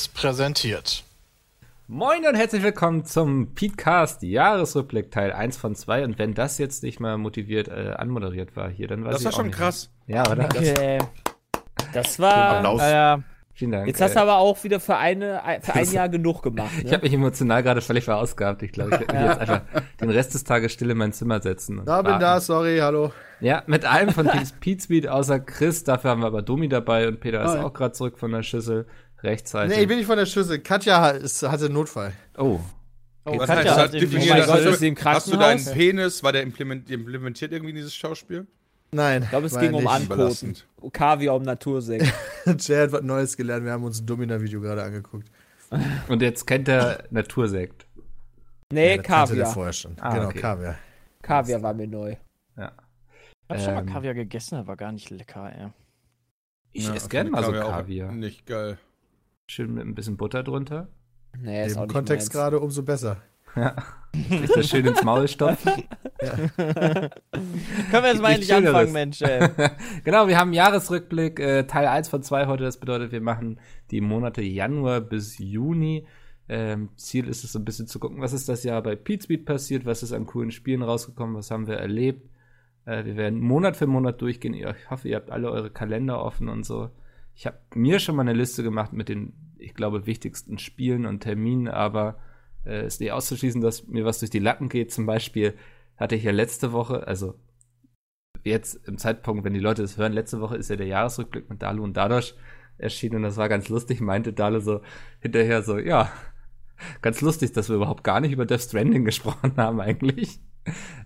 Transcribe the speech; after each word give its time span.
Seriös 0.00 0.08
präsentiert. 0.08 1.04
Moin 1.86 2.24
und 2.26 2.34
herzlich 2.34 2.62
willkommen 2.62 3.04
zum 3.04 3.54
Petecast 3.54 4.22
Jahresrückblick 4.22 5.10
Teil 5.10 5.32
1 5.32 5.56
von 5.58 5.74
2. 5.74 6.04
Und 6.04 6.18
wenn 6.18 6.32
das 6.34 6.56
jetzt 6.58 6.82
nicht 6.82 7.00
mal 7.00 7.18
motiviert 7.18 7.68
äh, 7.68 7.92
anmoderiert 7.96 8.56
war 8.56 8.70
hier, 8.70 8.88
dann 8.88 9.04
war 9.04 9.10
Das 9.12 9.24
war 9.24 9.32
schon 9.32 9.50
krass. 9.50 9.90
Ja, 10.06 10.22
oder? 10.30 10.44
Okay. 10.44 10.98
Das 11.92 12.18
war. 12.18 12.56
Applaus. 12.58 12.80
Äh, 12.82 13.18
Vielen 13.52 13.72
Dank. 13.72 13.88
jetzt 13.88 14.00
hast 14.00 14.14
du 14.16 14.20
aber 14.22 14.36
auch 14.38 14.62
wieder 14.64 14.80
für, 14.80 14.96
eine, 14.96 15.42
für 15.60 15.74
ein 15.74 15.84
Jahr 15.92 16.08
genug 16.08 16.42
gemacht. 16.42 16.70
ich 16.78 16.84
Ne? 16.84 16.92
habe 16.92 17.02
mich 17.02 17.12
emotional 17.12 17.62
gerade 17.62 17.82
völlig 17.82 18.04
verausgabt. 18.04 18.62
Ich 18.62 18.72
glaube, 18.72 18.94
ich 18.94 19.00
werde 19.00 19.12
mich 19.12 19.22
jetzt 19.22 19.38
einfach 19.40 19.62
den 20.00 20.08
Rest 20.10 20.32
des 20.32 20.44
Tages 20.44 20.72
still 20.72 20.88
in 20.90 20.96
mein 20.96 21.12
Zimmer 21.12 21.42
setzen. 21.42 21.80
Und 21.80 21.84
Da 21.86 22.00
bin 22.00 22.18
da, 22.20 22.40
sorry, 22.40 22.78
hallo. 22.78 23.12
Ja, 23.40 23.62
mit 23.66 23.84
einem 23.84 24.10
von 24.14 24.26
Pete 24.60 24.82
Speed 24.82 25.08
außer 25.08 25.40
Chris. 25.40 25.84
Dafür 25.84 26.10
haben 26.10 26.20
wir 26.22 26.28
aber 26.28 26.40
Domi 26.40 26.70
dabei 26.70 27.06
und 27.08 27.20
Peter 27.20 27.44
ist 27.44 27.50
Hi. 27.50 27.58
auch 27.58 27.74
gerade 27.74 27.92
zurück 27.92 28.18
von 28.18 28.30
der 28.32 28.42
Schüssel. 28.42 28.86
Rechtzeitig. 29.22 29.76
Nee, 29.76 29.82
ich 29.82 29.88
bin 29.88 29.98
nicht 29.98 30.06
von 30.06 30.16
der 30.18 30.26
Schüssel. 30.26 30.58
Katja 30.60 31.00
hat- 31.00 31.16
ist, 31.16 31.42
hatte 31.42 31.66
einen 31.66 31.74
Notfall. 31.74 32.12
oh. 32.38 32.60
Oh, 33.26 33.38
Was 33.38 33.48
Katja 33.48 33.70
heißt 33.72 33.78
hat 33.80 33.94
irgendwie- 33.94 34.16
Definier 34.16 34.32
oh. 34.32 34.46
Gott, 34.46 34.64
Hast 34.66 34.80
du- 34.82 35.04
Hast 35.04 35.32
du 35.32 35.36
deinen? 35.36 35.64
Penis, 35.66 36.22
war 36.22 36.32
der 36.32 36.42
implement, 36.42 36.90
implementiert 36.90 37.52
irgendwie 37.52 37.70
in 37.70 37.76
dieses 37.76 37.94
Schauspiel? 37.94 38.46
Nein. 38.92 39.22
Ich 39.24 39.28
glaube, 39.28 39.46
es 39.46 39.58
ging 39.58 39.74
um. 39.74 39.86
Ankoten. 39.86 40.56
Kaviar 40.92 41.36
um 41.36 41.42
Natursekt. 41.42 42.06
Jay 42.58 42.76
hat 42.82 42.92
was 42.92 43.02
Neues 43.02 43.36
gelernt. 43.36 43.64
Wir 43.66 43.72
haben 43.72 43.84
uns 43.84 44.00
ein 44.00 44.06
Domina-Video 44.06 44.60
gerade 44.60 44.82
angeguckt. 44.82 45.28
Und 46.08 46.22
jetzt 46.22 46.46
kennt 46.46 46.66
er 46.68 47.04
Natursekt. 47.10 47.86
Nee, 48.72 48.96
das 48.96 49.06
kannte 49.06 49.34
der 49.34 49.44
Kaviar. 49.44 49.54
vorher 49.54 49.72
schon. 49.74 49.96
Ah, 50.00 50.14
genau, 50.14 50.28
okay. 50.28 50.40
Kaviar. 50.40 50.74
Kaviar 51.22 51.62
war 51.62 51.74
mir 51.74 51.86
neu. 51.86 52.16
Ja. 52.56 52.72
Ich 53.48 53.50
hab 53.50 53.60
schon 53.60 53.74
mal 53.74 53.80
Ähm, 53.82 53.86
Kaviar 53.92 54.14
gegessen, 54.14 54.56
aber 54.56 54.76
gar 54.76 54.92
nicht 54.92 55.10
lecker, 55.10 55.52
ey. 55.54 55.68
Ich 56.72 56.86
Ja, 56.88 56.94
esse 56.94 57.08
gerne 57.08 57.30
mal 57.30 57.44
so 57.44 57.52
auch 57.52 57.70
Kaviar. 57.70 58.10
Nicht 58.12 58.46
geil. 58.46 58.78
Schön 59.50 59.74
mit 59.74 59.84
ein 59.84 59.96
bisschen 59.96 60.16
Butter 60.16 60.44
drunter. 60.44 60.86
Nee, 61.36 61.66
ist 61.66 61.76
auch 61.76 61.80
Im 61.80 61.88
nicht 61.88 61.92
Kontext 61.92 62.28
meins. 62.28 62.32
gerade 62.32 62.60
umso 62.60 62.84
besser. 62.84 63.16
Ja. 63.56 63.74
Sich 64.14 64.48
das 64.48 64.68
schön 64.68 64.86
ins 64.86 65.02
Maul 65.02 65.26
stopfen. 65.26 65.72
Können 66.56 67.10
wir 67.90 68.06
jetzt 68.06 68.22
mal 68.22 68.30
endlich 68.30 68.54
anfangen. 68.54 68.92
Mensch, 68.92 69.18
genau, 70.04 70.28
wir 70.28 70.38
haben 70.38 70.50
einen 70.50 70.52
Jahresrückblick, 70.52 71.40
äh, 71.40 71.64
Teil 71.64 71.88
1 71.88 72.08
von 72.08 72.22
2 72.22 72.46
heute. 72.46 72.62
Das 72.62 72.78
bedeutet, 72.78 73.10
wir 73.10 73.20
machen 73.20 73.58
die 73.90 74.00
Monate 74.00 74.40
Januar 74.40 75.00
bis 75.00 75.38
Juni. 75.38 76.06
Ähm, 76.48 76.90
Ziel 76.94 77.26
ist 77.26 77.42
es 77.42 77.50
so 77.50 77.58
ein 77.58 77.64
bisschen 77.64 77.88
zu 77.88 77.98
gucken, 77.98 78.20
was 78.20 78.32
ist 78.32 78.48
das 78.48 78.62
Jahr 78.62 78.80
bei 78.84 78.94
Pete 78.94 79.36
passiert, 79.38 79.84
was 79.84 80.04
ist 80.04 80.12
an 80.12 80.26
coolen 80.26 80.52
Spielen 80.52 80.82
rausgekommen, 80.82 81.34
was 81.34 81.50
haben 81.50 81.66
wir 81.66 81.78
erlebt. 81.78 82.30
Äh, 82.84 83.04
wir 83.04 83.16
werden 83.16 83.40
Monat 83.40 83.76
für 83.76 83.88
Monat 83.88 84.20
durchgehen. 84.20 84.54
Ich 84.54 84.64
hoffe, 84.90 85.08
ihr 85.08 85.16
habt 85.16 85.32
alle 85.32 85.50
eure 85.50 85.70
Kalender 85.70 86.22
offen 86.24 86.48
und 86.48 86.64
so. 86.64 86.90
Ich 87.34 87.46
habe 87.46 87.58
mir 87.74 88.00
schon 88.00 88.16
mal 88.16 88.22
eine 88.22 88.32
Liste 88.32 88.62
gemacht 88.62 88.92
mit 88.92 89.08
den, 89.08 89.32
ich 89.58 89.74
glaube, 89.74 90.06
wichtigsten 90.06 90.58
Spielen 90.58 91.06
und 91.06 91.20
Terminen, 91.20 91.68
aber 91.68 92.18
äh, 92.66 92.86
ist 92.86 93.00
nicht 93.00 93.12
auszuschließen, 93.12 93.60
dass 93.60 93.86
mir 93.86 94.04
was 94.04 94.18
durch 94.18 94.30
die 94.30 94.38
Lappen 94.38 94.68
geht. 94.68 94.92
Zum 94.92 95.06
Beispiel 95.06 95.54
hatte 95.96 96.16
ich 96.16 96.24
ja 96.24 96.32
letzte 96.32 96.72
Woche, 96.72 97.06
also 97.06 97.34
jetzt 98.44 98.86
im 98.88 98.98
Zeitpunkt, 98.98 99.44
wenn 99.44 99.54
die 99.54 99.60
Leute 99.60 99.82
das 99.82 99.98
hören, 99.98 100.12
letzte 100.12 100.40
Woche 100.40 100.56
ist 100.56 100.70
ja 100.70 100.76
der 100.76 100.86
Jahresrückblick 100.86 101.48
mit 101.50 101.62
Dalu 101.62 101.84
und 101.84 101.96
Dadosh 101.96 102.34
erschienen 102.78 103.16
und 103.16 103.22
das 103.22 103.36
war 103.36 103.48
ganz 103.48 103.68
lustig, 103.68 104.00
meinte 104.00 104.32
Dalu 104.32 104.60
so 104.60 104.80
hinterher 105.20 105.62
so, 105.62 105.78
ja, 105.78 106.10
ganz 107.02 107.20
lustig, 107.20 107.52
dass 107.52 107.68
wir 107.68 107.76
überhaupt 107.76 108.04
gar 108.04 108.20
nicht 108.20 108.32
über 108.32 108.46
Death 108.46 108.62
Stranding 108.62 109.04
gesprochen 109.06 109.52
haben 109.56 109.80
eigentlich. 109.80 110.40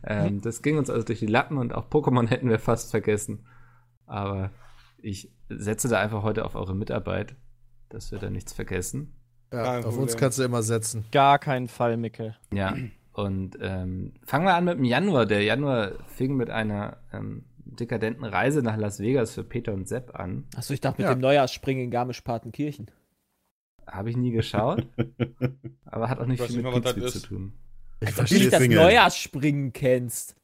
Ähm, 0.04 0.40
das 0.40 0.62
ging 0.62 0.78
uns 0.78 0.90
also 0.90 1.04
durch 1.04 1.20
die 1.20 1.26
Lappen 1.26 1.58
und 1.58 1.74
auch 1.74 1.88
Pokémon 1.88 2.28
hätten 2.28 2.48
wir 2.48 2.58
fast 2.58 2.90
vergessen. 2.90 3.46
Aber 4.06 4.50
ich 5.04 5.30
setze 5.48 5.88
da 5.88 6.00
einfach 6.00 6.22
heute 6.22 6.44
auf 6.44 6.54
eure 6.54 6.74
Mitarbeit, 6.74 7.36
dass 7.90 8.10
wir 8.10 8.18
da 8.18 8.30
nichts 8.30 8.52
vergessen. 8.52 9.12
Ja, 9.52 9.80
auf 9.80 9.98
uns 9.98 10.16
kannst 10.16 10.38
du 10.38 10.42
immer 10.42 10.62
setzen. 10.62 11.04
Gar 11.12 11.38
keinen 11.38 11.68
Fall, 11.68 11.96
Mickel. 11.96 12.36
Ja, 12.52 12.74
und 13.12 13.56
ähm, 13.60 14.14
fangen 14.24 14.46
wir 14.46 14.54
an 14.54 14.64
mit 14.64 14.78
dem 14.78 14.84
Januar. 14.84 15.26
Der 15.26 15.42
Januar 15.42 15.92
fing 16.08 16.34
mit 16.36 16.50
einer 16.50 16.96
ähm, 17.12 17.44
dekadenten 17.58 18.24
Reise 18.24 18.62
nach 18.62 18.76
Las 18.76 18.98
Vegas 18.98 19.34
für 19.34 19.44
Peter 19.44 19.72
und 19.72 19.86
Sepp 19.86 20.18
an. 20.18 20.44
Achso, 20.56 20.74
ich 20.74 20.80
dachte 20.80 21.02
mit 21.02 21.08
Ja. 21.08 21.14
dem 21.14 21.20
Neujahrsspringen 21.20 21.84
in 21.84 21.90
Garmisch-Partenkirchen. 21.90 22.90
Habe 23.86 24.10
ich 24.10 24.16
nie 24.16 24.32
geschaut, 24.32 24.86
aber 25.84 26.08
hat 26.08 26.18
auch 26.18 26.26
nicht 26.26 26.42
viel 26.42 26.62
nicht 26.62 26.74
mit 26.74 26.82
Pizza 26.84 27.00
das 27.00 27.12
zu 27.12 27.20
tun. 27.20 27.52
Ich 28.00 28.08
Als 28.08 28.18
ob 28.20 28.26
du 28.26 28.34
nicht 28.34 28.52
das 28.52 28.66
Neujahrsspringen 28.66 29.72
kennst. 29.72 30.34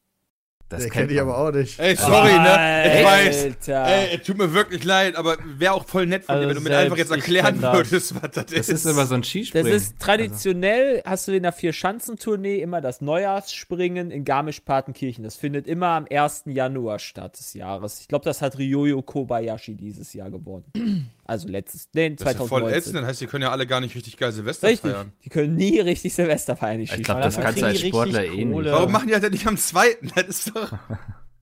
Das 0.71 0.89
kenne 0.89 1.11
ich 1.11 1.17
man. 1.19 1.29
aber 1.29 1.39
auch 1.39 1.53
nicht. 1.53 1.79
Ey, 1.79 1.97
sorry, 1.97 2.33
ne? 2.33 2.99
Ich 3.01 3.05
weiß. 3.05 3.45
Alter. 3.45 3.87
Ey, 3.87 4.17
es 4.19 4.27
tut 4.27 4.39
mir 4.39 4.55
wirklich 4.55 4.85
leid, 4.85 5.17
aber 5.17 5.37
wäre 5.59 5.73
auch 5.75 5.85
voll 5.87 6.07
nett 6.07 6.25
von 6.25 6.35
Also 6.37 6.49
dir, 6.49 6.49
wenn 6.49 6.57
du 6.57 6.63
mir 6.63 6.69
selbst 6.71 6.85
einfach 6.85 6.97
jetzt 6.97 7.11
erklären 7.11 7.61
das. 7.61 7.75
würdest, 7.77 8.15
was 8.15 8.31
das, 8.31 8.47
Das 8.47 8.53
ist. 8.53 8.69
ist 8.71 8.87
immer 8.87 9.05
so 9.07 9.15
ein 9.15 9.21
Das 9.23 9.29
Skispringen. 9.31 9.73
ist 9.73 9.99
traditionell, 9.99 11.03
hast 11.05 11.29
du 11.29 11.33
in 11.33 11.43
der 11.43 11.53
Vier-Schanzentournee 11.53 12.61
immer 12.61 12.81
das 12.81 13.01
Neujahrsspringen 13.01 14.11
in 14.11 14.25
Garmisch-Partenkirchen. 14.25 15.25
Das 15.25 15.37
findet 15.37 15.67
immer 15.67 15.89
am 15.89 16.07
1. 16.11 16.45
Januar 16.47 16.99
statt 16.99 17.39
des 17.39 17.55
Jahres. 17.55 18.01
Ich 18.01 18.09
glaube, 18.09 18.25
das 18.25 18.41
hat 18.41 18.57
Ryoyo 18.59 19.03
Kobayashi 19.03 19.75
dieses 19.75 20.13
Jahr 20.15 20.31
gewonnen. 20.31 21.11
Also 21.31 21.47
letztes, 21.49 21.89
nee, 21.95 22.11
das 22.11 22.27
ist 22.27 22.33
ja 22.33 22.39
voll 22.39 22.49
2019. 22.49 22.79
ätzend, 22.79 22.97
das 22.97 23.05
heißt, 23.07 23.21
die 23.21 23.27
können 23.29 23.43
ja 23.43 23.51
alle 23.53 23.65
gar 23.67 23.81
nicht 23.81 23.95
richtig 23.95 24.17
geil 24.17 24.33
Silvester 24.33 24.67
Richtig. 24.67 24.91
feiern. 24.91 25.13
Die 25.25 25.29
können 25.29 25.55
nie 25.55 25.79
richtig 25.79 26.13
Silvester 26.13 26.57
feiern, 26.57 26.79
die 26.79 26.85
ich 26.85 27.03
glaube, 27.05 27.21
das 27.21 27.37
dann 27.37 27.45
kannst 27.45 27.63
du 27.63 27.67
als 27.67 27.81
Sportler 27.81 28.23
richtig 28.23 28.39
eh 28.41 28.45
nicht. 28.45 28.65
Warum 28.73 28.91
machen 28.91 29.07
die 29.07 29.13
das 29.13 29.21
denn 29.21 29.31
nicht 29.31 29.47
am 29.47 29.57
zweiten? 29.57 30.11
Das 30.15 30.27
ist 30.27 30.57
doch. 30.57 30.73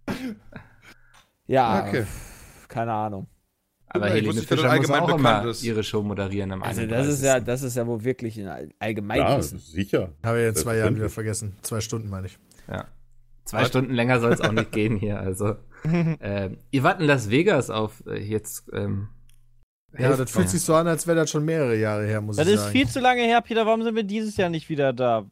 Ja, 1.46 1.86
Okay. 1.86 2.04
keine 2.68 2.92
Ahnung. 2.92 3.26
Aber 3.88 4.08
Ich 4.08 4.12
Helene 4.14 4.42
Fischer 4.42 4.62
muss 4.64 4.70
allgemein 4.70 5.00
auch 5.00 5.18
immer 5.18 5.44
ist. 5.46 5.62
ihre 5.62 5.82
Show 5.82 6.02
moderieren 6.02 6.52
am 6.52 6.62
Also 6.62 6.84
das 6.86 7.06
ist 7.06 7.22
ja, 7.22 7.36
31.. 7.36 7.46
das 7.46 7.62
ist 7.62 7.76
ja 7.76 7.86
wohl 7.86 8.04
wirklich 8.04 8.38
ein 8.38 8.46
All- 8.46 9.16
Ja, 9.16 9.40
sicher. 9.40 10.12
Habe 10.22 10.42
ich 10.42 10.48
in 10.48 10.54
zwei 10.56 10.76
Jahren 10.76 10.96
wieder 10.96 11.08
vergessen. 11.08 11.56
Zwei 11.62 11.80
Stunden 11.80 12.10
meine 12.10 12.26
ich. 12.26 12.38
Ja. 12.70 12.84
Zwei 13.46 13.64
Stunden 13.64 13.94
länger 13.94 14.20
soll 14.20 14.32
es 14.32 14.42
auch 14.42 14.52
nicht 14.52 14.72
gehen 14.72 14.96
hier. 14.98 15.18
Also, 15.18 15.56
ähm, 15.84 16.58
ihr 16.70 16.82
wart 16.82 17.00
in 17.00 17.06
Las 17.06 17.30
Vegas 17.30 17.70
auf 17.70 18.02
äh, 18.06 18.18
jetzt. 18.22 18.64
Ähm, 18.74 19.08
Ja, 19.96 20.16
das 20.16 20.30
fühlt 20.30 20.48
sich 20.50 20.60
so 20.62 20.74
an, 20.74 20.86
als 20.86 21.06
wäre 21.06 21.16
das 21.16 21.30
schon 21.30 21.44
mehrere 21.44 21.76
Jahre 21.76 22.04
her, 22.06 22.20
muss 22.20 22.36
Das 22.36 22.46
ich 22.46 22.54
ist 22.54 22.60
sagen. 22.60 22.72
viel 22.72 22.88
zu 22.88 23.00
lange 23.00 23.22
her, 23.22 23.40
Peter. 23.40 23.64
Warum 23.66 23.82
sind 23.82 23.94
wir 23.94 24.02
dieses 24.04 24.36
Jahr 24.36 24.50
nicht 24.50 24.68
wieder 24.68 24.92
da? 24.92 25.24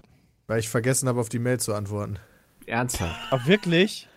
Weil 0.47 0.61
ich 0.61 0.69
vergessen 0.69 1.09
habe, 1.09 1.21
auf 1.21 1.29
die 1.29 1.39
Mail 1.39 1.61
zu 1.61 1.75
antworten. 1.75 2.19
ernsthaft. 2.67 3.21
Ach, 3.31 3.47
wirklich? 3.47 4.09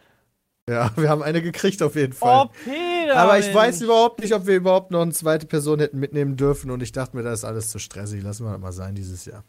Ja, 0.70 0.92
wir 0.96 1.10
haben 1.10 1.24
eine 1.24 1.42
gekriegt 1.42 1.82
auf 1.84 1.96
jeden 1.96 2.14
Fall. 2.14 2.46
Oh, 2.46 2.50
Peter! 2.64 3.18
Aber 3.18 3.38
ich 3.40 3.46
Mensch. 3.46 3.58
weiß 3.58 3.82
überhaupt 3.82 4.22
nicht, 4.22 4.34
ob 4.34 4.46
wir 4.46 4.56
überhaupt 4.56 4.92
noch 4.92 5.02
eine 5.02 5.12
zweite 5.12 5.46
Person 5.48 5.80
hätten 5.80 6.00
mitnehmen 6.00 6.38
dürfen 6.38 6.70
und 6.72 6.82
ich 6.84 6.92
dachte 6.92 7.18
mir, 7.18 7.24
das 7.24 7.40
ist 7.40 7.46
alles 7.46 7.70
zu 7.72 7.80
stressig. 7.80 8.22
Lassen 8.24 8.46
wir 8.46 8.52
das 8.52 8.62
mal 8.62 8.72
sein 8.72 8.94
dieses 8.96 9.26
Jahr. 9.26 9.44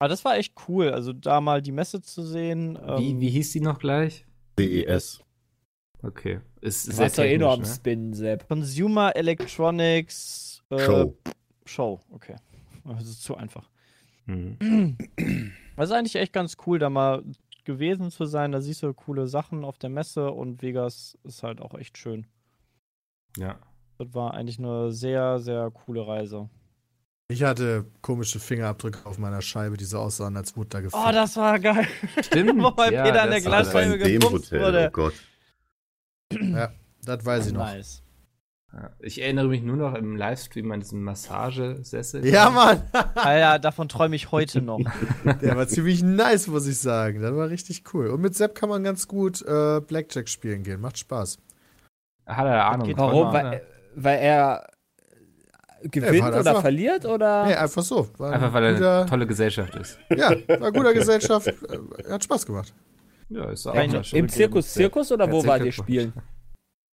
Aber 0.00 0.08
das 0.08 0.24
war 0.24 0.36
echt 0.36 0.54
cool. 0.68 0.90
Also 0.90 1.12
da 1.12 1.40
mal 1.40 1.62
die 1.62 1.72
Messe 1.72 2.02
zu 2.02 2.22
sehen. 2.22 2.76
Wie, 2.96 3.10
Ähm, 3.10 3.20
wie 3.20 3.30
hieß 3.30 3.52
die 3.52 3.60
noch 3.60 3.78
gleich? 3.78 4.26
CES. 4.58 5.20
Okay. 6.02 6.40
Ist 6.60 6.88
Du 6.88 6.92
sehr 6.92 7.04
warst 7.04 7.18
doch 7.18 7.24
eh 7.24 7.38
nur 7.38 7.50
am 7.50 7.60
ne? 7.60 7.66
Spinnen, 7.66 8.14
Sepp. 8.14 8.48
Consumer 8.48 9.14
Electronics 9.16 10.62
äh, 10.70 10.78
Show. 10.78 11.16
Show, 11.64 12.00
okay. 12.10 12.36
Das 12.84 13.04
ist 13.04 13.22
zu 13.22 13.36
einfach. 13.36 13.68
Mhm. 14.26 14.96
Das 15.76 15.88
ist 15.88 15.96
eigentlich 15.96 16.16
echt 16.16 16.34
ganz 16.34 16.58
cool, 16.66 16.78
da 16.78 16.90
mal 16.90 17.22
gewesen 17.64 18.10
zu 18.10 18.26
sein. 18.26 18.52
Da 18.52 18.60
siehst 18.60 18.82
du 18.82 18.92
coole 18.92 19.26
Sachen 19.28 19.64
auf 19.64 19.78
der 19.78 19.88
Messe 19.88 20.30
und 20.30 20.60
Vegas 20.60 21.16
ist 21.24 21.42
halt 21.42 21.62
auch 21.62 21.72
echt 21.72 21.96
schön. 21.96 22.26
Ja. 23.38 23.58
Das 23.96 24.12
war 24.12 24.34
eigentlich 24.34 24.58
eine 24.58 24.92
sehr, 24.92 25.38
sehr 25.38 25.70
coole 25.70 26.06
Reise. 26.06 26.50
Ich 27.30 27.44
hatte 27.44 27.86
komische 28.02 28.40
Fingerabdrücke 28.40 29.06
auf 29.06 29.16
meiner 29.18 29.40
Scheibe, 29.40 29.76
die 29.76 29.84
so 29.84 30.00
aussahen, 30.00 30.36
als 30.36 30.56
Mutter 30.56 30.82
gefickt. 30.82 31.02
Oh, 31.02 31.12
das 31.12 31.36
war 31.36 31.58
geil. 31.60 31.86
Stimmt. 32.22 32.60
Wo 32.62 32.72
bei 32.72 32.90
ja, 32.90 33.04
Peter 33.04 33.22
an 33.22 33.30
der 33.30 33.40
Glasscheibe 33.40 33.98
gepumpt 33.98 34.32
Hotel, 34.32 34.60
wurde. 34.60 34.86
oh 34.88 34.90
Gott. 34.90 35.14
das 37.04 37.24
weiß 37.24 37.48
ich 37.48 37.52
noch. 37.52 37.68
Ja. 38.72 38.90
Ich 39.00 39.20
erinnere 39.20 39.48
mich 39.48 39.62
nur 39.62 39.76
noch 39.76 39.94
im 39.96 40.14
Livestream 40.16 40.70
an 40.70 40.78
diesen 40.78 41.02
Massagesessel. 41.02 42.24
Ja, 42.24 42.50
Mann! 42.50 42.82
Alter, 43.16 43.58
davon 43.58 43.88
träume 43.88 44.14
ich 44.14 44.30
heute 44.30 44.62
noch. 44.62 44.78
Der 45.42 45.56
war 45.56 45.66
ziemlich 45.66 46.04
nice, 46.04 46.46
muss 46.46 46.68
ich 46.68 46.78
sagen. 46.78 47.20
Das 47.20 47.34
war 47.34 47.48
richtig 47.48 47.82
cool. 47.92 48.08
Und 48.10 48.20
mit 48.20 48.36
Sepp 48.36 48.54
kann 48.54 48.68
man 48.68 48.84
ganz 48.84 49.08
gut 49.08 49.42
äh, 49.42 49.80
Blackjack 49.80 50.28
spielen 50.28 50.62
gehen. 50.62 50.80
Macht 50.80 50.98
Spaß. 50.98 51.38
Hat 52.26 52.46
er 52.46 52.64
Ahnung. 52.66 52.86
geht 52.86 52.96
von, 52.96 53.08
Warum? 53.08 53.28
oder? 53.30 53.32
Weil, 53.42 53.62
weil 53.96 54.18
er 54.20 54.66
gewinnt 55.82 56.14
Ja, 56.18 56.22
war 56.22 56.28
oder 56.40 56.50
einfach- 56.50 56.60
verliert 56.60 57.04
oder? 57.06 57.46
Nee, 57.46 57.54
einfach 57.54 57.82
so. 57.82 58.08
War 58.18 58.32
Einfach 58.34 58.52
weil 58.52 58.64
er 58.66 58.98
eine 59.00 59.06
tolle 59.06 59.26
Gesellschaft 59.26 59.74
ist. 59.74 59.98
Ja, 60.16 60.30
war 60.60 60.70
guter 60.70 60.94
Gesellschaft. 60.94 61.48
Äh, 61.48 62.08
Hat 62.12 62.22
Spaß 62.22 62.46
gemacht. 62.46 62.72
Ja, 63.30 63.44
ist 63.50 63.66
auch 63.66 64.04
schön. 64.04 64.18
Im 64.18 64.28
Zirkus 64.28 64.72
Zirkus 64.74 65.10
oder 65.12 65.30
wo 65.30 65.44
war 65.46 65.64
ihr 65.64 65.72
spielen? 65.72 66.12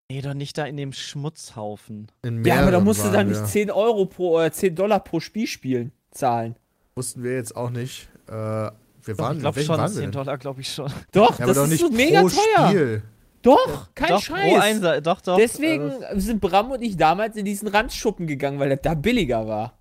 Nee, 0.10 0.22
doch 0.22 0.34
nicht 0.34 0.57
da 0.57 0.63
in 0.63 0.78
dem 0.78 0.94
Schmutzhaufen. 0.94 2.07
In 2.24 2.42
Ja, 2.45 2.62
aber 2.62 2.72
da 2.72 2.80
musst 2.80 3.04
du 3.06 3.12
dann 3.12 3.28
nicht 3.28 3.42
wir. 3.42 3.45
10 3.45 3.72
Euro 3.72 4.06
pro 4.06 4.36
oder 4.38 4.50
10 4.54 4.74
Dollar 4.74 5.01
pro 5.01 5.19
Spiel 5.19 5.48
spielen, 5.48 5.92
zahlen. 6.12 6.56
Wussten 6.95 7.24
wir 7.24 7.34
jetzt 7.36 7.57
auch 7.57 7.69
nicht. 7.69 8.07
Äh, 8.25 8.31
wir 8.31 8.72
Doch, 9.06 9.18
waren, 9.18 9.36
ich 9.36 9.42
glaube 9.42 9.60
schon, 9.60 9.78
waren 9.78 9.89
wir 9.92 9.95
10 9.95 10.01
denn? 10.04 10.12
Dollar 10.13 10.38
glaube 10.38 10.62
ich 10.62 10.74
schon. 10.74 10.89
Doch, 11.12 11.38
Ja, 11.38 11.45
das 11.45 11.57
doch 11.57 11.63
ist 11.66 11.72
nicht 11.72 11.81
so 11.81 11.89
mega 11.89 12.22
teuer. 12.22 12.69
Spiel. 12.69 13.04
Doch, 13.42 13.94
kein 13.95 14.07
doch, 14.10 14.22
Scheiß. 14.22 14.54
Pro 14.54 14.60
Einser, 14.62 15.01
doch, 15.01 15.19
doch. 15.19 15.36
Deswegen 15.38 15.92
äh, 16.01 16.18
sind 16.22 16.39
Bram 16.39 16.72
und 16.72 16.81
ich 16.81 16.95
damals 16.95 17.36
in 17.36 17.44
diesen 17.44 17.68
Randschuppen 17.68 18.28
gegangen, 18.28 18.60
weil 18.60 18.69
das 18.69 18.80
da 18.84 18.94
billiger 18.94 19.45
war. 19.45 19.78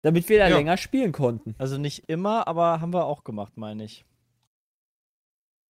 Damit 0.00 0.30
wir 0.30 0.38
da 0.38 0.48
Ja. 0.48 0.56
länger 0.56 0.78
spielen 0.78 1.12
konnten. 1.12 1.54
also 1.58 1.76
nicht 1.76 2.04
immer, 2.08 2.48
aber 2.48 2.80
haben 2.80 2.94
wir 2.94 3.04
auch 3.04 3.22
gemacht, 3.22 3.52
meine 3.56 3.84
ich. 3.84 4.06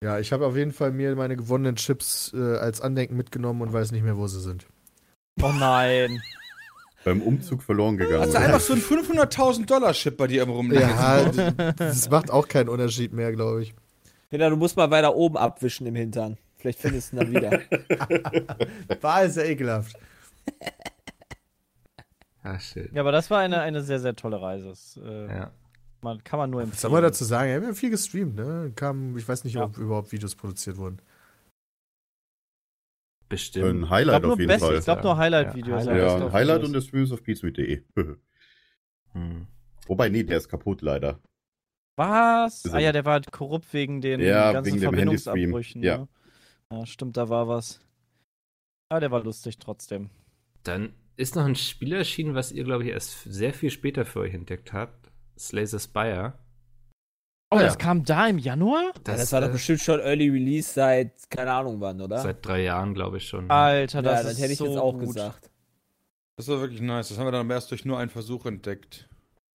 Ja, 0.03 0.19
ich 0.19 0.31
habe 0.31 0.45
auf 0.45 0.55
jeden 0.55 0.71
Fall 0.73 0.91
mir 0.91 1.15
meine 1.15 1.35
gewonnenen 1.35 1.75
Chips 1.77 2.33
äh, 2.35 2.57
als 2.57 2.81
Andenken 2.81 3.15
mitgenommen 3.15 3.61
und 3.61 3.73
weiß 3.73 3.91
nicht 3.91 4.03
mehr, 4.03 4.17
wo 4.17 4.27
sie 4.27 4.41
sind. 4.41 4.67
Oh 5.41 5.51
nein. 5.51 6.21
Beim 7.03 7.21
Umzug 7.21 7.61
verloren 7.61 7.97
gegangen. 7.97 8.21
Hast 8.21 8.33
du 8.33 8.39
einfach 8.39 8.59
so 8.59 8.73
einen 8.73 8.81
500.000 8.81 9.65
Dollar 9.67 9.93
Chip 9.93 10.17
bei 10.17 10.27
dir 10.27 10.43
im 10.43 10.49
Rumliegen? 10.49 10.89
Ja, 10.89 11.23
das 11.77 12.09
macht 12.09 12.31
auch 12.31 12.47
keinen 12.47 12.67
Unterschied 12.69 13.13
mehr, 13.13 13.31
glaube 13.31 13.61
ich. 13.63 13.75
Peter, 14.29 14.49
du 14.49 14.55
musst 14.57 14.75
mal 14.75 14.89
weiter 14.89 15.15
oben 15.15 15.37
abwischen 15.37 15.85
im 15.85 15.95
Hintern. 15.95 16.37
Vielleicht 16.57 16.79
findest 16.79 17.13
du 17.13 17.17
ihn 17.17 17.19
dann 17.19 17.31
wieder. 17.31 17.61
War 19.01 19.23
ist 19.23 19.37
ja 19.37 19.43
ekelhaft. 19.43 19.95
Ah, 22.41 22.59
schön. 22.59 22.89
Ja, 22.93 23.01
aber 23.01 23.11
das 23.11 23.29
war 23.29 23.39
eine, 23.39 23.61
eine 23.61 23.81
sehr, 23.81 23.99
sehr 23.99 24.15
tolle 24.15 24.41
Reise. 24.41 24.69
Das, 24.69 24.99
äh, 25.03 25.27
Ja. 25.27 25.51
Man, 26.05 26.23
kann 26.23 26.39
man 26.39 26.49
nur 26.49 26.61
Was 26.61 26.67
empfehlen. 26.67 26.79
soll 26.81 26.91
man 26.91 27.03
dazu 27.03 27.25
sagen? 27.25 27.49
Wir 27.49 27.55
haben 27.57 27.63
ja 27.65 27.73
viel 27.73 27.89
gestreamt, 27.89 28.35
ne? 28.35 28.71
Kam, 28.75 29.17
ich 29.17 29.27
weiß 29.27 29.43
nicht, 29.43 29.55
Ja. 29.55 29.65
ob 29.65 29.77
überhaupt 29.77 30.11
Videos 30.13 30.35
produziert 30.35 30.77
wurden. 30.77 31.01
Bestimmt. 33.27 33.65
Ein 33.65 33.83
Ich 33.83 33.89
Highlight 33.89 34.21
glaube 34.21 34.27
auf 34.33 34.37
nur, 34.37 34.39
jeden 34.39 34.47
Best, 34.47 34.63
Fall. 34.65 34.77
ich 34.77 34.83
glaub 34.85 35.03
nur 35.03 35.17
Highlight-Videos. 35.17 35.85
Ja, 35.85 35.91
aber 35.91 35.99
ja, 35.99 36.25
of 36.27 36.33
Highlight 36.33 36.63
und 36.63 36.73
der 36.73 36.81
Stream 36.81 37.03
ist 37.03 37.11
auf 37.11 37.23
beatsmeet.de. 37.23 37.83
Hm. 39.13 39.47
Wobei, 39.87 40.09
nee, 40.09 40.23
der 40.23 40.37
ist 40.37 40.47
kaputt 40.47 40.81
leider. 40.81 41.19
Was? 41.97 42.65
Ah 42.71 42.79
ja, 42.79 42.91
der 42.91 43.05
war 43.05 43.21
korrupt 43.21 43.73
wegen 43.73 44.01
den 44.01 44.19
Ja, 44.19 44.51
ganzen 44.51 44.73
wegen 44.73 44.81
Verbindungsabbrüchen. 44.83 45.81
Handystream, 45.81 45.83
ja. 45.83 45.97
Ne? 45.99 46.07
ja, 46.79 46.85
stimmt, 46.85 47.17
da 47.17 47.29
war 47.29 47.47
was. 47.47 47.79
Aber 48.89 48.99
der 48.99 49.11
war 49.11 49.23
lustig 49.23 49.57
trotzdem. 49.57 50.09
Dann 50.63 50.93
ist 51.15 51.35
noch 51.35 51.45
ein 51.45 51.55
Spiel 51.55 51.93
erschienen, 51.93 52.35
was 52.35 52.51
ihr, 52.51 52.63
glaube 52.63 52.83
ich, 52.83 52.89
erst 52.89 53.23
sehr 53.23 53.53
viel 53.53 53.71
später 53.71 54.05
für 54.05 54.19
euch 54.19 54.33
entdeckt 54.33 54.73
habt. 54.73 55.09
Slay 55.37 55.65
the 55.65 55.79
Spire. 55.79 56.33
Oh, 57.51 57.57
ja. 57.57 57.65
das 57.65 57.77
kam 57.77 58.03
da 58.03 58.27
im 58.27 58.37
Januar? 58.37 58.91
Das, 59.03 59.19
das 59.19 59.31
war 59.31 59.41
doch 59.41 59.49
äh, 59.49 59.53
bestimmt 59.53 59.79
schon 59.79 59.99
Early 59.99 60.29
Release 60.29 60.73
seit 60.73 61.29
keine 61.29 61.53
Ahnung 61.53 61.79
wann, 61.79 62.01
oder? 62.01 62.19
Seit 62.19 62.45
drei 62.45 62.63
Jahren, 62.63 62.93
glaube 62.93 63.17
ich 63.17 63.27
schon. 63.27 63.49
Alter, 63.49 63.99
ja, 63.99 64.01
das, 64.01 64.23
das, 64.23 64.31
ist 64.33 64.41
hätte 64.41 64.53
ich 64.53 64.57
so 64.57 64.65
jetzt 64.65 64.77
auch 64.77 64.93
gut. 64.93 65.07
gesagt. 65.07 65.51
Das 66.37 66.47
war 66.47 66.59
wirklich 66.59 66.81
nice. 66.81 67.09
Das 67.09 67.17
haben 67.17 67.27
wir 67.27 67.31
dann 67.31 67.45
aber 67.45 67.53
erst 67.53 67.71
durch 67.71 67.85
nur 67.85 67.97
einen 67.97 68.09
Versuch 68.09 68.45
entdeckt. 68.45 69.07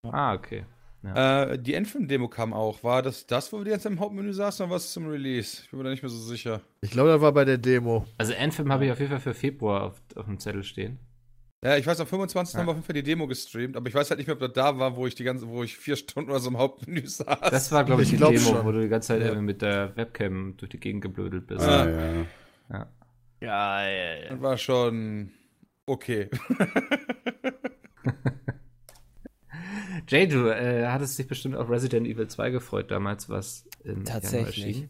Ah, 0.03 0.33
okay. 0.33 0.65
Äh, 1.03 1.59
die 1.59 1.75
Endfilm-Demo 1.75 2.29
kam 2.29 2.53
auch. 2.53 2.83
War 2.85 3.03
das 3.03 3.27
das, 3.27 3.53
wo 3.53 3.65
wir 3.65 3.73
jetzt 3.73 3.87
im 3.87 4.01
Hauptmenü 4.01 4.33
saßen, 4.33 4.65
oder 4.65 4.71
war 4.71 4.77
es 4.77 4.93
zum 4.93 5.07
Release? 5.09 5.63
Ich 5.65 5.71
bin 5.71 5.79
mir 5.79 5.85
da 5.85 5.91
nicht 5.91 6.03
mehr 6.03 6.11
so 6.11 6.19
sicher. 6.19 6.61
Ich 6.83 6.91
glaube, 6.91 7.11
das 7.11 7.21
war 7.21 7.33
bei 7.33 7.45
der 7.45 7.59
Demo. 7.59 8.07
Also 8.19 8.35
Anthem 8.35 8.71
habe 8.71 8.87
ich 8.87 8.93
auf 8.93 8.99
jeden 8.99 9.11
Fall 9.11 9.21
für 9.21 9.35
Februar 9.35 9.85
auf, 9.85 10.03
auf 10.17 10.27
dem 10.27 10.39
Zettel 10.39 10.63
stehen. 10.63 10.99
Ja, 11.63 11.77
ich 11.77 11.87
weiß, 11.87 12.01
am 12.01 12.07
25. 12.07 12.55
Ja. 12.55 12.61
haben 12.61 12.67
wir 12.69 12.71
auf 12.71 12.77
jeden 12.79 12.87
Fall 12.87 12.95
die 12.95 13.03
Demo 13.03 13.27
gestreamt, 13.27 13.77
aber 13.77 13.87
ich 13.87 13.95
weiß 13.95 14.09
halt 14.09 14.17
nicht 14.19 14.27
mehr, 14.29 14.35
ob 14.35 14.41
das 14.41 14.53
da 14.55 14.79
war, 14.79 14.97
wo 14.97 15.07
ich 15.07 15.15
die 15.15 15.25
ganze, 15.25 15.47
wo 15.47 15.63
ich 15.63 15.77
vier 15.77 15.97
Stunden 15.97 16.31
oder 16.31 16.41
so 16.41 16.49
im 16.49 16.57
Hauptmenü 16.57 17.07
saß. 17.07 17.51
Das 17.51 17.71
war, 17.71 17.85
glaube 17.85 18.01
ich, 18.03 18.09
Ich 18.09 18.13
die 18.13 18.17
glaub 18.17 18.33
Demo, 18.33 18.45
schon. 18.49 18.65
wo 18.65 18.73
du 18.73 18.81
die 18.81 18.89
ganze 18.89 19.09
Zeit 19.09 19.23
Ja. 19.23 19.35
mit 19.41 19.61
der 19.61 19.95
Webcam 19.95 20.57
durch 20.57 20.71
die 20.71 20.81
Gegend 20.81 21.03
geblödelt 21.03 21.47
bist. 21.47 21.61
Ah. 21.67 21.83
Ah, 21.83 21.89
ja. 21.91 22.27
Ja. 22.73 22.89
Geil. 23.41 24.27
Das 24.31 24.41
war 24.41 24.57
schon 24.57 25.33
okay. 25.85 26.31
Jay, 30.09 30.27
du 30.27 30.49
äh, 30.49 30.87
hattest 30.87 31.19
dich 31.19 31.27
bestimmt 31.29 31.57
auf 31.57 31.69
Resident 31.69 32.07
Evil 32.07 32.27
2 32.27 32.51
gefreut 32.51 32.91
damals, 32.91 33.29
was 33.29 33.67
im 33.85 34.05
Tatsächlich. 34.05 34.57
Januar 34.57 34.73
erschien. 34.73 34.89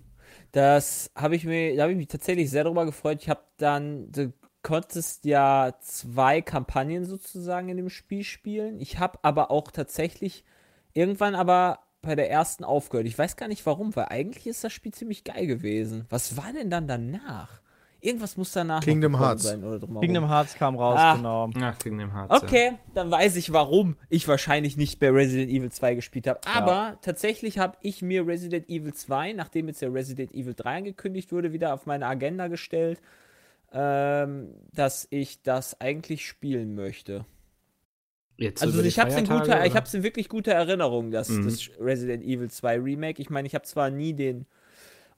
Das 0.52 1.11
habe 1.14 1.37
ich 1.37 1.44
mir, 1.44 1.76
da 1.76 1.82
habe 1.82 1.93
ich 1.93 1.99
mich 1.99 2.08
tatsächlich 2.08 2.49
sehr 2.50 2.64
drüber 2.64 2.84
gefreut. 2.87 3.19
Ich 3.20 3.28
habe 3.28 3.43
dann, 3.56 4.11
konntest 4.62 5.25
ja 5.25 5.75
zwei 5.81 6.41
Kampagnen 6.43 7.05
sozusagen 7.05 7.69
in 7.69 7.77
dem 7.77 7.91
Spiel 7.91 8.25
spielen. 8.25 8.81
Ich 8.81 8.99
habe 8.99 9.19
aber 9.23 9.51
auch 9.51 9.71
tatsächlich 9.71 10.45
irgendwann 10.93 11.35
aber 11.35 11.81
bei 12.03 12.15
der 12.15 12.31
ersten 12.31 12.65
aufgehört. 12.65 13.07
Ich 13.07 13.19
weiß 13.19 13.37
gar 13.37 13.49
nicht 13.49 13.65
warum, 13.67 13.95
weil 13.95 14.07
eigentlich 14.07 14.47
ist 14.47 14.65
das 14.65 14.73
Spiel 14.73 14.93
ziemlich 14.93 15.25
geil 15.25 15.47
gewesen. 15.47 16.07
Was 16.09 16.37
war 16.37 16.53
denn 16.53 16.71
dann 16.71 16.87
danach? 16.89 17.61
Irgendwas 18.03 18.39
muss 18.39 18.53
danach 18.53 18.83
Kingdom 18.83 19.19
Hearts. 19.21 19.43
sein 19.43 19.62
oder 19.62 19.79
drumherum. 19.79 20.01
Kingdom 20.01 20.27
Hearts 20.29 20.55
kam 20.55 20.75
raus, 20.77 20.97
Ah. 20.99 21.17
genau. 21.17 21.51
Ach, 21.61 21.77
den 21.77 22.12
Harz. 22.15 22.43
Okay, 22.43 22.79
dann 22.95 23.11
weiß 23.11 23.37
ich, 23.37 23.53
warum 23.53 23.97
ich 24.09 24.27
wahrscheinlich 24.27 24.79
nicht 24.79 24.99
bei 25.01 25.11
Resident 25.11 25.51
Evil 25.51 25.71
2 25.71 25.97
gespielt 25.97 26.27
habe. 26.27 26.41
Aber 26.47 26.97
tatsächlich 27.03 27.59
habe 27.59 27.77
ich 27.83 28.01
mir 28.01 28.27
Resident 28.27 28.71
Evil 28.71 28.95
2, 28.95 29.35
nachdem 29.35 29.69
jetzt 29.69 29.83
ja 29.83 29.91
Resident 29.91 30.33
Evil 30.33 30.55
3 30.55 30.79
angekündigt 30.79 31.31
wurde, 31.31 31.53
wieder 31.53 31.75
auf 31.75 31.85
meine 31.85 32.07
Agenda 32.07 32.49
gestellt, 32.49 33.03
ähm, 33.72 34.55
dass 34.72 35.06
ich 35.11 35.43
das 35.43 35.81
eigentlich 35.81 36.26
spielen 36.26 36.75
möchte. 36.75 37.25
Jetzt 38.37 38.62
Also 38.62 38.82
ich 38.82 38.99
habe 38.99 39.11
es 39.11 39.17
in 39.17 39.26
Feiertage, 39.26 39.40
guter, 39.50 39.67
ich 39.67 39.70
oder? 39.72 39.81
hab's 39.81 39.94
in 39.94 40.02
wirklich 40.02 40.28
guter 40.28 40.52
Erinnerung, 40.52 41.11
das, 41.11 41.28
Mhm. 41.28 41.44
das 41.44 41.69
Resident 41.78 42.25
Evil 42.25 42.50
2 42.50 42.78
Remake. 42.78 43.20
Ich 43.20 43.31
meine, 43.31 43.46
ich 43.46 43.55
habe 43.55 43.64
zwar 43.67 43.90
nie 43.90 44.14
den 44.14 44.46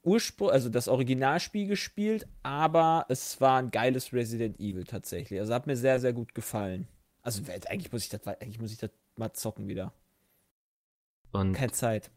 Ursprung, 0.02 0.50
also 0.50 0.69
das 0.69 0.88
Originalspiel 0.88 1.66
gespielt, 1.69 2.26
aber 2.43 3.06
es 3.08 3.40
war 3.40 3.58
ein 3.60 3.70
geiles 3.70 4.12
Resident 4.12 4.58
Evil 4.60 4.84
tatsächlich. 4.84 5.40
Also 5.40 5.55
hat 5.55 5.66
mir 5.66 5.76
sehr, 5.76 6.00
sehr 6.00 6.12
gut 6.12 6.34
gefallen. 6.34 6.88
Also 7.22 7.43
eigentlich 7.69 7.93
muss 7.93 8.05
ich 8.05 8.10
das, 8.10 8.26
eigentlich 8.26 8.60
muss 8.60 8.72
ich 8.72 8.78
das 8.78 8.90
mal 9.16 9.32
zocken 9.32 9.69
wieder. 9.69 9.93
Und 11.32 11.52
Keine 11.52 11.72
Zeit. 11.72 12.10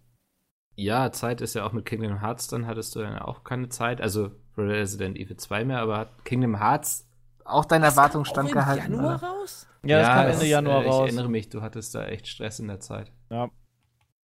ja, 0.75 1.11
Zeit 1.11 1.41
ist 1.41 1.53
ja 1.55 1.65
auch 1.65 1.73
mit 1.73 1.85
Kingdom 1.85 2.21
Hearts, 2.21 2.47
dann 2.47 2.65
hattest 2.67 2.95
du 2.95 2.99
dann 2.99 3.17
auch 3.19 3.43
keine 3.43 3.69
Zeit. 3.69 4.01
Also 4.01 4.31
Resident 4.57 5.17
Evil 5.17 5.37
2 5.37 5.65
mehr, 5.65 5.79
aber 5.79 5.97
hat 5.97 6.25
Kingdom 6.25 6.59
Hearts 6.59 7.07
auch 7.43 7.65
deinen 7.65 7.83
im 7.83 8.25
standgehalten? 8.25 8.93
Januar 8.93 9.15
oder? 9.17 9.27
raus? 9.27 9.67
Ja, 9.83 9.99
das 9.99 10.07
kam 10.07 10.27
es 10.27 10.33
Ende 10.35 10.45
Januar 10.47 10.83
äh, 10.83 10.87
raus. 10.87 10.95
Ich 11.09 11.13
erinnere 11.13 11.29
mich, 11.29 11.49
du 11.49 11.61
hattest 11.61 11.93
da 11.93 12.05
echt 12.07 12.27
Stress 12.27 12.59
in 12.59 12.67
der 12.67 12.79
Zeit. 12.79 13.11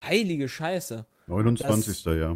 Heilige 0.03 0.49
Scheiße. 0.49 1.05
29. 1.27 2.05
ja. 2.05 2.35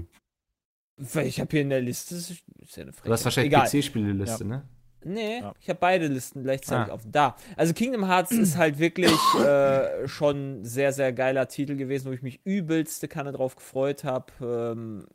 Weil 0.98 1.28
ich 1.28 1.40
habe 1.40 1.50
hier 1.52 1.62
in 1.62 1.70
der 1.70 1.82
Liste. 1.82 2.16
das 2.16 2.30
Ist 2.30 2.44
ja 2.78 2.84
eine 2.84 2.92
Du 2.92 3.12
hast 3.12 3.26
wahrscheinlich 3.26 3.52
Egal. 3.52 3.68
PC-Spieleliste, 3.68 4.46
ne? 4.46 4.64
Nee, 5.04 5.40
Ja. 5.40 5.54
ich 5.60 5.70
habe 5.70 5.80
beide 5.80 6.08
Listen 6.08 6.42
gleichzeitig 6.44 6.92
Ah. 6.92 6.96
offen. 6.96 7.12
Da. 7.12 7.36
Also 7.58 7.74
Kingdom 7.74 8.06
Hearts 8.08 8.32
ist 8.32 8.58
halt 8.58 8.80
wirklich 8.80 9.12
äh, 9.40 10.08
schon 10.08 10.62
ein 10.62 10.66
sehr, 10.66 10.94
sehr 10.94 11.14
geiler 11.14 11.48
Titel 11.48 11.76
gewesen, 11.76 12.08
wo 12.08 12.12
ich 12.14 12.22
mich 12.24 12.42
übelste 12.44 13.08
Kanne 13.08 13.32
drauf 13.32 13.56
gefreut 13.56 14.04
habe, 14.04 14.32
ähm, 14.42 15.06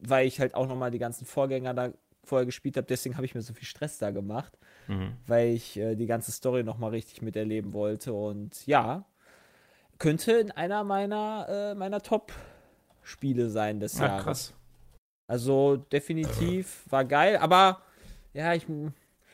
weil 0.00 0.26
ich 0.26 0.40
halt 0.40 0.54
auch 0.54 0.66
nochmal 0.68 0.90
die 0.90 0.98
ganzen 0.98 1.26
Vorgänger 1.26 1.74
da 1.74 1.90
vorher 2.26 2.46
gespielt 2.46 2.76
habe. 2.76 2.86
Deswegen 2.86 3.16
habe 3.16 3.24
ich 3.26 3.34
mir 3.34 3.42
so 3.42 3.54
viel 3.54 3.66
Stress 3.66 3.98
da 3.98 4.10
gemacht, 4.10 4.58
Mhm. 4.88 5.16
weil 5.26 5.48
ich 5.54 5.76
äh, 5.76 5.94
die 5.96 6.06
ganze 6.06 6.32
Story 6.32 6.62
nochmal 6.64 6.90
richtig 6.90 7.22
miterleben 7.22 7.72
wollte. 7.72 8.12
Und 8.12 8.66
ja, 8.66 9.04
könnte 9.98 10.32
in 10.32 10.50
einer 10.50 10.84
meiner, 10.84 11.46
äh, 11.48 11.74
meiner 11.74 12.02
Top-Spiele 12.02 13.48
sein 13.50 13.80
des 13.80 13.98
Ah, 14.00 14.06
Jahres. 14.06 14.24
krass. 14.24 14.54
Also 15.28 15.76
definitiv 15.76 16.84
war 16.90 17.04
geil, 17.04 17.36
aber 17.38 17.82
ja, 18.32 18.54
ich 18.54 18.66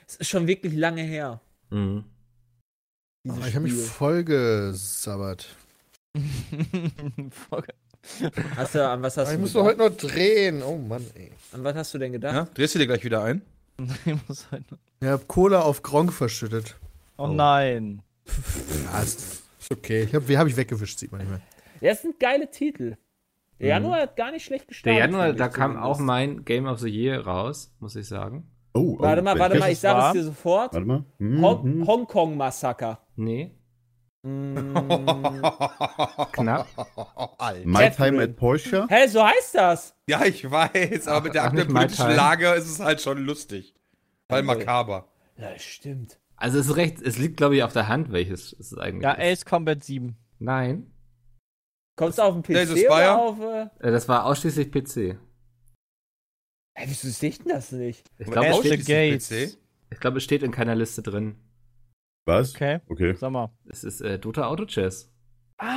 es 0.07 0.17
ist 0.17 0.29
schon 0.29 0.47
wirklich 0.47 0.75
lange 0.75 1.03
her. 1.03 1.41
Mhm. 1.71 2.05
Aber 3.29 3.47
ich 3.47 3.55
habe 3.55 3.65
mich 3.65 3.73
voll 3.87 4.25
gesabbert. 4.25 5.55
Hast 8.57 8.75
du, 8.75 8.87
an 8.89 9.03
was 9.03 9.17
hast 9.17 9.29
ich 9.31 9.35
du 9.37 9.41
muss 9.41 9.53
doch 9.53 9.67
gedacht? 9.67 9.81
heute 9.81 9.93
noch 10.07 10.11
drehen. 10.11 10.63
Oh 10.63 10.77
Mann, 10.77 11.05
ey. 11.15 11.33
An 11.53 11.65
was 11.65 11.75
hast 11.77 11.95
du 11.95 11.99
denn 11.99 12.13
gedacht? 12.13 12.35
Ja? 12.35 12.49
Drehst 12.55 12.75
du 12.75 12.79
dir 12.79 12.87
gleich 12.87 13.05
wieder 13.05 13.23
ein? 13.25 13.43
Ich 14.05 14.29
muss 14.29 14.47
halt- 14.51 14.65
Ich 15.01 15.09
habe 15.09 15.25
Cola 15.27 15.61
auf 15.63 15.83
Gronk 15.83 16.13
verschüttet. 16.13 16.77
oh 17.17 17.27
nein. 17.29 18.03
Ja, 18.93 19.01
ist, 19.03 19.43
ist 19.61 19.71
okay. 19.71 20.03
Ich 20.05 20.15
hab, 20.15 20.29
wie 20.29 20.37
habe 20.39 20.49
ich 20.49 20.57
weggewischt, 20.57 20.99
sieht 20.99 21.13
man 21.13 21.21
nicht 21.23 21.31
mehr. 21.31 21.41
Ja, 21.81 21.91
es 21.93 22.03
sind 22.03 22.19
geile 22.21 22.51
Titel. 22.51 22.97
Der 23.61 23.69
Januar 23.69 24.03
hat 24.03 24.17
gar 24.17 24.33
nicht 24.33 24.45
schlecht 24.45 24.67
gestartet. 24.69 24.99
Der 24.99 25.07
Januar, 25.07 25.33
da 25.33 25.49
kam 25.49 25.77
auch 25.77 25.99
mein 26.01 26.45
Game 26.45 26.67
of 26.67 26.81
the 26.81 26.89
Year 26.89 27.25
raus, 27.25 27.73
muss 27.79 27.95
ich 27.95 28.07
sagen. 28.09 28.49
Oh, 28.75 28.97
Warte 28.99 29.21
oh, 29.21 29.25
mal, 29.25 29.39
warte 29.39 29.59
mal, 29.59 29.71
ich 29.71 29.79
sage 29.79 30.07
es 30.09 30.13
dir 30.13 30.25
sofort. 30.25 30.73
Warte 30.75 30.87
mal. 30.87 31.05
Hm, 31.19 31.43
Hong 31.43 31.63
hm. 31.63 31.87
Hongkong 31.87 32.37
Massaker. 32.37 33.01
Nee, 33.17 33.53
Mm, 34.25 34.75
knapp. 36.33 36.69
My 37.65 37.81
Catherine. 37.85 37.93
Time 37.97 38.23
at 38.23 38.37
Porsche. 38.37 38.87
Hä, 38.89 39.07
so 39.09 39.25
heißt 39.27 39.55
das. 39.55 39.97
Ja, 40.07 40.25
ich 40.25 40.49
weiß, 40.49 41.09
aber 41.09 41.25
mit 41.25 41.35
der 41.35 41.45
aktuellen 41.45 41.73
my 41.73 41.81
politischen. 41.81 42.15
Lage 42.15 42.49
ist 42.55 42.69
es 42.71 42.81
halt 42.81 43.01
schon 43.01 43.19
lustig. 43.25 43.75
Weil 44.29 44.43
makaber. 44.45 45.09
Ja, 45.37 45.59
stimmt. 45.59 46.19
Also 46.37 46.59
es 46.59 46.69
ist 46.69 46.77
recht, 46.77 47.01
es 47.03 47.19
liegt 47.19 47.37
glaube 47.37 47.57
ich 47.57 47.63
auf 47.63 47.73
der 47.73 47.89
Hand, 47.89 48.13
welches 48.13 48.53
es 48.53 48.77
eigentlich 48.77 49.03
Ja, 49.03 49.13
ist. 49.13 49.41
Ace 49.41 49.45
Combat 49.45 49.83
7. 49.83 50.17
Nein, 50.39 50.89
Kommst 51.97 52.19
du 52.19 52.23
auf 52.23 52.35
den 52.35 52.43
PC 52.43 52.69
Spire? 52.69 52.87
oder 52.89 53.19
auf... 53.19 53.41
Äh, 53.41 53.63
äh, 53.89 53.91
das 53.91 54.09
war 54.09 54.25
ausschließlich 54.25 54.71
PC. 54.73 55.19
hä, 56.75 56.85
wieso 56.87 57.09
sehe 57.09 57.29
ich 57.31 57.39
denn 57.39 57.49
das 57.49 57.71
nicht? 57.73 58.09
Ich 58.19 58.29
glaube, 58.31 58.49
Ace 58.49 58.65
es, 59.31 59.59
glaube, 60.01 60.19
es 60.19 60.25
steht 60.25 60.43
in 60.43 60.53
keiner 60.53 60.75
Liste 60.75 61.03
drin. 61.03 61.37
Was? 62.25 62.55
Okay, 62.55 62.81
Okay. 62.89 63.15
sag 63.15 63.31
mal. 63.33 63.51
Es 63.75 63.85
ist 63.85 64.03
äh, 64.03 64.19
Dota 64.19 64.47
Auto 64.49 64.67
Chess. 64.67 65.11
Ah! 65.57 65.71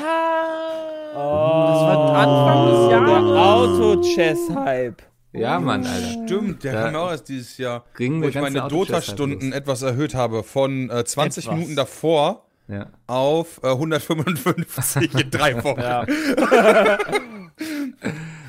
Oh, 1.15 1.65
Das 1.69 1.79
war 1.81 2.15
Anfang 2.17 2.71
des 2.71 2.89
Der 2.89 2.99
Jahres. 3.07 3.79
Auto-Chess-Hype. 3.79 5.01
Ja, 5.31 5.59
Mann, 5.61 5.85
Alter. 5.85 6.25
Stimmt, 6.25 6.63
der 6.65 6.73
Da 6.73 6.83
kam 6.91 6.95
auch 6.95 7.11
erst 7.11 7.29
dieses 7.29 7.57
Jahr. 7.57 7.85
Wo 7.97 8.23
ich 8.27 8.35
meine 8.35 8.67
Dota-Stunden 8.67 9.53
etwas 9.53 9.81
erhöht 9.81 10.13
habe 10.13 10.43
von 10.43 10.89
äh, 10.89 11.05
20 11.05 11.45
Etwas. 11.45 11.55
Minuten 11.57 11.75
davor 11.77 12.47
Ja. 12.67 12.87
auf 13.07 13.61
äh, 13.63 13.69
155 13.71 15.13
in 15.17 15.31
drei 15.31 15.55
Wochen. 15.63 15.79
Ja. 15.79 16.05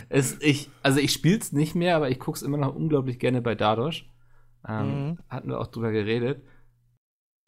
Es, 0.08 0.36
ich, 0.40 0.70
also 0.84 1.00
ich 1.00 1.12
spiel's 1.12 1.50
nicht 1.52 1.74
mehr, 1.74 1.96
aber 1.96 2.08
ich 2.10 2.20
guck's 2.20 2.42
immer 2.42 2.56
noch 2.58 2.74
unglaublich 2.76 3.18
gerne 3.18 3.42
bei 3.42 3.54
Dadosh. 3.56 4.08
Ähm, 4.68 4.86
Mhm. 5.10 5.18
Hatten 5.28 5.48
wir 5.48 5.60
auch 5.60 5.66
drüber 5.66 5.90
geredet. 5.92 6.42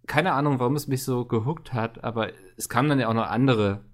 Keine 0.08 0.32
Ahnung, 0.32 0.58
warum 0.58 0.74
es 0.74 0.88
mich 0.88 1.04
so 1.04 1.26
gehuckt 1.26 1.72
hat, 1.74 2.02
aber 2.02 2.32
es 2.56 2.68
kamen 2.68 2.88
dann 2.88 2.98
ja 2.98 3.08
auch 3.08 3.14
noch 3.14 3.28
andere 3.28 3.84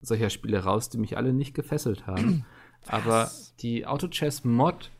solcher 0.00 0.30
Spiele 0.30 0.64
raus, 0.64 0.88
die 0.88 0.98
mich 0.98 1.16
alle 1.16 1.32
nicht 1.32 1.54
gefesselt 1.54 2.06
haben. 2.06 2.46
aber 2.86 3.30
die 3.60 3.84
Auto-Chess-Mod 3.84 4.90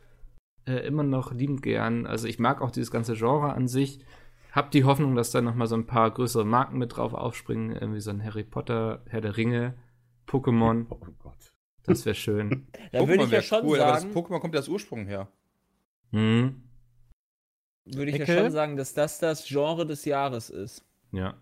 äh, 0.67 0.85
immer 0.85 1.03
noch 1.03 1.31
liebend 1.31 1.63
gern. 1.63 2.05
Also 2.05 2.27
ich 2.27 2.37
mag 2.37 2.61
auch 2.61 2.69
dieses 2.69 2.91
ganze 2.91 3.15
Genre 3.15 3.53
an 3.53 3.67
sich. 3.67 4.05
Hab 4.51 4.71
die 4.71 4.83
Hoffnung, 4.83 5.15
dass 5.15 5.31
da 5.31 5.41
noch 5.41 5.55
mal 5.55 5.67
so 5.67 5.75
ein 5.75 5.87
paar 5.87 6.11
größere 6.11 6.45
Marken 6.45 6.77
mit 6.77 6.97
drauf 6.97 7.13
aufspringen. 7.13 7.75
Irgendwie 7.75 8.01
so 8.01 8.11
ein 8.11 8.23
Harry 8.23 8.43
Potter, 8.43 9.03
Herr 9.07 9.21
der 9.21 9.37
Ringe, 9.37 9.75
Pokémon. 10.27 10.85
Oh 10.89 10.99
Gott. 11.19 11.53
Das 11.83 12.05
wäre 12.05 12.15
schön. 12.15 12.67
Da 12.91 13.07
würde 13.07 13.23
ich 13.23 13.31
ja 13.31 13.41
schon 13.41 13.65
cool, 13.65 13.79
aber 13.79 13.93
das 13.93 14.01
sagen, 14.01 14.13
Pokémon 14.13 14.39
kommt 14.41 14.53
ja 14.53 14.59
aus 14.59 14.67
Ursprung 14.67 15.05
her. 15.05 15.29
Hm. 16.11 16.61
Würde 17.85 18.11
ich 18.11 18.17
ja 18.17 18.23
Eckel? 18.23 18.39
schon 18.39 18.51
sagen, 18.51 18.77
dass 18.77 18.93
das 18.93 19.19
das 19.19 19.45
Genre 19.45 19.85
des 19.85 20.05
Jahres 20.05 20.49
ist. 20.49 20.83
Ja. 21.11 21.35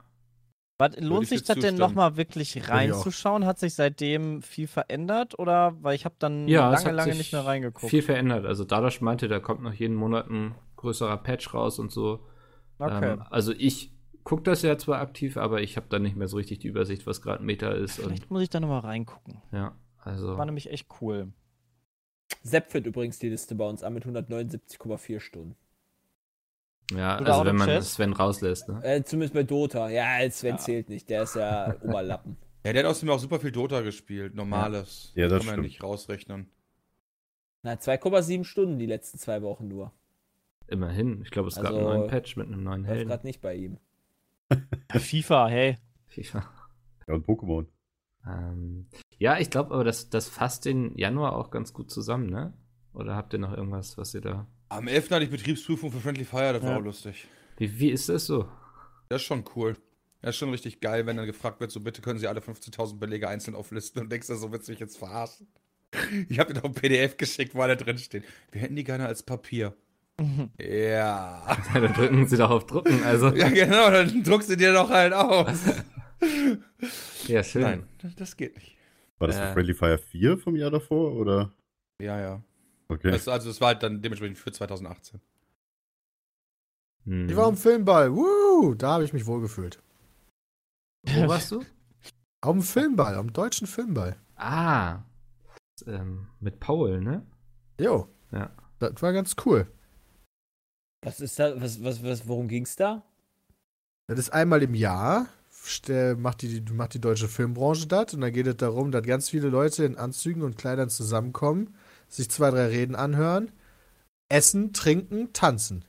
Was, 0.77 0.97
lohnt 0.97 1.23
ich 1.23 1.29
sich 1.29 1.43
das 1.43 1.59
denn 1.59 1.75
nochmal 1.75 2.15
wirklich 2.15 2.69
reinzuschauen? 2.69 3.45
Hat 3.45 3.59
sich 3.59 3.73
seitdem 3.73 4.41
viel 4.41 4.67
verändert? 4.67 5.37
Oder 5.37 5.75
weil 5.81 5.93
ich 5.95 6.05
habe 6.05 6.15
dann 6.19 6.47
Ja, 6.47 6.73
es 6.73 6.83
lange, 6.83 6.85
hat 6.85 6.95
lange 6.95 7.11
sich 7.11 7.17
nicht 7.19 7.33
mehr 7.33 7.45
reingeguckt. 7.45 7.89
Viel 7.89 8.01
verändert. 8.01 8.45
Also 8.45 8.63
Dadash 8.63 9.01
meinte, 9.01 9.27
da 9.27 9.39
kommt 9.39 9.61
noch 9.61 9.73
jeden 9.73 9.95
Monat 9.95 10.29
ein 10.29 10.55
größerer 10.77 11.17
Patch 11.17 11.53
raus 11.53 11.79
und 11.79 11.91
so. 11.91 12.25
Okay. 12.77 13.11
Ähm, 13.11 13.23
also 13.29 13.51
ich 13.51 13.91
gucke 14.23 14.43
das 14.43 14.61
ja 14.61 14.77
zwar 14.77 15.01
aktiv, 15.01 15.35
aber 15.35 15.61
ich 15.61 15.75
habe 15.75 15.87
da 15.89 15.99
nicht 15.99 16.15
mehr 16.15 16.29
so 16.29 16.37
richtig 16.37 16.59
die 16.59 16.69
Übersicht, 16.69 17.05
was 17.05 17.21
gerade 17.21 17.43
Meta 17.43 17.71
ist. 17.71 17.99
Und 17.99 18.07
Vielleicht 18.07 18.31
muss 18.31 18.43
ich 18.43 18.49
da 18.49 18.61
nochmal 18.61 18.79
reingucken. 18.79 19.41
ja, 19.51 19.75
also 19.97 20.37
War 20.37 20.45
nämlich 20.45 20.71
echt 20.71 20.87
cool. 21.01 21.33
Sepp 22.41 22.71
führt 22.71 22.85
übrigens 22.85 23.19
die 23.19 23.27
Liste 23.27 23.55
bei 23.55 23.67
uns 23.67 23.83
an 23.83 23.93
mit 23.93 24.05
179,4 24.05 25.19
Stunden. 25.19 25.57
Ja, 26.91 27.19
Oder 27.19 27.33
also 27.33 27.45
wenn 27.45 27.55
man 27.55 27.69
Auto-Chess? 27.69 27.93
Sven 27.93 28.13
rauslässt, 28.13 28.67
ne? 28.69 28.83
Äh, 28.83 29.03
zumindest 29.03 29.33
bei 29.33 29.43
Dota. 29.43 29.89
Ja, 29.89 30.29
Sven 30.31 30.55
Ja. 30.55 30.57
zählt 30.57 30.89
nicht. 30.89 31.09
Der 31.09 31.23
ist 31.23 31.35
ja 31.35 31.75
Oberlappen. 31.83 32.37
Ja, 32.65 32.73
der 32.73 32.83
hat 32.83 32.89
außerdem 32.91 33.09
auch 33.11 33.19
super 33.19 33.39
viel 33.39 33.51
Dota 33.51 33.81
gespielt, 33.81 34.35
normales. 34.35 35.11
Ja, 35.15 35.27
das 35.27 35.39
Kann 35.39 35.45
man 35.45 35.53
stimmt. 35.55 35.67
nicht 35.67 35.83
rausrechnen. 35.83 36.49
Na, 37.63 37.73
2,7 37.73 38.43
Stunden 38.43 38.79
die 38.79 38.85
letzten 38.85 39.17
zwei 39.17 39.41
Wochen 39.41 39.67
nur. 39.67 39.91
Immerhin. 40.67 41.21
Ich 41.23 41.31
glaube, 41.31 41.47
es 41.49 41.55
gab 41.55 41.65
Also, 41.67 41.77
einen 41.77 41.85
neuen 41.87 42.07
Patch 42.09 42.35
mit 42.37 42.47
einem 42.47 42.63
neuen 42.63 42.85
Helden. 42.85 43.09
gerade 43.09 43.25
nicht 43.25 43.41
bei 43.41 43.55
ihm. 43.55 43.77
FIFA, 44.91 45.47
hey. 45.47 45.77
FIFA. 46.07 46.43
Ja, 47.07 47.13
und 47.15 47.25
Pokémon. 47.25 47.65
Ähm, 48.27 48.87
ja, 49.17 49.37
ich 49.39 49.49
glaube 49.49 49.73
aber, 49.73 49.83
das, 49.83 50.09
das 50.09 50.27
fasst 50.29 50.65
den 50.65 50.97
Januar 50.97 51.35
auch 51.35 51.49
ganz 51.51 51.73
gut 51.73 51.89
zusammen, 51.89 52.29
ne? 52.29 52.53
Oder 52.93 53.15
habt 53.15 53.33
ihr 53.33 53.39
noch 53.39 53.53
irgendwas, 53.55 53.97
was 53.97 54.13
ihr 54.13 54.21
da. 54.21 54.47
Am 54.69 54.87
11. 54.87 55.09
hatte 55.11 55.23
ich 55.25 55.29
Betriebsprüfung 55.31 55.91
für 55.91 55.99
Friendly 55.99 56.25
Fire, 56.25 56.53
das 56.53 56.63
war 56.63 56.71
Ja. 56.71 56.77
auch 56.77 56.81
lustig. 56.83 57.27
Wie, 57.57 57.79
wie 57.79 57.89
ist 57.89 58.07
das 58.09 58.25
so? 58.25 58.47
Das 59.09 59.21
ist 59.21 59.27
schon 59.27 59.43
cool. 59.55 59.75
Das 60.21 60.31
ist 60.31 60.37
schon 60.37 60.49
richtig 60.51 60.79
geil, 60.81 61.05
wenn 61.05 61.17
dann 61.17 61.25
gefragt 61.25 61.59
wird, 61.59 61.71
so 61.71 61.79
bitte 61.79 62.01
können 62.01 62.19
Sie 62.19 62.27
alle 62.27 62.41
15.000 62.41 62.99
Belege 62.99 63.27
einzeln 63.27 63.55
auflisten 63.55 64.01
und 64.01 64.11
denkst 64.11 64.27
du, 64.27 64.35
so 64.35 64.51
willst 64.51 64.67
du 64.67 64.71
mich 64.73 64.79
jetzt 64.79 64.97
verarschen. 64.97 65.47
Ich 66.29 66.37
habe 66.39 66.53
dir 66.53 66.59
noch 66.59 66.65
ein 66.65 66.73
PDF 66.73 67.17
geschickt, 67.17 67.55
wo 67.55 67.59
da 67.59 67.75
drin 67.75 67.97
steht. 67.97 68.23
Wir 68.51 68.61
hätten 68.61 68.75
die 68.75 68.83
gerne 68.83 69.07
als 69.07 69.23
Papier. 69.23 69.73
ja. 70.59 71.57
dann 71.73 71.93
drücken 71.93 72.27
sie 72.27 72.37
doch 72.37 72.49
auf 72.51 72.67
Drucken, 72.67 73.01
also. 73.03 73.33
Ja, 73.33 73.49
genau, 73.49 73.89
dann 73.89 74.21
druckst 74.23 74.49
du 74.51 74.57
dir 74.57 74.73
doch 74.73 74.89
halt 74.89 75.13
aus. 75.13 75.59
Ja, 77.27 77.43
schön. 77.43 77.61
Nein, 77.61 77.83
das, 78.01 78.13
das 78.15 78.35
geht 78.35 78.55
nicht. 78.55 78.75
War 79.19 79.29
das 79.29 79.37
Äh. 79.37 79.47
für 79.47 79.53
Friendly 79.53 79.73
Fire 79.73 79.97
4 79.97 80.37
vom 80.37 80.55
Jahr 80.57 80.69
davor? 80.71 81.13
Oder? 81.13 81.53
Ja, 82.01 82.19
ja. 82.19 82.43
Okay. 82.89 83.11
Das, 83.11 83.27
also, 83.27 83.47
das 83.49 83.61
war 83.61 83.69
halt 83.69 83.83
dann 83.83 84.01
dementsprechend 84.01 84.37
für 84.37 84.51
2018. 84.51 85.21
Hm. 87.05 87.29
Ich 87.29 87.35
war 87.35 87.47
am 87.47 87.57
Filmball. 87.57 88.13
Woo! 88.13 88.73
Da 88.75 88.93
habe 88.93 89.05
ich 89.05 89.13
mich 89.13 89.25
wohlgefühlt. 89.25 89.81
Wo 91.03 91.27
warst 91.27 91.51
du? 91.51 91.63
Auf 92.41 92.53
dem 92.53 92.61
Filmball, 92.61 93.15
am 93.15 93.31
deutschen 93.31 93.67
Filmball. 93.67 94.15
Ah. 94.35 94.99
Ähm, 95.85 96.27
mit 96.39 96.59
Paul, 96.59 97.01
ne? 97.01 97.25
Jo. 97.79 98.09
Ja. 98.31 98.51
Das 98.79 99.01
war 99.01 99.13
ganz 99.13 99.35
cool. 99.45 99.67
Was 101.01 101.19
ist 101.19 101.39
da? 101.39 101.59
Was, 101.61 101.83
was, 101.83 102.03
was, 102.03 102.27
worum 102.27 102.47
ging's 102.47 102.75
da? 102.75 103.03
Das 104.07 104.19
ist 104.19 104.31
einmal 104.31 104.63
im 104.63 104.73
Jahr, 104.73 105.27
macht 106.17 106.41
die, 106.41 106.61
macht 106.71 106.93
die 106.93 107.01
deutsche 107.01 107.27
Filmbranche 107.27 107.87
das 107.87 108.13
und 108.13 108.21
dann 108.21 108.33
geht 108.33 108.47
es 108.47 108.57
darum, 108.57 108.91
dass 108.91 109.03
ganz 109.03 109.29
viele 109.29 109.49
Leute 109.49 109.85
in 109.85 109.97
Anzügen 109.97 110.41
und 110.41 110.57
Kleidern 110.57 110.89
zusammenkommen, 110.89 111.75
sich 112.09 112.29
zwei, 112.31 112.49
drei 112.51 112.67
Reden 112.67 112.95
anhören, 112.95 113.51
essen, 114.29 114.73
trinken, 114.73 115.31
tanzen. 115.33 115.85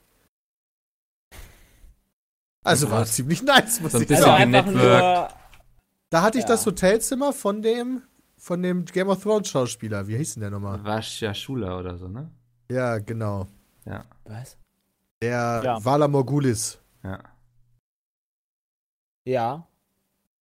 Also 2.64 2.90
war 2.90 2.98
Krass. 3.00 3.12
ziemlich 3.14 3.42
nice, 3.42 3.80
muss 3.80 3.92
So 3.92 3.98
ein 3.98 4.02
ich 4.02 4.08
bisschen 4.08 4.24
Also 4.24 4.36
sagen. 4.38 4.50
Network. 4.50 4.74
nur. 4.76 5.28
Da 6.10 6.22
hatte 6.22 6.38
ich 6.38 6.44
Ja. 6.44 6.48
das 6.48 6.66
Hotelzimmer 6.66 7.32
von 7.32 7.62
dem, 7.62 8.02
von 8.36 8.62
dem 8.62 8.84
Game 8.84 9.08
of 9.08 9.22
Thrones 9.22 9.48
Schauspieler. 9.48 10.06
Wie 10.08 10.16
hieß 10.16 10.34
denn 10.34 10.42
der 10.42 10.50
nochmal? 10.50 10.82
Vascha 10.84 11.32
Schula 11.32 11.78
oder 11.78 11.96
so, 11.96 12.08
ne? 12.08 12.30
Ja, 12.70 12.98
genau. 12.98 13.46
Ja, 13.86 14.04
Was? 14.24 14.58
Der 15.22 15.62
Ja. 15.64 15.84
Vala 15.84 16.08
Morgulis. 16.08 16.78
ja. 17.02 17.18
Ja. 19.24 19.66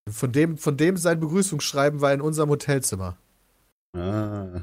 Von 0.10 0.32
dem, 0.32 0.58
von 0.58 0.76
dem 0.78 0.98
sein 0.98 1.20
Begrüßungsschreiben 1.20 2.02
war 2.02 2.14
in 2.14 2.22
unserem 2.22 2.50
Hotelzimmer. 2.50 3.18
Ah. 3.92 4.62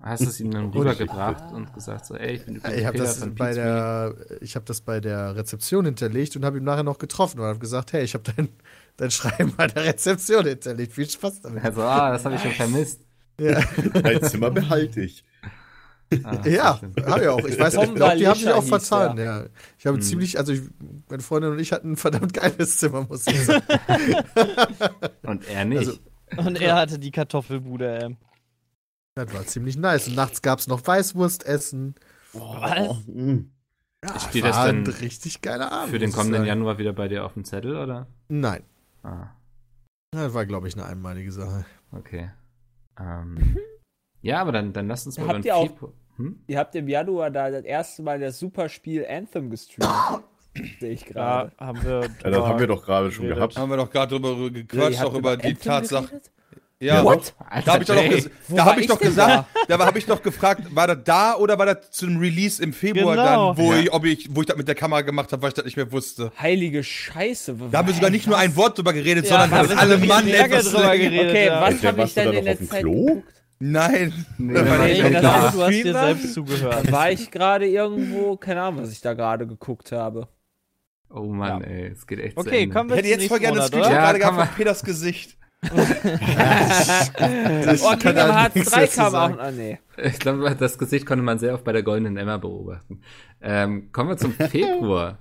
Hast 0.00 0.24
du 0.24 0.28
es 0.28 0.40
ihm 0.40 0.50
dann 0.50 0.70
rübergebracht 0.74 1.52
und 1.52 1.74
gesagt, 1.74 2.06
so, 2.06 2.14
ey, 2.14 2.36
ich 2.36 2.44
bin 2.46 2.56
übrigens 2.56 2.78
Ich 2.78 2.84
habe 2.86 2.92
Peter 2.92 3.04
das 3.04 3.18
von 3.18 3.34
bei 3.34 3.52
der, 3.52 4.14
ich 4.40 4.54
habe 4.56 4.64
das 4.64 4.80
bei 4.80 4.98
der 5.00 5.36
Rezeption 5.36 5.84
hinterlegt 5.84 6.36
und 6.36 6.44
habe 6.44 6.56
ihn 6.58 6.64
nachher 6.64 6.82
noch 6.82 6.98
getroffen 6.98 7.40
und 7.40 7.46
habe 7.46 7.58
gesagt, 7.58 7.92
hey, 7.92 8.02
ich 8.02 8.14
habe 8.14 8.24
dein, 8.34 8.48
dein 8.96 9.10
Schreiben 9.10 9.52
bei 9.56 9.66
der 9.66 9.84
Rezeption 9.84 10.46
hinterlegt. 10.46 10.92
Viel 10.94 11.08
Spaß 11.08 11.42
damit. 11.42 11.62
Also, 11.64 11.82
ah, 11.82 12.12
das 12.12 12.24
habe 12.24 12.36
ich 12.36 12.40
schon 12.42 12.52
vermisst. 12.52 13.00
Ja, 13.38 13.60
Dein 14.02 14.22
Zimmer 14.22 14.50
behalte 14.50 15.02
ich. 15.02 15.24
Ah, 16.24 16.46
ja 16.46 16.80
habe 17.06 17.22
ich 17.22 17.28
auch. 17.28 17.44
Ich 17.46 17.58
weiß, 17.58 17.74
ich 17.74 17.94
glaube, 17.94 18.16
die 18.16 18.26
haben 18.26 18.34
sich 18.36 18.44
Balischer 18.46 18.56
auch 18.56 18.60
hieß 18.62 18.68
vertan. 18.88 19.16
Ja. 19.18 19.44
Ich 19.78 19.86
habe 19.86 19.96
Hm. 19.96 20.02
ziemlich, 20.02 20.38
also 20.38 20.52
ich, 20.52 20.60
meine 21.08 21.22
Freundin 21.22 21.52
und 21.52 21.58
ich 21.58 21.72
hatten 21.72 21.92
ein 21.92 21.96
verdammt 21.96 22.32
geiles 22.34 22.78
Zimmer, 22.78 23.06
muss 23.08 23.26
ich 23.26 23.40
sagen. 23.46 23.62
Und 25.22 25.46
er 25.48 25.64
nicht. 25.64 25.78
Also- 25.78 25.98
Und 26.36 26.60
er 26.60 26.74
hatte 26.76 26.98
die 26.98 27.10
Kartoffelbude, 27.10 27.98
ähm. 28.02 28.16
Das 29.14 29.32
war 29.34 29.46
ziemlich 29.46 29.76
nice. 29.76 30.08
Und 30.08 30.16
nachts 30.16 30.42
gab 30.42 30.58
es 30.58 30.66
noch 30.68 30.86
Weißwurstessen. 30.86 31.94
Was? 32.32 32.98
Mm. 33.06 33.38
Ja, 34.04 34.18
Steht 34.18 34.42
war 34.42 34.50
das 34.50 34.58
ein 34.58 34.84
denn 34.84 34.94
richtig 34.94 35.42
geiler 35.42 35.70
Abend. 35.70 35.90
Für 35.90 35.98
den 35.98 36.08
ich 36.10 36.14
kommenden 36.14 36.38
sagen. 36.40 36.48
Januar 36.48 36.78
wieder 36.78 36.92
bei 36.92 37.06
dir 37.08 37.24
auf 37.24 37.34
dem 37.34 37.44
Zettel, 37.44 37.76
oder? 37.76 38.06
Nein, 38.28 38.64
Ah, 39.04 39.28
das 40.12 40.32
war, 40.34 40.44
glaube 40.46 40.68
ich, 40.68 40.74
eine 40.74 40.86
einmalige 40.86 41.32
Sache. 41.32 41.64
okay. 41.92 42.30
Ähm, 42.98 43.56
ja, 44.22 44.40
aber 44.40 44.52
dann, 44.52 44.72
dann 44.72 44.86
lass 44.88 45.06
uns 45.06 45.18
mal 45.18 45.28
Habt 45.28 45.44
ihr 45.44 45.56
auch-. 45.56 45.70
Hm? 46.16 46.42
Ihr 46.46 46.58
habt 46.58 46.74
im 46.74 46.88
Januar 46.88 47.30
da 47.30 47.50
das 47.50 47.64
erste 47.64 48.02
Mal 48.02 48.20
das 48.20 48.38
Superspiel 48.38 49.06
Anthem 49.06 49.50
gestreamt. 49.50 50.24
Sehe 50.80 50.90
ich 50.92 51.04
Da 51.06 51.12
gerade. 51.48 51.52
haben 51.58 51.82
wir. 51.82 52.00
Ja, 52.22 52.30
das 52.30 52.44
haben 52.46 52.60
wir 52.60 52.66
doch 52.66 52.84
gerade 52.84 53.10
schon 53.10 53.26
gehabt. 53.28 53.56
Haben 53.56 53.70
wir 53.70 53.76
doch 53.78 53.90
gerade 53.90 54.14
drüber 54.20 54.50
gequatscht, 54.50 54.98
habt 55.00 55.08
auch 55.10 55.14
über 55.14 55.36
die 55.36 55.48
Anthem 55.48 55.62
Tatsache. 55.62 56.20
Ja, 56.82 57.04
What? 57.04 57.32
da 57.64 57.72
habe 57.74 57.82
ich 57.82 57.86
da 57.86 58.64
hab 58.64 58.78
ich 58.78 58.86
doch 58.88 58.98
denn 58.98 59.08
gesagt, 59.10 59.46
da 59.68 59.78
habe 59.86 59.98
ich 60.00 60.06
doch 60.06 60.20
gefragt, 60.20 60.74
war 60.74 60.88
das 60.88 60.98
da 61.04 61.36
oder 61.36 61.56
war 61.56 61.66
das 61.66 61.92
zum 61.92 62.18
Release 62.18 62.60
im 62.60 62.72
Februar 62.72 63.14
Genau. 63.14 63.54
dann, 63.54 63.64
wo 63.64 63.72
Ja. 63.72 63.78
ich, 63.78 63.92
ob 63.92 64.04
ich, 64.04 64.28
wo 64.34 64.40
ich 64.40 64.46
das 64.48 64.56
mit 64.56 64.66
der 64.66 64.74
Kamera 64.74 65.02
gemacht 65.02 65.30
habe, 65.30 65.42
weil 65.42 65.48
ich 65.50 65.54
das 65.54 65.64
nicht 65.64 65.76
mehr 65.76 65.92
wusste. 65.92 66.32
Heilige 66.40 66.82
Scheiße. 66.82 67.54
Da 67.70 67.78
haben 67.78 67.86
wir 67.86 67.94
sogar 67.94 68.10
nicht 68.10 68.26
nur 68.26 68.36
ein 68.36 68.56
Wort 68.56 68.76
drüber 68.78 68.92
geredet, 68.92 69.26
Ja, 69.26 69.30
sondern 69.42 69.50
da 69.50 69.64
sind 69.68 69.78
alle 69.78 69.96
Mann 69.98 70.26
etwas 70.26 70.72
drüber 70.72 70.96
geredet. 70.96 71.30
Okay, 71.30 71.46
ja. 71.46 71.60
was 71.60 71.84
habe 71.84 72.02
ich 72.02 72.14
da 72.14 72.22
in 72.22 72.44
dem 72.44 72.68
Zeit 72.68 72.82
geguckt? 72.82 73.28
Nein. 73.60 74.26
Nee, 74.38 74.54
Da 74.54 74.68
war 74.68 74.78
nee, 74.78 74.92
ich 74.92 75.02
Nee, 75.04 75.10
das 75.10 75.22
da. 75.22 75.42
heißt, 75.42 75.54
du 75.54 75.62
hast 75.62 75.70
dir 75.70 75.92
selbst 75.92 76.34
zugehört. 76.34 76.90
War 76.90 77.12
ich 77.12 77.30
gerade 77.30 77.68
irgendwo, 77.68 78.36
keine 78.36 78.60
Ahnung, 78.62 78.82
was 78.82 78.90
ich 78.90 79.00
da 79.00 79.14
gerade 79.14 79.46
geguckt 79.46 79.92
habe. 79.92 80.26
Oh 81.08 81.26
Mann, 81.26 81.62
ey, 81.62 81.92
es 81.92 82.04
geht 82.08 82.18
echt 82.18 82.36
zu 82.36 82.44
Okay, 82.44 82.66
kommen 82.66 82.90
wir 82.90 82.96
Ich 82.96 83.02
hätte 83.04 83.20
jetzt 83.20 83.28
voll 83.28 83.38
gerne 83.38 83.58
das 83.58 83.68
Screenshot 83.68 83.92
gerade 83.92 84.18
gehabt 84.18 84.36
von 84.36 84.48
Peters 84.56 84.82
Gesicht. 84.82 85.36
Das 85.62 87.10
Oh, 87.82 87.96
Kingdom 87.96 88.32
Hearts 88.32 88.54
nichts 88.54 88.70
3 88.70 88.80
dazu 88.80 88.96
kam 89.00 89.14
auch. 89.14 89.38
Ah, 89.38 89.50
nee. 89.50 89.78
Ich 90.02 90.18
glaube, 90.18 90.54
das 90.56 90.78
Gesicht 90.78 91.06
konnte 91.06 91.22
man 91.24 91.38
sehr 91.38 91.54
oft 91.54 91.64
bei 91.64 91.72
der 91.72 91.82
Goldenen 91.82 92.16
Emma 92.16 92.36
beobachten. 92.36 93.00
Ähm, 93.40 93.90
kommen 93.92 94.10
wir 94.10 94.16
zum 94.16 94.32
Februar. 94.34 95.18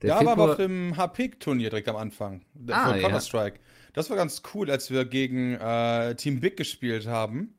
Der 0.00 0.10
Ja, 0.10 0.18
Februar, 0.18 0.32
aber 0.38 0.50
auf 0.52 0.56
dem 0.56 0.96
HP-Turnier 0.96 1.70
direkt 1.70 1.88
am 1.88 1.96
Anfang. 1.96 2.42
Ah, 2.70 2.88
von 2.90 2.96
ja. 2.96 3.02
Counter-Strike. 3.02 3.58
Das 3.94 4.08
war 4.08 4.16
ganz 4.16 4.42
cool, 4.54 4.70
als 4.70 4.90
wir 4.90 5.04
gegen 5.04 5.54
äh, 5.54 6.14
Team 6.14 6.40
Big 6.40 6.56
gespielt 6.56 7.06
haben. 7.06 7.54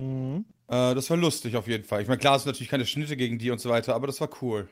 Mhm. 0.00 0.44
Äh, 0.68 0.94
das 0.94 1.08
war 1.10 1.16
lustig 1.16 1.56
auf 1.56 1.66
jeden 1.66 1.84
Fall. 1.84 2.02
Ich 2.02 2.08
meine, 2.08 2.18
klar, 2.18 2.36
es 2.36 2.42
sind 2.42 2.52
natürlich 2.52 2.70
keine 2.70 2.86
Schnitte 2.86 3.16
gegen 3.16 3.38
die 3.38 3.50
und 3.50 3.60
so 3.60 3.70
weiter, 3.70 3.94
aber 3.94 4.06
das 4.06 4.20
war 4.20 4.28
cool. 4.42 4.68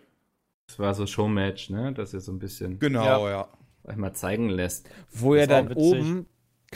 Das 0.68 0.78
war 0.78 0.94
so 0.94 1.06
Showmatch, 1.06 1.70
ne? 1.70 1.92
Dass 1.92 2.12
ihr 2.12 2.20
so 2.20 2.32
ein 2.32 2.38
bisschen 2.38 2.78
Genau, 2.80 3.28
ja. 3.28 3.48
euch 3.84 3.96
mal 3.96 4.12
zeigen 4.12 4.50
lässt. 4.50 4.90
Wo 5.12 5.34
ihr 5.34 5.42
war 5.42 5.46
dann 5.46 5.70
witzig. 5.70 5.82
oben 5.84 6.26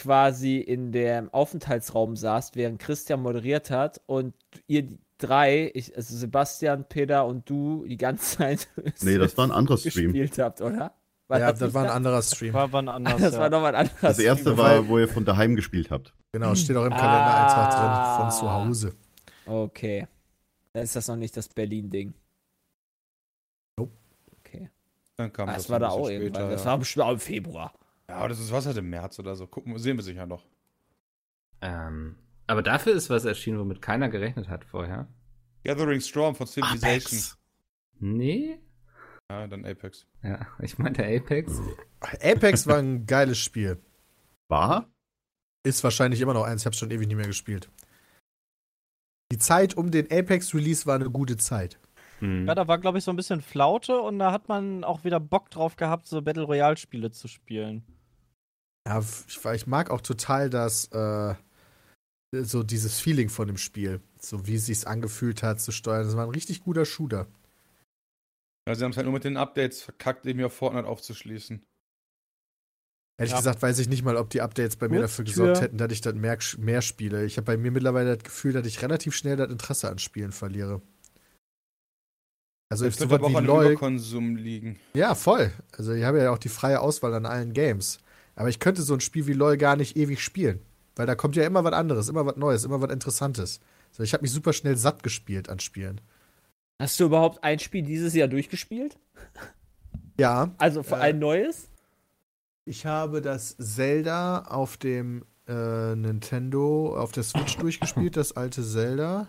quasi 0.00 0.58
in 0.58 0.92
dem 0.92 1.28
Aufenthaltsraum 1.32 2.16
saßt, 2.16 2.56
während 2.56 2.78
Christian 2.80 3.20
moderiert 3.22 3.70
hat 3.70 4.00
und 4.06 4.34
ihr 4.66 4.82
die 4.82 4.98
drei, 5.18 5.70
ich, 5.74 5.94
also 5.96 6.16
Sebastian, 6.16 6.86
Peter 6.88 7.26
und 7.26 7.48
du, 7.50 7.84
die 7.86 7.98
ganze 7.98 8.36
Zeit 8.38 8.68
Nee, 9.02 9.18
das 9.18 9.36
war 9.36 9.46
ein 9.46 9.50
anderer 9.50 9.76
Stream. 9.76 10.12
gespielt 10.12 10.38
habt, 10.38 10.60
oder? 10.62 10.94
Ja, 11.28 11.50
nicht 11.50 11.60
das 11.62 11.74
war 11.74 11.84
ein 11.84 11.90
anderer 11.90 12.22
Stream. 12.22 12.54
War 12.54 12.72
wann 12.72 12.88
anders. 12.88 13.20
Das 13.20 13.34
ja. 13.34 13.38
war 13.40 13.50
nochmal 13.50 13.74
ein 13.74 13.82
anderer 13.86 14.08
Das 14.08 14.18
erste 14.18 14.44
Stream. 14.52 14.56
war, 14.58 14.88
wo 14.88 14.98
ihr 14.98 15.06
von 15.08 15.24
daheim 15.24 15.54
gespielt 15.56 15.90
habt. 15.90 16.12
Genau, 16.32 16.54
steht 16.54 16.76
auch 16.76 16.84
im 16.84 16.90
Kalendereintrag 16.90 17.72
Ah. 17.74 18.16
drin 18.16 18.30
von 18.30 18.40
zu 18.40 18.52
Hause. 18.52 18.94
Okay. 19.46 20.08
Dann 20.72 20.82
ist 20.84 20.96
das 20.96 21.06
noch 21.08 21.16
nicht 21.16 21.36
das 21.36 21.48
Berlin-Ding. 21.48 22.14
Nope. 23.78 23.92
Okay. 24.40 24.70
Dann 25.16 25.32
kam 25.32 25.48
Ah, 25.48 25.54
das 25.54 25.62
das 25.64 25.70
war 25.70 25.76
ein 25.76 25.82
da 25.82 25.88
auch 25.90 26.06
später, 26.06 26.22
irgendwann. 26.22 26.50
Das 26.50 26.64
ja. 26.64 26.70
war 26.70 26.78
bestimmt 26.78 27.04
auch 27.04 27.12
im 27.12 27.18
Februar. 27.20 27.72
Ja, 28.10 28.16
aber 28.16 28.28
das 28.28 28.40
ist 28.40 28.52
was 28.52 28.66
halt 28.66 28.76
im 28.76 28.90
März 28.90 29.18
oder 29.18 29.34
so. 29.36 29.46
Gucken, 29.46 29.72
wir- 29.72 29.78
sehen 29.80 29.96
wir 29.96 30.02
sicher 30.04 30.26
noch. 30.26 30.44
Ähm, 31.60 32.16
aber 32.46 32.62
dafür 32.62 32.92
ist 32.94 33.10
was 33.10 33.24
erschienen, 33.24 33.58
womit 33.58 33.80
keiner 33.82 34.08
gerechnet 34.08 34.48
hat 34.48 34.64
vorher. 34.64 35.08
Gathering 35.64 36.00
Storm 36.00 36.34
von 36.34 36.46
Civilization. 36.46 37.18
Apex. 37.18 37.38
Nee? 37.98 38.58
Ja, 39.30 39.46
dann 39.46 39.64
Apex. 39.64 40.06
Ja, 40.22 40.46
ich 40.60 40.78
meinte 40.78 41.04
Apex. 41.06 41.60
Apex 42.22 42.66
war 42.66 42.78
ein 42.78 43.06
geiles 43.06 43.38
Spiel. 43.38 43.78
War? 44.48 44.90
Ist 45.62 45.84
wahrscheinlich 45.84 46.20
immer 46.20 46.34
noch 46.34 46.44
eins, 46.44 46.62
ich 46.62 46.66
habe 46.66 46.74
schon 46.76 46.90
ewig 46.90 47.06
nicht 47.06 47.16
mehr 47.16 47.26
gespielt. 47.26 47.70
Die 49.30 49.38
Zeit 49.38 49.76
um 49.76 49.90
den 49.90 50.10
Apex-Release 50.10 50.86
war 50.86 50.96
eine 50.96 51.10
gute 51.10 51.36
Zeit. 51.36 51.78
Hm. 52.18 52.46
Ja, 52.46 52.54
da 52.54 52.66
war, 52.66 52.78
glaube 52.78 52.98
ich, 52.98 53.04
so 53.04 53.12
ein 53.12 53.16
bisschen 53.16 53.42
Flaute 53.42 54.00
und 54.00 54.18
da 54.18 54.32
hat 54.32 54.48
man 54.48 54.82
auch 54.82 55.04
wieder 55.04 55.20
Bock 55.20 55.50
drauf 55.50 55.76
gehabt, 55.76 56.06
so 56.06 56.20
Battle 56.22 56.42
Royale-Spiele 56.44 57.10
zu 57.12 57.28
spielen. 57.28 57.84
Ja, 58.86 59.00
ich, 59.28 59.44
ich 59.44 59.66
mag 59.66 59.90
auch 59.90 60.00
total 60.00 60.50
das, 60.50 60.86
äh, 60.92 61.34
so 62.32 62.62
dieses 62.62 63.00
Feeling 63.00 63.28
von 63.28 63.46
dem 63.46 63.56
Spiel. 63.58 64.00
So 64.20 64.46
wie 64.46 64.56
es 64.56 64.66
sich 64.66 64.86
angefühlt 64.86 65.42
hat 65.42 65.60
zu 65.60 65.72
steuern. 65.72 66.04
Das 66.04 66.16
war 66.16 66.24
ein 66.24 66.30
richtig 66.30 66.62
guter 66.62 66.84
Shooter. 66.84 67.26
Ja, 68.68 68.74
sie 68.74 68.84
haben 68.84 68.90
es 68.92 68.96
halt 68.96 69.06
nur 69.06 69.14
mit 69.14 69.24
den 69.24 69.36
Updates 69.36 69.82
verkackt, 69.82 70.26
eben 70.26 70.42
auf 70.44 70.54
Fortnite 70.54 70.86
aufzuschließen. 70.86 71.62
Ehrlich 73.18 73.32
Ja. 73.32 73.38
gesagt 73.38 73.60
weiß 73.60 73.78
ich 73.78 73.88
nicht 73.88 74.02
mal, 74.02 74.16
ob 74.16 74.30
die 74.30 74.40
Updates 74.40 74.76
bei 74.76 74.88
mir 74.88 74.96
Gut, 74.96 75.04
dafür 75.04 75.24
gesorgt 75.24 75.54
Tür. 75.56 75.62
hätten, 75.62 75.78
dass 75.78 75.92
ich 75.92 76.00
dann 76.00 76.18
mehr, 76.18 76.38
mehr 76.58 76.80
spiele. 76.80 77.24
Ich 77.26 77.36
habe 77.36 77.44
bei 77.46 77.56
mir 77.56 77.70
mittlerweile 77.70 78.16
das 78.16 78.24
Gefühl, 78.24 78.52
dass 78.52 78.66
ich 78.66 78.80
relativ 78.82 79.14
schnell 79.14 79.36
das 79.36 79.50
Interesse 79.50 79.90
an 79.90 79.98
Spielen 79.98 80.32
verliere. 80.32 80.80
Also 82.70 82.84
Das 82.86 82.94
so 82.96 83.10
wird 83.10 83.10
was 83.10 83.26
aber 83.26 83.26
auch 83.26 83.38
an 83.38 83.44
Überkonsum 83.44 84.36
liegen. 84.36 84.78
Ja, 84.94 85.14
voll. 85.14 85.52
Also 85.72 85.92
ich 85.92 86.04
habe 86.04 86.22
ja 86.22 86.30
auch 86.30 86.38
die 86.38 86.48
freie 86.48 86.80
Auswahl 86.80 87.12
an 87.14 87.26
allen 87.26 87.52
Games. 87.52 87.98
Aber 88.36 88.48
ich 88.48 88.58
könnte 88.60 88.82
so 88.82 88.94
ein 88.94 89.00
Spiel 89.00 89.26
wie 89.26 89.32
LOL 89.32 89.56
gar 89.56 89.76
nicht 89.76 89.96
ewig 89.96 90.20
spielen. 90.22 90.60
Weil 90.96 91.06
da 91.06 91.14
kommt 91.14 91.36
ja 91.36 91.44
immer 91.44 91.64
was 91.64 91.72
anderes, 91.72 92.08
immer 92.08 92.26
was 92.26 92.36
Neues, 92.36 92.64
immer 92.64 92.80
was 92.80 92.90
Interessantes. 92.90 93.60
So, 93.92 94.02
ich 94.02 94.12
habe 94.12 94.22
mich 94.22 94.32
super 94.32 94.52
schnell 94.52 94.76
satt 94.76 95.02
gespielt 95.02 95.48
an 95.48 95.60
Spielen. 95.60 96.00
Hast 96.78 96.98
du 97.00 97.04
überhaupt 97.06 97.42
ein 97.44 97.58
Spiel 97.58 97.82
dieses 97.82 98.14
Jahr 98.14 98.28
durchgespielt? 98.28 98.98
Ja, 100.18 100.54
Also 100.58 100.82
für 100.82 100.96
Äh, 100.96 101.00
ein 101.00 101.18
neues? 101.18 101.68
ich 102.64 102.86
habe 102.86 103.20
das 103.20 103.56
Zelda 103.58 104.40
auf 104.42 104.76
dem 104.76 105.24
äh, 105.48 105.94
Nintendo, 105.96 106.96
auf 106.96 107.12
der 107.12 107.22
Switch 107.22 107.56
durchgespielt, 107.56 108.16
das 108.16 108.36
alte 108.36 108.62
Zelda. 108.62 109.28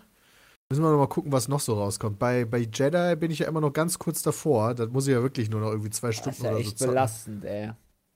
Müssen 0.70 0.82
wir 0.82 0.90
noch 0.90 0.98
mal 0.98 1.08
gucken, 1.08 1.32
was 1.32 1.48
noch 1.48 1.60
so 1.60 1.74
rauskommt. 1.74 2.18
Bei, 2.18 2.44
bei 2.44 2.58
Jedi 2.58 3.16
bin 3.16 3.30
ich 3.30 3.40
ja 3.40 3.48
immer 3.48 3.60
noch 3.60 3.72
ganz 3.72 3.98
kurz 3.98 4.22
davor. 4.22 4.74
Da 4.74 4.86
muss 4.86 5.06
ich 5.06 5.12
ja 5.12 5.22
wirklich 5.22 5.50
nur 5.50 5.60
noch 5.60 5.70
irgendwie 5.70 5.90
zwei 5.90 6.12
Das 6.12 6.16
Stunden 6.16 6.38
ist 6.38 6.42
ja 6.42 6.50
oder 6.50 6.58
echt 6.58 6.78
so 6.78 6.86
zocken. 6.86 6.94
belastend, 6.94 7.44
ey. 7.44 7.72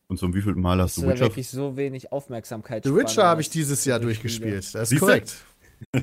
Und 0.09 0.19
so 0.19 0.27
um 0.27 0.35
wie 0.35 0.43
viel 0.43 0.55
Mal 0.55 0.81
hast 0.81 0.97
du 0.97 1.01
du 1.03 1.07
da 1.09 1.13
Witcher? 1.15 1.25
wirklich 1.27 1.49
so 1.49 1.77
wenig 1.77 2.13
Aufmerksamkeit 2.13 2.85
The 2.85 2.95
Witcher 2.95 3.25
habe 3.25 3.41
ich 3.41 3.51
dieses 3.51 3.85
Jahr 3.85 3.99
durchgespielt. 3.99 4.75
Das 4.75 4.93
ist 4.93 5.01
korrekt. 5.01 5.35
ja. 5.95 6.03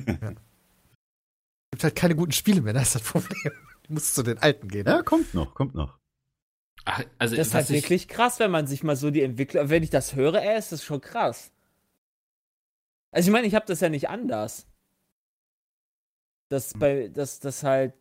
Gibt 1.70 1.82
halt 1.82 1.96
keine 1.96 2.14
guten 2.14 2.32
Spiele 2.32 2.60
mehr, 2.60 2.72
das 2.72 2.88
ist 2.88 2.94
das 2.96 3.02
Problem. 3.02 3.52
Du 3.86 3.94
musst 3.94 4.14
zu 4.14 4.22
den 4.22 4.38
alten 4.38 4.68
gehen. 4.68 4.86
Ja, 4.86 5.02
kommt 5.02 5.34
noch, 5.34 5.54
kommt 5.54 5.74
noch. 5.74 5.98
Ach, 6.84 7.02
also 7.18 7.34
Das 7.34 7.48
ist 7.48 7.54
halt 7.54 7.70
ich, 7.70 7.82
wirklich 7.82 8.08
krass, 8.08 8.38
wenn 8.38 8.50
man 8.50 8.66
sich 8.66 8.82
mal 8.82 8.96
so 8.96 9.10
die 9.10 9.22
Entwickler, 9.22 9.70
wenn 9.70 9.82
ich 9.82 9.90
das 9.90 10.14
höre, 10.14 10.42
ey, 10.42 10.58
ist 10.58 10.72
das 10.72 10.84
schon 10.84 11.00
krass. 11.00 11.50
Also 13.10 13.28
ich 13.28 13.32
meine, 13.32 13.46
ich 13.46 13.54
habe 13.54 13.66
das 13.66 13.80
ja 13.80 13.88
nicht 13.88 14.08
anders. 14.08 14.66
Dass 16.50 16.74
bei, 16.74 17.08
dass 17.08 17.40
das 17.40 17.62
halt, 17.62 17.94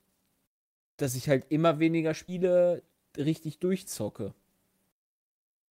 dass 0.98 1.16
ich 1.16 1.30
halt 1.30 1.46
immer 1.50 1.80
weniger 1.80 2.14
Spiele 2.14 2.84
richtig 3.18 3.60
durchzocke. 3.60 4.34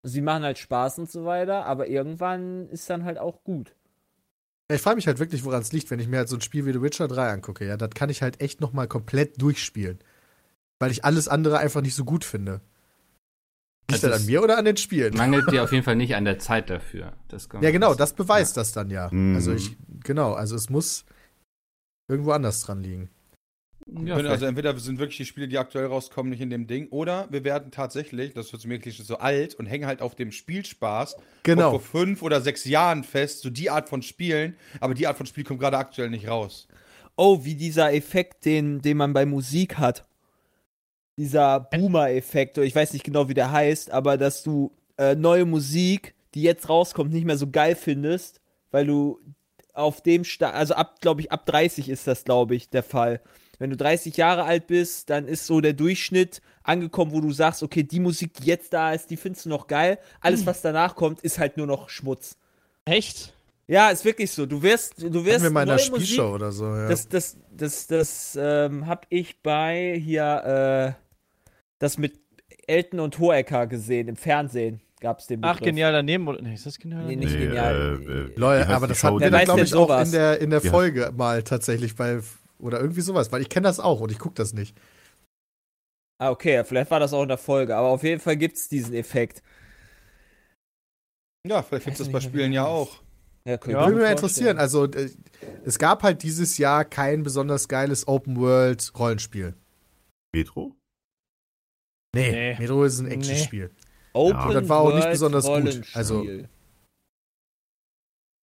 Sie 0.04 0.20
machen 0.20 0.42
halt 0.42 0.58
Spaß 0.58 0.98
und 0.98 1.10
so 1.10 1.24
weiter, 1.24 1.64
aber 1.66 1.86
irgendwann 1.88 2.68
ist 2.70 2.88
dann 2.90 3.04
halt 3.04 3.18
auch 3.18 3.44
gut. 3.44 3.74
Ja, 4.70 4.76
ich 4.76 4.82
frage 4.82 4.96
mich 4.96 5.06
halt 5.06 5.18
wirklich, 5.18 5.44
woran 5.44 5.62
es 5.62 5.72
liegt, 5.72 5.90
wenn 5.90 6.00
ich 6.00 6.08
mir 6.08 6.18
halt 6.18 6.28
so 6.28 6.36
ein 6.36 6.40
Spiel 6.40 6.66
wie 6.66 6.72
The 6.72 6.82
Witcher 6.82 7.06
3 7.08 7.30
angucke. 7.30 7.66
Ja, 7.66 7.76
das 7.76 7.90
kann 7.90 8.10
ich 8.10 8.22
halt 8.22 8.40
echt 8.40 8.60
noch 8.60 8.72
mal 8.72 8.88
komplett 8.88 9.40
durchspielen. 9.40 9.98
Weil 10.80 10.90
ich 10.90 11.04
alles 11.04 11.28
andere 11.28 11.58
einfach 11.58 11.82
nicht 11.82 11.94
so 11.94 12.04
gut 12.04 12.24
finde. 12.24 12.60
Liegt 13.90 13.92
Also 14.04 14.08
das 14.08 14.20
an 14.22 14.26
mir 14.26 14.42
oder 14.42 14.58
an 14.58 14.64
den 14.64 14.76
Spielen? 14.76 15.14
mangelt 15.16 15.50
dir 15.52 15.62
auf 15.64 15.72
jeden 15.72 15.84
Fall 15.84 15.96
nicht 15.96 16.16
an 16.16 16.24
der 16.24 16.38
Zeit 16.38 16.70
dafür. 16.70 17.12
Das 17.28 17.48
kann 17.48 17.58
man- 17.60 17.64
Ja, 17.64 17.70
genau, 17.70 17.94
das 17.94 18.12
beweist 18.14 18.56
das 18.56 18.72
dann 18.72 18.90
ja. 18.90 19.08
Mhm. 19.12 19.36
Also 19.36 19.52
ich, 19.52 19.76
genau, 20.02 20.32
also 20.32 20.56
es 20.56 20.68
muss 20.70 21.04
irgendwo 22.08 22.32
anders 22.32 22.62
dran 22.62 22.82
liegen. 22.82 23.08
Ja, 23.86 24.16
Können 24.16 24.28
also 24.28 24.46
entweder 24.46 24.78
sind 24.78 24.98
wirklich 24.98 25.16
die 25.18 25.24
Spiele, 25.24 25.48
die 25.48 25.58
aktuell 25.58 25.86
rauskommen, 25.86 26.30
nicht 26.30 26.40
in 26.40 26.50
dem 26.50 26.66
Ding, 26.66 26.88
oder 26.90 27.26
wir 27.30 27.44
werden 27.44 27.70
tatsächlich, 27.70 28.32
das 28.32 28.52
wird 28.52 28.64
mir 28.64 28.74
wirklich 28.74 28.96
so 28.98 29.18
alt 29.18 29.54
und 29.56 29.66
hängen 29.66 29.86
halt 29.86 30.00
auf 30.00 30.14
dem 30.14 30.32
Spielspaß 30.32 31.16
Genau. 31.42 31.70
vor 31.70 31.80
fünf 31.80 32.22
oder 32.22 32.40
sechs 32.40 32.64
Jahren 32.64 33.04
fest, 33.04 33.40
so 33.40 33.50
die 33.50 33.70
Art 33.70 33.88
von 33.88 34.02
Spielen, 34.02 34.56
aber 34.80 34.94
die 34.94 35.06
Art 35.06 35.16
von 35.16 35.26
Spiel 35.26 35.44
kommt 35.44 35.60
gerade 35.60 35.78
aktuell 35.78 36.10
nicht 36.10 36.28
raus. 36.28 36.68
Oh, 37.16 37.44
wie 37.44 37.54
dieser 37.54 37.92
Effekt, 37.92 38.44
den, 38.44 38.80
den 38.80 38.96
man 38.96 39.12
bei 39.12 39.26
Musik 39.26 39.78
hat. 39.78 40.06
Dieser 41.18 41.60
Boomer-Effekt, 41.60 42.56
ich 42.58 42.74
weiß 42.74 42.94
nicht 42.94 43.04
genau, 43.04 43.28
wie 43.28 43.34
der 43.34 43.52
heißt, 43.52 43.90
aber 43.90 44.16
dass 44.16 44.42
du 44.42 44.72
äh, 44.96 45.14
neue 45.14 45.44
Musik, 45.44 46.14
die 46.34 46.42
jetzt 46.42 46.68
rauskommt, 46.68 47.12
nicht 47.12 47.26
mehr 47.26 47.36
so 47.36 47.50
geil 47.50 47.74
findest, 47.76 48.40
weil 48.70 48.86
du 48.86 49.20
auf 49.74 50.00
dem, 50.02 50.24
Sta 50.24 50.50
also 50.50 50.74
ab, 50.74 51.00
glaube 51.00 51.20
ich, 51.20 51.30
ab 51.32 51.44
30 51.46 51.88
ist 51.90 52.06
das, 52.06 52.24
glaube 52.24 52.54
ich, 52.54 52.70
der 52.70 52.82
Fall. 52.82 53.20
Wenn 53.62 53.70
du 53.70 53.76
30 53.76 54.16
Jahre 54.16 54.42
alt 54.42 54.66
bist, 54.66 55.08
dann 55.08 55.28
ist 55.28 55.46
so 55.46 55.60
der 55.60 55.72
Durchschnitt 55.72 56.42
angekommen, 56.64 57.12
wo 57.12 57.20
du 57.20 57.30
sagst, 57.30 57.62
okay, 57.62 57.84
die 57.84 58.00
Musik, 58.00 58.34
die 58.34 58.46
jetzt 58.46 58.72
da 58.72 58.92
ist, 58.92 59.08
die 59.08 59.16
findest 59.16 59.44
du 59.46 59.50
noch 59.50 59.68
geil. 59.68 59.98
Alles, 60.20 60.44
was 60.46 60.62
danach 60.62 60.96
kommt, 60.96 61.20
ist 61.20 61.38
halt 61.38 61.56
nur 61.56 61.68
noch 61.68 61.88
Schmutz. 61.88 62.36
Echt? 62.84 63.32
Ja, 63.68 63.90
ist 63.90 64.04
wirklich 64.04 64.32
so. 64.32 64.46
Du 64.46 64.60
wirst, 64.62 65.00
du 65.00 65.24
wirst 65.24 65.34
Hatten 65.36 65.42
wir 65.44 65.50
mal 65.50 65.62
in 65.62 65.70
einer 65.70 65.80
neue 65.80 65.90
Musik- 65.92 66.06
Spielshow 66.08 66.34
oder 66.34 66.50
so, 66.50 66.66
ja. 66.66 66.88
das, 66.88 67.08
das, 67.08 67.36
das, 67.56 67.86
das 67.86 68.36
ähm, 68.40 68.86
hab 68.88 69.06
ich 69.10 69.40
bei 69.42 69.96
hier, 70.04 70.96
äh, 70.98 71.02
das 71.78 71.98
mit 71.98 72.18
Elton 72.66 72.98
und 72.98 73.16
Hohecker 73.20 73.68
gesehen. 73.68 74.08
Im 74.08 74.16
Fernsehen 74.16 74.80
gab's 75.00 75.28
den 75.28 75.38
Ach, 75.44 75.60
genial 75.60 75.92
daneben. 75.92 76.26
oder- 76.26 76.42
Nee, 76.42 76.54
ist 76.54 76.66
das 76.66 76.78
genial 76.78 77.04
Nee, 77.04 77.14
daneben? 77.14 77.20
nicht 77.20 77.38
Nee, 77.38 77.46
genial. 77.46 78.00
äh, 78.04 78.12
äh, 78.12 78.32
Leute, 78.36 78.68
aber 78.68 78.88
das 78.88 79.04
hatten 79.04 79.20
wir, 79.20 79.30
glaube 79.30 79.60
ich, 79.62 79.72
auch 79.74 80.00
in 80.04 80.10
der, 80.10 80.40
in 80.40 80.50
der 80.50 80.60
Ja. 80.62 80.70
Folge 80.70 81.12
mal 81.16 81.42
tatsächlich 81.44 81.94
bei, 81.94 82.18
oder 82.62 82.80
irgendwie 82.80 83.00
sowas, 83.02 83.30
weil 83.32 83.42
ich 83.42 83.48
kenne 83.48 83.66
das 83.66 83.80
auch 83.80 84.00
und 84.00 84.10
ich 84.12 84.18
gucke 84.18 84.34
das 84.36 84.52
nicht. 84.54 84.76
Ah, 86.20 86.30
okay, 86.30 86.62
vielleicht 86.64 86.90
war 86.90 87.00
das 87.00 87.12
auch 87.12 87.22
in 87.22 87.28
der 87.28 87.38
Folge, 87.38 87.76
aber 87.76 87.88
auf 87.88 88.02
jeden 88.04 88.20
Fall 88.20 88.36
gibt's 88.36 88.68
diesen 88.68 88.94
Effekt. 88.94 89.42
Ja, 91.46 91.62
vielleicht 91.62 91.84
gibt 91.86 91.94
es 91.98 92.04
das 92.06 92.12
bei 92.12 92.20
Spielen 92.20 92.52
ja 92.52 92.64
auch. 92.64 93.02
Ja, 93.44 93.56
könnte 93.58 93.72
Ja. 93.72 93.80
ich 93.80 93.86
Würde 93.88 93.96
mir 93.96 94.02
mich 94.04 94.10
interessieren. 94.12 94.56
vorstellen. 94.58 94.58
Also, 94.58 94.84
äh, 94.86 95.10
es 95.64 95.78
gab 95.80 96.04
halt 96.04 96.22
dieses 96.22 96.58
Jahr 96.58 96.84
kein 96.84 97.24
besonders 97.24 97.66
geiles 97.66 98.06
Open-World-Rollenspiel. 98.06 99.54
Metro? 100.32 100.76
Nee, 102.14 102.30
Nee. 102.30 102.56
Metro 102.60 102.84
ist 102.84 103.00
ein 103.00 103.06
Nee. 103.06 103.14
Action-Spiel. 103.14 103.70
Open 104.12 104.40
Und 104.48 104.54
das 104.54 104.68
war 104.68 104.78
auch 104.80 104.94
nicht 104.94 105.10
besonders 105.10 105.46
gut. 105.46 105.82
Also- 105.94 106.24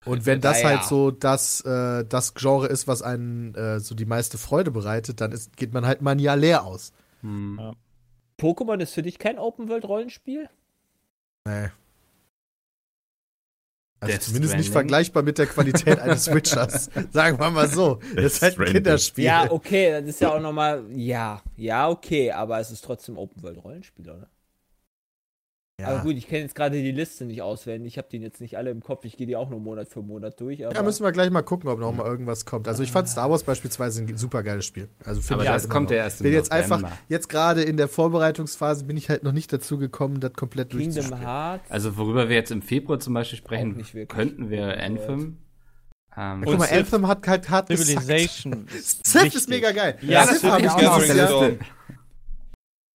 Und 0.05 0.25
wenn 0.25 0.39
das 0.39 0.63
halt 0.63 0.83
so 0.83 1.11
das, 1.11 1.61
äh, 1.61 2.05
das 2.05 2.33
Genre 2.33 2.67
ist, 2.67 2.87
was 2.87 3.01
einen 3.01 3.53
äh, 3.55 3.79
so 3.79 3.95
die 3.95 4.05
meiste 4.05 4.37
Freude 4.37 4.71
bereitet, 4.71 5.19
dann 5.21 5.31
ist, 5.31 5.57
geht 5.57 5.73
man 5.73 5.85
halt 5.85 6.01
mal 6.01 6.11
ein 6.11 6.19
Jahr 6.19 6.37
leer 6.37 6.63
aus. 6.63 6.93
Hm. 7.21 7.75
Pokémon 8.39 8.79
ist 8.79 8.93
für 8.93 9.03
dich 9.03 9.19
kein 9.19 9.37
Open 9.37 9.67
World 9.67 9.85
Rollenspiel? 9.85 10.49
Nee. 11.45 11.69
Also 13.99 14.13
Death 14.13 14.23
zumindest 14.23 14.55
nicht 14.55 14.67
Stranding. 14.67 14.89
vergleichbar 14.89 15.23
mit 15.23 15.37
der 15.37 15.47
Qualität 15.47 15.99
eines 15.99 16.33
Witchers. 16.33 16.89
Sagen 17.11 17.37
wir 17.37 17.49
mal 17.49 17.67
so. 17.67 17.99
Das 18.15 18.35
ist 18.35 18.41
halt 18.41 18.57
ein. 18.57 18.65
Kinderspiel. 18.67 19.25
Ja, 19.25 19.51
okay, 19.51 19.91
das 19.91 20.05
ist 20.05 20.21
ja 20.21 20.33
auch 20.33 20.39
nochmal, 20.39 20.85
ja, 20.93 21.41
ja, 21.57 21.89
okay, 21.89 22.31
aber 22.31 22.59
es 22.59 22.71
ist 22.71 22.85
trotzdem 22.85 23.17
Open 23.17 23.43
World 23.43 23.61
Oder? 25.79 25.87
Aber 25.87 26.01
gut, 26.03 26.15
ich 26.15 26.27
kenne 26.27 26.41
jetzt 26.41 26.55
gerade 26.55 26.81
die 26.81 26.91
Liste 26.91 27.25
nicht 27.25 27.41
auswendig. 27.41 27.93
Ich 27.93 27.97
habe 27.97 28.07
den 28.09 28.21
jetzt 28.21 28.41
nicht 28.41 28.57
alle 28.57 28.69
im 28.69 28.81
Kopf. 28.81 29.05
Ich 29.05 29.17
gehe 29.17 29.27
die 29.27 29.35
auch 29.35 29.49
nur 29.49 29.59
Monat 29.59 29.87
für 29.87 30.01
Monat 30.01 30.39
durch. 30.39 30.65
Aber 30.65 30.75
Ja, 30.75 30.83
müssen 30.83 31.03
wir 31.03 31.11
gleich 31.11 31.29
mal 31.31 31.41
gucken, 31.41 31.69
ob 31.69 31.79
noch 31.79 31.93
mal 31.93 32.05
irgendwas 32.05 32.45
kommt. 32.45 32.67
Also 32.67 32.83
ich 32.83 32.91
fand 32.91 33.07
Star 33.07 33.29
Wars 33.29 33.43
beispielsweise 33.43 34.01
ein 34.03 34.17
super 34.17 34.43
geiles 34.43 34.65
Spiel. 34.65 34.89
Also 35.05 35.21
Aber 35.33 35.43
ich 35.43 35.49
das 35.49 35.63
halt 35.63 35.71
kommt 35.71 35.91
ja 35.91 35.97
erst 35.97 36.21
Bin 36.21 36.33
jetzt 36.33 36.51
November. 36.51 36.75
einfach, 36.75 36.91
jetzt 37.07 37.29
gerade 37.29 37.63
in 37.63 37.77
der 37.77 37.87
Vorbereitungsphase 37.87 38.85
bin 38.85 38.97
ich 38.97 39.09
halt 39.09 39.23
noch 39.23 39.31
nicht 39.31 39.51
dazu 39.53 39.77
gekommen, 39.77 40.19
das 40.19 40.33
komplett 40.33 40.71
Kingdom 40.71 40.93
durchzuspielen. 40.93 41.25
Hearts. 41.25 41.71
Also 41.71 41.97
worüber 41.97 42.29
wir 42.29 42.35
jetzt 42.35 42.51
im 42.51 42.61
Februar 42.61 42.99
zum 42.99 43.13
Beispiel 43.13 43.37
sprechen 43.37 43.83
könnten 44.07 44.49
wir 44.49 44.81
Anthem. 44.81 45.37
Ähm, 46.17 46.41
Guck 46.43 46.57
mal. 46.57 46.67
Anthem 46.69 47.07
hat 47.07 47.27
halt 47.27 47.49
hart. 47.49 47.67
Civilization. 47.67 48.67
Civ 48.69 49.33
ist 49.35 49.47
mega 49.47 49.71
geil. 49.71 49.97
Ja, 50.01 50.23
Civ 50.25 50.41
das 50.41 50.51
habe 50.51 50.61
ich, 50.61 50.67
ich 50.67 51.59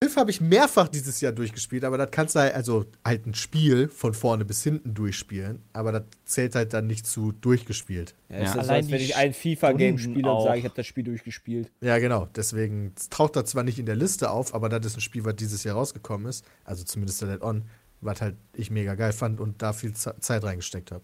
auch 0.05 0.09
Civ 0.09 0.17
habe 0.17 0.31
ich 0.31 0.41
mehrfach 0.41 0.87
dieses 0.87 1.21
Jahr 1.21 1.31
durchgespielt, 1.31 1.83
aber 1.83 1.97
das 1.97 2.09
kannst 2.11 2.35
du 2.35 2.39
halt, 2.39 2.53
also 2.55 2.85
halt 3.03 3.25
ein 3.25 3.33
Spiel 3.33 3.87
von 3.89 4.13
vorne 4.13 4.45
bis 4.45 4.63
hinten 4.63 4.93
durchspielen, 4.93 5.61
aber 5.73 5.91
das 5.91 6.03
zählt 6.25 6.55
halt 6.55 6.73
dann 6.73 6.87
nicht 6.87 7.05
zu 7.07 7.31
durchgespielt. 7.31 8.15
Ja, 8.29 8.37
ist 8.37 8.43
Ja. 8.43 8.53
so, 8.53 8.59
Allein 8.59 8.75
als 8.83 8.91
wenn 8.91 9.01
ich 9.01 9.15
ein 9.15 9.33
FIFA-Game 9.33 9.97
spiele 9.97 10.29
und 10.29 10.35
auch. 10.37 10.45
sage, 10.45 10.59
ich 10.59 10.65
habe 10.65 10.75
das 10.75 10.85
Spiel 10.87 11.03
durchgespielt. 11.03 11.71
Ja, 11.81 11.97
genau. 11.99 12.27
Deswegen 12.35 12.93
es 12.97 13.09
taucht 13.09 13.35
das 13.35 13.49
zwar 13.49 13.63
nicht 13.63 13.79
in 13.79 13.85
der 13.85 13.95
Liste 13.95 14.29
auf, 14.29 14.53
aber 14.53 14.69
das 14.69 14.85
ist 14.85 14.97
ein 14.97 15.01
Spiel, 15.01 15.25
was 15.25 15.35
dieses 15.35 15.63
Jahr 15.63 15.75
rausgekommen 15.75 16.27
ist. 16.27 16.45
Also 16.63 16.83
zumindest 16.83 17.21
der 17.21 17.29
Let 17.29 17.41
On, 17.41 17.63
was 18.01 18.21
halt 18.21 18.35
ich 18.53 18.69
mega 18.71 18.95
geil 18.95 19.13
fand 19.13 19.39
und 19.39 19.61
da 19.61 19.73
viel 19.73 19.93
Ze- 19.93 20.15
Zeit 20.19 20.43
reingesteckt 20.43 20.91
habe. 20.91 21.03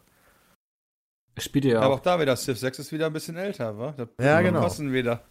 spielt 1.40 1.66
ihr 1.66 1.74
ja 1.74 1.80
Aber 1.82 1.96
auch. 1.96 2.00
auch 2.00 2.04
da 2.04 2.20
wieder, 2.20 2.36
Civ 2.36 2.58
6 2.60 2.80
ist 2.80 2.92
wieder 2.92 3.08
ein 3.08 3.14
bisschen 3.14 3.36
älter, 3.38 3.78
wa? 3.78 3.94
Das 3.98 4.08
Ja, 4.20 4.42
genau. 4.42 4.62
Passen 4.62 4.94
wieder. 4.94 5.24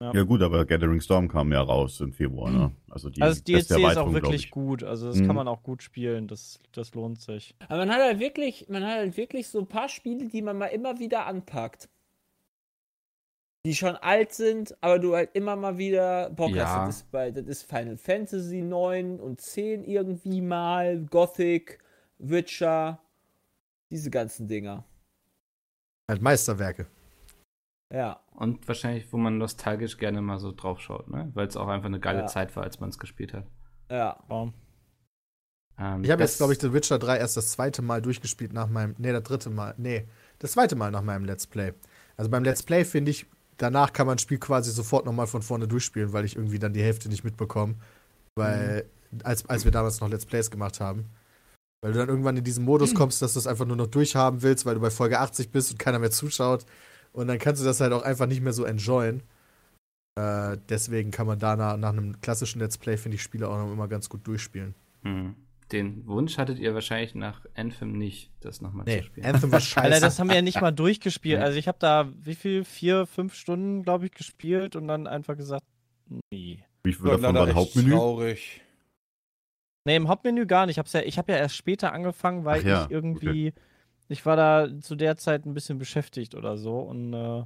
Ja 0.00 0.22
gut, 0.22 0.42
aber 0.42 0.64
Gathering 0.64 1.00
Storm 1.00 1.26
kam 1.26 1.52
ja 1.52 1.60
raus 1.60 2.00
im 2.00 2.12
Februar, 2.12 2.52
ne? 2.52 2.72
Also 2.88 3.10
die 3.10 3.20
Also 3.20 3.40
das 3.40 3.66
DLC 3.66 3.84
ist 3.90 3.98
auch 3.98 4.12
wirklich 4.12 4.44
ich. 4.44 4.50
gut. 4.52 4.84
Also 4.84 5.08
das 5.08 5.18
Mhm. 5.18 5.26
kann 5.26 5.36
man 5.36 5.48
auch 5.48 5.64
gut 5.64 5.82
spielen. 5.82 6.28
Das, 6.28 6.60
das 6.70 6.94
lohnt 6.94 7.20
sich. 7.20 7.56
Aber 7.68 7.78
man 7.78 7.90
hat 7.90 8.00
halt 8.00 8.20
wirklich, 8.20 8.68
man 8.68 8.84
hat 8.84 8.98
halt 8.98 9.16
wirklich 9.16 9.48
so 9.48 9.58
ein 9.58 9.66
paar 9.66 9.88
Spiele, 9.88 10.28
die 10.28 10.40
man 10.40 10.56
mal 10.56 10.66
immer 10.66 11.00
wieder 11.00 11.26
anpackt. 11.26 11.88
Die 13.66 13.74
schon 13.74 13.96
alt 13.96 14.32
sind, 14.32 14.76
aber 14.82 15.00
du 15.00 15.16
halt 15.16 15.30
immer 15.34 15.56
mal 15.56 15.78
wieder 15.78 16.30
Bock 16.30 16.54
Ja. 16.54 16.64
hast. 16.64 16.88
Das 16.88 16.96
ist, 16.96 17.10
bei, 17.10 17.32
das 17.32 17.46
ist 17.46 17.62
Final 17.64 17.96
Fantasy 17.96 18.62
9 18.62 19.18
und 19.18 19.40
10 19.40 19.82
irgendwie 19.82 20.40
mal, 20.40 21.00
Gothic, 21.06 21.80
Witcher, 22.18 23.00
diese 23.90 24.10
ganzen 24.10 24.46
Dinger. 24.46 24.84
Halt 26.08 26.22
Meisterwerke. 26.22 26.86
Ja. 27.92 28.20
Und 28.34 28.66
wahrscheinlich, 28.68 29.10
wo 29.12 29.16
man 29.16 29.38
nostalgisch 29.38 29.96
gerne 29.96 30.20
mal 30.20 30.38
so 30.38 30.52
drauf 30.52 30.80
schaut, 30.80 31.08
ne? 31.08 31.30
Weil 31.34 31.46
es 31.48 31.56
auch 31.56 31.68
einfach 31.68 31.86
eine 31.86 32.00
geile 32.00 32.20
Ja. 32.20 32.26
Zeit 32.26 32.54
war, 32.54 32.62
als 32.64 32.80
man 32.80 32.90
es 32.90 32.98
gespielt 32.98 33.32
hat. 33.32 33.46
Ja. 33.90 34.18
Ähm, 34.30 34.52
Ich 36.04 36.10
habe 36.10 36.22
das- 36.22 36.32
jetzt, 36.32 36.36
glaube 36.38 36.52
ich, 36.52 36.60
The 36.60 36.72
Witcher 36.72 36.98
3 36.98 37.18
erst 37.18 37.36
das 37.36 37.52
zweite 37.52 37.82
Mal 37.82 38.02
durchgespielt 38.02 38.52
nach 38.52 38.68
meinem, 38.68 38.94
nee, 38.98 39.12
das 39.12 39.22
dritte 39.22 39.48
Mal, 39.50 39.74
nee, 39.78 40.06
das 40.38 40.52
zweite 40.52 40.76
Mal 40.76 40.90
nach 40.90 41.02
meinem 41.02 41.24
Let's 41.24 41.46
Play. 41.46 41.72
Also 42.16 42.30
beim 42.30 42.44
Let's 42.44 42.62
Play 42.62 42.84
finde 42.84 43.10
ich, 43.10 43.26
danach 43.56 43.92
kann 43.92 44.06
man 44.06 44.16
ein 44.16 44.18
Spiel 44.18 44.38
quasi 44.38 44.70
sofort 44.70 45.06
nochmal 45.06 45.26
von 45.26 45.40
vorne 45.42 45.66
durchspielen, 45.68 46.12
weil 46.12 46.24
ich 46.24 46.36
irgendwie 46.36 46.58
dann 46.58 46.72
die 46.72 46.82
Hälfte 46.82 47.08
nicht 47.08 47.24
mitbekomme. 47.24 47.76
Weil, 48.36 48.84
als, 49.24 49.48
als 49.48 49.64
wir 49.64 49.72
damals 49.72 50.00
noch 50.00 50.08
Let's 50.08 50.26
Plays 50.26 50.50
gemacht 50.50 50.80
haben. 50.80 51.06
Weil 51.80 51.92
du 51.92 51.98
dann 52.00 52.08
irgendwann 52.08 52.36
in 52.36 52.44
diesen 52.44 52.64
Modus 52.64 52.92
kommst, 52.94 53.22
dass 53.22 53.32
du 53.34 53.38
es 53.38 53.46
einfach 53.46 53.64
nur 53.64 53.76
noch 53.76 53.86
durchhaben 53.86 54.42
willst, 54.42 54.66
weil 54.66 54.74
du 54.74 54.80
bei 54.80 54.90
Folge 54.90 55.18
80 55.20 55.50
bist 55.52 55.70
und 55.70 55.78
keiner 55.78 55.98
mehr 56.00 56.10
zuschaut. 56.10 56.66
Und 57.18 57.26
dann 57.26 57.40
kannst 57.40 57.60
du 57.60 57.66
das 57.66 57.80
halt 57.80 57.92
auch 57.92 58.02
einfach 58.02 58.26
nicht 58.26 58.40
mehr 58.42 58.52
so 58.52 58.64
enjoyen. 58.64 59.24
Äh, 60.14 60.56
deswegen 60.68 61.10
kann 61.10 61.26
man 61.26 61.40
da 61.40 61.56
nach, 61.56 61.76
nach 61.76 61.88
einem 61.88 62.20
klassischen 62.20 62.60
Let's 62.60 62.78
Play, 62.78 62.96
finde 62.96 63.16
ich, 63.16 63.22
Spiele 63.22 63.48
auch 63.48 63.58
noch 63.58 63.72
immer 63.72 63.88
ganz 63.88 64.08
gut 64.08 64.24
durchspielen. 64.24 64.76
Hm. 65.02 65.34
Den 65.72 66.06
Wunsch 66.06 66.38
hattet 66.38 66.60
ihr 66.60 66.74
wahrscheinlich 66.74 67.16
nach 67.16 67.44
Anthem 67.56 67.98
nicht, 67.98 68.30
das 68.38 68.60
nochmal 68.60 68.86
zu 68.86 68.92
Nee, 68.92 69.02
spielen. 69.02 69.26
Anthem 69.26 69.50
war 69.50 69.58
scheiße. 69.60 69.84
Alter, 69.84 70.00
das 70.00 70.20
haben 70.20 70.28
wir 70.28 70.36
ja 70.36 70.42
nicht 70.42 70.60
mal 70.60 70.70
durchgespielt. 70.70 71.40
Ja. 71.40 71.44
Also 71.44 71.58
ich 71.58 71.66
habe 71.66 71.78
da 71.80 72.08
wie 72.22 72.36
viel? 72.36 72.64
Vier, 72.64 73.04
fünf 73.06 73.34
Stunden, 73.34 73.82
glaube 73.82 74.06
ich, 74.06 74.12
gespielt 74.12 74.76
und 74.76 74.86
dann 74.86 75.08
einfach 75.08 75.36
gesagt, 75.36 75.64
nee. 76.30 76.62
Wie 76.84 76.92
viel 76.92 77.04
davon 77.04 77.34
war 77.34 77.48
echt 77.48 77.56
Hauptmenü? 77.56 77.90
Traurig. 77.90 78.60
Nee, 79.84 79.96
im 79.96 80.06
Hauptmenü 80.06 80.46
gar 80.46 80.66
nicht. 80.66 80.74
Ich 80.74 80.78
habe 80.78 80.88
ja, 80.92 81.00
ich 81.00 81.18
hab 81.18 81.28
ja 81.28 81.36
erst 81.36 81.56
später 81.56 81.92
angefangen, 81.92 82.44
weil 82.44 82.64
ja, 82.64 82.84
ich 82.84 82.92
irgendwie, 82.92 83.52
ich 84.08 84.24
war 84.26 84.36
da 84.36 84.68
zu 84.80 84.94
der 84.96 85.16
Zeit 85.16 85.46
ein 85.46 85.54
bisschen 85.54 85.78
beschäftigt 85.78 86.34
oder 86.34 86.56
so. 86.56 86.78
Und 86.80 87.12
äh, 87.14 87.44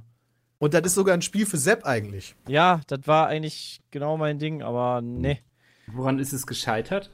Und 0.59 0.73
das 0.73 0.81
ist 0.83 0.95
sogar 0.95 1.13
ein 1.13 1.21
Spiel 1.21 1.45
für 1.45 1.57
Sepp 1.57 1.85
eigentlich. 1.85 2.35
ja, 2.47 2.81
das 2.87 3.01
war 3.05 3.27
eigentlich 3.27 3.81
genau 3.91 4.17
mein 4.17 4.39
Ding, 4.39 4.61
aber 4.63 5.01
nee, 5.01 5.39
Woran 5.87 6.19
ist 6.19 6.31
es 6.33 6.47
gescheitert? 6.47 7.11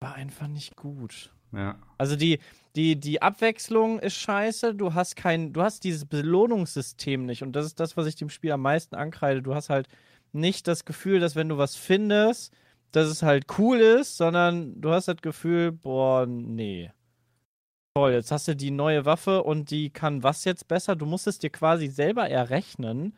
war 0.00 0.14
einfach 0.16 0.48
nicht 0.48 0.76
gut. 0.76 1.32
Ja. 1.52 1.78
Also 1.96 2.16
die, 2.16 2.40
die, 2.74 2.98
die 2.98 3.22
Abwechslung 3.22 3.98
ist 4.00 4.14
scheiße. 4.16 4.74
Du 4.74 4.94
hast 4.94 5.14
kein, 5.16 5.52
du 5.52 5.62
hast 5.62 5.84
dieses 5.84 6.04
Belohnungssystem 6.06 7.24
nicht. 7.24 7.42
Und 7.42 7.52
das 7.52 7.66
ist 7.66 7.78
das, 7.78 7.96
was 7.96 8.06
ich 8.06 8.16
dem 8.16 8.28
Spiel 8.30 8.50
am 8.52 8.62
meisten 8.62 8.94
ankreide. 8.96 9.42
Du 9.42 9.54
hast 9.54 9.70
halt 9.70 9.86
nicht 10.32 10.66
das 10.66 10.84
Gefühl, 10.84 11.20
dass 11.20 11.36
wenn 11.36 11.48
du 11.48 11.58
was 11.58 11.76
findest, 11.76 12.52
dass 12.90 13.06
es 13.08 13.22
halt 13.22 13.46
cool 13.58 13.78
ist, 13.78 14.16
sondern 14.16 14.80
du 14.80 14.90
hast 14.90 15.06
das 15.08 15.18
Gefühl, 15.22 15.70
boah, 15.72 16.26
nee. 16.26 16.90
Toll, 17.94 18.12
jetzt 18.12 18.32
hast 18.32 18.48
du 18.48 18.56
die 18.56 18.70
neue 18.70 19.04
Waffe 19.04 19.42
und 19.42 19.70
die 19.70 19.90
kann 19.90 20.22
was 20.22 20.44
jetzt 20.46 20.66
besser? 20.66 20.96
Du 20.96 21.04
musst 21.04 21.26
es 21.26 21.38
dir 21.38 21.50
quasi 21.50 21.88
selber 21.88 22.26
errechnen, 22.26 23.14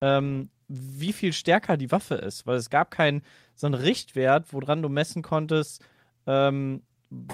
ähm, 0.00 0.48
wie 0.68 1.12
viel 1.12 1.32
stärker 1.32 1.76
die 1.76 1.90
Waffe 1.90 2.14
ist, 2.14 2.46
weil 2.46 2.56
es 2.56 2.70
gab 2.70 2.92
keinen 2.92 3.22
so 3.56 3.66
einen 3.66 3.74
Richtwert, 3.74 4.52
woran 4.52 4.80
du 4.80 4.88
messen 4.88 5.22
konntest, 5.22 5.84
ähm, 6.28 6.82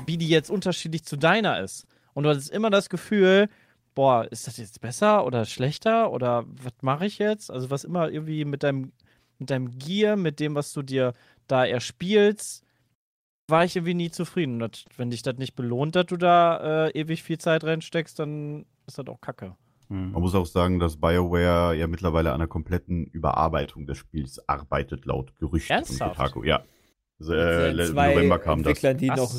wie 0.06 0.16
die 0.16 0.28
jetzt 0.28 0.50
unterschiedlich 0.50 1.04
zu 1.04 1.16
deiner 1.16 1.60
ist. 1.60 1.86
Und 2.14 2.24
du 2.24 2.30
hattest 2.30 2.50
immer 2.50 2.70
das 2.70 2.88
Gefühl, 2.88 3.50
boah, 3.94 4.26
ist 4.32 4.46
das 4.46 4.56
jetzt 4.56 4.80
besser 4.80 5.26
oder 5.26 5.44
schlechter 5.44 6.10
oder 6.10 6.46
was 6.48 6.72
mache 6.80 7.04
ich 7.04 7.18
jetzt? 7.18 7.50
Also 7.50 7.68
was 7.68 7.84
immer 7.84 8.08
irgendwie 8.10 8.46
mit 8.46 8.62
deinem, 8.62 8.92
mit 9.38 9.50
deinem 9.50 9.78
Gear, 9.78 10.16
mit 10.16 10.40
dem, 10.40 10.54
was 10.54 10.72
du 10.72 10.82
dir 10.82 11.12
da 11.48 11.66
erspielst, 11.66 12.64
war 13.48 13.64
ich 13.64 13.76
irgendwie 13.76 13.94
nie 13.94 14.10
zufrieden. 14.10 14.58
Das, 14.58 14.84
wenn 14.96 15.10
dich 15.10 15.22
das 15.22 15.36
nicht 15.36 15.56
belohnt, 15.56 15.96
dass 15.96 16.06
du 16.06 16.16
da 16.16 16.86
äh, 16.86 16.90
ewig 16.98 17.22
viel 17.22 17.38
Zeit 17.38 17.64
reinsteckst, 17.64 18.18
dann 18.18 18.66
ist 18.86 18.98
das 18.98 19.06
auch 19.06 19.20
kacke. 19.20 19.56
Hm. 19.88 20.12
Man 20.12 20.22
muss 20.22 20.34
auch 20.34 20.46
sagen, 20.46 20.78
dass 20.78 20.98
BioWare 20.98 21.74
ja 21.74 21.86
mittlerweile 21.86 22.30
an 22.30 22.36
einer 22.36 22.46
kompletten 22.46 23.06
Überarbeitung 23.06 23.86
des 23.86 23.98
Spiels 23.98 24.46
arbeitet, 24.48 25.06
laut 25.06 25.34
Gerüchten 25.36 25.76
Ernsthaft? 25.76 26.16
Kotaku. 26.16 26.44
Ja. 26.44 26.62
Also, 27.18 27.34
äh, 27.34 27.86
zwei 27.86 28.14
November 28.14 28.38
kam 28.38 28.62
das. 28.62 28.82
Entwicklern, 28.82 28.98
die 28.98 29.08
noch 29.08 29.34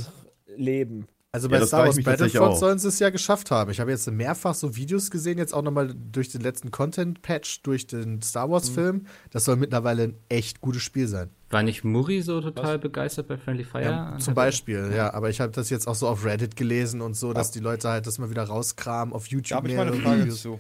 leben. 0.56 1.08
Also 1.32 1.48
Ja, 1.48 1.52
bei 1.52 1.60
das 1.60 1.68
Star 1.68 1.86
Wars 1.86 2.04
Battlefront 2.04 2.58
sollen 2.58 2.80
sie 2.80 2.88
es 2.88 2.98
ja 2.98 3.12
geschafft 3.12 3.52
haben. 3.52 3.70
Ich 3.70 3.80
habe 3.80 3.92
jetzt 3.92 4.10
mehrfach 4.10 4.56
so 4.56 4.76
Videos 4.76 5.12
gesehen, 5.12 5.38
jetzt 5.38 5.54
auch 5.54 5.62
nochmal 5.62 5.94
durch 5.94 6.30
den 6.30 6.42
letzten 6.42 6.72
Content-Patch, 6.72 7.62
durch 7.62 7.86
den 7.86 8.22
Star 8.24 8.50
Wars-Film. 8.50 9.06
Das 9.30 9.46
soll 9.46 9.56
mittlerweile 9.58 10.04
ein 10.04 10.18
echt 10.30 10.60
gutes 10.60 10.82
Spiel 10.82 11.08
sein. 11.08 11.30
War 11.52 11.62
nicht 11.62 11.84
Muri 11.84 12.24
so 12.24 12.42
total 12.42 12.80
begeistert 12.80 13.28
bei 13.28 13.38
Friendly 13.38 13.64
Fire? 13.64 13.84
Ja, 13.84 14.18
zum 14.18 14.34
Beispiel, 14.34 14.92
ja. 14.96 15.14
Aber 15.14 15.30
ich 15.30 15.40
habe 15.40 15.52
das 15.52 15.70
jetzt 15.70 15.88
auch 15.88 15.96
so 15.96 16.08
auf 16.08 16.26
Reddit 16.26 16.56
gelesen 16.56 17.02
und 17.02 17.16
so, 17.16 17.32
dass 17.32 17.52
die 17.52 17.60
Leute 17.60 17.90
halt 17.90 18.08
das 18.08 18.18
mal 18.18 18.32
wieder 18.32 18.44
rauskramen, 18.44 19.14
auf 19.14 19.28
YouTube 19.28 19.50
Da 19.50 19.56
habe 19.58 19.68
ich 19.70 19.76
mal 19.76 19.88
eine 19.88 19.98
Frage 19.98 20.22
Videos. 20.22 20.42
zu. 20.42 20.60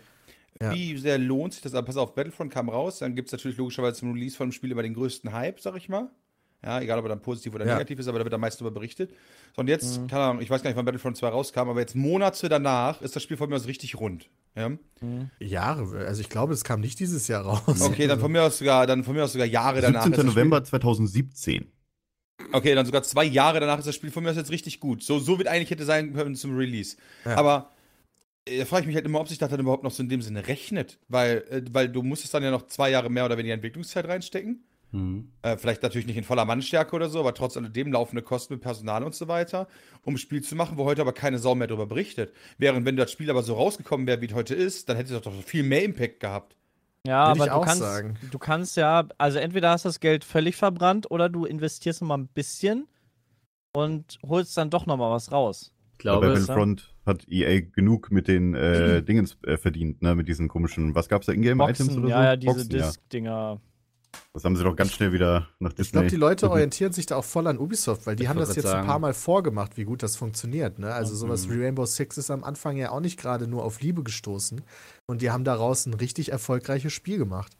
Ja. 0.61 0.73
Wie 0.73 0.97
sehr 0.97 1.17
lohnt 1.17 1.53
sich 1.53 1.63
das? 1.63 1.73
Aber 1.73 1.85
pass 1.85 1.97
auf, 1.97 2.13
Battlefront 2.13 2.51
kam 2.51 2.69
raus, 2.69 2.99
dann 2.99 3.15
gibt 3.15 3.29
es 3.29 3.31
natürlich 3.31 3.57
logischerweise 3.57 3.99
zum 3.99 4.11
Release 4.13 4.35
von 4.35 4.49
dem 4.49 4.51
Spiel 4.51 4.71
immer 4.71 4.83
den 4.83 4.93
größten 4.93 5.31
Hype, 5.31 5.59
sag 5.61 5.77
ich 5.77 5.89
mal. 5.89 6.09
Ja, 6.63 6.81
egal 6.81 6.99
ob 6.99 7.05
er 7.05 7.09
dann 7.09 7.21
positiv 7.21 7.53
oder 7.55 7.65
Ja. 7.65 7.73
negativ 7.73 7.99
ist, 7.99 8.07
aber 8.07 8.19
da 8.19 8.25
wird 8.25 8.33
am 8.33 8.41
meisten 8.41 8.63
darüber 8.63 8.79
berichtet. 8.79 9.11
So, 9.55 9.61
und 9.61 9.67
jetzt, 9.69 10.07
keine 10.09 10.23
Ahnung, 10.23 10.41
ich 10.41 10.49
weiß 10.49 10.61
gar 10.61 10.69
nicht, 10.69 10.77
wann 10.77 10.83
Battlefront 10.85 11.15
2 11.15 11.29
rauskam, 11.29 11.69
aber 11.69 11.79
jetzt 11.79 11.95
Monate 11.95 12.49
danach 12.49 13.01
ist 13.01 13.15
das 13.15 13.23
Spiel 13.23 13.37
von 13.37 13.49
mir 13.49 13.55
aus 13.55 13.65
richtig 13.67 13.97
rund. 13.99 14.29
Ja? 14.55 14.71
Jahre, 15.39 16.05
also 16.05 16.19
ich 16.19 16.29
glaube, 16.29 16.53
es 16.53 16.63
kam 16.65 16.81
nicht 16.81 16.99
dieses 16.99 17.27
Jahr 17.29 17.45
raus. 17.45 17.81
Okay, 17.81 18.07
dann 18.07 18.19
von 18.19 18.31
mir 18.31 18.43
aus 18.43 18.57
sogar, 18.57 18.87
dann 18.87 19.03
von 19.05 19.15
mir 19.15 19.23
aus 19.23 19.31
sogar 19.31 19.47
Jahre 19.47 19.79
danach. 19.79 20.03
17. 20.03 20.11
ist 20.13 20.17
das 20.17 20.35
November 20.35 20.63
2017. 20.63 21.55
Spiel, 21.55 21.71
okay, 22.51 22.75
dann 22.75 22.85
sogar 22.85 23.03
zwei 23.03 23.23
Jahre 23.23 23.59
danach 23.61 23.79
ist 23.79 23.87
das 23.87 23.95
Spiel 23.95 24.11
von 24.11 24.23
mir 24.23 24.31
aus 24.31 24.35
jetzt 24.35 24.51
richtig 24.51 24.79
gut. 24.81 25.01
So, 25.03 25.19
so 25.19 25.37
wird 25.37 25.47
eigentlich 25.47 25.71
hätte 25.71 25.85
sein 25.85 26.13
können 26.13 26.35
zum 26.35 26.57
Release. 26.57 26.97
Ja. 27.23 27.35
Aber 27.37 27.71
äh, 28.45 28.59
da 28.59 28.65
frage 28.65 28.81
ich 28.81 28.87
mich 28.87 28.95
halt 28.95 29.05
immer, 29.05 29.21
ob 29.21 29.29
sich 29.29 29.37
das 29.37 29.49
dann 29.49 29.59
überhaupt 29.61 29.83
noch 29.83 29.91
so 29.91 30.03
in 30.03 30.09
dem 30.09 30.21
Sinne 30.21 30.47
rechnet. 30.47 30.99
Weil, 31.07 31.45
äh, 31.49 31.61
weil 31.71 31.87
du 31.89 32.01
musstest 32.03 32.33
dann 32.33 32.43
ja 32.43 32.51
noch 32.51 32.67
zwei 32.67 32.89
Jahre 32.89 33.09
mehr 33.09 33.25
oder 33.25 33.37
weniger 33.37 33.53
Entwicklungszeit 33.53 34.07
reinstecken. 34.07 34.63
Hm. 34.91 35.31
Äh, 35.43 35.57
vielleicht 35.57 35.83
natürlich 35.83 36.07
nicht 36.07 36.17
in 36.17 36.23
voller 36.23 36.45
Mannstärke 36.45 36.95
oder 36.95 37.09
so, 37.09 37.19
aber 37.19 37.33
trotz 37.35 37.55
alledem 37.57 37.91
laufende 37.91 38.23
Kosten 38.23 38.55
mit 38.55 38.61
Personal 38.63 39.03
und 39.03 39.13
so 39.13 39.27
weiter, 39.27 39.67
um 40.03 40.15
ein 40.15 40.17
Spiel 40.17 40.41
zu 40.41 40.55
machen, 40.55 40.77
wo 40.77 40.85
heute 40.85 41.01
aber 41.01 41.13
keine 41.13 41.37
Sau 41.37 41.53
mehr 41.53 41.67
darüber 41.67 41.85
berichtet. 41.85 42.33
Während 42.57 42.85
wenn 42.85 42.95
das 42.97 43.11
Spiel 43.11 43.29
aber 43.29 43.43
so 43.43 43.53
rausgekommen 43.53 44.07
wäre, 44.07 44.19
wie 44.21 44.25
es 44.27 44.33
heute 44.33 44.55
ist, 44.55 44.89
dann 44.89 44.97
hätte 44.97 45.15
es 45.15 45.21
doch 45.21 45.33
viel 45.43 45.63
mehr 45.63 45.83
Impact 45.83 46.19
gehabt. 46.19 46.55
Ja, 47.05 47.23
aber 47.23 47.45
ich 47.45 47.49
du 47.51 47.55
auch 47.55 47.63
kannst, 47.65 47.79
sagen. 47.79 48.17
du 48.31 48.39
kannst 48.39 48.77
ja, 48.77 49.07
also 49.17 49.37
entweder 49.39 49.69
hast 49.69 49.85
du 49.85 49.89
das 49.89 49.99
Geld 49.99 50.23
völlig 50.25 50.55
verbrannt 50.55 51.09
oder 51.09 51.29
du 51.29 51.45
investierst 51.45 52.01
noch 52.01 52.09
mal 52.09 52.17
ein 52.17 52.27
bisschen 52.27 52.87
und 53.73 54.17
holst 54.27 54.57
dann 54.57 54.69
doch 54.69 54.85
noch 54.85 54.97
mal 54.97 55.11
was 55.11 55.31
raus. 55.31 55.71
Ich 55.93 56.05
Bei 56.05 56.11
glaube, 56.11 56.27
es- 56.27 56.47
Battlefront 56.47 56.93
hat 57.05 57.27
EA 57.29 57.61
genug 57.61 58.11
mit 58.11 58.27
den 58.27 58.53
äh, 58.55 59.01
Dingens 59.07 59.37
äh, 59.45 59.57
verdient, 59.57 60.01
ne? 60.01 60.15
Mit 60.15 60.27
diesen 60.27 60.47
komischen, 60.47 60.95
was 60.95 61.09
gab's 61.09 61.25
da, 61.27 61.33
Ingame-Items 61.33 61.91
oder 61.93 62.01
so? 62.01 62.07
ja, 62.07 62.23
ja, 62.23 62.35
diese 62.35 62.53
Boxen, 62.55 62.71
ja. 62.71 62.85
Disc-Dinger. 62.87 63.61
Das 64.33 64.43
haben 64.43 64.55
sie 64.55 64.63
doch 64.63 64.75
ganz 64.75 64.91
schnell 64.93 65.11
wieder 65.11 65.47
nach 65.59 65.71
Disney. 65.73 65.83
Ich 65.83 65.91
glaube, 65.91 66.07
die 66.07 66.15
Leute 66.15 66.49
orientieren 66.49 66.93
sich 66.93 67.05
da 67.05 67.15
auch 67.17 67.23
voll 67.25 67.47
an 67.47 67.57
Ubisoft, 67.57 68.05
weil 68.07 68.15
die 68.15 68.23
Ich 68.23 68.29
haben 68.29 68.39
das 68.39 68.55
jetzt 68.55 68.65
grad 68.65 68.75
ein 68.77 68.85
paar 68.85 68.99
Mal 68.99 69.13
vorgemacht, 69.13 69.75
wie 69.77 69.83
gut 69.85 70.01
das 70.03 70.15
funktioniert. 70.15 70.79
Ne? 70.79 70.93
Also 70.93 71.15
sowas 71.15 71.47
Mhm. 71.47 71.51
wie 71.53 71.63
Rainbow 71.63 71.85
Six 71.85 72.17
ist 72.17 72.31
am 72.31 72.43
Anfang 72.43 72.77
ja 72.77 72.91
auch 72.91 72.99
nicht 73.01 73.19
gerade 73.19 73.47
nur 73.47 73.63
auf 73.63 73.81
Liebe 73.81 74.03
gestoßen. 74.03 74.61
Und 75.07 75.21
die 75.21 75.31
haben 75.31 75.43
daraus 75.43 75.85
ein 75.85 75.93
richtig 75.93 76.31
erfolgreiches 76.31 76.93
Spiel 76.93 77.17
gemacht. 77.17 77.53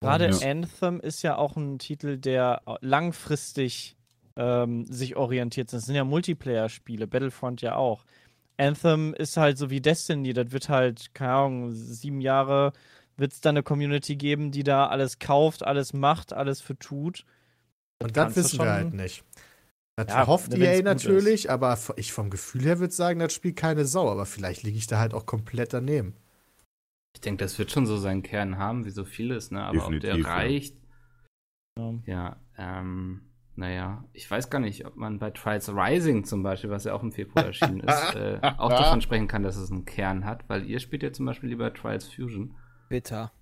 Gerade 0.00 0.26
Und- 0.28 0.44
Anthem 0.44 1.00
ist 1.00 1.22
ja 1.22 1.36
auch 1.36 1.56
ein 1.56 1.78
Titel, 1.78 2.18
der 2.18 2.62
langfristig 2.80 3.96
ähm, 4.40 4.84
sich 4.86 5.16
orientiert. 5.16 5.72
Das 5.72 5.86
sind 5.86 5.96
ja 5.96 6.04
Multiplayer-Spiele, 6.04 7.08
Battlefront 7.08 7.60
ja 7.60 7.74
auch. 7.74 8.04
Anthem 8.56 9.12
ist 9.14 9.36
halt 9.36 9.58
so 9.58 9.68
wie 9.70 9.80
Destiny, 9.80 10.32
das 10.32 10.52
wird 10.52 10.68
halt, 10.68 11.12
keine 11.14 11.32
Ahnung, 11.32 11.72
sieben 11.72 12.20
Jahre 12.20 12.72
wird 13.18 13.32
es 13.32 13.40
da 13.40 13.50
eine 13.50 13.62
Community 13.62 14.16
geben, 14.16 14.50
die 14.52 14.62
da 14.62 14.86
alles 14.86 15.18
kauft, 15.18 15.64
alles 15.64 15.92
macht, 15.92 16.32
alles 16.32 16.60
für 16.60 16.78
tut. 16.78 17.24
Und 18.02 18.16
das 18.16 18.24
kannst 18.24 18.36
du 18.36 18.40
wissen 18.42 18.58
wir 18.58 18.64
schon- 18.64 18.72
halt 18.74 18.94
nicht. 18.94 19.24
Das 19.96 20.08
Ja, 20.08 20.26
hofft 20.28 20.54
EA 20.54 20.82
natürlich, 20.82 21.50
aber 21.50 21.76
ich 21.96 22.12
vom 22.12 22.30
Gefühl 22.30 22.62
her 22.62 22.78
würde 22.78 22.94
sagen, 22.94 23.18
das 23.18 23.32
spielt 23.34 23.56
keine 23.56 23.84
Sau. 23.84 24.08
Aber 24.08 24.26
vielleicht 24.26 24.62
liege 24.62 24.78
ich 24.78 24.86
da 24.86 25.00
halt 25.00 25.12
auch 25.12 25.26
komplett 25.26 25.72
daneben. 25.72 26.14
Ich 27.16 27.20
denke, 27.20 27.42
das 27.44 27.58
wird 27.58 27.72
schon 27.72 27.84
so 27.86 27.96
seinen 27.96 28.22
Kern 28.22 28.58
haben, 28.58 28.84
wie 28.84 28.90
so 28.90 29.04
vieles, 29.04 29.50
ne? 29.50 29.64
Aber 29.64 29.78
ob 29.78 29.90
Definitiv, 29.90 30.10
der 30.10 30.18
ja. 30.18 30.34
reicht, 30.36 30.76
Ja. 31.76 31.94
ja, 32.06 32.36
ähm, 32.56 33.22
naja, 33.56 34.04
ich 34.12 34.30
weiß 34.30 34.50
gar 34.50 34.60
nicht, 34.60 34.86
ob 34.86 34.94
man 34.94 35.18
bei 35.18 35.32
Trials 35.32 35.68
Rising 35.68 36.22
zum 36.24 36.44
Beispiel, 36.44 36.70
was 36.70 36.84
ja 36.84 36.94
auch 36.94 37.02
im 37.02 37.10
Februar 37.10 37.46
erschienen 37.46 37.80
ist, 37.80 38.14
äh, 38.14 38.38
auch 38.58 38.68
davon 38.70 39.00
sprechen 39.00 39.26
kann, 39.26 39.42
dass 39.42 39.56
es 39.56 39.72
einen 39.72 39.84
Kern 39.84 40.24
hat, 40.24 40.48
weil 40.48 40.64
ihr 40.64 40.78
spielt 40.78 41.02
ja 41.02 41.12
zum 41.12 41.26
Beispiel 41.26 41.48
lieber 41.48 41.74
Trials 41.74 42.06
Fusion. 42.06 42.54
Bitter. 42.88 43.32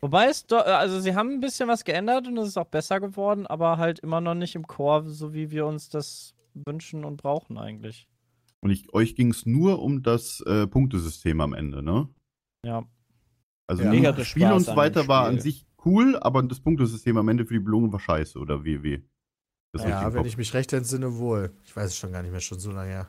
Wobei 0.00 0.26
es, 0.26 0.46
do, 0.46 0.56
also 0.56 1.00
sie 1.00 1.14
haben 1.14 1.30
ein 1.30 1.40
bisschen 1.40 1.68
was 1.68 1.84
geändert 1.84 2.26
und 2.28 2.36
es 2.38 2.48
ist 2.48 2.58
auch 2.58 2.66
besser 2.66 3.00
geworden, 3.00 3.46
aber 3.46 3.78
halt 3.78 3.98
immer 4.00 4.20
noch 4.20 4.34
nicht 4.34 4.54
im 4.54 4.66
Core, 4.66 5.10
so 5.10 5.32
wie 5.32 5.50
wir 5.50 5.66
uns 5.66 5.88
das 5.88 6.34
wünschen 6.54 7.04
und 7.04 7.16
brauchen 7.16 7.58
eigentlich. 7.58 8.08
Und 8.60 8.70
ich, 8.70 8.92
euch 8.92 9.14
ging 9.14 9.30
es 9.30 9.46
nur 9.46 9.82
um 9.82 10.02
das 10.02 10.40
äh, 10.42 10.66
Punktesystem 10.66 11.40
am 11.40 11.54
Ende, 11.54 11.82
ne? 11.82 12.08
Ja. 12.64 12.84
Also 13.66 13.82
Ja. 13.82 13.90
Mega 13.90 14.12
Spiel 14.24 14.42
Spaß 14.42 14.56
und 14.56 14.64
so 14.64 14.76
weiter 14.76 15.08
war 15.08 15.26
an 15.26 15.34
Spiel. 15.34 15.42
sich 15.42 15.66
cool, 15.84 16.16
aber 16.18 16.42
das 16.42 16.60
Punktesystem 16.60 17.16
am 17.16 17.28
Ende 17.28 17.46
für 17.46 17.54
die 17.54 17.60
Belohnung 17.60 17.92
war 17.92 18.00
scheiße, 18.00 18.38
oder 18.38 18.64
wie, 18.64 18.82
wie? 18.82 19.04
Ja, 19.76 20.14
wenn 20.14 20.24
ich 20.24 20.38
mich 20.38 20.54
recht 20.54 20.72
entsinne, 20.72 21.18
wohl. 21.18 21.52
Ich 21.64 21.76
weiß 21.76 21.90
es 21.90 21.96
schon 21.96 22.12
gar 22.12 22.22
nicht 22.22 22.30
mehr, 22.30 22.40
schon 22.40 22.58
so 22.58 22.70
lange 22.70 22.90
her. 22.90 23.08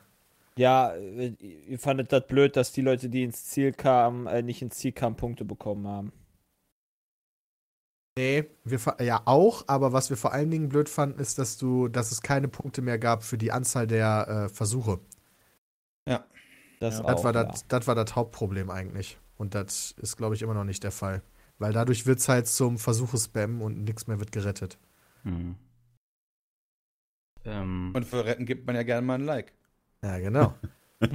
Ja, 0.58 0.92
äh, 0.94 1.28
ihr 1.38 1.78
fandet 1.78 2.12
das 2.12 2.26
blöd, 2.26 2.56
dass 2.56 2.72
die 2.72 2.80
Leute, 2.82 3.08
die 3.08 3.22
ins 3.22 3.44
Ziel 3.46 3.72
kamen, 3.72 4.26
äh, 4.26 4.42
nicht 4.42 4.60
ins 4.62 4.76
Ziel 4.76 4.92
kamen, 4.92 5.16
Punkte 5.16 5.44
bekommen 5.44 5.86
haben. 5.86 6.12
Nee, 8.18 8.46
wir 8.64 8.80
ja 9.00 9.22
auch, 9.26 9.64
aber 9.68 9.92
was 9.92 10.10
wir 10.10 10.16
vor 10.16 10.32
allen 10.32 10.50
Dingen 10.50 10.68
blöd 10.68 10.88
fanden, 10.88 11.20
ist, 11.20 11.38
dass 11.38 11.56
du, 11.56 11.86
dass 11.88 12.10
es 12.10 12.20
keine 12.20 12.48
Punkte 12.48 12.82
mehr 12.82 12.98
gab 12.98 13.22
für 13.22 13.38
die 13.38 13.52
Anzahl 13.52 13.86
der 13.86 14.46
äh, 14.46 14.54
Versuche. 14.54 14.98
Das, 16.80 17.00
Ja. 17.00 17.04
auch, 17.04 17.06
Das 17.06 17.24
war 17.24 17.32
ja. 17.32 17.44
das, 17.44 17.66
das 17.68 17.86
war 17.86 17.94
das 17.94 18.14
Hauptproblem 18.16 18.70
eigentlich. 18.70 19.18
Und 19.36 19.54
das 19.54 19.92
ist, 19.92 20.16
glaube 20.16 20.34
ich, 20.34 20.42
immer 20.42 20.54
noch 20.54 20.64
nicht 20.64 20.82
der 20.84 20.92
Fall. 20.92 21.22
Weil 21.58 21.72
dadurch 21.72 22.06
wird 22.06 22.18
es 22.20 22.28
halt 22.28 22.46
zum 22.48 22.78
Versuche-Spam 22.78 23.62
und 23.62 23.84
nichts 23.84 24.06
mehr 24.06 24.18
wird 24.20 24.32
gerettet. 24.32 24.78
Hm. 25.24 25.56
Ähm, 27.44 27.92
Und 27.94 28.04
für 28.04 28.24
Retten 28.24 28.46
gibt 28.46 28.66
man 28.66 28.76
ja 28.76 28.82
gerne 28.82 29.06
mal 29.06 29.14
ein 29.14 29.24
Like. 29.24 29.52
Ja, 30.04 30.18
genau. 30.18 30.54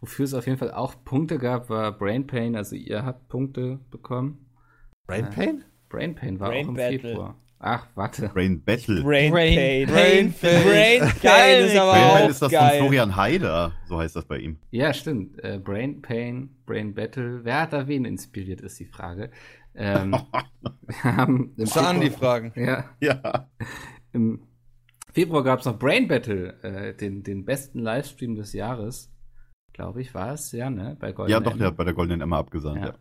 wofür 0.00 0.24
es 0.24 0.34
auf 0.34 0.46
jeden 0.46 0.58
Fall 0.58 0.72
auch 0.72 0.94
Punkte 1.04 1.38
gab, 1.38 1.70
war 1.70 1.96
Brain 1.96 2.26
Pain, 2.26 2.56
also 2.56 2.74
ihr 2.76 3.04
habt 3.04 3.28
Punkte 3.28 3.78
bekommen. 3.90 4.46
Brain 5.06 5.30
Pain? 5.30 5.64
Brain 5.88 6.14
Pain 6.14 6.40
war 6.40 6.48
Brain 6.50 6.64
auch 6.66 6.68
im 6.70 6.74
Battle. 6.76 6.98
Februar. 7.00 7.38
Ach, 7.64 7.86
warte. 7.94 8.28
Brain 8.30 8.60
Battle. 8.64 9.02
Brain, 9.02 9.30
Brain- 9.32 9.54
Pain. 9.54 9.86
Brain 9.86 10.32
Pain. 10.32 10.62
Brain 10.64 11.00
Pain 11.00 11.20
Geil, 11.22 11.64
ist 11.66 11.76
aber 11.76 11.92
Brain 11.92 12.02
auch 12.04 12.12
Battle 12.14 12.30
ist 12.30 12.42
das 12.42 12.50
geil. 12.52 12.70
von 12.70 12.78
Florian 12.88 13.16
Haider, 13.16 13.72
so 13.86 13.98
heißt 13.98 14.16
das 14.16 14.24
bei 14.24 14.38
ihm. 14.38 14.58
Ja, 14.70 14.92
stimmt. 14.92 15.38
Äh, 15.44 15.60
Brain 15.62 16.02
Pain, 16.02 16.56
Brain 16.66 16.94
Battle. 16.94 17.44
Wer 17.44 17.60
hat 17.60 17.72
da 17.72 17.86
wen 17.86 18.04
inspiriert, 18.04 18.60
ist 18.62 18.80
die 18.80 18.86
Frage. 18.86 19.30
Ähm, 19.74 20.10
wir 20.86 21.16
haben 21.16 21.54
im 21.56 21.68
an 21.74 22.00
die 22.00 22.10
Februar, 22.10 22.40
Fragen. 22.40 22.52
ja, 22.56 22.84
ja. 23.00 23.48
im 24.12 24.42
Februar 25.12 25.42
gab 25.44 25.60
es 25.60 25.66
noch 25.66 25.78
Brain 25.78 26.08
Battle, 26.08 26.54
äh, 26.62 26.94
den, 26.96 27.22
den 27.22 27.44
besten 27.44 27.80
Livestream 27.80 28.34
des 28.34 28.52
Jahres. 28.52 29.10
Glaube 29.72 30.00
ich, 30.02 30.14
war 30.14 30.32
es, 30.32 30.52
ja, 30.52 30.70
ne? 30.70 30.96
Bei 31.00 31.12
Golden 31.12 31.30
Ja, 31.32 31.40
doch, 31.40 31.56
der 31.56 31.68
hat 31.68 31.76
bei 31.76 31.84
der 31.84 31.94
Goldenen 31.94 32.20
Emma 32.20 32.38
abgesandt. 32.38 32.80
Ja. 32.84 32.94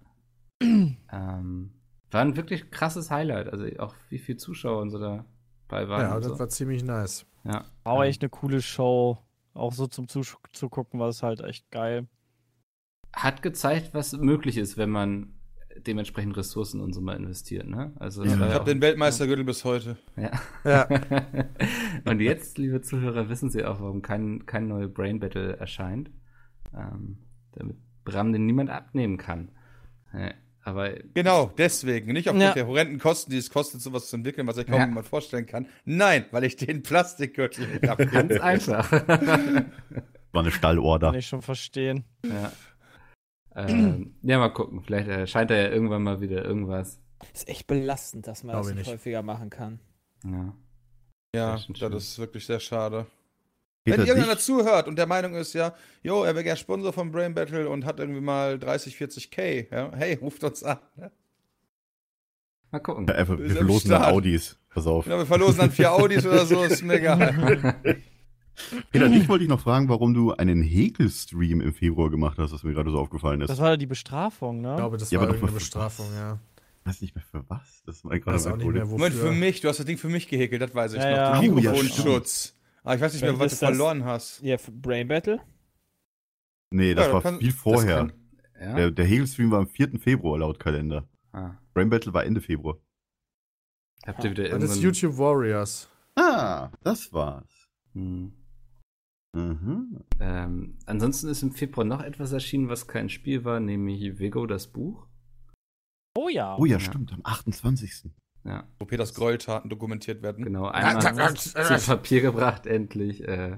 Ja. 0.61 0.67
Ähm, 1.13 1.73
war 2.11 2.21
ein 2.21 2.37
wirklich 2.37 2.71
krasses 2.71 3.09
Highlight. 3.11 3.49
Also 3.49 3.65
auch 3.79 3.93
wie 4.09 4.19
viele 4.19 4.37
Zuschauer 4.37 4.81
und 4.81 4.89
so 4.91 4.99
dabei 4.99 5.89
waren. 5.89 6.01
Ja, 6.01 6.15
das 6.19 6.27
so. 6.27 6.39
war 6.39 6.47
ziemlich 6.49 6.83
nice. 6.83 7.25
ja. 7.43 7.65
War 7.83 7.93
auch 7.93 8.03
Ähm, 8.03 8.09
echt 8.09 8.21
eine 8.21 8.29
coole 8.29 8.61
Show. 8.61 9.17
Auch 9.53 9.73
so 9.73 9.87
zum 9.87 10.07
Zugucken 10.07 10.99
war 10.99 11.09
es 11.09 11.23
halt 11.23 11.41
echt 11.41 11.69
geil. 11.71 12.07
hat 13.13 13.41
gezeigt, 13.41 13.93
was 13.93 14.13
möglich 14.13 14.57
ist, 14.57 14.77
wenn 14.77 14.89
man 14.89 15.33
dementsprechend 15.87 16.35
Ressourcen 16.37 16.81
und 16.81 16.93
so 16.93 17.01
mal 17.01 17.15
investiert, 17.15 17.67
ne? 17.67 17.91
Also 17.99 18.23
Ja. 18.23 18.33
Ich 18.33 18.39
ja 18.39 18.53
habe 18.53 18.65
den 18.65 18.81
Weltmeistergürtel 18.81 19.43
bis 19.43 19.63
heute. 19.65 19.97
Ja. 20.17 20.31
Ja. 20.63 20.87
und 22.05 22.19
jetzt, 22.19 22.57
liebe 22.57 22.81
Zuhörer, 22.81 23.29
wissen 23.29 23.49
Sie 23.49 23.63
auch, 23.65 23.79
warum 23.81 24.01
kein, 24.01 24.45
kein 24.45 24.67
neuer 24.67 24.87
Brain 24.87 25.19
Battle 25.19 25.57
erscheint. 25.57 26.09
Ähm, 26.75 27.17
damit 27.53 27.77
Bram 28.03 28.31
den 28.33 28.45
niemand 28.45 28.69
abnehmen 28.69 29.17
kann. 29.17 29.49
Ja, 30.13 30.31
aber 30.63 30.93
Genau, 31.13 31.51
deswegen. 31.57 32.13
Nicht 32.13 32.27
aufgrund 32.29 32.43
Ja. 32.43 32.53
der 32.53 32.67
horrenden 32.67 32.97
Kosten, 32.99 33.31
die 33.31 33.37
es 33.37 33.49
kostet, 33.49 33.81
sowas 33.81 34.07
zu 34.09 34.15
entwickeln, 34.15 34.47
was 34.47 34.57
ich 34.57 34.65
kaum 34.65 34.79
Ja. 34.79 34.85
jemand 34.87 35.05
vorstellen 35.07 35.45
kann. 35.45 35.67
Nein, 35.85 36.25
weil 36.31 36.43
ich 36.45 36.55
den 36.55 36.81
Plastikgürtel 36.83 37.67
nicht 37.67 37.87
habe. 37.89 38.05
ganz 38.07 38.39
einfach. 38.39 38.91
War 40.33 40.41
eine 40.43 40.51
Stallorder. 40.51 41.07
Kann 41.09 41.19
ich 41.19 41.27
schon 41.27 41.41
verstehen. 41.41 42.05
ja. 42.25 42.51
Ähm, 43.55 44.15
ja, 44.21 44.37
mal 44.39 44.49
gucken. 44.49 44.81
Vielleicht 44.81 45.07
erscheint 45.07 45.49
da 45.51 45.55
ja 45.55 45.69
irgendwann 45.69 46.03
mal 46.03 46.21
wieder 46.21 46.43
irgendwas. 46.45 46.99
Ist 47.33 47.47
echt 47.47 47.67
belastend, 47.67 48.27
dass 48.27 48.43
man 48.43 48.53
Glaub 48.53 48.63
das 48.63 48.69
ich 48.71 48.75
nicht 48.77 48.85
nicht. 48.87 48.93
häufiger 48.95 49.21
machen 49.21 49.49
kann. 49.49 49.79
Ja. 50.23 50.53
Ja, 51.35 51.51
Das 51.53 51.67
ist 51.69 51.81
das 51.81 51.93
ist 52.03 52.19
wirklich 52.19 52.45
sehr 52.45 52.59
schade. 52.59 53.05
Peter, 53.83 53.97
Wenn 53.99 54.05
irgendeiner 54.07 54.35
dich- 54.35 54.43
zuhört 54.45 54.87
und 54.87 54.95
der 54.97 55.07
Meinung 55.07 55.33
ist, 55.35 55.53
ja, 55.53 55.73
jo, 56.03 56.23
er 56.23 56.35
wäre 56.35 56.43
gern 56.43 56.57
Sponsor 56.57 56.93
von 56.93 57.11
Brain 57.11 57.33
Battle 57.33 57.67
und 57.69 57.83
hat 57.85 57.99
irgendwie 57.99 58.21
mal 58.21 58.59
30, 58.59 58.95
40k, 58.95 59.67
ja, 59.71 59.91
hey, 59.95 60.15
ruft 60.15 60.43
uns 60.43 60.63
an. 60.63 60.77
ne? 60.97 61.11
Mal 62.69 62.79
gucken. 62.79 63.07
Ja, 63.07 63.27
wir 63.27 63.37
am 63.37 63.49
verlosen 63.49 63.89
dann. 63.91 64.03
Audis. 64.03 64.57
Pass 64.69 64.87
auf. 64.87 65.05
Ja, 65.07 65.17
wir 65.17 65.25
verlosen 65.25 65.57
dann 65.59 65.71
vier 65.71 65.91
Audis 65.93 66.25
oder 66.25 66.45
so, 66.45 66.63
ist 66.63 66.83
mega. 66.83 67.17
Peter, 68.91 69.09
dich 69.09 69.27
wollte 69.29 69.43
ich 69.43 69.49
noch 69.49 69.59
fragen, 69.61 69.89
warum 69.89 70.13
du 70.13 70.31
einen 70.33 70.61
Häkelstream 70.61 71.61
im 71.61 71.73
Februar 71.73 72.09
gemacht 72.09 72.37
hast, 72.37 72.51
was 72.53 72.63
mir 72.63 72.73
gerade 72.73 72.91
so 72.91 72.97
aufgefallen 72.99 73.41
ist. 73.41 73.49
Das 73.49 73.59
war 73.59 73.77
die 73.77 73.85
Bestrafung, 73.85 74.61
ne? 74.61 74.71
Ich 74.71 74.77
glaube, 74.77 74.97
das 74.97 75.11
Ja, 75.11 75.19
war 75.19 75.27
aber 75.29 75.37
für 75.37 75.47
Bestrafung, 75.53 76.07
ja. 76.15 76.39
ich 76.81 76.85
weiß 76.87 77.01
nicht 77.01 77.15
mehr 77.15 77.23
für 77.23 77.43
was. 77.49 77.83
Das 77.85 78.03
war 78.05 78.17
gerade 78.19 78.37
mein 78.37 78.57
nicht 78.57 78.67
mehr, 78.67 78.81
Problem. 78.83 78.87
Moment, 78.89 79.15
für 79.15 79.31
mich, 79.31 79.61
du 79.61 79.67
hast 79.69 79.79
das 79.79 79.85
Ding 79.85 79.97
für 79.97 80.09
mich 80.09 80.27
gehäkelt, 80.27 80.61
das 80.61 80.73
weiß 80.75 80.93
ich 80.93 80.99
Ja, 80.99 81.09
noch. 81.09 81.17
ja. 81.35 81.41
Den 81.41 81.53
Oh, 81.53 81.57
ja, 81.59 81.71
Mikrofonschutz. 81.71 82.55
Aber 82.83 82.95
ich 82.95 83.01
weiß 83.01 83.13
nicht 83.13 83.21
mehr, 83.21 83.37
was 83.39 83.51
du 83.51 83.65
verloren 83.65 84.05
hast. 84.05 84.41
Ja, 84.41 84.57
für 84.57 84.71
Brain 84.71 85.07
Battle? 85.07 85.39
Nee, 86.71 86.95
das 86.95 87.07
Ja, 87.07 87.13
war 87.13 87.21
kann- 87.21 87.39
viel 87.39 87.51
vorher. 87.51 87.97
kann- 87.97 88.13
Ja. 88.59 88.75
Der, 88.75 88.91
der 88.91 89.05
Häkelstream 89.05 89.51
war 89.51 89.59
am 89.59 89.67
4. 89.67 89.99
Februar 89.99 90.39
laut 90.39 90.59
Kalender. 90.59 91.07
Ah. 91.33 91.51
Brain 91.73 91.89
Battle 91.89 92.13
war 92.13 92.23
Ende 92.25 92.41
Februar. 92.41 92.77
Habt 94.05 94.23
ihr 94.23 94.31
wieder 94.31 94.43
Das 94.43 94.53
ist 94.53 94.61
irgendwann. 94.61 94.81
YouTube 94.83 95.17
Warriors. 95.17 95.89
Ah, 96.15 96.69
das 96.83 97.11
war's. 97.13 97.69
Hm. 97.93 98.33
Mhm. 99.33 99.99
Ähm, 100.19 100.77
ansonsten 100.85 101.29
ist 101.29 101.41
im 101.41 101.51
Februar 101.53 101.85
noch 101.85 102.01
etwas 102.01 102.31
erschienen, 102.33 102.67
was 102.69 102.87
kein 102.87 103.09
Spiel 103.09 103.45
war, 103.45 103.59
nämlich 103.59 104.19
Vigo, 104.19 104.45
das 104.45 104.67
Buch. 104.67 105.07
Oh 106.17 106.27
ja. 106.29 106.57
Oh 106.57 106.65
ja, 106.65 106.73
Ja. 106.73 106.79
stimmt, 106.79 107.13
am 107.13 107.21
28. 107.23 108.11
Ja, 108.43 108.67
Wo 108.79 108.85
Peters 108.85 109.13
Gräueltaten 109.13 109.69
dokumentiert 109.69 110.21
werden. 110.23 110.43
genau. 110.43 110.65
Einmal 110.67 111.35
zu 111.35 111.53
Papier 111.85 112.21
gebracht, 112.21 112.65
endlich. 112.65 113.25
Äh, 113.27 113.57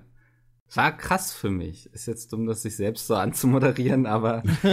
war 0.76 0.96
krass 0.98 1.34
für 1.34 1.50
mich. 1.50 1.92
Ist 1.94 2.06
jetzt 2.08 2.34
dumm, 2.34 2.46
das 2.46 2.64
sich 2.64 2.76
selbst 2.76 3.08
so 3.08 3.16
anzumoderieren, 3.16 4.06
aber 4.06 4.44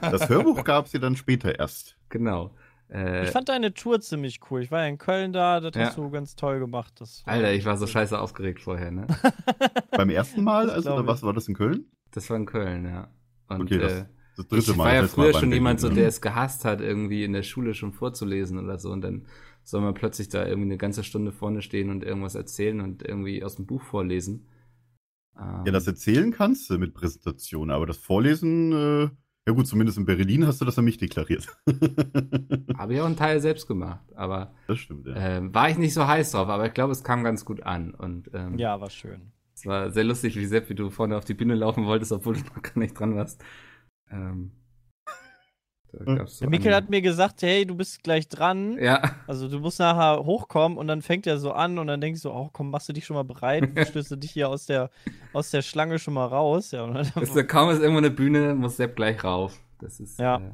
Das 0.00 0.28
Hörbuch 0.28 0.62
gab's 0.64 0.92
ja 0.92 1.00
dann 1.00 1.16
später 1.16 1.58
erst. 1.58 1.96
genau. 2.08 2.54
Äh, 2.94 3.24
Ich 3.24 3.30
fand 3.30 3.48
deine 3.48 3.74
Tour 3.74 4.00
ziemlich 4.00 4.40
cool. 4.50 4.62
Ich 4.62 4.70
war 4.70 4.82
ja 4.82 4.86
in 4.88 4.98
Köln 4.98 5.32
da, 5.32 5.60
das 5.60 5.74
Ja. 5.74 5.86
hast 5.86 5.98
du 5.98 6.08
ganz 6.10 6.36
toll 6.36 6.60
gemacht. 6.60 6.94
Alter, 7.24 7.52
ich 7.52 7.64
war 7.64 7.76
so 7.76 7.86
scheiße 7.86 8.18
aufgeregt 8.18 8.60
vorher, 8.60 8.90
ne? 8.92 9.06
Beim 9.90 10.10
ersten 10.10 10.44
Mal, 10.44 10.66
Das 10.66 10.76
also, 10.76 10.94
oder 10.94 11.06
was 11.06 11.22
war 11.22 11.32
das 11.32 11.48
in 11.48 11.54
Köln? 11.54 11.86
Das 12.12 12.30
war 12.30 12.36
in 12.36 12.46
Köln, 12.46 12.84
ja. 12.84 13.08
Und 13.48 13.62
Okay, 13.62 13.78
das- 13.78 13.92
äh, 13.92 14.04
Das 14.36 14.48
dritte 14.48 14.70
ich 14.72 14.76
Mal. 14.76 14.84
war 14.84 14.94
ja 14.94 15.06
früher 15.08 15.32
schon 15.34 15.52
jemand, 15.52 15.80
so, 15.80 15.88
der 15.88 16.06
es 16.08 16.20
gehasst 16.20 16.64
hat, 16.64 16.80
irgendwie 16.80 17.24
in 17.24 17.32
der 17.32 17.42
Schule 17.42 17.74
schon 17.74 17.92
vorzulesen 17.92 18.58
oder 18.58 18.78
so. 18.78 18.90
Und 18.90 19.00
dann 19.02 19.26
soll 19.62 19.80
man 19.80 19.94
plötzlich 19.94 20.28
da 20.28 20.46
irgendwie 20.46 20.66
eine 20.68 20.76
ganze 20.76 21.04
Stunde 21.04 21.32
vorne 21.32 21.62
stehen 21.62 21.90
und 21.90 22.02
irgendwas 22.04 22.34
erzählen 22.34 22.80
und 22.80 23.02
irgendwie 23.02 23.42
aus 23.44 23.56
dem 23.56 23.66
Buch 23.66 23.82
vorlesen. 23.82 24.48
Ähm, 25.38 25.62
Ja, 25.66 25.72
das 25.72 25.86
erzählen 25.86 26.30
kannst 26.32 26.68
du 26.70 26.78
mit 26.78 26.94
Präsentation, 26.94 27.70
aber 27.70 27.86
das 27.86 27.96
Vorlesen, 27.98 28.72
äh, 28.72 29.08
Ja 29.46 29.52
gut, 29.52 29.66
zumindest 29.66 29.98
in 29.98 30.06
Berlin 30.06 30.46
hast 30.46 30.60
du 30.60 30.64
das 30.64 30.78
an 30.78 30.86
mich 30.86 30.96
deklariert. 30.96 31.46
Habe 32.78 32.94
ich 32.94 33.00
auch 33.00 33.06
einen 33.06 33.16
Teil 33.16 33.40
selbst 33.40 33.66
gemacht, 33.66 34.04
aber 34.14 34.54
das 34.68 34.78
stimmt, 34.78 35.06
ja. 35.06 35.14
ähm, 35.16 35.54
war 35.54 35.68
ich 35.68 35.76
nicht 35.76 35.92
so 35.92 36.06
heiß 36.06 36.32
drauf, 36.32 36.48
aber 36.48 36.66
ich 36.66 36.72
glaube, 36.72 36.92
es 36.92 37.04
kam 37.04 37.22
ganz 37.24 37.44
gut 37.44 37.62
an. 37.62 37.92
Und 37.92 38.30
ähm, 38.32 38.58
Ja, 38.58 38.80
war 38.80 38.88
schön. 38.88 39.32
es 39.54 39.66
war 39.66 39.90
sehr 39.90 40.04
lustig, 40.04 40.36
wie 40.36 40.46
Sepp, 40.46 40.70
wie 40.70 40.74
du 40.74 40.88
vorne 40.88 41.16
auf 41.18 41.26
die 41.26 41.34
Bühne 41.34 41.54
laufen 41.54 41.84
wolltest, 41.84 42.12
obwohl 42.12 42.34
du 42.36 42.40
noch 42.40 42.62
gar 42.62 42.78
nicht 42.78 42.98
dran 42.98 43.16
warst. 43.16 43.44
Ähm, 44.10 44.52
da 45.98 46.04
Hm. 46.20 46.26
so 46.26 46.40
Der 46.44 46.50
Mikkel 46.50 46.74
hat 46.74 46.90
mir 46.90 47.02
gesagt, 47.02 47.42
hey, 47.42 47.64
du 47.66 47.74
bist 47.74 48.02
gleich 48.02 48.28
dran. 48.28 48.78
Ja, 48.78 49.02
Also 49.26 49.48
du 49.48 49.58
musst 49.60 49.78
nachher 49.78 50.24
hochkommen 50.24 50.78
und 50.78 50.86
dann 50.88 51.02
fängt 51.02 51.26
er 51.26 51.38
so 51.38 51.52
an 51.52 51.78
und 51.78 51.86
dann 51.86 52.00
denkst 52.00 52.22
du, 52.22 52.30
oh 52.30 52.50
komm, 52.52 52.70
machst 52.70 52.88
du 52.88 52.92
dich 52.92 53.04
schon 53.06 53.14
mal 53.16 53.24
bereit, 53.24 53.64
stößt 53.88 54.10
du 54.12 54.16
dich 54.16 54.30
hier 54.32 54.48
aus 54.48 54.66
der, 54.66 54.90
aus 55.32 55.50
der 55.50 55.62
Schlange 55.62 55.98
schon 55.98 56.14
mal 56.14 56.26
raus. 56.26 56.70
Ja, 56.70 56.84
und 56.84 56.94
dann, 56.94 57.06
ist, 57.22 57.48
kaum 57.48 57.70
ist 57.70 57.80
irgendwo 57.80 57.98
eine 57.98 58.10
Bühne, 58.10 58.54
muss 58.54 58.76
Sepp 58.76 58.96
gleich 58.96 59.22
rauf. 59.24 59.60
Das 59.80 60.00
ist 60.00 60.18
Ja. 60.18 60.36
äh, 60.38 60.50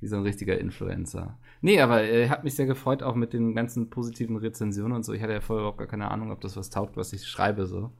wie 0.00 0.06
so 0.06 0.16
ein 0.16 0.22
richtiger 0.22 0.58
Influencer. 0.58 1.38
Nee, 1.62 1.80
aber 1.80 2.02
äh, 2.02 2.28
hat 2.28 2.44
mich 2.44 2.54
sehr 2.56 2.66
gefreut, 2.66 3.02
auch 3.02 3.14
mit 3.14 3.32
den 3.32 3.54
ganzen 3.54 3.88
positiven 3.88 4.36
Rezensionen 4.36 4.92
und 4.96 5.02
so. 5.04 5.12
Ich 5.14 5.22
hatte 5.22 5.32
ja 5.32 5.40
vorher 5.40 5.62
überhaupt 5.62 5.78
gar 5.78 5.86
keine 5.86 6.10
Ahnung, 6.10 6.30
ob 6.30 6.40
das 6.42 6.56
was 6.56 6.68
taugt, 6.70 6.96
was 6.96 7.12
ich 7.14 7.26
schreibe 7.26 7.64
so. 7.66 7.90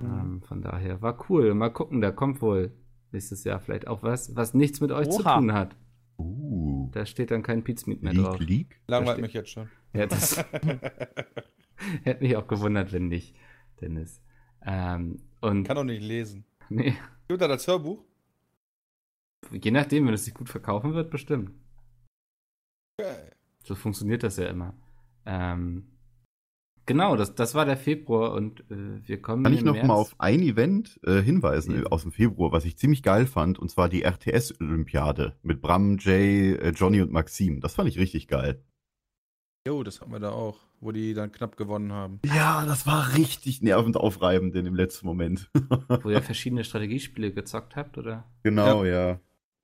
Mhm. 0.00 0.06
Ähm, 0.06 0.42
von 0.42 0.62
daher 0.62 1.02
war 1.02 1.16
cool. 1.28 1.54
Mal 1.54 1.70
gucken, 1.70 2.00
da 2.00 2.10
kommt 2.10 2.42
wohl 2.42 2.72
nächstes 3.12 3.44
Jahr 3.44 3.60
vielleicht 3.60 3.86
auch 3.86 4.02
was, 4.02 4.34
was 4.36 4.54
nichts 4.54 4.80
mit 4.80 4.92
euch 4.92 5.08
zu 5.10 5.20
Oha. 5.20 5.36
tun 5.38 5.52
hat. 5.52 5.76
Uh, 6.18 6.88
Da 6.92 7.06
steht 7.06 7.30
dann 7.30 7.42
kein 7.42 7.64
Pizmeet 7.64 8.02
mehr 8.02 8.12
drauf. 8.12 8.38
League? 8.40 8.78
Langweilt 8.86 9.20
mich 9.20 9.32
jetzt 9.32 9.50
schon. 9.50 9.68
Ja, 9.92 10.06
das 10.06 10.36
hätte 12.04 12.22
mich 12.22 12.36
auch 12.36 12.46
gewundert, 12.46 12.92
wenn 12.92 13.08
nicht, 13.08 13.34
Dennis. 13.80 14.22
Ähm, 14.62 15.22
und 15.40 15.64
Kann 15.64 15.76
doch 15.76 15.84
nicht 15.84 16.02
lesen. 16.02 16.44
nee, 16.68 16.94
Gibt 17.28 17.40
da 17.40 17.48
das 17.48 17.66
Hörbuch? 17.66 18.04
je 19.50 19.70
nachdem, 19.70 20.06
wenn 20.06 20.14
es 20.14 20.26
sich 20.26 20.34
gut 20.34 20.48
verkaufen 20.50 20.92
wird, 20.94 21.10
bestimmt. 21.10 21.52
Geil. 22.98 23.32
So 23.64 23.74
funktioniert 23.74 24.22
das 24.22 24.36
ja 24.36 24.46
immer. 24.48 24.74
Ähm, 25.24 25.86
genau, 26.86 27.16
das, 27.16 27.34
das 27.34 27.54
war 27.54 27.64
der 27.64 27.76
Februar 27.76 28.32
und 28.34 28.60
äh, 28.70 29.00
wir 29.06 29.20
kommen 29.22 29.44
Kann 29.44 29.52
ich 29.52 29.62
noch 29.64 29.74
März. 29.74 29.86
mal 29.86 29.94
auf 29.94 30.14
ein 30.18 30.40
Event 30.42 30.98
äh, 31.04 31.20
hinweisen 31.20 31.76
Ja. 31.82 31.86
aus 31.90 32.02
dem 32.02 32.12
Februar, 32.12 32.52
was 32.52 32.64
ich 32.64 32.76
ziemlich 32.78 33.02
geil 33.02 33.26
fand, 33.26 33.58
und 33.58 33.70
zwar 33.70 33.88
die 33.88 34.02
RTS-Olympiade 34.02 35.36
mit 35.42 35.60
Bram, 35.60 35.98
Jay, 35.98 36.52
äh, 36.54 36.70
Johnny 36.70 37.00
und 37.00 37.12
Maxim. 37.12 37.60
Das 37.60 37.74
fand 37.74 37.88
ich 37.88 37.98
richtig 37.98 38.28
geil. 38.28 38.62
Jo, 39.66 39.82
das 39.82 40.00
hatten 40.00 40.10
wir 40.12 40.20
da 40.20 40.30
auch, 40.30 40.58
wo 40.80 40.90
die 40.90 41.12
dann 41.12 41.32
knapp 41.32 41.56
gewonnen 41.56 41.92
haben. 41.92 42.18
Ja, 42.24 42.64
das 42.64 42.86
war 42.86 43.14
richtig 43.16 43.60
nervend 43.60 43.96
aufreibend 43.98 44.54
in 44.56 44.64
dem 44.64 44.74
letzten 44.74 45.06
Moment. 45.06 45.50
Wo 46.02 46.08
ihr 46.08 46.22
verschiedene 46.22 46.64
Strategiespiele 46.64 47.32
gezockt 47.32 47.76
habt, 47.76 47.98
oder? 47.98 48.24
genau, 48.42 48.84
ja. 48.84 49.20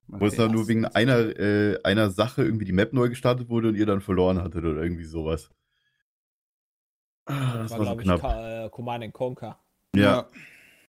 Wo 0.08 0.26
es 0.26 0.34
Okay. 0.34 0.42
dann 0.42 0.52
nur 0.52 0.68
wegen 0.68 0.84
einer, 0.84 1.18
äh, 1.36 1.80
einer 1.82 2.10
Sache 2.10 2.44
irgendwie 2.44 2.64
die 2.66 2.72
Map 2.72 2.92
neu 2.92 3.08
gestartet 3.08 3.48
wurde 3.48 3.68
und 3.70 3.74
ihr 3.74 3.86
dann 3.86 4.00
verloren 4.00 4.38
hattet 4.40 4.64
oder 4.64 4.80
irgendwie 4.80 5.04
sowas. 5.04 5.50
Ah, 7.26 7.58
das 7.58 7.70
war, 7.72 7.78
so 7.78 7.84
glaub 7.84 7.98
ich, 8.00 8.04
knapp. 8.04 8.20
Ka- 8.20 8.64
äh, 8.66 8.70
Command 8.70 9.04
and 9.04 9.12
Conquer. 9.12 9.58
Ja. 9.94 10.28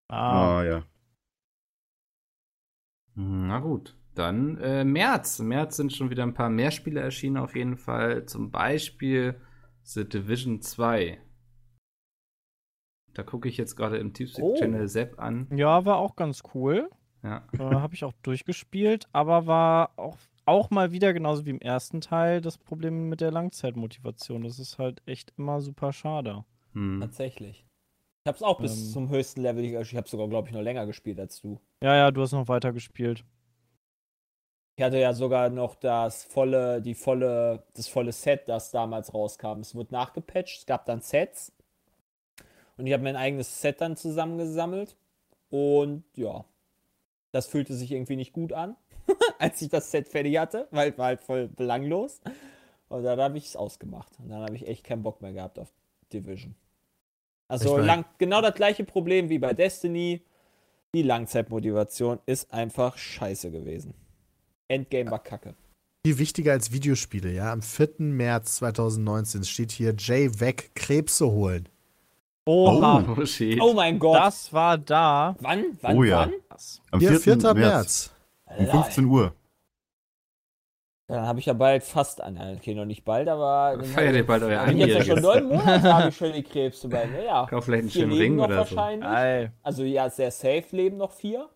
Ah, 0.07 0.57
Ah, 0.59 0.63
ja. 0.63 0.83
Na 3.15 3.59
gut, 3.59 3.97
dann 4.13 4.57
äh, 4.57 4.83
März. 4.83 5.39
Im 5.39 5.47
März 5.47 5.77
sind 5.77 5.91
schon 5.93 6.09
wieder 6.09 6.23
ein 6.23 6.33
paar 6.33 6.49
mehr 6.49 6.71
Spiele 6.71 6.99
erschienen 7.01 7.37
auf 7.37 7.55
jeden 7.55 7.77
Fall. 7.77 8.25
Zum 8.25 8.51
Beispiel 8.51 9.41
The 9.83 10.07
Division 10.07 10.61
2. 10.61 11.19
Da 13.13 13.23
gucke 13.23 13.49
ich 13.49 13.57
jetzt 13.57 13.75
gerade 13.75 13.97
im 13.97 14.09
Oh. 14.09 14.11
Teamspeak-Channel 14.11 14.87
Sepp 14.87 15.19
an. 15.19 15.47
ja, 15.51 15.83
war 15.85 15.97
auch 15.97 16.15
ganz 16.15 16.43
cool. 16.53 16.89
Ja. 17.23 17.47
Äh, 17.53 17.57
Habe 17.57 17.95
ich 17.95 18.03
auch 18.05 18.13
durchgespielt, 18.21 19.07
aber 19.11 19.47
war 19.47 19.97
auch, 19.97 20.17
auch 20.47 20.69
mal 20.69 20.91
wieder 20.91 21.13
genauso 21.13 21.45
wie 21.45 21.51
im 21.51 21.61
ersten 21.61 22.01
Teil 22.01 22.41
das 22.41 22.57
Problem 22.57 23.09
mit 23.09 23.21
der 23.21 23.31
Langzeitmotivation. 23.31 24.43
Das 24.43 24.59
ist 24.59 24.77
halt 24.79 25.01
echt 25.05 25.33
immer 25.37 25.61
super 25.61 25.93
schade. 25.93 26.45
Hm. 26.73 26.99
Tatsächlich. 27.01 27.65
Ich 28.23 28.29
hab's 28.29 28.43
auch 28.43 28.59
bis 28.59 28.75
Ähm. 28.77 28.93
zum 28.93 29.09
höchsten 29.09 29.41
Level, 29.41 29.63
ich 29.63 29.95
habe 29.95 30.07
sogar, 30.09 30.27
glaube 30.27 30.47
ich, 30.47 30.53
noch 30.53 30.61
länger 30.61 30.85
gespielt 30.85 31.19
als 31.19 31.41
du. 31.41 31.59
Ja, 31.83 31.95
ja, 31.95 32.11
du 32.11 32.21
hast 32.21 32.31
noch 32.31 32.47
weiter 32.47 32.73
gespielt. 32.73 33.23
Ich 34.77 34.83
hatte 34.83 34.99
ja 34.99 35.13
sogar 35.13 35.49
noch 35.49 35.75
das 35.75 36.23
volle, 36.23 36.81
die 36.81 36.93
volle, 36.93 37.63
das 37.73 37.87
volle 37.87 38.11
Set, 38.11 38.47
das 38.47 38.71
damals 38.71 39.13
rauskam. 39.13 39.59
Es 39.61 39.73
wurde 39.73 39.93
nachgepatcht, 39.93 40.59
es 40.59 40.65
gab 40.65 40.85
dann 40.85 41.01
Sets. 41.01 41.51
Und 42.77 42.85
ich 42.85 42.93
habe 42.93 43.03
mein 43.03 43.15
eigenes 43.15 43.59
Set 43.61 43.81
dann 43.81 43.97
zusammengesammelt. 43.97 44.95
Und 45.49 46.03
ja, 46.15 46.45
das 47.31 47.47
fühlte 47.47 47.73
sich 47.73 47.91
irgendwie 47.91 48.17
nicht 48.17 48.33
gut 48.33 48.53
an, 48.53 48.75
als 49.39 49.61
ich 49.61 49.69
das 49.69 49.91
Set 49.91 50.09
fertig 50.09 50.37
hatte, 50.37 50.67
weil 50.71 50.91
es 50.91 50.97
war 50.97 51.07
halt 51.07 51.21
voll 51.21 51.47
belanglos. 51.47 52.21
Und 52.89 53.03
dann 53.03 53.19
habe 53.19 53.37
ich 53.37 53.45
es 53.47 53.55
ausgemacht. 53.55 54.11
Und 54.19 54.29
dann 54.29 54.41
habe 54.41 54.55
ich 54.55 54.67
echt 54.67 54.83
keinen 54.83 55.03
Bock 55.03 55.21
mehr 55.21 55.33
gehabt 55.33 55.59
auf 55.59 55.67
Division. 56.13 56.55
Also 57.49 57.77
lang, 57.77 58.05
genau 58.17 58.41
das 58.41 58.55
gleiche 58.55 58.83
Problem 58.83 59.29
wie 59.29 59.39
bei 59.39 59.53
Destiny. 59.53 60.21
Die 60.93 61.01
Langzeitmotivation 61.01 62.19
ist 62.25 62.53
einfach 62.53 62.97
scheiße 62.97 63.51
gewesen. 63.51 63.93
Endgame 64.67 65.11
war 65.11 65.19
kacke. 65.19 65.55
Viel 66.05 66.17
wichtiger 66.19 66.53
als 66.53 66.71
Videospiele, 66.71 67.31
ja. 67.31 67.51
Am 67.51 67.61
4. 67.61 67.95
März 67.99 68.55
2019 68.55 69.43
steht 69.43 69.71
hier 69.71 69.93
Jay 69.97 70.39
weg, 70.39 70.71
Krebse 70.75 71.27
holen. 71.29 71.67
Oha, 72.45 73.03
Oh. 73.05 73.59
Oh 73.59 73.73
mein 73.73 73.99
Gott. 73.99 74.17
das 74.17 74.53
war 74.53 74.77
da. 74.77 75.35
wann? 75.41 75.77
Wann? 75.81 75.97
Oh 75.97 76.03
ja. 76.03 76.19
Wann? 76.19 76.33
Am 76.91 76.99
Hier, 76.99 77.19
4. 77.19 77.39
4. 77.41 77.53
März. 77.55 78.11
Um 78.47 78.65
15 78.67 79.05
Uhr. 79.05 79.33
Dann 81.09 81.25
habe 81.25 81.39
ich 81.39 81.45
ja 81.45 81.53
bald 81.53 81.83
fast 81.83 82.19
an. 82.21 82.37
Okay, 82.57 82.75
noch 82.75 82.85
nicht 82.85 83.05
bald, 83.05 83.29
aber. 83.29 83.81
Feiert 83.83 84.15
ihr 84.15 84.25
bald 84.25 84.43
euer 84.43 84.59
Hab 84.59 84.67
ich 84.69 84.77
jetzt 84.77 85.07
ja 85.07 85.15
schon 85.15 85.23
neun 85.23 85.47
Monate 85.47 85.93
habe 85.93 86.09
ich 86.09 86.17
schon 86.17 86.33
die 86.33 86.43
Krebse 86.43 86.89
bei 86.89 87.07
mir. 87.07 87.23
Ja. 87.23 87.45
Kauf 87.45 87.63
vielleicht 87.65 87.83
einen 87.83 87.91
schönen 87.91 88.11
leben 88.11 88.21
Ring 88.21 88.35
noch 88.35 88.45
oder 88.45 88.65
so. 88.65 88.77
Also 89.63 89.83
ja, 89.83 90.09
sehr 90.09 90.31
safe 90.31 90.65
leben 90.75 90.97
noch 90.97 91.11
vier. 91.11 91.49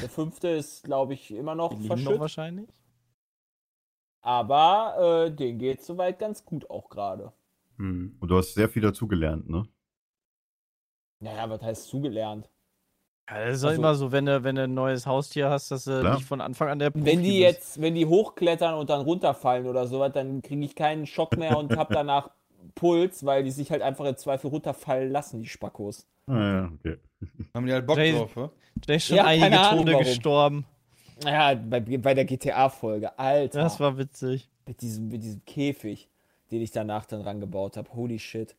Der 0.00 0.10
fünfte 0.10 0.48
ist, 0.48 0.84
glaube 0.84 1.14
ich, 1.14 1.30
immer 1.30 1.54
noch 1.54 1.70
Die 1.70 1.76
lieben 1.76 1.88
noch 1.88 1.96
verschüttet. 1.96 2.20
wahrscheinlich. 2.20 2.68
Aber 4.20 5.26
äh, 5.26 5.30
den 5.30 5.58
geht 5.58 5.82
soweit 5.82 6.18
ganz 6.18 6.44
gut 6.44 6.68
auch 6.68 6.90
gerade. 6.90 7.32
Hm. 7.78 8.16
Und 8.20 8.28
du 8.28 8.36
hast 8.36 8.52
sehr 8.52 8.68
viel 8.68 8.82
dazugelernt, 8.82 9.48
ne? 9.48 9.66
Naja, 11.20 11.48
was 11.48 11.62
heißt 11.62 11.86
zugelernt? 11.88 12.50
Ja, 13.28 13.44
das 13.46 13.56
ist 13.56 13.62
doch 13.64 13.70
Also- 13.70 13.80
immer 13.82 13.94
so, 13.94 14.12
wenn 14.12 14.26
du, 14.26 14.44
wenn 14.44 14.54
du 14.56 14.62
ein 14.62 14.74
neues 14.74 15.06
Haustier 15.06 15.50
hast, 15.50 15.70
dass 15.70 15.84
du 15.84 16.00
Klar. 16.00 16.14
nicht 16.14 16.26
von 16.26 16.40
Anfang 16.40 16.68
an 16.68 16.78
der 16.78 16.90
Profi 16.90 17.06
Wenn 17.06 17.22
die 17.22 17.30
bist. 17.30 17.40
jetzt, 17.40 17.80
wenn 17.80 17.94
die 17.94 18.06
hochklettern 18.06 18.74
und 18.74 18.88
dann 18.90 19.00
runterfallen 19.00 19.66
oder 19.66 19.86
sowas, 19.86 20.12
dann 20.12 20.42
kriege 20.42 20.64
ich 20.64 20.74
keinen 20.76 21.06
Schock 21.06 21.36
mehr 21.36 21.56
und 21.58 21.76
habe 21.76 21.92
danach 21.92 22.30
Puls, 22.74 23.24
weil 23.24 23.42
die 23.44 23.50
sich 23.50 23.70
halt 23.70 23.82
einfach 23.82 24.04
im 24.04 24.16
Zweifel 24.16 24.48
runterfallen 24.50 25.10
lassen, 25.10 25.40
die 25.42 25.48
Spackos. 25.48 26.06
Ah, 26.28 26.34
ja, 26.38 26.70
okay. 26.78 26.96
Haben 27.54 27.66
die 27.66 27.72
halt 27.72 27.86
Bock 27.86 27.96
Jay- 27.96 28.12
drauf, 28.12 28.36
wa? 28.36 28.50
Der 28.86 28.96
ist 28.96 29.06
schon 29.06 29.16
Ja, 29.16 29.24
einige 29.24 29.44
keine 29.50 29.60
Ahnung, 29.60 29.78
Tode 29.80 29.92
warum. 29.92 30.04
gestorben. 30.06 30.64
Ja, 31.24 31.54
bei, 31.54 31.80
bei 31.80 32.14
der 32.14 32.24
GTA-Folge, 32.26 33.18
Alter. 33.18 33.60
Das 33.62 33.80
war 33.80 33.96
witzig. 33.96 34.48
mit, 34.66 34.82
diesem, 34.82 35.08
mit 35.08 35.22
diesem 35.22 35.42
Käfig, 35.46 36.08
den 36.50 36.60
ich 36.60 36.70
danach 36.72 37.06
dann 37.06 37.22
rangebaut 37.22 37.76
habe. 37.78 37.88
Holy 37.94 38.18
shit. 38.18 38.54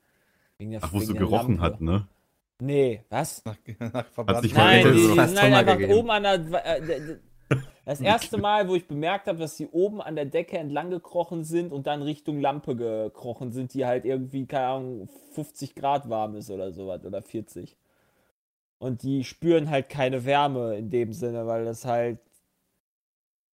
Wegen 0.58 0.72
der, 0.72 0.80
Ach, 0.84 0.92
wo 0.92 0.98
es 0.98 1.06
so 1.08 1.14
gerochen 1.14 1.58
Lampe. 1.58 1.62
hat, 1.62 1.82
ne? 1.82 2.08
Nee, 2.60 3.04
was? 3.10 3.44
Nach, 3.46 3.58
nach 3.94 4.06
Verband. 4.08 4.42
sich 4.42 4.54
Nein, 4.54 4.86
die, 4.88 4.94
die 4.94 5.08
sind 5.08 5.20
halt 5.20 5.54
einfach 5.54 5.78
gegeben. 5.78 6.00
oben 6.00 6.10
an 6.10 6.24
der. 6.24 6.66
Äh, 6.66 7.18
das 7.86 8.02
erste 8.02 8.38
Mal, 8.38 8.68
wo 8.68 8.76
ich 8.76 8.88
bemerkt 8.88 9.28
habe, 9.28 9.40
dass 9.40 9.56
die 9.56 9.68
oben 9.68 10.02
an 10.02 10.16
der 10.18 10.26
Decke 10.26 10.58
entlang 10.58 10.90
gekrochen 10.90 11.46
sind 11.46 11.72
und 11.72 11.88
dann 11.88 12.02
Richtung 12.02 12.42
Lampe 12.42 12.76
gekrochen 12.76 13.54
sind, 13.54 13.74
die 13.74 13.86
halt 13.86 14.04
irgendwie, 14.04 14.46
keine 14.46 14.68
Ahnung, 14.68 15.10
50 15.32 15.74
Grad 15.74 16.10
warm 16.10 16.36
ist 16.36 16.52
oder 16.52 16.74
sowas 16.74 17.06
oder 17.06 17.22
40. 17.22 17.78
Und 18.80 19.04
die 19.04 19.24
spüren 19.24 19.70
halt 19.70 19.88
keine 19.88 20.26
Wärme 20.26 20.76
in 20.76 20.90
dem 20.90 21.14
Sinne, 21.14 21.48
weil 21.48 21.64
das 21.64 21.86
halt, 21.86 22.20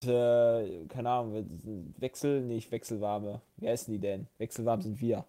äh, 0.05 0.85
keine 0.89 1.11
Ahnung, 1.11 1.95
Wechsel, 1.99 2.43
nicht 2.43 2.73
Wechselwarme. 2.73 3.41
Wie 3.57 3.69
heißen 3.69 3.93
die 3.93 4.01
denn? 4.01 4.27
Wechselwarm 4.39 4.83
sind 4.83 5.01
wir. 5.01 5.25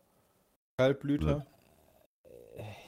Kaltblüter. 0.78 1.46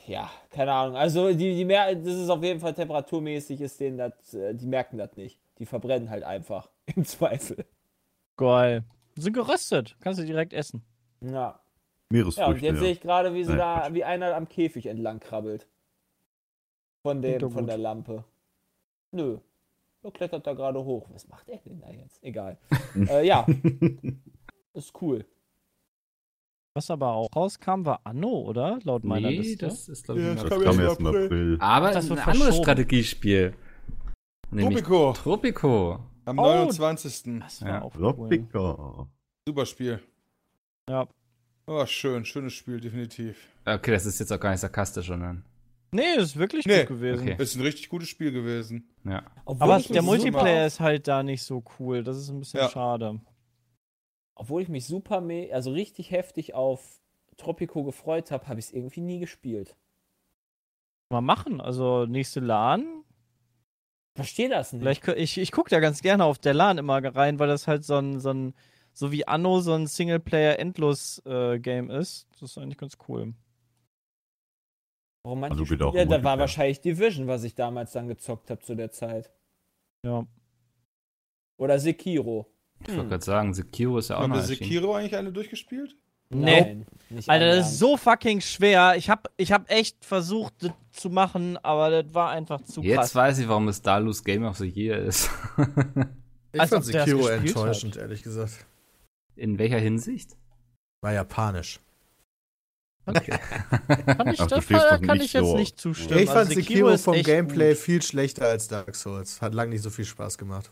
Ja, 0.08 0.32
keine 0.50 0.72
Ahnung. 0.72 0.96
Also 0.96 1.34
die, 1.34 1.56
die 1.56 1.66
mer 1.66 1.94
das 1.94 2.16
ist 2.16 2.30
auf 2.30 2.42
jeden 2.42 2.60
Fall 2.60 2.74
temperaturmäßig, 2.74 3.60
ist 3.62 3.80
denen 3.80 3.98
das, 3.98 4.34
äh, 4.34 4.54
die 4.56 4.66
merken 4.66 4.98
das 4.98 5.16
nicht. 5.18 5.40
Die 5.60 5.66
verbrennen 5.66 6.10
halt 6.10 6.24
einfach. 6.24 6.70
Im 6.96 7.04
Zweifel. 7.06 7.66
Geil. 8.38 8.84
Sind 9.16 9.34
geröstet. 9.34 9.98
Kannst 10.00 10.20
du 10.20 10.26
direkt 10.26 10.54
essen. 10.54 10.84
Ja. 11.22 11.30
Ja, 11.30 11.60
Meeresfrüchte. 12.10 12.52
und 12.54 12.62
jetzt 12.62 12.80
sehe 12.80 12.92
ich 12.92 13.02
gerade, 13.02 13.34
wie 13.34 13.44
sie 13.44 13.50
Nein, 13.50 13.58
da, 13.58 13.80
Quatsch. 13.82 13.94
wie 13.94 14.04
einer 14.06 14.36
am 14.36 14.48
Käfig 14.48 14.86
entlang 14.86 15.20
krabbelt. 15.20 15.68
Von 17.02 17.22
dem, 17.22 17.40
von 17.42 17.52
gut. 17.54 17.70
der 17.70 17.78
Lampe. 17.78 18.24
Nö. 19.12 19.40
Er 20.04 20.12
klettert 20.12 20.48
da 20.48 20.54
gerade 20.54 20.84
hoch. 20.84 21.08
Was 21.12 21.28
macht 21.28 21.50
er 21.50 21.58
denn 21.66 21.82
da 21.82 21.90
jetzt? 21.90 22.24
Egal. 22.24 22.58
äh, 23.10 23.26
ja, 23.28 23.46
ist 24.74 24.94
cool. 25.02 25.26
Was 26.78 26.92
aber 26.92 27.08
auch 27.14 27.28
rauskam, 27.36 27.86
war 27.86 28.02
Anno, 28.04 28.30
oder? 28.30 28.78
Laut 28.84 29.04
meiner 29.04 29.32
Nee, 29.32 29.38
Liste. 29.40 29.66
das 29.66 29.90
ist, 29.90 30.06
glaube 30.06 30.20
ich, 30.22 30.28
Ja, 30.28 30.34
das 30.36 30.44
das 30.44 30.52
kam 30.52 30.62
kam 30.64 30.80
erst 30.80 31.00
im 31.00 31.08
April. 31.08 31.26
April. 31.26 31.58
Aber 31.60 31.92
Das 31.92 32.06
ein 32.06 32.10
wird 32.12 32.28
anderes. 32.28 32.58
Strategiespiel. 32.58 33.54
Nämlich 34.52 34.84
Tropico 34.84 35.14
Tropico. 35.14 36.00
am 36.26 36.38
Oh, 36.38 36.44
29. 36.44 37.40
Das 37.40 37.62
war 37.64 37.68
Ja. 37.68 37.82
auch 37.82 37.96
cool. 37.96 38.14
Tropico. 38.14 39.08
Super 39.48 39.66
Spiel. 39.66 40.00
Ja. 40.88 41.08
Oh, 41.66 41.84
schön, 41.88 42.24
schönes 42.26 42.54
Spiel, 42.54 42.80
definitiv. 42.80 43.38
Okay, 43.66 43.90
das 43.92 44.06
ist 44.06 44.20
jetzt 44.20 44.32
auch 44.32 44.40
gar 44.40 44.52
nicht 44.52 44.60
sarkastisch, 44.60 45.08
sondern. 45.08 45.44
Nee, 45.92 46.14
ist 46.18 46.38
wirklich 46.38 46.68
Nee. 46.68 46.82
gut 46.82 46.90
gewesen. 46.90 47.28
Okay. 47.28 47.42
Ist 47.42 47.56
ein 47.56 47.62
richtig 47.64 47.90
gutes 47.90 48.08
Spiel 48.08 48.32
gewesen. 48.32 48.88
Ja. 49.04 49.24
Obwohl 49.46 49.72
Aber 49.72 49.82
der 49.82 50.04
Multiplayer 50.04 50.68
ist 50.68 50.80
halt 50.80 51.08
da 51.08 51.24
nicht 51.24 51.42
so 51.42 51.64
cool. 51.80 52.04
Das 52.04 52.18
ist 52.18 52.30
ein 52.30 52.38
bisschen 52.38 52.60
Ja. 52.60 52.70
schade. 52.70 53.20
Obwohl 54.40 54.62
ich 54.62 54.70
mich 54.70 54.86
super, 54.86 55.24
also 55.52 55.72
richtig 55.72 56.12
heftig 56.12 56.54
auf 56.54 57.02
Tropico 57.38 57.84
gefreut 57.84 58.30
habe, 58.30 58.48
habe 58.48 58.60
ich 58.60 58.68
es 58.68 58.74
irgendwie 58.74 59.02
nie 59.02 59.20
gespielt. 59.20 59.76
Mal 61.10 61.22
machen. 61.22 61.60
Also 61.60 62.06
nächste 62.06 62.40
LAN. 62.40 63.04
Verstehe 64.16 64.50
das 64.50 64.74
nicht. 64.74 64.82
Vielleicht, 64.82 65.08
ich, 65.08 65.38
ich 65.38 65.52
gucke 65.52 65.70
da 65.70 65.80
ganz 65.80 66.02
gerne 66.02 66.26
auf 66.26 66.38
der 66.38 66.54
LAN 66.54 66.78
immer 66.78 67.04
rein, 67.04 67.40
weil 67.40 67.48
das 67.48 67.68
halt 67.68 67.84
so 67.84 67.98
ein, 67.98 68.20
so 68.20 68.32
ein 68.32 68.54
so 68.94 69.12
wie 69.12 69.28
Anno 69.28 69.60
so 69.60 69.74
ein 69.74 69.88
Singleplayer-Endlos-Game 69.88 71.92
ist. 71.92 72.28
Das 72.32 72.42
ist 72.42 72.58
eigentlich 72.58 72.78
ganz 72.78 72.98
cool. 73.08 73.34
Warum 75.24 75.40
manche 75.40 75.60
Also 75.60 75.66
geht 75.66 75.82
auch 75.82 75.90
Spiele, 75.90 76.04
im 76.04 76.10
da 76.10 76.24
war 76.24 76.40
wahrscheinlich 76.40 76.82
Division, 76.82 77.28
was 77.28 77.44
ich 77.44 77.54
damals 77.54 77.92
dann 77.92 78.08
gezockt 78.08 78.50
habe 78.50 78.62
zu 78.62 78.76
der 78.76 78.92
Zeit. 78.92 79.32
Ja. 80.04 80.26
Oder 81.58 81.80
Sekiro. 81.80 82.48
Ich 82.86 82.96
wollte 82.96 83.10
gerade 83.10 83.26
sagen, 83.26 83.54
Sekiro 83.54 83.98
ist 83.98 84.10
ja 84.10 84.18
auch 84.18 84.22
Haben 84.22 84.30
noch 84.32 84.38
wir 84.38 84.42
erschienen. 84.42 84.58
Sekiro 84.70 84.94
eigentlich 84.96 85.16
alle 85.16 85.32
durchgespielt? 85.32 85.96
Nee. 86.30 86.84
Nein, 87.10 87.24
Alter, 87.28 87.56
das 87.56 87.72
ist 87.72 87.80
so 87.80 87.96
fucking 87.96 88.42
schwer. 88.42 88.96
Ich 88.98 89.10
hab, 89.10 89.32
ich 89.38 89.52
hab 89.54 89.72
echt 89.72 90.04
versucht, 90.04 90.54
das 90.60 90.72
zu 90.92 91.10
machen, 91.10 91.58
aber 91.64 92.04
das 92.04 92.14
war 92.14 92.32
einfach 92.32 92.62
zu 92.62 92.82
Jetzt 92.82 92.96
krass. 92.98 93.16
weiß 93.16 93.40
ich, 93.40 93.48
warum 93.48 93.68
es 93.70 93.82
Dalus 93.82 94.24
Game 94.24 94.44
of 94.44 94.58
the 94.58 94.68
Year 94.68 94.98
ist. 94.98 95.30
Ich 96.54 96.62
Als 96.62 96.70
fand 96.72 96.86
Sekiro 96.86 97.28
enttäuschend, 97.28 97.98
ehrlich 97.98 98.24
gesagt. 98.24 98.66
In 99.36 99.60
welcher 99.60 99.78
Hinsicht? 99.80 100.36
War 101.02 101.12
japanisch. 101.14 101.80
Okay. 103.06 103.38
Kann 103.88 104.28
ich, 104.34 104.40
Ach, 104.42 104.48
das 104.48 104.64
stehst 104.64 104.82
kann 104.88 105.04
ich 105.04 105.22
nicht 105.22 105.34
jetzt 105.34 105.44
so- 105.46 105.58
nicht 105.58 105.80
zustimmen. 105.80 106.20
ich 106.22 106.26
fand 106.28 106.38
Also 106.40 106.54
Sekiro 106.54 106.88
ist 106.90 107.04
vom 107.04 107.22
Gameplay 107.22 107.70
gut. 107.74 107.78
viel 107.78 108.02
schlechter 108.02 108.48
als 108.48 108.70
Dark 108.70 108.96
Souls. 108.96 109.42
Hat 109.42 109.54
lang 109.54 109.70
nicht 109.70 109.82
so 109.84 109.90
viel 109.90 110.06
Spaß 110.06 110.38
gemacht. 110.38 110.72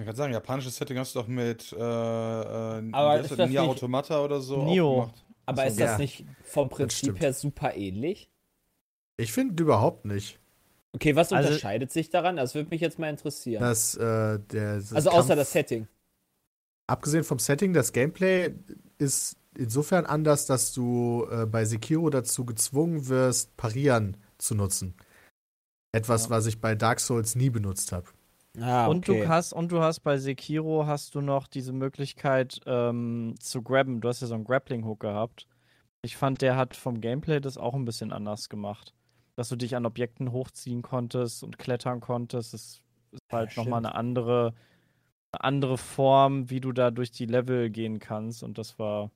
Ich 0.00 0.06
kann 0.06 0.14
sagen, 0.14 0.32
japanisches 0.32 0.76
Setting 0.76 0.96
hast 0.98 1.14
du 1.16 1.18
doch 1.18 1.26
mit 1.26 1.72
äh, 1.72 1.76
äh, 1.76 2.92
Aber 2.92 3.18
ist 3.20 3.30
das, 3.32 3.36
das 3.38 3.50
Nier 3.50 3.64
Automata 3.64 4.22
oder 4.22 4.40
so 4.40 4.62
Nio. 4.64 4.88
auch 4.88 5.00
gemacht. 5.06 5.24
Aber 5.46 5.66
ist 5.66 5.80
das 5.80 5.90
ja. 5.92 5.98
nicht 5.98 6.24
vom 6.44 6.68
Prinzip 6.68 7.18
her 7.20 7.32
super 7.32 7.74
ähnlich? 7.74 8.30
Ich 9.16 9.32
finde 9.32 9.60
überhaupt 9.60 10.04
nicht. 10.04 10.38
Okay, 10.92 11.16
was 11.16 11.32
Also- 11.32 11.48
unterscheidet 11.48 11.90
sich 11.90 12.10
daran? 12.10 12.36
Das 12.36 12.54
würde 12.54 12.68
mich 12.70 12.80
jetzt 12.80 13.00
mal 13.00 13.10
interessieren. 13.10 13.60
Dass, 13.60 13.96
äh, 13.96 14.38
der, 14.38 14.76
das 14.76 14.92
also 14.92 15.10
außer 15.10 15.28
Kampf- 15.28 15.36
das 15.40 15.52
Setting. 15.52 15.88
Abgesehen 16.86 17.24
vom 17.24 17.40
Setting, 17.40 17.72
das 17.72 17.92
Gameplay 17.92 18.54
ist 18.98 19.36
insofern 19.56 20.06
anders, 20.06 20.46
dass 20.46 20.72
du 20.72 21.26
äh, 21.30 21.44
bei 21.44 21.64
Sekiro 21.64 22.08
dazu 22.08 22.46
gezwungen 22.46 23.08
wirst, 23.08 23.56
Parieren 23.56 24.16
zu 24.38 24.54
nutzen. 24.54 24.94
Etwas, 25.92 26.24
Ja. 26.26 26.30
was 26.30 26.46
ich 26.46 26.60
bei 26.60 26.76
Dark 26.76 27.00
Souls 27.00 27.34
nie 27.34 27.50
benutzt 27.50 27.90
habe. 27.90 28.06
Ah, 28.60 28.88
Und 28.88 28.98
okay. 28.98 29.22
du 29.22 29.28
hast 29.28 29.52
und 29.52 29.72
du 29.72 29.80
hast 29.80 30.00
bei 30.00 30.18
Sekiro 30.18 30.86
hast 30.86 31.14
du 31.14 31.20
noch 31.20 31.46
diese 31.48 31.72
Möglichkeit 31.72 32.60
ähm, 32.66 33.34
zu 33.40 33.62
grabben. 33.62 34.00
Du 34.00 34.08
hast 34.08 34.20
ja 34.20 34.26
so 34.26 34.34
einen 34.34 34.44
Grappling 34.44 34.84
Hook 34.84 35.00
gehabt. 35.00 35.46
Ich 36.02 36.16
fand, 36.16 36.42
der 36.42 36.56
hat 36.56 36.76
vom 36.76 37.00
Gameplay 37.00 37.40
das 37.40 37.58
auch 37.58 37.74
ein 37.74 37.84
bisschen 37.84 38.12
anders 38.12 38.48
gemacht, 38.48 38.94
dass 39.36 39.48
du 39.50 39.56
dich 39.56 39.76
an 39.76 39.86
Objekten 39.86 40.32
hochziehen 40.32 40.82
konntest 40.82 41.42
und 41.44 41.58
klettern 41.58 42.00
konntest. 42.00 42.54
Das 42.54 42.62
ist 43.12 43.22
halt 43.32 43.50
Ja, 43.50 43.56
noch 43.56 43.66
mal 43.66 43.78
stimmt. 43.78 43.78
eine 43.78 43.94
andere 43.94 44.54
eine 45.32 45.44
andere 45.44 45.78
Form, 45.78 46.50
wie 46.50 46.60
du 46.60 46.72
da 46.72 46.90
durch 46.90 47.10
die 47.12 47.26
Level 47.26 47.70
gehen 47.70 47.98
kannst. 48.00 48.42
Und 48.42 48.58
das 48.58 48.78
war 48.78 49.10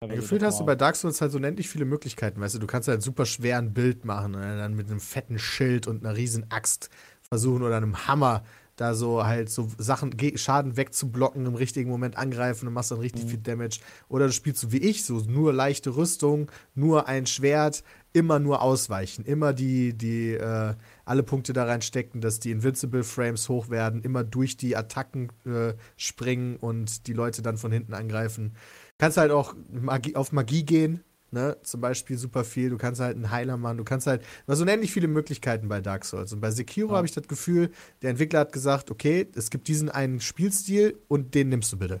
teilweise 0.00 0.28
Gefühlt 0.28 0.42
hast 0.42 0.58
du 0.58 0.64
bei 0.64 0.74
Dark 0.76 0.96
Souls 0.96 1.20
halt 1.20 1.30
so 1.30 1.38
unendlich 1.38 1.68
viele 1.68 1.84
Möglichkeiten, 1.84 2.40
weißt 2.40 2.54
du, 2.56 2.58
du 2.58 2.66
kannst 2.66 2.88
halt 2.88 3.02
super 3.02 3.26
schwer 3.26 3.58
ein 3.58 3.72
Bild 3.74 4.04
machen 4.04 4.34
und 4.34 4.40
dann 4.40 4.74
mit 4.74 4.88
einem 4.90 4.98
fetten 5.00 5.38
Schild 5.38 5.86
und 5.86 6.04
einer 6.04 6.16
riesen 6.16 6.50
Axt 6.50 6.88
versuchen 7.30 7.62
oder 7.62 7.76
einem 7.76 8.08
Hammer 8.08 8.42
da 8.74 8.94
so 8.94 9.24
halt 9.24 9.50
so 9.50 9.68
Sachen, 9.78 10.16
Schaden 10.36 10.76
wegzublocken, 10.76 11.44
im 11.46 11.54
richtigen 11.54 11.90
Moment 11.90 12.16
angreifen 12.16 12.66
und 12.66 12.72
machst 12.74 12.90
dann 12.90 12.98
richtig 12.98 13.24
Mhm. 13.24 13.28
viel 13.28 13.38
Damage. 13.38 13.80
Oder 14.08 14.26
du 14.26 14.32
spielst 14.32 14.60
so 14.62 14.72
wie 14.72 14.78
ich, 14.78 15.04
so 15.04 15.18
nur 15.28 15.52
leichte 15.52 15.94
Rüstung, 15.96 16.50
nur 16.74 17.06
ein 17.06 17.26
Schwert, 17.26 17.84
immer 18.14 18.38
nur 18.38 18.62
ausweichen, 18.62 19.24
immer 19.26 19.52
die, 19.52 19.92
die, 19.92 20.32
äh, 20.32 20.74
alle 21.04 21.22
Punkte 21.22 21.52
da 21.52 21.64
reinstecken, 21.66 22.20
dass 22.22 22.40
die 22.40 22.50
Invincible 22.50 23.04
Frames 23.04 23.48
hoch 23.50 23.68
werden, 23.68 24.00
immer 24.02 24.24
durch 24.24 24.56
die 24.56 24.74
Attacken 24.74 25.28
äh, 25.44 25.74
springen 25.98 26.56
und 26.56 27.06
die 27.06 27.12
Leute 27.12 27.42
dann 27.42 27.58
von 27.58 27.70
hinten 27.70 27.92
angreifen. 27.94 28.54
Kannst 28.98 29.18
halt 29.18 29.30
auch 29.30 29.54
Magie, 29.70 30.16
auf 30.16 30.32
Magie 30.32 30.64
gehen, 30.64 31.04
ne? 31.32 31.56
Zum 31.62 31.80
Beispiel 31.80 32.16
super 32.18 32.44
viel. 32.44 32.70
Du 32.70 32.78
kannst 32.78 33.00
halt 33.00 33.16
einen 33.16 33.30
Heiler 33.30 33.56
machen. 33.56 33.78
Du 33.78 33.84
kannst 33.84 34.06
halt, 34.06 34.22
du 34.22 34.52
hast 34.52 34.60
unendlich 34.60 34.92
viele 34.92 35.08
Möglichkeiten 35.08 35.68
bei 35.68 35.80
Dark 35.80 36.04
Souls. 36.04 36.32
Und 36.32 36.40
bei 36.40 36.50
Sekiro 36.50 36.90
Ja. 36.90 36.96
habe 36.96 37.06
ich 37.06 37.12
das 37.12 37.26
Gefühl, 37.28 37.70
der 38.02 38.10
Entwickler 38.10 38.40
hat 38.40 38.52
gesagt, 38.52 38.90
okay, 38.90 39.28
es 39.34 39.50
gibt 39.50 39.68
diesen 39.68 39.88
einen 39.90 40.20
Spielstil 40.20 40.98
und 41.08 41.34
den 41.34 41.48
nimmst 41.48 41.72
du 41.72 41.78
bitte. 41.78 42.00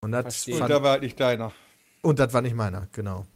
Und 0.00 0.12
das. 0.12 0.46
Und 0.46 0.54
fand, 0.58 0.70
da 0.70 0.82
war 0.82 0.92
halt 0.92 1.02
nicht 1.02 1.18
deiner. 1.18 1.52
und 2.02 2.18
das 2.18 2.32
war 2.32 2.42
nicht 2.42 2.54
meiner, 2.54 2.88
genau. 2.92 3.26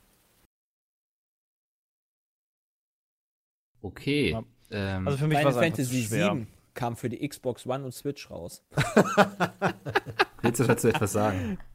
Okay. 3.80 4.30
Ja. 4.30 4.42
Ähm, 4.70 5.06
Also 5.06 5.18
für 5.18 5.26
mich 5.26 5.36
war 5.42 5.52
Final 5.52 5.62
Fantasy 5.64 6.02
zu 6.02 6.08
schwer. 6.08 6.34
VII 6.34 6.46
kam 6.74 6.96
für 6.96 7.08
die 7.08 7.28
Xbox 7.28 7.66
One 7.66 7.84
und 7.84 7.92
Switch 7.92 8.30
raus. 8.30 8.62
willst 10.42 10.60
du 10.60 10.64
dazu 10.64 10.88
etwas 10.88 11.12
sagen? 11.12 11.58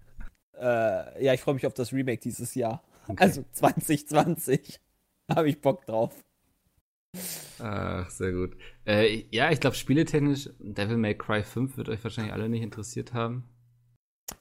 Äh, 0.60 1.24
ja, 1.24 1.34
ich 1.34 1.42
freue 1.42 1.56
mich 1.56 1.66
auf 1.66 1.74
das 1.74 1.94
Remake 1.94 2.22
dieses 2.22 2.56
Jahr. 2.56 2.84
Okay. 3.08 3.24
Also 3.24 3.46
2020. 3.52 4.80
Habe 5.30 5.50
ich 5.50 5.60
Bock 5.60 5.86
drauf. 5.86 6.24
Ach, 7.60 8.10
sehr 8.10 8.32
gut. 8.32 8.56
Äh, 8.86 9.26
ja, 9.32 9.52
ich 9.52 9.60
glaube, 9.60 9.76
spieletechnisch, 9.76 10.50
Devil 10.60 10.98
May 10.98 11.16
Cry 11.16 11.44
5 11.44 11.78
wird 11.78 11.90
euch 11.90 12.04
wahrscheinlich 12.04 12.34
alle 12.34 12.50
nicht 12.50 12.62
interessiert 12.62 13.14
haben. 13.14 13.44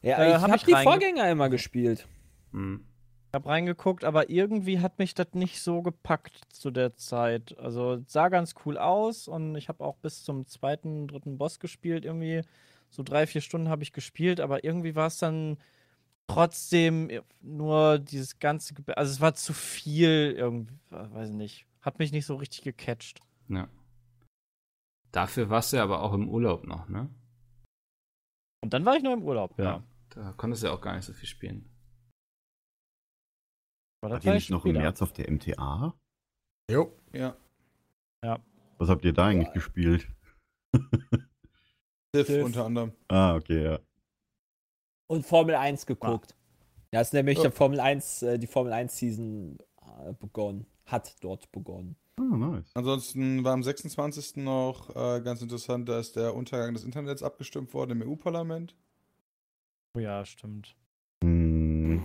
Ja, 0.03 0.19
Äh, 0.19 0.29
ich 0.29 0.35
hab 0.35 0.43
habe 0.43 0.57
ich 0.57 0.65
die 0.65 0.75
Vorgänger 0.75 1.31
immer 1.31 1.49
gespielt. 1.49 2.07
Hm. 2.53 2.85
Ich 3.31 3.35
habe 3.35 3.49
reingeguckt, 3.49 4.05
aber 4.05 4.31
irgendwie 4.31 4.81
hat 4.81 4.99
mich 4.99 5.15
das 5.15 5.29
nicht 5.35 5.61
so 5.61 5.83
gepackt 5.83 6.41
zu 6.49 6.71
der 6.71 6.97
Zeit. 6.97 7.57
Also 7.59 7.95
es 7.95 8.13
sah 8.13 8.29
ganz 8.29 8.55
cool 8.65 8.79
aus 8.79 9.29
und 9.29 9.57
ich 9.57 9.69
habe 9.69 9.85
auch 9.85 9.97
bis 9.97 10.23
zum 10.23 10.47
zweiten, 10.47 11.09
dritten 11.09 11.39
Boss 11.39 11.59
gespielt. 11.59 12.05
Irgendwie 12.05 12.43
so 12.91 13.03
drei, 13.03 13.27
vier 13.27 13.41
Stunden 13.41 13.69
habe 13.69 13.83
ich 13.83 13.93
gespielt, 13.93 14.41
aber 14.41 14.65
irgendwie 14.65 14.95
war 14.95 15.09
es 15.09 15.19
dann 15.19 15.59
trotzdem 16.29 17.11
nur 17.41 17.99
dieses 17.99 18.39
ganze, 18.39 18.75
Ge 18.75 18.95
also 18.95 19.13
es 19.13 19.21
war 19.21 19.35
zu 19.35 19.53
viel 19.53 20.35
irgendwie, 20.37 20.79
weiß 20.91 21.31
ich 21.31 21.35
nicht, 21.37 21.67
hat 21.83 21.99
mich 21.99 22.13
nicht 22.13 22.27
so 22.27 22.37
richtig 22.37 22.63
gecatcht. 22.63 23.21
Ja. 23.49 23.69
Dafür 25.13 25.49
warst 25.51 25.73
du 25.73 25.77
ja 25.79 25.83
aber 25.85 26.03
auch 26.03 26.13
im 26.13 26.29
Urlaub 26.29 26.67
noch, 26.67 26.89
ne? 26.89 27.09
Und 28.63 28.73
dann 28.75 28.85
war 28.85 28.97
ich 28.97 29.03
nur 29.03 29.13
im 29.13 29.23
Urlaub, 29.23 29.59
ja. 29.59 29.83
Da 30.11 30.33
konntest 30.33 30.63
du 30.63 30.69
ja 30.69 30.73
auch 30.73 30.81
gar 30.81 30.97
nicht 30.97 31.05
so 31.05 31.13
viel 31.13 31.29
spielen. 31.29 31.71
Aber 34.03 34.11
War 34.13 34.19
das 34.19 34.27
war 34.27 34.35
nicht 34.35 34.51
noch 34.51 34.65
im 34.65 34.71
wieder. 34.73 34.81
März 34.83 35.03
auf 35.03 35.13
der 35.13 35.31
MTA? 35.31 35.95
Jo. 36.71 36.93
Ja. 37.13 37.37
Was 38.79 38.89
habt 38.91 39.05
ihr 39.05 39.13
da 39.15 39.27
eigentlich 39.27 39.53
gespielt? 39.55 40.09
Div 42.15 42.27
Div. 42.27 42.45
unter 42.45 42.67
anderem. 42.67 42.93
Ah, 43.09 43.35
okay, 43.37 43.63
ja. 43.63 43.79
Und 45.09 45.27
Formel 45.27 45.55
1 45.55 45.87
geguckt. 45.87 46.35
Ja, 46.93 47.01
ist 47.01 47.13
nämlich 47.13 47.39
der 47.41 47.53
Formel 47.53 47.81
1, 47.81 48.23
äh, 48.23 48.39
die 48.39 48.47
Formel 48.47 48.73
1 48.73 48.97
Season 48.97 49.59
äh, 49.83 50.13
begonnen. 50.15 50.67
Hat 50.87 51.17
dort 51.21 51.51
begonnen. 51.53 51.97
Ah, 52.19 52.37
nice. 52.37 52.71
Ansonsten 52.75 53.45
war 53.45 53.53
am 53.53 53.63
26. 53.63 54.37
noch 54.37 54.91
äh, 54.91 55.21
ganz 55.21 55.43
interessant, 55.43 55.89
dass 55.89 56.13
der 56.13 56.35
Untergang 56.35 56.73
des 56.73 56.85
Internets 56.85 57.23
abgestimmt 57.23 57.75
wurde 57.75 57.93
im 57.93 58.03
EU-Parlament. 58.03 58.75
Oh 59.95 59.99
ja, 59.99 60.25
stimmt. 60.25 60.77
Hm. 61.23 62.03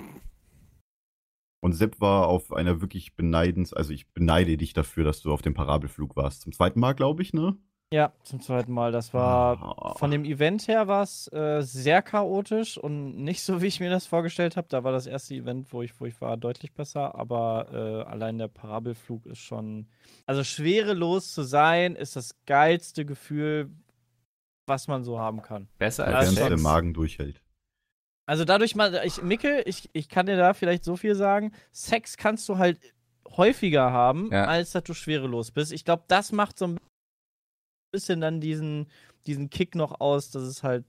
Und 1.61 1.73
Sepp 1.73 2.01
war 2.01 2.27
auf 2.27 2.51
einer 2.51 2.81
wirklich 2.81 3.15
beneidens, 3.15 3.71
also 3.71 3.93
ich 3.93 4.11
beneide 4.13 4.57
dich 4.57 4.73
dafür, 4.73 5.03
dass 5.03 5.21
du 5.21 5.31
auf 5.31 5.41
dem 5.41 5.53
Parabelflug 5.53 6.15
warst. 6.15 6.41
Zum 6.41 6.51
zweiten 6.51 6.79
Mal, 6.79 6.93
glaube 6.93 7.21
ich, 7.21 7.33
ne? 7.33 7.55
Ja, 7.93 8.13
zum 8.23 8.39
zweiten 8.41 8.71
Mal. 8.71 8.91
Das 8.93 9.13
war 9.13 9.61
Ah. 9.61 9.93
von 9.95 10.11
dem 10.11 10.23
Event 10.23 10.67
her 10.69 10.87
war 10.87 11.03
es 11.03 11.27
äh, 11.33 11.61
sehr 11.61 12.01
chaotisch 12.01 12.77
und 12.77 13.17
nicht 13.21 13.43
so, 13.43 13.61
wie 13.61 13.67
ich 13.67 13.81
mir 13.81 13.89
das 13.89 14.05
vorgestellt 14.05 14.55
habe. 14.55 14.67
Da 14.69 14.85
war 14.85 14.93
das 14.93 15.07
erste 15.07 15.35
Event, 15.35 15.73
wo 15.73 15.81
ich, 15.81 15.99
wo 15.99 16.05
ich 16.05 16.19
war, 16.21 16.37
deutlich 16.37 16.73
besser. 16.73 17.15
Aber 17.15 17.67
äh, 17.73 18.09
allein 18.09 18.37
der 18.37 18.47
Parabelflug 18.47 19.25
ist 19.25 19.39
schon. 19.39 19.87
Also 20.25 20.43
schwerelos 20.45 21.33
zu 21.33 21.43
sein, 21.43 21.95
ist 21.97 22.15
das 22.15 22.35
geilste 22.45 23.03
Gefühl, 23.05 23.69
was 24.67 24.87
man 24.87 25.03
so 25.03 25.19
haben 25.19 25.41
kann. 25.41 25.67
Besser 25.77 26.09
Ja, 26.09 26.17
als 26.19 26.27
Während 26.35 26.39
schon. 26.39 26.49
der. 26.49 26.59
Magen 26.59 26.93
durchhält. 26.93 27.41
Also 28.25 28.45
dadurch 28.45 28.73
mal, 28.75 29.01
ich, 29.03 29.21
Mickel, 29.21 29.63
ich, 29.65 29.89
ich 29.91 30.07
kann 30.07 30.27
dir 30.27 30.37
da 30.37 30.53
vielleicht 30.53 30.85
so 30.85 30.95
viel 30.95 31.15
sagen. 31.15 31.51
Sex 31.73 32.15
kannst 32.15 32.47
du 32.47 32.57
halt 32.57 32.79
häufiger 33.35 33.91
haben, 33.91 34.29
Ja. 34.31 34.45
als 34.45 34.71
dass 34.71 34.83
du 34.83 34.93
schwerelos 34.93 35.51
bist. 35.51 35.73
Ich 35.73 35.83
glaube, 35.83 36.03
das 36.07 36.31
macht 36.31 36.57
so 36.57 36.67
ein 36.67 36.79
bisschen 37.91 38.21
dann 38.21 38.39
diesen, 38.41 38.87
diesen 39.27 39.49
Kick 39.49 39.75
noch 39.75 39.99
aus, 39.99 40.31
dass 40.31 40.43
es 40.43 40.63
halt 40.63 40.85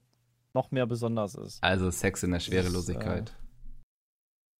noch 0.54 0.70
mehr 0.70 0.86
besonders 0.86 1.34
ist. 1.34 1.62
Also 1.62 1.90
Sex 1.90 2.22
in 2.22 2.30
der 2.32 2.40
Schwerelosigkeit. 2.40 3.34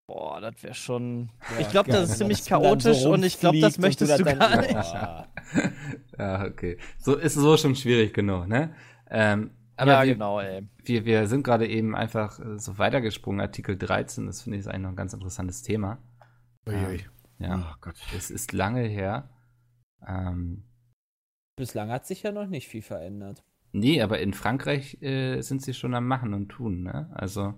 Boah, 0.09 0.40
das 0.40 0.62
wäre 0.62 0.74
schon. 0.74 1.30
Ja, 1.53 1.61
ich 1.61 1.68
glaube, 1.70 1.90
das 1.90 2.11
ist 2.11 2.18
ziemlich 2.18 2.38
das 2.38 2.47
chaotisch 2.49 2.99
so 2.99 3.12
und 3.12 3.22
ich 3.24 3.38
glaube, 3.38 3.61
das 3.61 3.78
möchtest 3.78 4.18
du 4.18 4.24
dann- 4.24 4.38
gar 4.38 4.61
nicht. 4.61 4.74
Ja, 6.18 6.45
okay. 6.45 6.78
So 6.99 7.16
ist 7.16 7.34
so 7.34 7.57
schon 7.57 7.74
schwierig 7.74 8.12
genug, 8.14 8.47
ne? 8.47 8.74
Ähm, 9.11 9.51
aber 9.76 9.93
ja, 9.93 10.03
wir, 10.05 10.12
genau, 10.14 10.40
ey. 10.40 10.68
wir, 10.84 11.05
wir 11.05 11.26
sind 11.26 11.43
gerade 11.43 11.66
eben 11.66 11.95
einfach 11.97 12.38
äh, 12.38 12.59
so 12.59 12.78
weitergesprungen. 12.78 13.40
Artikel 13.40 13.76
13, 13.76 14.26
das 14.26 14.43
finde 14.43 14.59
ich 14.59 14.61
ist 14.61 14.68
eigentlich 14.68 14.82
noch 14.82 14.90
ein 14.90 14.97
ganz 14.97 15.12
interessantes 15.14 15.62
Thema. 15.62 15.99
Uiui. 16.66 17.05
Ja, 17.38 17.72
Oh 17.72 17.76
Gott. 17.80 17.95
es 18.16 18.30
ist 18.30 18.53
lange 18.53 18.82
her. 18.82 19.30
Ähm, 20.07 20.64
Bislang 21.57 21.91
hat 21.91 22.07
sich 22.07 22.23
ja 22.23 22.33
noch 22.33 22.47
nicht 22.47 22.69
viel 22.69 22.83
verändert. 22.83 23.43
nee, 23.73 24.01
aber 24.03 24.21
in 24.21 24.33
Frankreich 24.35 25.01
äh, 25.03 25.41
sind 25.43 25.63
sie 25.63 25.75
schon 25.75 25.95
am 25.95 26.07
Machen 26.07 26.35
und 26.35 26.49
Tun, 26.49 26.83
ne? 26.83 27.11
Also, 27.15 27.55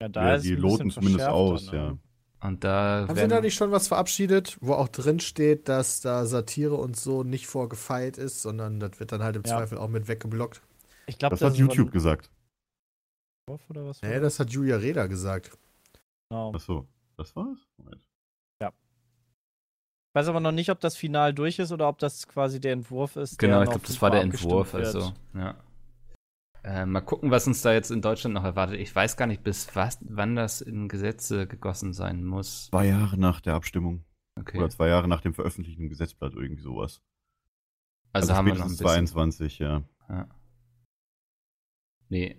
Ja, 0.00 0.08
Ja, 0.14 0.34
ist 0.34 0.44
die 0.44 0.54
loten 0.54 0.90
zumindest 0.90 1.26
aus, 1.26 1.70
ne? 1.72 1.78
ja. 1.78 1.98
und 2.48 2.64
da 2.64 3.06
Haben 3.08 3.16
Sie 3.16 3.28
da 3.28 3.40
nicht 3.40 3.54
schon 3.54 3.70
was 3.70 3.88
verabschiedet, 3.88 4.58
wo 4.60 4.74
auch 4.74 4.88
drin 4.88 5.20
steht, 5.20 5.68
dass 5.68 6.00
da 6.00 6.26
Satire 6.26 6.74
und 6.74 6.96
so 6.96 7.22
nicht 7.22 7.46
vorgefeilt 7.46 8.18
ist, 8.18 8.42
sondern 8.42 8.80
das 8.80 8.98
wird 9.00 9.12
dann 9.12 9.22
halt 9.22 9.36
im 9.36 9.42
Ja. 9.46 9.56
Zweifel 9.56 9.78
auch 9.78 9.88
mit 9.88 10.08
weggeblockt? 10.08 10.60
Ich 11.06 11.18
glaube, 11.18 11.32
Das 11.32 11.40
das, 11.40 11.52
hat 11.52 11.58
YouTube 11.58 11.86
aber 11.88 11.92
gesagt. 11.92 12.30
oder 13.68 13.86
was? 13.86 14.02
Nee, 14.02 14.20
das 14.20 14.38
hat 14.40 14.50
Julia 14.50 14.76
Reda 14.76 15.06
gesagt. 15.06 15.56
Genau. 16.30 16.52
Achso, 16.54 16.86
das 17.16 17.34
war's? 17.36 17.58
Moment. 17.76 18.06
Ich 20.12 20.14
weiß 20.14 20.28
aber 20.28 20.40
noch 20.40 20.52
nicht, 20.52 20.68
ob 20.68 20.78
das 20.78 20.94
Final 20.94 21.32
durch 21.32 21.58
ist 21.58 21.72
oder 21.72 21.88
ob 21.88 21.98
das 21.98 22.28
quasi 22.28 22.60
der 22.60 22.74
Entwurf 22.74 23.16
ist. 23.16 23.38
Genau, 23.38 23.54
der 23.54 23.62
ich 23.64 23.70
glaube, 23.70 23.86
das 23.86 24.02
war 24.02 24.10
der 24.10 24.20
Entwurf. 24.20 24.74
wird. 24.74 24.84
Also, 24.84 25.14
ja. 25.32 25.54
Äh, 26.64 26.84
mal 26.84 27.00
gucken, 27.00 27.30
was 27.30 27.46
uns 27.46 27.62
da 27.62 27.72
jetzt 27.72 27.90
in 27.90 28.02
Deutschland 28.02 28.34
noch 28.34 28.44
erwartet. 28.44 28.78
Ich 28.78 28.94
weiß 28.94 29.16
gar 29.16 29.26
nicht, 29.26 29.42
bis 29.42 29.74
was, 29.74 29.98
wann 30.02 30.36
das 30.36 30.60
in 30.60 30.88
Gesetze 30.88 31.46
gegossen 31.46 31.94
sein 31.94 32.24
muss. 32.24 32.66
Zwei 32.66 32.88
Jahre 32.88 33.16
nach 33.18 33.40
der 33.40 33.54
Abstimmung. 33.54 34.04
Okay. 34.38 34.58
Oder 34.58 34.68
zwei 34.68 34.88
Jahre 34.88 35.08
nach 35.08 35.22
dem 35.22 35.32
Veröffentlichen 35.32 35.80
im 35.84 35.88
Gesetzblatt, 35.88 36.34
irgendwie 36.34 36.62
sowas. 36.62 37.00
Also, 38.12 38.34
haben 38.34 38.44
wir 38.46 38.52
noch 38.54 38.64
ein 38.66 38.68
spätestens 38.68 38.82
bisschen. 38.82 39.06
22, 39.06 39.58
ja. 39.60 39.82
Ja. 40.10 40.28
Nee. 42.10 42.36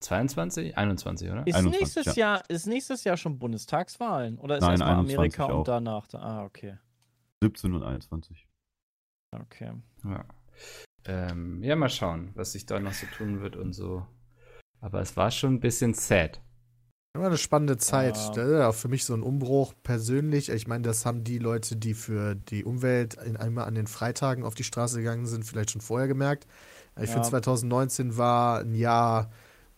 22? 0.00 0.78
21, 0.78 1.28
oder? 1.30 1.44
Ist 1.48 1.56
21, 1.56 1.80
nächstes, 1.80 2.14
Jahr, 2.16 2.42
ist 2.48 2.66
nächstes 2.68 3.02
Jahr 3.02 3.16
schon 3.16 3.40
Bundestagswahlen? 3.40 4.38
Oder 4.38 4.58
ist 4.58 4.62
Nein, 4.62 4.70
erstmal 4.72 4.90
21 4.98 5.16
Amerika 5.18 5.44
auch. 5.46 5.58
und 5.58 5.68
danach? 5.68 6.06
da- 6.06 6.20
Ah, 6.20 6.44
okay. 6.44 6.78
17 7.42 7.72
und 7.74 7.82
21. 7.82 8.48
Okay. 9.32 9.72
Ja. 10.04 10.24
Ähm, 11.04 11.62
ja, 11.62 11.76
mal 11.76 11.88
schauen, 11.88 12.30
was 12.34 12.52
sich 12.52 12.66
da 12.66 12.80
noch 12.80 12.92
so 12.92 13.06
tun 13.06 13.40
wird 13.40 13.56
und 13.56 13.72
so. 13.72 14.06
Aber 14.80 15.00
es 15.00 15.16
war 15.16 15.30
schon 15.30 15.54
ein 15.54 15.60
bisschen 15.60 15.94
sad. 15.94 16.40
War 17.16 17.26
eine 17.26 17.38
spannende 17.38 17.78
Zeit. 17.78 18.16
Ja. 18.16 18.30
Das 18.32 18.48
ist 18.48 18.60
auch 18.60 18.74
für 18.74 18.88
mich 18.88 19.04
so 19.04 19.14
ein 19.14 19.22
Umbruch 19.22 19.74
persönlich. 19.82 20.50
Ich 20.50 20.68
meine, 20.68 20.82
das 20.82 21.04
haben 21.04 21.24
die 21.24 21.38
Leute, 21.38 21.76
die 21.76 21.94
für 21.94 22.34
die 22.34 22.64
Umwelt 22.64 23.14
in 23.14 23.36
einmal 23.36 23.64
an 23.66 23.74
den 23.74 23.86
Freitagen 23.86 24.44
auf 24.44 24.54
die 24.54 24.64
Straße 24.64 24.98
gegangen 24.98 25.26
sind, 25.26 25.44
vielleicht 25.44 25.70
schon 25.70 25.80
vorher 25.80 26.06
gemerkt. 26.06 26.46
Ich 26.96 27.08
Ja. 27.08 27.14
finde, 27.14 27.28
2019 27.28 28.16
war 28.16 28.60
ein 28.60 28.74
Jahr, 28.74 29.30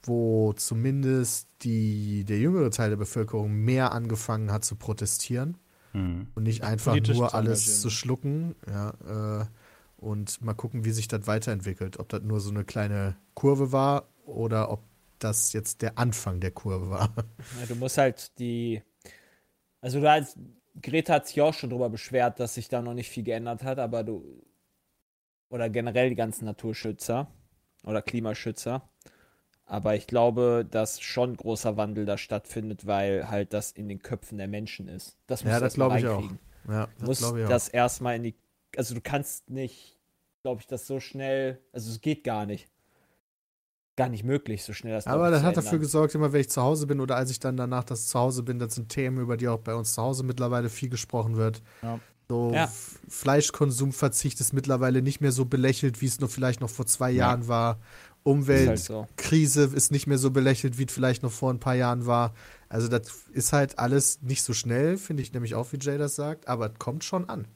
wo 0.02 0.52
zumindest 0.54 1.48
die, 1.62 2.24
der 2.24 2.38
jüngere 2.38 2.70
Teil 2.70 2.90
der 2.90 2.96
Bevölkerung 2.96 3.52
mehr 3.52 3.92
angefangen 3.92 4.50
hat 4.52 4.64
zu 4.64 4.76
protestieren 4.76 5.56
Hm. 5.92 6.28
und 6.34 6.42
nicht 6.44 6.62
einfach 6.62 6.92
Politisch 6.92 7.16
nur 7.16 7.34
alles 7.34 7.60
engagieren. 7.62 7.80
zu 7.80 7.90
schlucken. 7.90 8.54
Ja, 8.68 9.42
äh, 9.42 9.46
und 9.96 10.40
mal 10.42 10.54
gucken, 10.54 10.84
wie 10.84 10.92
sich 10.92 11.08
das 11.08 11.26
weiterentwickelt. 11.26 11.98
Ob 11.98 12.08
das 12.08 12.22
nur 12.22 12.40
so 12.40 12.50
eine 12.50 12.64
kleine 12.64 13.16
Kurve 13.34 13.72
war 13.72 14.08
oder 14.24 14.70
ob 14.70 14.82
das 15.18 15.52
jetzt 15.52 15.82
der 15.82 15.98
Anfang 15.98 16.40
der 16.40 16.50
Kurve 16.52 16.90
war. 16.90 17.14
Ja, 17.60 17.66
du 17.66 17.74
musst 17.74 17.98
halt 17.98 18.38
die. 18.38 18.82
Also, 19.80 20.00
du 20.00 20.10
hast, 20.10 20.38
Greta 20.80 21.14
hat 21.14 21.28
sich 21.28 21.40
auch 21.40 21.54
schon 21.54 21.70
darüber 21.70 21.90
beschwert, 21.90 22.40
dass 22.40 22.54
sich 22.54 22.68
da 22.68 22.80
noch 22.82 22.94
nicht 22.94 23.10
viel 23.10 23.24
geändert 23.24 23.62
hat, 23.62 23.78
aber 23.78 24.02
du. 24.04 24.42
Oder 25.50 25.68
generell 25.68 26.10
die 26.10 26.16
ganzen 26.16 26.44
Naturschützer 26.44 27.30
oder 27.84 28.02
Klimaschützer. 28.02 28.88
Aber 29.70 29.94
ich 29.94 30.08
glaube, 30.08 30.66
dass 30.68 31.00
schon 31.00 31.36
großer 31.36 31.76
Wandel 31.76 32.04
da 32.04 32.18
stattfindet, 32.18 32.86
weil 32.86 33.30
halt 33.30 33.52
das 33.52 33.70
in 33.70 33.88
den 33.88 34.02
Köpfen 34.02 34.36
der 34.36 34.48
Menschen 34.48 34.88
ist. 34.88 35.16
Das 35.28 35.42
Ja, 35.42 35.46
musst 35.46 35.56
du 35.56 35.60
das 35.60 35.62
erst 35.62 35.78
mal 35.78 35.86
glaube 35.86 35.98
ich 36.00 36.06
auch. 36.08 36.18
reinkriegen. 36.18 36.38
Ja, 36.68 36.88
musst 37.06 37.20
glaube 37.20 37.38
ich 37.38 37.44
auch. 37.46 37.50
das 37.50 37.68
erstmal 37.68 38.16
in 38.16 38.24
die. 38.24 38.34
Also 38.76 38.96
du 38.96 39.00
kannst 39.00 39.48
nicht, 39.48 39.96
glaube 40.42 40.60
ich, 40.60 40.66
das 40.66 40.88
so 40.88 40.98
schnell. 40.98 41.60
Also 41.72 41.88
es 41.92 42.00
geht 42.00 42.24
gar 42.24 42.46
nicht. 42.46 42.68
Gar 43.96 44.08
nicht 44.08 44.24
möglich, 44.24 44.64
so 44.64 44.72
schnell 44.72 44.94
das 44.94 45.06
Aber 45.06 45.30
das 45.30 45.42
hat 45.44 45.56
dafür 45.56 45.78
gesorgt, 45.78 46.14
immer 46.16 46.32
wenn 46.32 46.40
ich 46.40 46.50
zu 46.50 46.62
Hause 46.62 46.86
bin 46.88 47.00
oder 47.00 47.14
als 47.16 47.30
ich 47.30 47.38
dann 47.38 47.56
danach 47.56 47.84
das 47.84 48.06
zu 48.08 48.18
Hause 48.18 48.42
bin, 48.42 48.58
das 48.58 48.74
sind 48.74 48.88
Themen, 48.88 49.18
über 49.18 49.36
die 49.36 49.46
auch 49.46 49.58
bei 49.60 49.74
uns 49.74 49.94
zu 49.94 50.02
Hause 50.02 50.24
mittlerweile 50.24 50.68
viel 50.68 50.88
gesprochen 50.88 51.36
wird. 51.36 51.62
Ja. 51.82 52.00
So 52.28 52.52
Ja. 52.54 52.68
Fleischkonsumverzicht 53.08 54.40
ist 54.40 54.52
mittlerweile 54.52 55.02
nicht 55.02 55.20
mehr 55.20 55.32
so 55.32 55.44
belächelt, 55.44 56.00
wie 56.00 56.06
es 56.06 56.18
nur 56.20 56.28
vielleicht 56.28 56.60
noch 56.60 56.70
vor 56.70 56.86
zwei 56.86 57.10
Jahren 57.10 57.48
war. 57.48 57.78
Ist 58.24 58.90
halt 58.90 59.06
Umweltkrise 59.08 59.68
so. 59.68 59.76
ist 59.76 59.90
nicht 59.90 60.06
mehr 60.06 60.18
so 60.18 60.30
belächelt, 60.30 60.78
wie 60.78 60.84
es 60.84 60.92
vielleicht 60.92 61.22
noch 61.22 61.32
vor 61.32 61.52
ein 61.52 61.60
paar 61.60 61.74
Jahren 61.74 62.06
war. 62.06 62.34
Also 62.68 62.88
das 62.88 63.28
ist 63.32 63.52
halt 63.52 63.78
alles 63.78 64.22
nicht 64.22 64.42
so 64.42 64.52
schnell, 64.52 64.96
finde 64.96 65.22
ich 65.22 65.32
nämlich 65.32 65.54
auch, 65.54 65.72
wie 65.72 65.78
Jay 65.80 65.98
das 65.98 66.16
sagt, 66.16 66.48
aber 66.48 66.66
es 66.66 66.78
kommt 66.78 67.04
schon 67.04 67.28
an. 67.28 67.46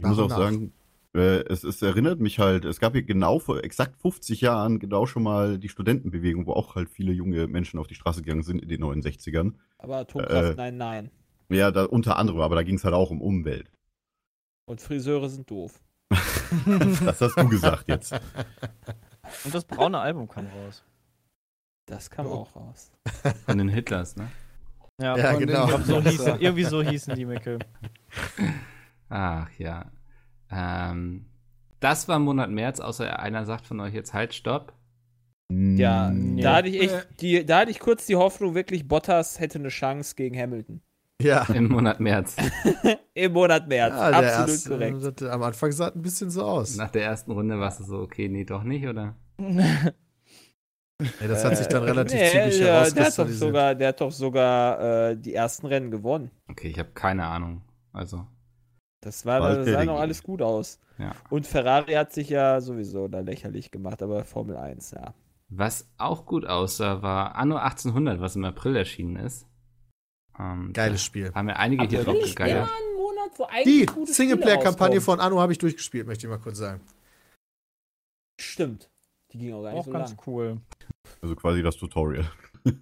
Ich 0.00 0.06
muss 0.06 0.18
auch 0.18 0.28
nach. 0.28 0.38
sagen, 0.38 0.72
äh, 1.14 1.44
es, 1.44 1.62
es 1.64 1.80
erinnert 1.82 2.20
mich 2.20 2.38
halt, 2.38 2.64
es 2.64 2.80
gab 2.80 2.92
hier 2.94 3.02
genau 3.02 3.38
vor 3.38 3.62
exakt 3.62 4.00
50 4.00 4.40
Jahren 4.40 4.78
genau 4.78 5.06
schon 5.06 5.22
mal 5.22 5.58
die 5.58 5.68
Studentenbewegung, 5.68 6.46
wo 6.46 6.54
auch 6.54 6.74
halt 6.74 6.90
viele 6.90 7.12
junge 7.12 7.46
Menschen 7.46 7.78
auf 7.78 7.86
die 7.86 7.94
Straße 7.94 8.22
gegangen 8.22 8.42
sind 8.42 8.62
in 8.62 8.68
den 8.68 8.82
69ern. 8.82 9.52
Aber 9.78 9.98
Atomkraft, 9.98 10.52
Äh, 10.52 10.54
nein, 10.54 10.76
nein. 10.76 11.10
Ja, 11.48 11.70
da, 11.70 11.84
unter 11.84 12.16
anderem, 12.16 12.40
aber 12.40 12.54
da 12.56 12.62
ging 12.62 12.76
es 12.76 12.84
halt 12.84 12.94
auch 12.94 13.10
um 13.10 13.20
Umwelt. 13.20 13.70
Und 14.66 14.80
Friseure 14.80 15.28
sind 15.28 15.50
doof. 15.50 15.80
Das 17.04 17.20
hast 17.20 17.36
du 17.36 17.48
gesagt 17.48 17.88
jetzt. 17.88 18.14
Und 19.44 19.54
das 19.54 19.64
braune 19.64 19.98
Album 19.98 20.28
kam 20.28 20.46
raus. 20.46 20.84
Das 21.86 22.10
kam 22.10 22.26
Oh. 22.26 22.30
auch 22.34 22.56
raus. 22.56 22.92
Von 23.46 23.58
den 23.58 23.68
Hitlers, 23.68 24.16
ne? 24.16 24.28
Ja, 25.00 25.16
Ja, 25.16 25.30
von 25.32 25.40
den- 25.40 25.48
genau. 25.48 25.66
Glaub, 25.66 25.82
so 25.82 26.00
hießen, 26.02 26.40
irgendwie 26.40 26.64
so 26.64 26.82
hießen 26.82 27.14
die 27.14 27.24
Mickel. 27.24 27.58
Ach 29.08 29.48
ja. 29.58 29.90
Ähm, 30.50 31.26
das 31.80 32.08
war 32.08 32.16
im 32.16 32.22
Monat 32.22 32.50
März, 32.50 32.80
außer 32.80 33.18
einer 33.18 33.44
sagt 33.44 33.66
von 33.66 33.80
euch 33.80 33.94
jetzt 33.94 34.14
halt, 34.14 34.34
stopp. 34.34 34.74
Ja, 35.50 36.10
Mm, 36.10 36.38
da 36.40 36.56
hatte 36.56 36.68
ich 36.68 36.80
echt, 36.80 37.08
die, 37.20 37.44
da 37.44 37.58
hatte 37.60 37.70
ich 37.70 37.78
kurz 37.78 38.06
die 38.06 38.16
Hoffnung, 38.16 38.54
wirklich 38.54 38.88
Bottas 38.88 39.38
hätte 39.38 39.58
eine 39.58 39.68
Chance 39.68 40.14
gegen 40.14 40.38
Hamilton. 40.38 40.80
Ja. 41.20 41.44
Im 41.52 41.68
Monat 41.68 42.00
März. 42.00 42.36
Im 43.14 43.32
Monat 43.32 43.68
März. 43.68 43.92
Ja, 43.94 44.00
Absolut 44.10 44.48
erste, 44.48 44.68
korrekt. 44.70 45.20
Das, 45.20 45.30
am 45.30 45.42
Anfang 45.42 45.70
sah 45.72 45.88
es 45.88 45.94
ein 45.94 46.02
bisschen 46.02 46.30
so 46.30 46.42
aus. 46.44 46.76
Nach 46.76 46.90
der 46.90 47.04
ersten 47.04 47.32
Runde 47.32 47.60
warst 47.60 47.80
du 47.80 47.84
so, 47.84 47.98
okay, 48.00 48.28
nee, 48.28 48.44
doch 48.44 48.62
nicht, 48.62 48.86
oder? 48.86 49.14
Ja, 51.20 51.26
das 51.28 51.44
hat 51.44 51.56
sich 51.56 51.66
dann 51.66 51.82
relativ 51.82 52.18
Nee, 52.18 52.30
zügig 52.30 52.58
der, 52.58 52.90
der 52.90 53.06
hat 53.06 53.18
doch 53.18 53.28
sogar, 53.28 53.74
der 53.74 53.88
hat 53.88 54.00
doch 54.00 54.12
sogar 54.12 55.10
äh, 55.10 55.16
die 55.16 55.34
ersten 55.34 55.66
Rennen 55.66 55.90
gewonnen. 55.90 56.30
Okay, 56.48 56.68
ich 56.68 56.78
habe 56.78 56.90
keine 56.92 57.26
Ahnung. 57.26 57.62
Also, 57.92 58.26
Das, 59.00 59.26
war, 59.26 59.40
Bald 59.40 59.66
das 59.66 59.70
sah 59.70 59.84
noch 59.84 59.98
alles 59.98 60.22
gut 60.22 60.42
aus. 60.42 60.78
ja. 60.98 61.12
Und 61.30 61.46
Ferrari 61.46 61.94
hat 61.94 62.12
sich 62.12 62.28
ja 62.28 62.60
sowieso 62.60 63.08
da 63.08 63.20
lächerlich 63.20 63.70
gemacht, 63.70 64.02
aber 64.02 64.24
Formel 64.24 64.56
1, 64.56 64.92
ja. 64.92 65.14
Was 65.48 65.88
auch 65.98 66.24
gut 66.24 66.46
aussah, 66.46 67.02
war 67.02 67.34
Anno 67.34 67.56
1800, 67.56 68.20
was 68.20 68.36
im 68.36 68.44
April 68.44 68.76
erschienen 68.76 69.16
ist. 69.16 69.46
Ähm, 70.38 70.72
Geiles 70.72 71.04
Spiel. 71.04 71.32
Haben 71.34 71.48
wir 71.48 71.58
einige 71.58 71.86
hier 71.86 72.04
drauf 72.04 72.16
gegeiert. 72.22 72.68
wo 73.36 73.46
Die 73.64 73.86
Singleplayer-Kampagne 74.04 75.00
von 75.00 75.20
Anno 75.20 75.40
habe 75.40 75.52
ich 75.52 75.58
durchgespielt, 75.58 76.06
möchte 76.06 76.26
ich 76.26 76.30
mal 76.30 76.38
kurz 76.38 76.58
sagen. 76.58 76.80
Stimmt. 78.40 78.91
Die 79.32 79.38
ging 79.38 79.52
auch 79.54 79.62
gar 79.62 79.70
nicht 79.72 79.80
Auch 79.80 79.84
so 79.86 79.90
ganz 79.92 80.10
lang. 80.10 80.16
coul. 80.18 80.60
Also 81.20 81.34
quasi 81.36 81.62
das 81.62 81.76
Tutorial. 81.76 82.30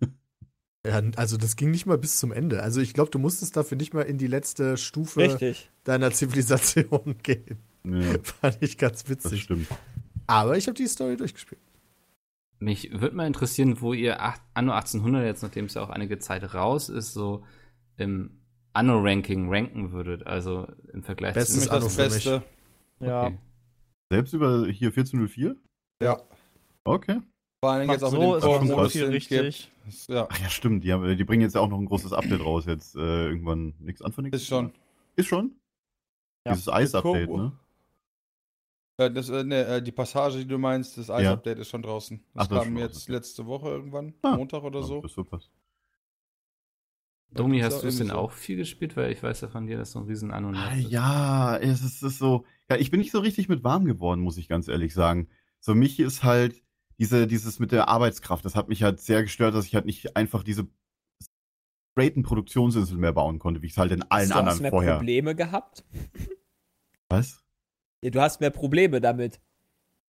Ja, 0.87 1.03
also 1.17 1.37
das 1.37 1.57
ging 1.57 1.71
nicht 1.71 1.85
mal 1.85 1.99
bis 1.99 2.19
zum 2.19 2.33
Ende. 2.33 2.63
Also 2.63 2.81
ich 2.81 2.95
glaube, 2.95 3.11
du 3.11 3.19
musstest 3.19 3.55
dafür 3.55 3.77
nicht 3.77 3.93
mal 3.93 4.01
in 4.01 4.17
die 4.17 4.27
letzte 4.27 4.79
Stufe 4.79 5.21
Richtig. 5.21 5.71
deiner 5.85 6.11
Zivilisation 6.11 7.17
gehen. 7.23 7.59
Ja, 7.85 8.15
Fand 8.23 8.57
ich 8.63 8.79
ganz 8.79 9.03
das 9.03 9.11
witzig. 9.11 9.43
stimmt. 9.43 9.67
Aber 10.27 10.57
ich 10.57 10.69
habe 10.69 10.77
die 10.79 10.87
Story 10.87 11.19
durchgespielt. 11.19 11.61
Mich 12.61 12.99
würde 12.99 13.15
mal 13.15 13.27
interessieren, 13.27 13.83
wo 13.83 13.93
ihr 13.93 14.23
acht, 14.23 14.41
Anno 14.55 14.73
1800 14.73 15.23
jetzt, 15.27 15.43
nachdem 15.43 15.67
es 15.67 15.75
ja 15.75 15.83
auch 15.83 15.91
einige 15.91 16.19
Zeit 16.19 16.55
raus 16.55 16.89
ist, 16.89 17.13
so 17.13 17.45
im 17.99 18.41
Anno-Ranking 18.73 19.51
ranken 19.53 19.93
würdet. 19.93 20.27
Also 20.27 20.67
im 20.95 21.03
Vergleich 21.03 21.35
Bestes 21.35 21.61
mich 21.65 21.71
Anno 21.71 21.85
das. 21.85 21.97
Beste. 21.99 22.43
Ja. 23.01 23.27
Okay. 23.27 23.39
Selbst 24.11 24.33
über 24.33 24.67
hier 24.67 24.89
1404? 24.89 25.57
Ja. 26.03 26.23
Okay. 26.85 27.21
Vor 27.63 27.71
allen 27.71 27.81
Dingen 27.81 27.89
Macht 27.89 27.97
jetzt 28.01 28.05
auch 28.05 28.11
so 28.11 28.19
mit 28.19 28.63
ist 28.63 28.71
dem 28.71 28.77
krass. 28.77 28.93
viel 28.93 29.05
richtig. 29.07 29.71
Ist, 29.87 30.09
ja, 30.09 30.27
Ach 30.31 30.39
ja, 30.41 30.49
stimmt. 30.49 30.83
Die, 30.85 30.93
haben, 30.93 31.17
die 31.17 31.25
bringen 31.25 31.43
jetzt 31.43 31.55
ja 31.55 31.61
auch 31.61 31.69
noch 31.69 31.79
ein 31.79 31.85
großes 31.87 32.13
Update 32.13 32.41
raus. 32.45 32.65
Jetzt 32.67 32.95
äh, 32.97 33.27
irgendwann 33.27 33.75
nichts 33.81 34.01
Anfang 34.03 34.25
nächstes 34.25 34.43
ist 34.43 34.49
schon. 34.49 34.73
Ist 35.17 35.27
schon? 35.27 35.53
Ja. 36.47 36.53
Dieses 36.53 36.69
Eis-Update, 36.69 37.29
ne? 37.29 37.53
Äh, 38.97 39.11
das, 39.11 39.29
äh, 39.29 39.45
ne, 39.45 39.67
äh, 39.67 39.83
die 39.83 39.93
Passage, 39.93 40.39
die 40.39 40.47
du 40.47 40.57
meinst, 40.59 40.97
das 40.97 41.11
Eis-Update 41.11 41.59
ist 41.59 41.69
schon 41.69 41.83
draußen. 41.83 42.23
Das 42.35 42.45
Ach, 42.45 42.49
das 42.49 42.59
ist 42.61 42.65
kam 42.65 42.77
jetzt 42.79 42.95
draußen, 42.95 43.03
okay. 43.13 43.13
letzte 43.13 43.47
Woche 43.47 43.69
irgendwann, 43.69 44.15
Ah. 44.23 44.37
Montag 44.37 44.63
oder 44.63 44.83
so. 44.83 45.03
Das 45.03 45.13
was. 45.31 45.51
Domi, 47.33 47.61
hast 47.61 47.75
ist 47.75 47.83
du 47.83 47.89
es 47.89 47.99
denn 47.99 48.09
so. 48.09 48.15
auch 48.15 48.33
viel 48.33 48.57
gespielt? 48.57 48.97
Weil 48.97 49.13
ich 49.13 49.23
weiß 49.23 49.41
ja 49.43 49.49
von 49.49 49.67
dir, 49.67 49.77
dass 49.79 49.93
du 49.93 50.01
ein 50.01 50.07
riesen 50.07 50.33
Anno 50.33 50.51
Ah, 50.51 50.71
hast. 50.71 50.89
Ja, 50.91 51.57
es 51.59 51.83
ist, 51.83 51.97
es 51.97 52.03
ist 52.03 52.19
so. 52.19 52.45
Ja, 52.69 52.77
ich 52.77 52.91
bin 52.91 52.99
nicht 53.01 53.13
so 53.13 53.21
richtig 53.21 53.49
mit 53.49 53.63
warm 53.63 53.85
geworden, 53.85 54.21
muss 54.21 54.37
ich 54.37 54.49
ganz 54.49 54.67
ehrlich 54.67 54.95
sagen. 54.95 55.29
So, 55.61 55.75
mich 55.75 56.01
ist 56.01 56.25
halt 56.25 56.61
diese, 57.01 57.27
dieses 57.27 57.59
mit 57.59 57.73
der 57.73 57.89
Arbeitskraft, 57.89 58.45
das 58.45 58.55
hat 58.55 58.69
mich 58.69 58.83
halt 58.83 59.01
sehr 59.01 59.23
gestört, 59.23 59.55
dass 59.55 59.65
ich 59.65 59.75
halt 59.75 59.87
nicht 59.87 60.17
einfach 60.17 60.43
diese 60.43 60.69
straighten 61.93 62.23
Produktionsinsel 62.23 62.99
mehr 62.99 63.13
bauen 63.13 63.39
konnte, 63.39 63.63
wie 63.63 63.67
ich 63.67 63.73
es 63.73 63.79
halt 63.79 63.91
in 63.91 64.03
allen 64.03 64.29
Hast 64.29 64.31
du 64.31 64.39
anderen 64.39 64.63
mehr 64.63 64.71
vorher. 64.71 64.97
Probleme 64.97 65.35
gehabt? 65.35 65.85
Was? 67.09 67.43
Ja, 68.05 68.11
du 68.11 68.21
hast 68.21 68.41
mehr 68.41 68.51
Probleme 68.51 69.01
damit. 69.01 69.41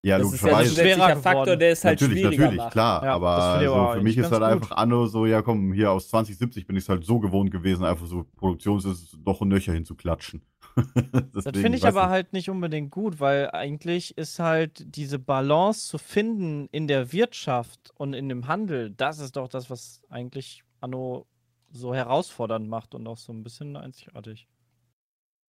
Ja, 0.04 0.18
das 0.18 0.34
ist 0.34 0.42
ja 0.42 0.50
ein 0.50 0.66
logischerweise. 0.66 0.82
Schwerer 0.82 1.16
Faktor, 1.18 1.44
geworden. 1.44 1.60
der 1.60 1.72
es 1.72 1.86
halt 1.86 2.02
natürlich, 2.02 2.22
schwieriger 2.22 2.44
natürlich, 2.44 2.62
macht. 2.62 2.72
klar. 2.74 3.04
Ja, 3.04 3.14
aber 3.14 3.64
so, 3.64 3.94
für 3.98 4.04
mich 4.04 4.18
ist 4.18 4.32
halt 4.32 4.42
ganz 4.42 4.54
einfach 4.54 4.76
Anno 4.76 5.08
so, 5.08 5.26
ja 5.26 5.42
komm, 5.42 5.74
hier 5.74 5.92
aus 5.92 6.10
2070 6.10 6.68
bin 6.68 6.76
ich 6.76 6.90
halt 6.90 7.06
so 7.06 7.20
gewohnt 7.20 7.52
gewesen, 7.52 7.86
einfach 7.86 8.06
so 8.06 8.26
Produktionsinsel 8.36 9.20
doch 9.24 9.42
und 9.42 9.48
nöcher 9.48 9.74
hinzuklatschen. 9.74 10.42
Das 11.34 11.46
finde 11.46 11.78
ich 11.78 11.86
aber 11.86 12.10
halt 12.10 12.34
nicht 12.34 12.50
unbedingt 12.50 12.92
gut, 12.92 13.20
weil 13.20 13.50
eigentlich 13.52 14.18
ist 14.18 14.40
halt 14.40 14.96
diese 14.96 15.18
Balance 15.18 15.88
zu 15.88 15.98
finden 15.98 16.68
in 16.72 16.88
der 16.88 17.12
Wirtschaft 17.12 17.92
und 17.96 18.14
in 18.14 18.30
dem 18.30 18.48
Handel, 18.48 18.92
das 18.92 19.20
ist 19.20 19.36
doch 19.36 19.48
das, 19.48 19.70
was 19.70 20.02
eigentlich 20.10 20.64
Anno 20.82 21.26
so 21.72 21.96
herausfordernd 21.96 22.68
macht 22.68 22.96
und 22.96 23.08
auch 23.08 23.18
so 23.18 23.32
ein 23.32 23.44
bisschen 23.44 23.76
einzigartig. 23.76 24.48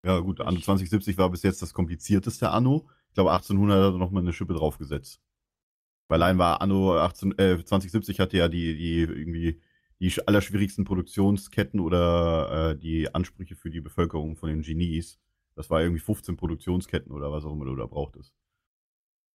Ja, 0.03 0.19
gut, 0.19 0.41
Anno 0.41 0.59
2070 0.59 1.17
war 1.17 1.30
bis 1.30 1.43
jetzt 1.43 1.61
das 1.61 1.74
komplizierteste 1.74 2.49
Anno. 2.49 2.88
Ich 3.09 3.15
glaube, 3.15 3.32
1800 3.32 3.78
hat 3.78 3.93
er 3.93 3.97
nochmal 3.97 4.24
eine 4.24 4.34
Schippe 4.34 4.53
draufgesetzt. 4.53 5.22
Weil 6.07 6.22
allein 6.22 6.38
war 6.38 6.61
Anno 6.61 6.97
18, 6.97 7.38
äh, 7.38 7.63
2070 7.63 8.19
hatte 8.19 8.38
ja 8.38 8.47
die, 8.47 8.76
die 8.76 8.99
irgendwie 8.99 9.61
die 10.01 10.11
sch- 10.11 10.23
allerschwierigsten 10.25 10.83
Produktionsketten 10.83 11.79
oder 11.79 12.71
äh, 12.71 12.77
die 12.77 13.13
Ansprüche 13.13 13.55
für 13.55 13.69
die 13.69 13.81
Bevölkerung 13.81 14.35
von 14.35 14.49
den 14.49 14.61
Genies. 14.61 15.19
Das 15.55 15.69
war 15.69 15.81
irgendwie 15.81 15.99
15 16.01 16.35
Produktionsketten 16.37 17.11
oder 17.11 17.31
was 17.31 17.45
auch 17.45 17.53
immer 17.53 17.65
du 17.65 17.75
da 17.75 17.85
brauchtest. 17.85 18.33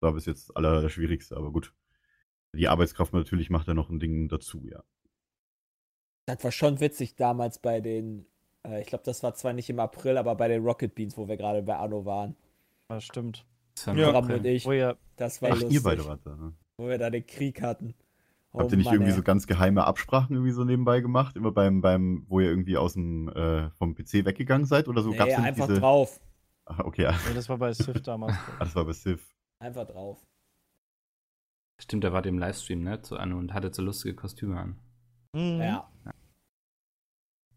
Das 0.00 0.08
war 0.08 0.12
bis 0.12 0.26
jetzt 0.26 0.48
das 0.50 0.56
allerschwierigste, 0.56 1.36
aber 1.36 1.50
gut. 1.52 1.72
Die 2.54 2.68
Arbeitskraft 2.68 3.12
natürlich 3.12 3.48
macht 3.50 3.68
da 3.68 3.74
noch 3.74 3.90
ein 3.90 4.00
Ding 4.00 4.28
dazu, 4.28 4.66
ja. 4.66 4.82
Das 6.26 6.42
war 6.42 6.50
schon 6.52 6.80
witzig 6.80 7.14
damals 7.16 7.60
bei 7.60 7.80
den, 7.80 8.26
äh, 8.66 8.80
ich 8.80 8.86
glaube, 8.88 9.04
das 9.04 9.22
war 9.22 9.34
zwar 9.34 9.52
nicht 9.52 9.70
im 9.70 9.78
April, 9.78 10.16
aber 10.18 10.34
bei 10.34 10.48
den 10.48 10.62
Rocket 10.64 10.94
Beans, 10.94 11.16
wo 11.16 11.28
wir 11.28 11.36
gerade 11.36 11.62
bei 11.62 11.76
Anno 11.76 12.04
waren. 12.04 12.34
Das 12.88 13.04
stimmt. 13.04 13.46
Das 13.74 13.86
war 13.88 13.96
Ja. 13.96 14.18
Und 14.18 14.44
ich. 14.46 14.64
Wo 14.64 14.72
ihr, 14.72 14.96
Das 15.16 15.40
war 15.42 15.50
Ach, 15.50 15.54
lustig. 15.54 15.72
ihr 15.74 15.82
beide 15.82 16.04
wart 16.06 16.20
da, 16.26 16.34
ne? 16.34 16.52
Wo 16.78 16.88
wir 16.88 16.98
da 16.98 17.10
den 17.10 17.26
Krieg 17.26 17.62
hatten. 17.62 17.94
Oh 18.56 18.60
Habt 18.60 18.70
ihr 18.70 18.78
nicht 18.78 18.86
Mann, 18.86 18.94
irgendwie 18.94 19.10
ey. 19.10 19.16
so 19.16 19.22
ganz 19.22 19.46
geheime 19.46 19.84
Absprachen 19.84 20.34
irgendwie 20.34 20.52
so 20.52 20.64
nebenbei 20.64 21.02
gemacht? 21.02 21.36
Immer 21.36 21.52
beim, 21.52 21.82
beim, 21.82 22.24
wo 22.26 22.40
ihr 22.40 22.48
irgendwie 22.48 22.78
aus 22.78 22.94
dem, 22.94 23.28
äh, 23.28 23.68
vom 23.72 23.94
PC 23.94 24.24
weggegangen 24.24 24.66
seid 24.66 24.88
oder 24.88 25.02
so? 25.02 25.10
Nee, 25.10 25.18
Gab's 25.18 25.34
denn 25.34 25.44
einfach 25.44 25.66
diese... 25.66 25.80
drauf. 25.80 26.20
Ach, 26.64 26.78
okay, 26.78 27.02
ja. 27.02 27.12
nee, 27.28 27.34
das 27.34 27.50
war 27.50 27.58
bei 27.58 27.74
Sif 27.74 28.00
damals. 28.00 28.34
Ah, 28.58 28.64
das 28.64 28.74
war 28.74 28.86
bei 28.86 28.94
Civ. 28.94 29.22
Einfach 29.58 29.86
drauf. 29.86 30.24
Stimmt, 31.78 32.04
da 32.04 32.14
war 32.14 32.22
dem 32.22 32.38
Livestream, 32.38 32.82
ne, 32.82 33.02
zu 33.02 33.18
Anno 33.18 33.36
und 33.36 33.52
hatte 33.52 33.70
so 33.74 33.82
lustige 33.82 34.14
Kostüme 34.14 34.58
an. 34.58 34.78
Mhm. 35.34 35.60
Ja. 35.60 35.92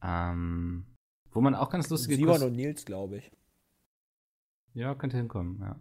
Ähm, 0.04 0.86
wo 1.32 1.40
man 1.40 1.56
auch 1.56 1.70
ganz 1.70 1.90
lustige 1.90 2.16
Simon 2.16 2.32
Kostüme. 2.32 2.52
und 2.52 2.58
Nils, 2.58 2.84
glaube 2.84 3.18
ich. 3.20 3.32
Ja, 4.74 4.96
könnte 4.96 5.16
hinkommen, 5.16 5.62
ja. 5.62 5.80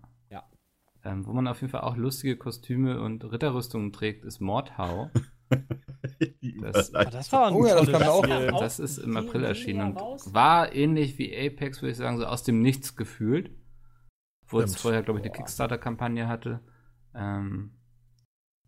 Ähm, 1.05 1.27
wo 1.27 1.33
man 1.33 1.47
auf 1.47 1.61
jeden 1.61 1.71
Fall 1.71 1.83
auch 1.83 1.97
lustige 1.97 2.37
Kostüme 2.37 3.01
und 3.01 3.25
Ritterrüstungen 3.25 3.93
trägt, 3.93 4.25
ist 4.25 4.41
Mordhau. 4.41 5.11
Das-. 6.61 6.95
Aber 6.95 7.11
das 7.11 7.33
war 7.33 7.47
ein 7.47 7.55
Oh 7.55 7.67
ja, 7.67 7.77
das 7.77 7.91
kam 7.91 8.03
auch. 8.03 8.61
Das 8.61 8.79
ist 8.79 8.99
im 8.99 9.17
April 9.17 9.45
erschienen 9.45 9.97
und 9.97 10.35
war 10.35 10.75
ähnlich 10.75 11.19
wie 11.19 11.35
Apex, 11.35 11.81
würde 11.81 11.93
ich 11.93 11.97
sagen, 11.97 12.19
so 12.19 12.27
aus 12.27 12.43
dem 12.43 12.61
Nichts 12.61 12.97
gefühlt. 12.97 13.51
Wo 14.47 14.61
es 14.61 14.77
vorher, 14.77 15.03
glaube 15.03 15.21
ich, 15.21 15.25
eine. 15.27 15.33
Kickstarter-Kampagne 15.33 16.27
hatte. 16.27 16.61
Ähm, 17.15 17.79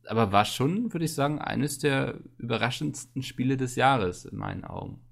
aber 0.07 0.33
war 0.33 0.45
schon, 0.45 0.93
würde 0.93 1.05
ich 1.05 1.15
sagen, 1.15 1.39
eines 1.39 1.79
der 1.79 2.21
überraschendsten 2.39 3.23
Spiele 3.23 3.57
des 3.57 3.77
Jahres 3.77 4.25
in 4.25 4.37
meinen 4.37 4.65
Augen. 4.65 5.03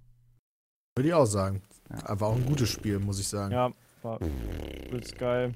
Würde 0.96 1.08
ich 1.08 1.14
auch 1.14 1.26
sagen. 1.26 1.62
Ja. 1.90 2.06
Aber 2.06 2.26
auch 2.28 2.36
ein 2.36 2.46
gutes 2.46 2.68
Spiel, 2.68 2.98
muss 2.98 3.20
ich 3.20 3.28
sagen. 3.28 3.52
Ja, 3.52 3.72
war 4.02 4.20
übelst 4.20 5.16
geil. 5.18 5.54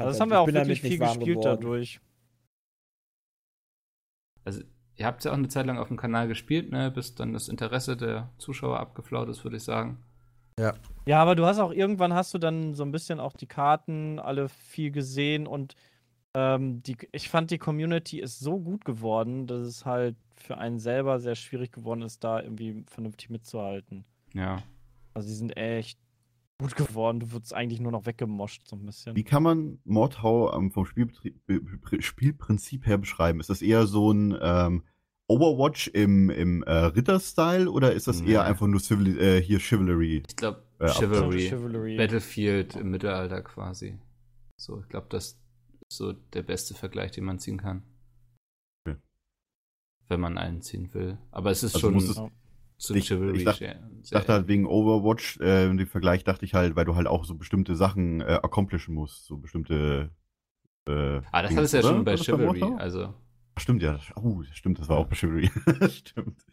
Fand 0.00 0.06
Also 0.06 0.18
das 0.18 0.20
haben 0.20 0.30
wir 0.30 0.40
auch 0.40 0.46
wirklich 0.46 0.80
viel 0.80 0.98
gespielt 0.98 1.38
geworden. 1.38 1.42
dadurch. 1.42 2.00
Also, 4.44 4.62
ihr 4.96 5.06
habt 5.06 5.20
es 5.20 5.24
ja 5.24 5.32
auch 5.32 5.36
eine 5.36 5.48
Zeit 5.48 5.66
lang 5.66 5.78
auf 5.78 5.88
dem 5.88 5.96
Kanal 5.96 6.26
gespielt, 6.26 6.70
ne, 6.70 6.90
bis 6.90 7.14
dann 7.14 7.32
das 7.34 7.48
Interesse 7.48 7.96
der 7.96 8.30
Zuschauer 8.38 8.80
abgeflaut 8.80 9.28
ist, 9.28 9.44
würde 9.44 9.58
ich 9.58 9.62
sagen. 9.62 10.02
Ja, 11.06 11.22
aber 11.22 11.34
du 11.36 11.46
hast 11.46 11.58
auch 11.58 11.72
irgendwann 11.72 12.12
hast 12.12 12.34
du 12.34 12.38
dann 12.38 12.74
so 12.74 12.82
ein 12.82 12.92
bisschen 12.92 13.20
auch 13.20 13.32
die 13.34 13.46
Karten 13.46 14.18
alle 14.18 14.48
viel 14.48 14.90
gesehen 14.90 15.46
und 15.46 15.74
ähm, 16.34 16.82
die, 16.82 16.96
ich 17.12 17.28
fand 17.28 17.50
die 17.50 17.58
Community 17.58 18.20
ist 18.20 18.40
so 18.40 18.58
gut 18.58 18.84
geworden, 18.84 19.46
dass 19.46 19.66
es 19.66 19.86
halt 19.86 20.16
für 20.36 20.58
einen 20.58 20.78
selber 20.78 21.18
sehr 21.18 21.34
schwierig 21.34 21.72
geworden 21.72 22.02
ist, 22.02 22.22
da 22.22 22.40
irgendwie 22.40 22.84
vernünftig 22.88 23.30
mitzuhalten. 23.30 24.04
Ja. 24.34 24.62
Also 25.14 25.28
die 25.28 25.34
sind 25.34 25.56
echt 25.56 25.98
gut 26.60 26.76
geworden. 26.76 27.20
Du 27.20 27.32
wirst 27.32 27.52
eigentlich 27.54 27.80
nur 27.80 27.90
noch 27.92 28.06
weggemoscht 28.06 28.68
so 28.68 28.76
ein 28.76 28.86
bisschen. 28.86 29.16
Wie 29.16 29.24
kann 29.24 29.42
man 29.42 29.80
Mordhau 29.84 30.52
ähm, 30.56 30.70
vom 30.70 30.86
Spielprinzip 31.98 32.86
her 32.86 32.98
beschreiben? 32.98 33.40
Ist 33.40 33.50
das 33.50 33.62
eher 33.62 33.86
so 33.86 34.12
ein 34.12 34.36
ähm, 34.40 34.84
Overwatch 35.28 35.88
im, 35.88 36.30
im 36.30 36.62
äh, 36.64 36.72
Ritter-Style 36.72 37.70
oder 37.70 37.92
ist 37.92 38.06
das 38.08 38.20
Nee. 38.22 38.32
eher 38.32 38.44
einfach 38.44 38.66
nur 38.66 38.80
Civil, 38.80 39.18
äh, 39.20 39.40
hier 39.42 39.58
Chivalry? 39.60 40.22
Ich 40.28 40.36
glaube, 40.36 40.62
Äh, 40.78 40.88
Chivalry. 40.88 41.48
Chivalry. 41.48 41.96
Battlefield 41.96 42.76
im 42.76 42.90
Mittelalter 42.90 43.42
quasi. 43.42 43.98
So, 44.56 44.80
ich 44.80 44.88
glaube, 44.88 45.06
das 45.10 45.26
ist 45.88 45.96
so 45.96 46.12
der 46.12 46.42
beste 46.42 46.74
Vergleich, 46.74 47.12
den 47.12 47.24
man 47.24 47.38
ziehen 47.38 47.58
kann. 47.58 47.82
Okay. 48.86 48.96
Wenn 50.08 50.20
man 50.20 50.36
einen 50.38 50.62
ziehen 50.62 50.92
will. 50.94 51.18
Aber 51.30 51.50
es 51.50 51.62
ist 51.62 51.74
Also 51.76 51.86
schon 51.88 51.94
muss 51.94 52.08
es- 52.08 52.16
Ja. 52.80 52.86
zu 52.86 52.94
ich- 52.94 53.06
Chivalry. 53.08 53.38
ich 53.38 53.44
dachte- 53.44 53.80
Ich 54.02 54.10
dachte 54.10 54.32
halt 54.32 54.48
wegen 54.48 54.66
Overwatch, 54.66 55.38
äh, 55.40 55.66
in 55.68 55.76
dem 55.76 55.86
Vergleich 55.86 56.24
dachte 56.24 56.44
ich 56.46 56.54
halt, 56.54 56.74
weil 56.76 56.84
du 56.86 56.94
halt 56.96 57.06
auch 57.06 57.24
so 57.24 57.34
bestimmte 57.34 57.76
Sachen 57.76 58.20
äh, 58.22 58.40
accomplishen 58.42 58.94
musst, 58.94 59.26
so 59.26 59.36
bestimmte. 59.36 60.10
Äh, 60.88 61.20
ah, 61.30 61.42
das 61.42 61.54
hattest 61.54 61.74
du 61.74 61.78
ja 61.78 61.84
oder? 61.84 61.92
schon 61.94 62.04
bei 62.04 62.16
Chivalry. 62.16 62.62
Also, 62.78 63.14
Ach, 63.54 63.60
stimmt, 63.60 63.82
ja. 63.82 63.92
das- 63.92 64.12
Oh, 64.16 64.42
das 64.42 64.56
stimmt, 64.56 64.78
das 64.78 64.88
war 64.88 64.96
auch 64.96 65.06
bei 65.06 65.14
Chivalry. 65.16 65.50
stimmt. 65.90 66.44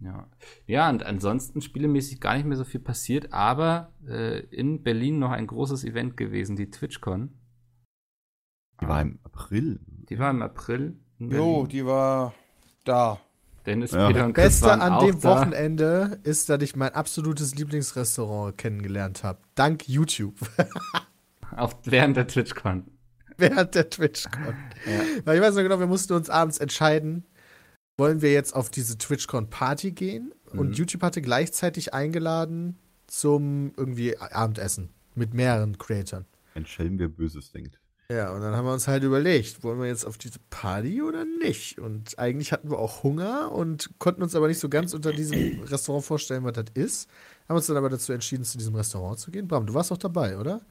ja. 0.00 0.30
Ja, 0.66 0.88
und 0.90 1.02
ansonsten 1.02 1.60
spielemäßig 1.60 2.20
gar 2.20 2.34
nicht 2.36 2.46
mehr 2.46 2.56
so 2.56 2.64
viel 2.64 2.80
passiert, 2.80 3.32
aber 3.32 3.92
äh, 4.06 4.40
in 4.46 4.82
Berlin 4.82 5.18
noch 5.18 5.30
ein 5.32 5.46
großes 5.46 5.84
Event 5.84 6.16
gewesen, 6.16 6.56
die 6.56 6.70
TwitchCon. 6.70 7.30
Die 8.80 8.86
war 8.86 9.02
im 9.02 9.18
April. 9.24 9.80
Die 10.08 10.18
war 10.18 10.30
im 10.30 10.40
April. 10.40 10.98
In 11.18 11.30
Jo, 11.32 11.66
die 11.66 11.84
war 11.84 12.32
da. 12.84 13.20
Dennis, 13.68 13.92
Ja. 13.92 14.08
Peter 14.08 14.24
und 14.26 14.32
Chris 14.32 14.44
Beste 14.60 14.72
an 14.72 14.92
auch 14.94 15.04
dem 15.04 15.20
da. 15.20 15.28
Wochenende 15.36 16.18
ist, 16.24 16.48
dass 16.48 16.60
ich 16.62 16.74
mein 16.74 16.92
absolutes 16.94 17.54
Lieblingsrestaurant 17.54 18.56
kennengelernt 18.58 19.22
habe. 19.24 19.38
Dank 19.54 19.88
YouTube. 19.88 20.34
Auf, 21.56 21.76
während 21.84 22.16
der 22.16 22.26
TwitchCon. 22.26 22.84
Während 23.36 23.74
der 23.74 23.88
TwitchCon. 23.88 24.54
Weil 25.24 25.36
ich 25.36 25.42
weiß 25.42 25.54
noch 25.54 25.62
genau, 25.62 25.78
wir 25.78 25.86
mussten 25.86 26.12
uns 26.14 26.28
abends 26.28 26.58
entscheiden, 26.58 27.24
wollen 27.96 28.20
wir 28.22 28.32
jetzt 28.32 28.54
auf 28.54 28.70
diese 28.70 28.98
TwitchCon 28.98 29.48
Party 29.50 29.92
gehen? 29.92 30.32
Und 30.52 30.68
Mhm. 30.68 30.72
YouTube 30.74 31.02
hatte 31.02 31.20
gleichzeitig 31.22 31.94
eingeladen 31.94 32.78
zum 33.06 33.72
irgendwie 33.76 34.16
Abendessen 34.18 34.90
mit 35.14 35.34
mehreren 35.34 35.78
Creatoren. 35.78 36.26
Ein 36.54 36.66
Schelm, 36.66 36.98
wer 36.98 37.08
Böses 37.08 37.50
denkt. 37.52 37.80
Ja, 38.10 38.32
und 38.32 38.40
dann 38.40 38.56
haben 38.56 38.64
wir 38.64 38.72
uns 38.72 38.88
halt 38.88 39.02
überlegt, 39.04 39.62
wollen 39.62 39.78
wir 39.80 39.86
jetzt 39.86 40.06
auf 40.06 40.16
diese 40.16 40.38
Party 40.48 41.02
oder 41.02 41.26
nicht? 41.26 41.78
Und 41.78 42.18
eigentlich 42.18 42.52
hatten 42.52 42.70
wir 42.70 42.78
auch 42.78 43.02
Hunger 43.02 43.52
und 43.52 43.90
konnten 43.98 44.22
uns 44.22 44.34
aber 44.34 44.48
nicht 44.48 44.60
so 44.60 44.70
ganz 44.70 44.94
unter 44.94 45.12
diesem 45.12 45.60
Restaurant 45.64 46.06
vorstellen, 46.06 46.42
was 46.44 46.54
das 46.54 46.64
ist. 46.72 47.10
Haben 47.48 47.56
uns 47.56 47.66
dann 47.66 47.76
aber 47.76 47.90
dazu 47.90 48.12
entschieden, 48.14 48.44
zu 48.44 48.56
diesem 48.56 48.74
Restaurant 48.74 49.18
zu 49.18 49.30
gehen. 49.30 49.46
Bram, 49.46 49.66
du 49.66 49.74
warst 49.74 49.92
auch 49.92 49.98
dabei, 49.98 50.38
oder? 50.38 50.62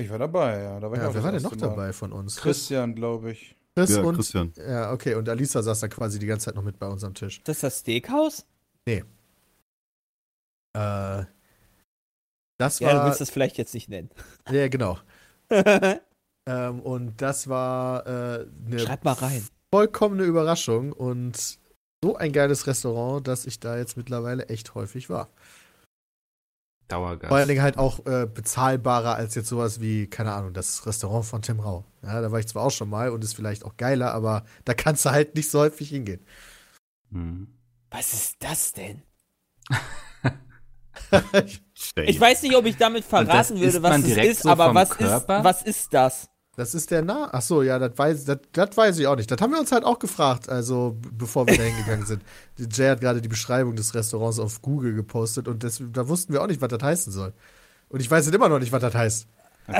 Ich 0.00 0.10
war 0.10 0.18
dabei, 0.18 0.60
ja. 0.62 0.80
Da 0.80 0.88
war 0.90 0.96
ich 0.96 1.02
Ja, 1.02 1.08
auch 1.10 1.14
wer 1.14 1.22
war 1.22 1.30
denn 1.32 1.42
noch 1.42 1.52
Mal. 1.52 1.58
dabei 1.58 1.92
von 1.92 2.12
uns? 2.12 2.36
Christian, 2.36 2.94
glaube 2.96 3.30
ich. 3.32 3.54
Chris 3.76 3.90
Ja, 3.90 4.02
und. 4.02 4.16
Christian. 4.16 4.52
Ja, 4.56 4.92
okay. 4.92 5.14
Und 5.14 5.28
Alisa 5.28 5.62
saß 5.62 5.78
da 5.78 5.86
quasi 5.88 6.18
die 6.18 6.26
ganze 6.26 6.46
Zeit 6.46 6.56
noch 6.56 6.64
mit 6.64 6.80
bei 6.80 6.88
uns 6.88 7.04
am 7.04 7.14
Tisch. 7.14 7.40
Das 7.44 7.58
ist 7.58 7.62
das 7.62 7.78
Steakhouse? 7.80 8.44
Äh, 8.86 8.98
das 12.58 12.80
Ja, 12.80 12.90
du 12.92 12.98
war. 12.98 13.06
willst 13.06 13.20
das 13.20 13.30
vielleicht 13.30 13.58
jetzt 13.58 13.74
nicht 13.74 13.88
nennen. 13.88 14.10
Ja, 14.50 14.66
genau. 14.66 14.98
Ähm, 16.48 16.80
und 16.80 17.20
das 17.20 17.48
war 17.48 18.06
äh, 18.06 18.46
eine 18.66 18.78
Schreib 18.78 19.04
mal 19.04 19.12
rein. 19.12 19.46
vollkommene 19.70 20.24
Überraschung 20.24 20.92
und 20.92 21.58
so 22.02 22.16
ein 22.16 22.32
geiles 22.32 22.66
Restaurant, 22.66 23.28
dass 23.28 23.44
ich 23.44 23.60
da 23.60 23.76
jetzt 23.76 23.98
mittlerweile 23.98 24.48
echt 24.48 24.74
häufig 24.74 25.10
war. 25.10 25.28
Dauergast. 26.88 27.28
Vor 27.28 27.36
allen 27.36 27.48
Dingen 27.48 27.60
halt 27.60 27.76
auch 27.76 28.06
äh, 28.06 28.26
bezahlbarer 28.26 29.14
als 29.14 29.34
jetzt 29.34 29.48
sowas 29.48 29.82
wie, 29.82 30.06
keine 30.06 30.32
Ahnung, 30.32 30.54
das 30.54 30.86
Restaurant 30.86 31.26
von 31.26 31.42
Tim 31.42 31.60
Rau. 31.60 31.84
Ja, 32.02 32.22
da 32.22 32.32
war 32.32 32.38
ich 32.38 32.48
zwar 32.48 32.64
auch 32.64 32.70
schon 32.70 32.88
mal 32.88 33.10
und 33.10 33.22
ist 33.22 33.34
vielleicht 33.34 33.64
auch 33.64 33.76
geiler, 33.76 34.14
aber 34.14 34.44
da 34.64 34.72
kannst 34.72 35.04
du 35.04 35.10
halt 35.10 35.34
nicht 35.34 35.50
so 35.50 35.60
häufig 35.60 35.90
hingehen. 35.90 36.24
Hm. 37.12 37.48
Was 37.90 38.14
ist 38.14 38.36
das 38.38 38.72
denn? 38.72 39.02
Ich 42.04 42.20
weiß 42.20 42.42
nicht, 42.42 42.56
ob 42.56 42.66
ich 42.66 42.76
damit 42.76 43.04
verraten 43.04 43.58
würde, 43.58 43.82
was 43.82 43.98
es 43.98 44.16
ist, 44.16 44.42
so 44.42 44.48
aber 44.50 44.74
was 44.74 44.90
Körper? 44.90 45.38
ist, 45.38 45.44
was 45.44 45.62
ist 45.62 45.94
das? 45.94 46.28
Das 46.58 46.74
ist 46.74 46.90
der 46.90 47.02
Na. 47.02 47.28
Ach 47.30 47.40
so, 47.40 47.62
ja, 47.62 47.78
das 47.78 47.96
weiß, 47.96 48.24
das, 48.24 48.38
das 48.52 48.76
weiß 48.76 48.98
ich 48.98 49.06
auch 49.06 49.14
nicht. 49.14 49.30
Das 49.30 49.40
haben 49.40 49.52
wir 49.52 49.60
uns 49.60 49.70
halt 49.70 49.84
auch 49.84 50.00
gefragt, 50.00 50.48
also 50.48 50.96
bevor 51.16 51.46
wir 51.46 51.56
da 51.56 51.62
hingegangen 51.62 52.04
sind. 52.04 52.22
Jay 52.72 52.88
hat 52.90 53.00
gerade 53.00 53.20
die 53.22 53.28
Beschreibung 53.28 53.76
des 53.76 53.94
Restaurants 53.94 54.40
auf 54.40 54.60
Google 54.60 54.92
gepostet 54.94 55.46
und 55.46 55.62
das, 55.62 55.80
da 55.92 56.08
wussten 56.08 56.32
wir 56.32 56.42
auch 56.42 56.48
nicht, 56.48 56.60
was 56.60 56.68
das 56.68 56.82
heißen 56.82 57.12
soll. 57.12 57.32
Und 57.88 58.00
ich 58.00 58.10
weiß 58.10 58.26
jetzt 58.26 58.34
immer 58.34 58.48
noch 58.48 58.58
nicht, 58.58 58.72
was 58.72 58.82
das 58.82 58.94
heißt. 58.94 59.26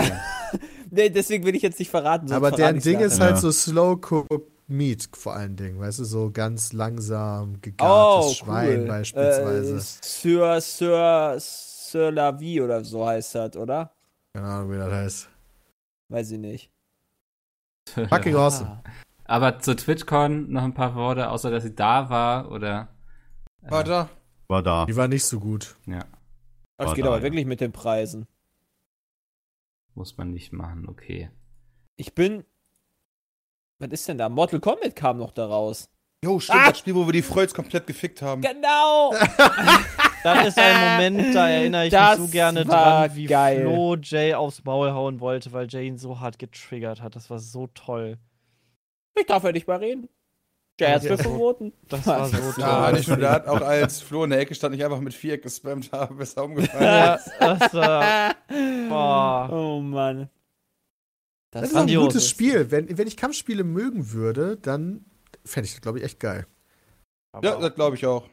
Nee, 0.91 1.11
deswegen 1.11 1.45
will 1.45 1.55
ich 1.55 1.61
jetzt 1.63 1.79
nicht 1.79 1.91
verraten. 1.91 2.33
Aber 2.33 2.51
deren 2.51 2.79
Ding 2.81 3.01
ist 3.01 3.19
Ja. 3.19 3.27
halt 3.27 3.39
so 3.39 3.51
slow 3.53 3.99
cooked 4.01 4.31
meat 4.69 5.07
vor 5.13 5.35
allen 5.35 5.55
Dingen, 5.57 5.79
weißt 5.79 5.99
du, 5.99 6.05
so 6.05 6.31
ganz 6.33 6.73
langsam 6.73 7.61
gegartes 7.61 8.31
Oh, 8.31 8.33
Schwein 8.35 8.81
cool. 8.83 8.87
beispielsweise. 8.87 9.77
Äh, 9.77 9.81
Sur, 10.03 10.61
Sur, 10.63 11.37
Sur 11.39 12.11
la 12.13 12.39
vie 12.39 12.61
oder 12.63 12.83
so 12.85 13.07
heißt 13.07 13.35
das, 13.35 13.57
oder? 13.57 13.93
Keine 14.33 14.47
Ahnung, 14.47 14.73
wie 14.73 14.79
das 14.79 14.91
heißt. 14.93 15.29
Weiß 16.09 16.31
ich 16.31 16.39
nicht. 16.39 16.71
Fucking 18.09 18.35
awesome. 18.37 18.83
Aber 19.25 19.59
zur 19.61 19.77
TwitchCon 19.77 20.51
noch 20.51 20.63
ein 20.63 20.75
paar 20.75 20.95
Worte, 20.95 21.31
außer 21.31 21.51
dass 21.51 21.63
sie 21.65 21.75
da 21.75 22.09
war 22.09 22.51
oder. 22.51 22.89
War 23.63 23.85
da? 23.85 24.09
War 24.49 24.63
da. 24.63 24.87
Die 24.87 24.97
war 24.97 25.09
nicht 25.09 25.25
so 25.25 25.39
gut. 25.41 25.77
Ja, 25.87 26.05
Das 26.79 26.89
War 26.89 26.95
geht 26.95 27.05
da, 27.05 27.09
aber 27.09 27.19
ja. 27.19 27.23
wirklich 27.25 27.45
mit 27.47 27.61
den 27.61 27.73
Preisen. 27.73 28.27
muss 29.95 30.17
man 30.17 30.31
nicht 30.33 30.53
machen, 30.53 30.89
okay. 30.89 31.31
Ich 31.97 32.15
bin. 32.15 32.45
Was 33.81 33.91
ist 33.91 34.09
denn 34.09 34.19
da? 34.19 34.29
Mortal 34.29 34.61
Kombat 34.61 34.97
kam 34.97 35.19
noch 35.19 35.33
da 35.33 35.47
raus. 35.47 35.91
Jo, 36.25 36.41
stimmt, 36.41 36.59
Ah! 36.61 36.69
das 36.71 36.79
Spiel, 36.79 36.95
wo 36.95 37.07
wir 37.07 37.13
die 37.13 37.23
Freuds 37.23 37.53
komplett 37.55 37.87
gefickt 37.87 38.23
haben. 38.23 38.41
Genau! 38.43 39.13
Das 40.23 40.49
ist 40.49 40.59
ein 40.59 41.11
Moment, 41.11 41.35
da 41.35 41.49
erinnere 41.49 41.85
ich 41.87 41.91
Das 41.91 42.19
mich 42.19 42.27
so 42.27 42.33
gerne 42.33 42.65
dran, 42.65 43.15
wie 43.15 43.27
geil. 43.27 43.63
Flo 43.63 43.97
Jay 43.97 44.35
aufs 44.35 44.65
Maul 44.65 44.91
hauen 44.93 45.21
wollte, 45.21 45.53
weil 45.53 45.67
Jay 45.69 45.87
ihn 45.87 45.99
so 45.99 46.21
hart 46.21 46.39
getriggert 46.39 47.03
hat. 47.03 47.17
Das 47.17 47.31
war 47.31 47.39
so 47.39 47.69
toll. 47.69 48.19
Ich 49.19 49.27
darf 49.27 49.45
ja 49.45 49.53
nicht 49.53 49.67
mal 49.67 49.79
reden. 49.79 50.09
Der 50.79 50.95
hat's 50.95 51.05
mir 51.05 51.19
verboten. 51.19 51.73
Das 51.89 52.07
war 52.07 52.27
so 52.27 52.37
toll. 52.37 52.55
Ja, 52.59 52.93
nicht 52.93 53.09
nur 53.09 53.17
da, 53.17 53.45
auch 53.47 53.61
als 53.63 54.01
Flo 54.01 54.23
in 54.25 54.31
der 54.31 54.39
Ecke 54.39 54.55
stand, 54.55 54.77
ich 54.77 54.85
einfach 54.85 55.01
mit 55.01 55.13
Viereck 55.13 55.43
gespammt 55.43 55.91
habe, 55.93 56.15
bis 56.15 56.35
er 56.35 56.45
umgefallen 56.45 56.85
Ja, 56.85 57.15
ist. 57.15 57.31
das 57.41 57.75
war. 57.75 58.35
Boah. 58.89 59.49
Oh 59.53 59.81
Mann. 59.81 60.29
Das, 61.51 61.63
Das 61.63 61.71
ist 61.71 61.77
ein 61.77 61.87
gutes 61.89 62.29
Spiel. 62.29 62.71
Wenn, 62.71 62.97
wenn 62.97 63.09
ich 63.09 63.17
Kampfspiele 63.17 63.65
mögen 63.65 64.13
würde, 64.13 64.57
dann 64.57 65.05
fände 65.45 65.67
ich 65.67 65.73
das, 65.73 65.81
glaube 65.81 65.99
ich, 65.99 66.05
echt 66.05 66.21
geil. 66.21 66.47
Ja, 67.43 67.57
das 67.57 67.75
glaube 67.75 67.97
ich 67.97 68.07
auch. 68.07 68.29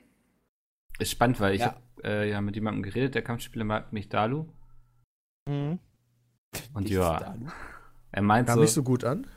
Ist 0.99 1.11
spannend, 1.11 1.39
weil 1.39 1.55
ich 1.55 1.61
Ja. 1.61 1.67
habe 1.67 1.81
äh, 2.03 2.29
ja 2.29 2.41
mit 2.41 2.55
jemandem 2.55 2.83
geredet, 2.83 3.15
der 3.15 3.21
Kampfspieler 3.23 3.65
mag 3.65 3.91
mich 3.93 4.09
Dalu. 4.09 4.45
Mhm. 5.49 5.79
Und 6.73 6.85
Ich- 6.85 6.91
ja, 6.91 7.35
er 8.11 8.21
meint 8.21 8.47
Kam 8.47 8.55
so, 8.55 8.61
nicht 8.61 8.71
so 8.73 8.83
gut 8.83 9.03
an. 9.03 9.27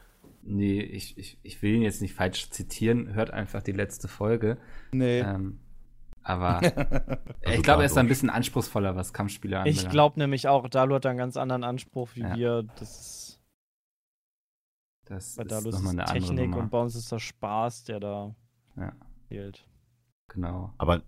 nee, 0.42 0.80
ich, 0.80 1.18
ich, 1.18 1.38
ich 1.42 1.60
will 1.62 1.74
ihn 1.74 1.82
jetzt 1.82 2.00
nicht 2.00 2.14
falsch 2.14 2.50
zitieren, 2.50 3.12
hört 3.14 3.30
einfach 3.30 3.62
die 3.62 3.72
letzte 3.72 4.06
Folge. 4.08 4.58
Nee. 4.92 5.20
Ähm, 5.20 5.58
aber 6.22 6.60
Also 7.44 7.54
ich 7.58 7.62
glaube, 7.62 7.82
er 7.82 7.86
ist 7.86 7.96
da 7.96 8.00
ein 8.00 8.08
bisschen 8.08 8.30
anspruchsvoller, 8.30 8.94
was 8.94 9.12
Kampfspiele 9.12 9.58
anbelangt. 9.58 9.82
Ich 9.82 9.88
glaube 9.90 10.18
nämlich 10.20 10.46
auch, 10.46 10.68
Dalu 10.68 10.94
hat 10.96 11.04
da 11.06 11.10
einen 11.10 11.18
ganz 11.18 11.36
anderen 11.36 11.64
Anspruch 11.64 12.10
wie 12.14 12.20
Ja. 12.20 12.36
wir. 12.36 12.62
Das 12.78 13.00
ist, 13.00 13.40
das 15.06 15.36
bei 15.36 15.42
ist 15.42 15.50
Dalu 15.50 15.68
ist 15.70 15.80
es 15.80 15.86
eine 15.88 16.04
Technik 16.04 16.54
und 16.54 16.70
bei 16.70 16.80
uns 16.80 16.94
ist 16.94 17.10
das 17.10 17.22
Spaß, 17.22 17.84
der 17.84 18.00
da 18.00 18.34
Ja. 18.76 18.92
fehlt. 19.28 19.66
Genau. 20.28 20.72
Aber 20.78 21.02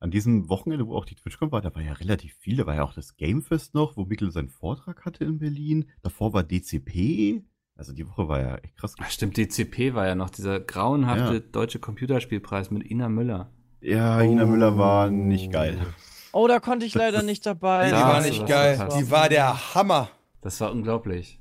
an 0.00 0.10
diesem 0.10 0.48
Wochenende, 0.48 0.86
wo 0.86 0.96
auch 0.96 1.04
die 1.04 1.14
TwitchCon 1.14 1.52
war, 1.52 1.60
da 1.60 1.74
war 1.74 1.82
ja 1.82 1.92
relativ 1.92 2.34
viel. 2.34 2.56
Da 2.56 2.66
war 2.66 2.74
ja 2.74 2.82
auch 2.82 2.94
das 2.94 3.16
Gamefest 3.16 3.74
noch, 3.74 3.96
wo 3.96 4.04
Mikkel 4.06 4.30
seinen 4.32 4.48
Vortrag 4.48 5.04
hatte 5.04 5.24
in 5.24 5.38
Berlin. 5.38 5.86
Davor 6.02 6.32
war 6.32 6.42
DCP. 6.42 7.42
Also 7.76 7.92
die 7.92 8.06
Woche 8.08 8.28
war 8.28 8.40
ja 8.40 8.56
echt 8.56 8.76
krass. 8.76 8.94
Ach, 8.98 9.10
stimmt, 9.10 9.36
DCP 9.36 9.94
war 9.94 10.06
ja 10.06 10.14
noch 10.14 10.30
dieser 10.30 10.60
grauenhafte 10.60 11.34
Ja. 11.34 11.40
deutsche 11.40 11.78
Computerspielpreis 11.78 12.70
mit 12.70 12.90
Ina 12.90 13.08
Müller. 13.08 13.50
Ja, 13.80 14.20
Ina 14.20 14.44
Müller 14.46 14.76
war 14.76 15.10
nicht 15.10 15.50
geil. 15.52 15.78
Oh, 16.32 16.46
da 16.46 16.60
konnte 16.60 16.84
ich 16.86 16.94
leider 16.94 17.22
nicht 17.22 17.44
dabei. 17.46 17.86
Die 17.88 17.92
war 17.94 18.20
nicht 18.20 18.46
geil. 18.46 18.88
Die 18.98 19.10
war 19.10 19.28
der 19.28 19.74
Hammer. 19.74 20.10
Das 20.42 20.60
war 20.60 20.72
unglaublich. 20.72 21.39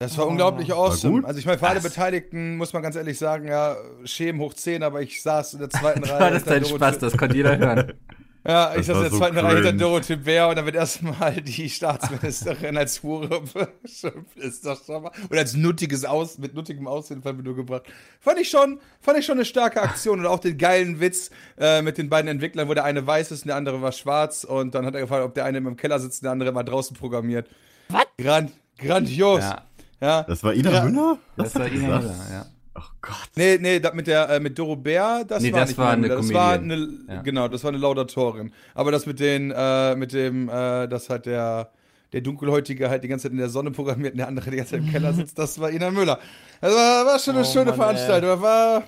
Das 0.00 0.16
war 0.16 0.26
Oh. 0.26 0.30
unglaublich 0.30 0.72
awesome. 0.72 1.26
Also 1.26 1.40
ich 1.40 1.46
meine, 1.46 1.58
für 1.58 1.66
alle? 1.66 1.80
Beteiligten 1.80 2.56
muss 2.56 2.72
man 2.72 2.82
ganz 2.82 2.94
ehrlich 2.94 3.18
sagen, 3.18 3.48
ja, 3.48 3.76
Schemen 4.04 4.38
hoch 4.40 4.54
10, 4.54 4.84
aber 4.84 5.02
ich 5.02 5.20
saß 5.22 5.54
in 5.54 5.58
der 5.58 5.70
zweiten 5.70 6.04
Reihe. 6.04 6.20
War 6.20 6.30
das 6.30 6.44
dein 6.44 6.62
Dorothee- 6.62 6.76
Spaß? 6.76 6.98
Das 6.98 7.16
konnte 7.16 7.36
jeder 7.36 7.58
hören. 7.58 7.92
Ja, 8.46 8.70
ich 8.70 8.76
Das 8.76 8.86
saß 8.86 8.96
in 8.96 9.02
der 9.02 9.10
so 9.10 9.18
zweiten 9.18 9.36
Reihe 9.36 9.54
hinter 9.56 9.62
cringe. 9.70 9.78
Dorothee 9.82 10.16
Bär 10.16 10.48
und 10.48 10.56
dann 10.56 10.64
wird 10.64 10.76
erstmal 10.76 11.32
die 11.42 11.68
Staatsministerin 11.68 12.78
als 12.78 13.02
Hure 13.02 13.42
beschimpft. 13.82 14.36
Ist 14.36 14.64
das 14.64 14.86
schon 14.86 15.02
mal. 15.02 15.10
Und 15.28 15.36
als 15.36 15.54
nuttiges 15.54 16.04
Aus, 16.06 16.38
mit 16.38 16.54
nuttigem 16.54 16.86
Aussehen 16.86 17.16
in 17.18 17.22
Verbindung 17.22 17.56
gebracht. 17.56 17.82
Fand 18.20 18.38
ich 18.38 18.48
schon, 18.48 18.80
fand 19.02 19.18
ich 19.18 19.26
schon 19.26 19.36
eine 19.36 19.44
starke 19.44 19.82
Aktion 19.82 20.20
und 20.20 20.26
auch 20.26 20.38
den 20.38 20.56
geilen 20.56 20.98
Witz 21.00 21.30
äh, 21.58 21.82
mit 21.82 21.98
den 21.98 22.08
beiden 22.08 22.28
Entwicklern, 22.30 22.68
wo 22.68 22.74
der 22.74 22.84
eine 22.84 23.06
weiß 23.06 23.32
ist 23.32 23.42
und 23.42 23.48
der 23.48 23.56
andere 23.56 23.82
war 23.82 23.92
schwarz 23.92 24.44
und 24.44 24.74
dann 24.74 24.86
hat 24.86 24.94
er 24.94 25.00
gefragt, 25.02 25.24
ob 25.24 25.34
der 25.34 25.44
eine 25.44 25.58
im 25.58 25.76
Keller 25.76 25.98
sitzt 25.98 26.22
und 26.22 26.26
der 26.26 26.32
andere 26.32 26.52
mal 26.52 26.62
draußen 26.62 26.96
programmiert. 26.96 27.50
Was? 27.90 28.04
Grand, 28.16 28.52
grandios. 28.78 29.40
Ja, 29.40 29.62
Ja. 30.00 30.22
Das 30.22 30.42
war 30.44 30.54
Ina 30.54 30.70
Ja. 30.70 30.84
Müller? 30.84 31.18
das 31.36 31.54
war 31.54 31.66
Ina 31.66 31.98
gesagt? 31.98 32.02
Müller, 32.04 32.16
ja. 32.32 32.46
Ach 32.74 32.92
Gott. 33.02 33.28
Nee, 33.34 33.58
nee, 33.60 33.80
das 33.80 33.92
mit 33.94 34.06
der 34.06 34.28
äh, 34.30 34.38
mit 34.40 34.56
Doro 34.56 34.76
Bär, 34.76 35.24
das 35.26 35.42
Nee, 35.42 35.52
war 35.52 35.60
das 35.60 35.70
nicht 35.70 35.78
war 35.78 35.90
eine. 35.90 36.08
Das 36.08 36.32
war 36.32 36.52
eine, 36.52 36.88
Ja. 37.08 37.22
genau, 37.22 37.48
das 37.48 37.64
war 37.64 37.70
eine 37.70 37.78
Laudatorin. 37.78 38.52
Aber 38.74 38.92
das 38.92 39.04
mit 39.06 39.18
den, 39.18 39.50
äh, 39.50 39.96
mit 39.96 40.12
dem, 40.12 40.48
äh, 40.48 40.86
das 40.86 41.10
hat 41.10 41.26
der, 41.26 41.72
der 42.12 42.20
Dunkelhäutige 42.20 42.88
halt 42.88 43.02
die 43.02 43.08
ganze 43.08 43.24
Zeit 43.24 43.32
in 43.32 43.38
der 43.38 43.48
Sonne 43.48 43.72
programmiert 43.72 44.12
und 44.12 44.18
der 44.18 44.28
andere 44.28 44.50
die 44.50 44.56
ganze 44.58 44.72
Zeit 44.76 44.80
im 44.80 44.90
Keller 44.90 45.12
sitzt, 45.12 45.36
das 45.38 45.58
war 45.60 45.70
Ina 45.72 45.90
Müller. 45.90 46.20
Das 46.60 46.72
war, 46.72 47.04
war 47.06 47.18
schon 47.18 47.34
eine 47.34 47.44
Oh, 47.44 47.50
schöne 47.52 47.66
Mann, 47.66 47.74
Veranstaltung. 47.76 48.30
Das 48.30 48.40
War, 48.40 48.84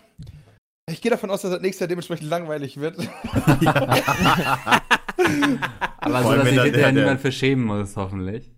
ich 0.89 1.01
gehe 1.01 1.11
davon 1.11 1.31
aus, 1.31 1.43
dass 1.43 1.51
das 1.51 1.61
nächstes 1.61 1.81
Jahr 1.81 1.89
dementsprechend 1.89 2.29
langweilig 2.31 2.79
wird. 2.81 2.97
Aber 6.01 6.23
so, 6.23 6.35
dass 6.35 6.45
wenn 6.45 6.55
sich 6.55 6.63
hinterher 6.63 6.93
niemand 6.93 7.21
für 7.21 7.33
schämen 7.33 7.65
muss, 7.65 7.97
hoffentlich. 7.97 8.51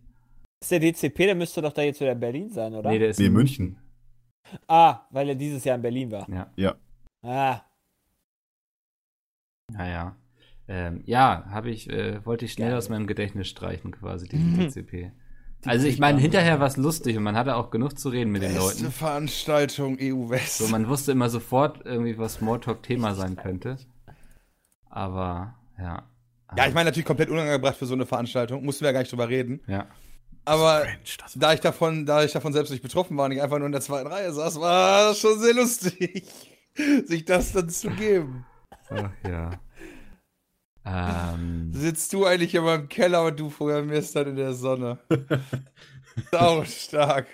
Ist 0.63 0.71
der 0.71 0.79
DCP, 0.79 1.17
der 1.27 1.35
müsste 1.35 1.61
doch 1.61 1.73
da 1.73 1.83
jetzt 1.83 2.01
wieder 2.01 2.13
in 2.13 2.21
Berlin 2.21 2.49
sein, 2.49 2.73
oder? 2.73 2.89
Nee, 2.89 3.01
der 3.01 3.09
ist 3.09 3.19
Nee, 3.19 3.27
in 3.27 3.33
München. 3.33 3.79
ah, 4.69 5.01
weil 5.11 5.29
er 5.29 5.35
dieses 5.35 5.65
Jahr 5.65 5.75
in 5.75 5.83
Berlin 5.83 6.11
war. 6.13 6.29
Ja, 6.31 6.47
Ja. 6.55 6.77
Ah, 7.25 7.63
naja. 9.73 10.17
Ähm, 10.69 11.03
ja, 11.05 11.45
habe 11.51 11.71
ich, 11.71 11.91
äh, 11.91 12.25
wollte 12.25 12.45
ich 12.45 12.53
schnell 12.53 12.69
Geil. 12.71 12.79
aus 12.79 12.89
meinem 12.89 13.07
Gedächtnis 13.09 13.49
streichen, 13.49 13.91
quasi, 13.91 14.29
diesen 14.29 14.57
DCP. 14.57 15.11
Also 15.65 15.87
ich 15.87 15.99
meine, 15.99 16.21
hinterher 16.21 16.61
war 16.61 16.67
es 16.67 16.77
lustig 16.77 17.17
und 17.17 17.23
man 17.25 17.37
hatte 17.37 17.57
auch 17.57 17.71
genug 17.71 17.99
zu 17.99 18.09
reden 18.09 18.31
mit 18.33 18.43
den 18.43 18.53
Beste 18.55 18.83
Leuten. 18.85 18.93
Veranstaltung 18.93 19.97
EU 20.01 20.29
West. 20.29 20.59
So, 20.59 20.69
man 20.69 20.89
wusste 20.89 21.13
immer 21.13 21.29
sofort 21.29 21.85
irgendwie, 21.85 22.19
was 22.19 22.35
Smalltalk-Thema 22.35 23.15
sein 23.15 23.37
könnte. 23.37 23.77
Aber, 24.91 25.55
ja. 25.79 26.03
ja, 26.57 26.67
ich 26.69 26.75
meine 26.75 26.87
natürlich 26.91 27.07
komplett 27.07 27.31
unangebracht 27.31 27.77
für 27.77 27.87
so 27.87 27.95
eine 27.95 28.07
Veranstaltung. 28.07 28.65
Mussten 28.65 28.83
wir 28.83 28.89
ja 28.89 28.93
gar 28.93 29.01
nicht 29.01 29.13
drüber 29.13 29.29
reden. 29.29 29.61
Ja. 29.67 29.87
Aber 30.45 30.85
das 31.21 31.35
da 31.35 31.53
ich 31.53 31.61
davon, 31.61 32.05
da 32.05 32.25
ich 32.25 32.33
davon 32.33 32.53
selbst 32.53 32.71
nicht 32.71 32.83
betroffen 32.83 33.17
war 33.17 33.27
und 33.27 33.33
ich 33.33 33.41
einfach 33.43 33.59
nur 33.59 33.67
in 33.67 33.73
der 33.73 33.81
zweiten 33.81 34.09
Reihe 34.09 34.33
saß, 34.33 34.61
war 34.61 35.09
das 35.09 35.19
schon 35.21 35.39
sehr 35.39 35.55
lustig, 35.55 36.25
sich 37.07 37.25
das 37.25 37.53
dann 37.53 37.69
zu 37.71 37.91
geben. 37.91 38.45
Ach, 38.91 39.11
ja. 39.27 39.61
ähm, 40.85 41.73
Sitzt 41.73 42.13
du 42.13 42.27
eigentlich 42.27 42.55
immer 42.55 42.75
im 42.75 42.89
Keller 42.89 43.25
und 43.27 43.39
du 43.39 43.51
programmierst 43.51 44.17
dann 44.17 44.29
in 44.29 44.37
der 44.37 44.53
Sonne. 44.55 44.99
Sau 46.33 46.65
stark. 46.65 47.27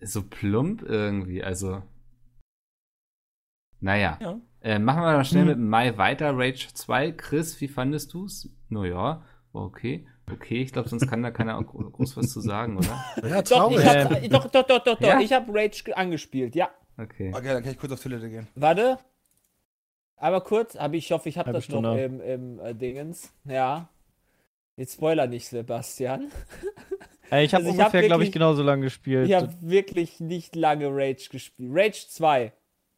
so 0.00 0.22
plump 0.22 0.82
irgendwie, 0.82 1.42
also. 1.42 1.82
Naja. 3.80 4.18
Ja. 4.20 4.40
Äh, 4.60 4.78
machen 4.78 5.02
wir 5.02 5.12
mal 5.16 5.24
schnell 5.24 5.42
Hm. 5.42 5.48
mit 5.48 5.58
Mai 5.58 5.98
weiter. 5.98 6.30
Rage 6.38 6.68
2. 6.72 7.12
Chris, 7.12 7.60
wie 7.60 7.66
fandest 7.68 8.14
du's? 8.14 8.48
Naja, 8.68 9.24
okay. 9.52 10.06
Okay, 10.32 10.62
ich 10.62 10.72
glaube, 10.72 10.88
sonst 10.88 11.06
kann 11.08 11.22
da 11.22 11.30
keiner 11.30 11.62
groß 11.62 12.16
was 12.16 12.28
zu 12.30 12.40
sagen, 12.40 12.76
oder? 12.78 13.04
Ja, 13.28 13.42
doch, 13.42 13.48
traurig. 13.70 13.78
ich 13.80 13.86
hab, 13.86 14.10
doch, 14.30 14.50
doch, 14.50 14.66
doch, 14.66 14.78
doch, 14.84 14.98
doch. 14.98 15.00
Ja? 15.00 15.20
Ich 15.20 15.32
habe 15.32 15.52
Rage 15.54 15.82
ge- 15.84 15.94
angespielt, 15.94 16.54
ja. 16.54 16.70
Okay. 16.98 17.32
Okay, 17.34 17.48
dann 17.48 17.62
kann 17.62 17.72
ich 17.72 17.78
kurz 17.78 17.92
auf 17.92 18.02
Toilette 18.02 18.28
gehen. 18.28 18.48
Warte. 18.54 18.98
Aber 20.16 20.40
kurz, 20.42 20.76
aber 20.76 20.94
ich 20.94 21.10
hoffe, 21.10 21.28
ich 21.28 21.36
habe 21.38 21.52
das 21.52 21.68
noch 21.68 21.80
Stunde. 21.80 22.02
im, 22.04 22.20
im 22.20 22.60
äh, 22.60 22.74
Dingens. 22.74 23.32
Ja. 23.44 23.88
Jetzt 24.76 24.94
spoiler 24.94 25.26
nicht, 25.26 25.46
Sebastian. 25.48 26.30
Ey, 27.30 27.44
ich 27.44 27.54
habe 27.54 27.64
Also 27.64 27.74
ich 27.76 27.80
hab 27.80 27.88
ungefähr, 27.92 28.06
glaube 28.06 28.24
ich, 28.24 28.32
genauso 28.32 28.62
lange 28.62 28.82
gespielt. 28.82 29.28
Ich 29.28 29.34
habe 29.34 29.52
wirklich 29.60 30.20
nicht 30.20 30.54
lange 30.54 30.88
Rage 30.90 31.28
gespielt. 31.30 31.70
Rage 31.72 32.06
2. 32.08 32.52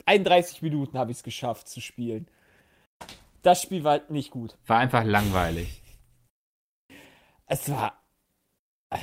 31 0.07 0.61
Minuten 0.63 0.99
habe 0.99 1.13
ich 1.13 1.19
es 1.19 1.23
geschafft 1.23 1.69
zu 1.69 1.81
spielen. 1.81 2.29
Das 3.43 3.63
Spiel 3.63 3.85
war 3.85 4.01
nicht 4.09 4.31
gut. 4.31 4.57
War 4.67 4.79
einfach 4.79 5.05
langweilig. 5.05 5.83
Es 7.47 7.71
war. 7.71 8.03
äh, 8.91 8.99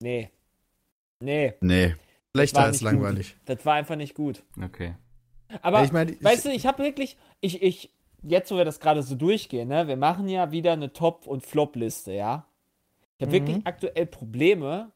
Nee. 0.00 0.30
Nee, 1.20 1.54
Nee. 1.60 1.94
Schlechter 2.34 2.60
als 2.64 2.80
langweilig. 2.82 3.36
das 3.46 3.64
war 3.66 3.74
einfach 3.74 3.96
nicht 3.96 4.14
gut. 4.14 4.44
Okay. 4.62 4.94
Aber 5.62 5.78
Ja, 5.80 5.84
ich 5.84 5.92
meine, 5.92 6.12
ich- 6.12 6.22
weißt 6.22 6.44
du, 6.44 6.50
ich 6.50 6.66
habe 6.66 6.82
wirklich, 6.84 7.16
ich, 7.40 7.62
ich, 7.62 7.90
jetzt 8.22 8.50
wo 8.52 8.56
wir 8.56 8.64
das 8.64 8.78
gerade 8.80 9.02
so 9.02 9.14
durchgehen, 9.16 9.68
ne, 9.68 9.88
wir 9.88 9.96
machen 9.96 10.28
ja 10.28 10.52
wieder 10.52 10.72
eine 10.74 10.92
Top- 10.92 11.26
und 11.26 11.44
Flop-Liste, 11.44 12.12
ja. 12.12 12.46
Ich 13.16 13.26
habe 13.26 13.40
Mhm. 13.40 13.46
wirklich 13.46 13.66
aktuell 13.66 14.06
Probleme, 14.06 14.92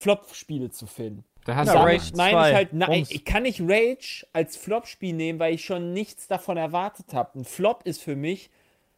Flop-Spiele 0.00 0.70
zu 0.70 0.86
finden. 0.86 1.24
Da 1.44 1.54
hast 1.56 1.68
Ja, 1.68 1.74
du 1.74 1.80
Rage 1.80 2.12
meine 2.16 2.32
2. 2.32 2.48
ich 2.48 2.54
halt, 2.54 2.72
nein, 2.72 2.90
Bums. 2.90 3.10
ich 3.10 3.24
kann 3.24 3.42
nicht 3.44 3.60
Rage 3.60 4.26
als 4.32 4.56
Flop-Spiel 4.56 5.12
nehmen, 5.14 5.38
weil 5.38 5.54
ich 5.54 5.64
schon 5.64 5.92
nichts 5.92 6.26
davon 6.26 6.56
erwartet 6.56 7.12
habe. 7.12 7.38
Ein 7.38 7.44
Flop 7.44 7.82
ist 7.84 8.02
für 8.02 8.16
mich 8.16 8.50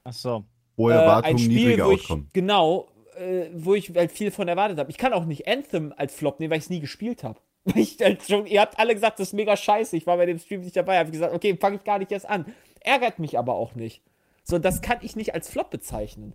Ach 0.04 0.12
so. 0.12 0.44
Hohe 0.76 0.92
äh, 0.92 0.96
ein 0.96 1.02
Erwartungen, 1.02 1.38
Spiel, 1.38 1.84
wo 1.84 1.90
ich, 1.90 2.02
Outcome. 2.02 2.26
genau, 2.32 2.88
äh, 3.18 3.46
wo 3.54 3.74
ich 3.74 3.92
halt 3.94 4.12
viel 4.12 4.30
von 4.30 4.48
erwartet 4.48 4.78
habe. 4.78 4.90
Ich 4.90 4.98
kann 4.98 5.12
auch 5.12 5.24
nicht 5.24 5.48
Anthem 5.48 5.92
als 5.96 6.14
Flop 6.14 6.40
nehmen, 6.40 6.50
weil 6.50 6.58
ich 6.58 6.64
es 6.64 6.70
nie 6.70 6.80
gespielt 6.80 7.24
habe. 7.24 7.40
Ich 7.74 7.98
halt 8.00 8.28
ihr 8.28 8.60
habt 8.60 8.78
alle 8.78 8.94
gesagt, 8.94 9.18
das 9.18 9.28
ist 9.28 9.32
mega 9.32 9.56
scheiße. 9.56 9.96
Ich 9.96 10.06
war 10.06 10.16
bei 10.16 10.26
dem 10.26 10.38
Stream 10.38 10.60
nicht 10.60 10.76
dabei, 10.76 10.98
habe 10.98 11.10
gesagt, 11.10 11.34
okay, 11.34 11.56
fange 11.60 11.76
ich 11.76 11.84
gar 11.84 11.98
nicht 11.98 12.12
erst 12.12 12.28
an. 12.28 12.54
Ärgert 12.80 13.18
mich 13.18 13.38
aber 13.38 13.54
auch 13.54 13.74
nicht. 13.74 14.02
So, 14.44 14.58
das 14.58 14.82
kann 14.82 14.98
ich 15.02 15.16
nicht 15.16 15.34
als 15.34 15.48
Flop 15.48 15.70
bezeichnen. 15.70 16.34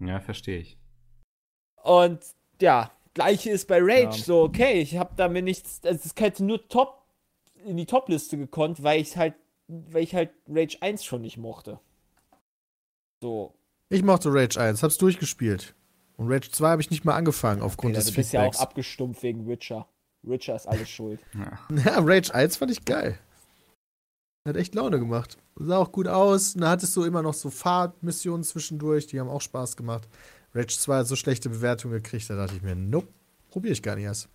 Ja, 0.00 0.20
verstehe 0.20 0.60
ich. 0.60 0.78
Und 1.82 2.20
ja, 2.62 2.90
gleiche 3.12 3.50
ist 3.50 3.68
bei 3.68 3.78
Rage. 3.80 4.16
Ja. 4.16 4.24
So, 4.24 4.42
okay, 4.42 4.80
ich 4.80 4.96
habe 4.96 5.12
da 5.16 5.28
mir 5.28 5.42
nichts, 5.42 5.80
also 5.84 6.00
es 6.02 6.14
hätte 6.18 6.44
nur 6.44 6.66
Top 6.68 7.04
in 7.66 7.76
die 7.76 7.86
Top-Liste 7.86 8.38
gekonnt, 8.38 8.82
weil 8.82 9.00
ich 9.00 9.16
halt, 9.16 9.34
weil 9.66 10.02
ich 10.02 10.14
halt 10.14 10.30
Rage 10.48 10.78
1 10.80 11.04
schon 11.04 11.22
nicht 11.22 11.36
mochte. 11.36 11.80
So, 13.22 13.54
Ich 13.88 14.02
mochte 14.02 14.32
Rage 14.32 14.60
1, 14.60 14.82
hab's 14.82 14.98
durchgespielt. 14.98 15.74
Und 16.16 16.30
Rage 16.30 16.50
2 16.50 16.68
habe 16.70 16.82
ich 16.82 16.90
nicht 16.90 17.04
mal 17.04 17.14
angefangen 17.14 17.62
aufgrund 17.62 17.94
Peter, 17.94 18.04
des 18.04 18.10
du 18.12 18.16
bist 18.16 18.32
ja 18.32 18.40
auch 18.40 18.44
Feedbacks. 18.46 18.60
abgestumpft 18.60 19.22
wegen 19.22 19.46
Witcher. 19.46 19.88
Witcher 20.22 20.56
ist 20.56 20.66
alles 20.66 20.88
schuld. 20.90 21.20
Ja, 21.34 21.98
Rage 22.00 22.34
1 22.34 22.56
fand 22.56 22.70
ich 22.72 22.84
geil. 22.84 23.18
Hat 24.46 24.56
echt 24.56 24.74
Laune 24.74 24.98
gemacht. 24.98 25.36
Sah 25.56 25.78
auch 25.78 25.92
gut 25.92 26.08
aus. 26.08 26.54
Und 26.54 26.62
da 26.62 26.70
hattest 26.70 26.96
du 26.96 27.04
immer 27.04 27.22
noch 27.22 27.34
so 27.34 27.50
Fahrtmissionen 27.50 28.42
zwischendurch, 28.44 29.06
die 29.06 29.20
haben 29.20 29.28
auch 29.28 29.40
Spaß 29.42 29.76
gemacht. 29.76 30.08
Rage 30.54 30.76
2 30.78 30.98
hat 30.98 31.06
so 31.06 31.16
schlechte 31.16 31.50
Bewertungen 31.50 31.94
gekriegt, 32.02 32.28
da 32.30 32.36
dachte 32.36 32.56
ich 32.56 32.62
mir, 32.62 32.74
nope, 32.74 33.08
probiere 33.50 33.72
ich 33.72 33.82
gar 33.82 33.94
nicht 33.96 34.04
erst. 34.04 34.28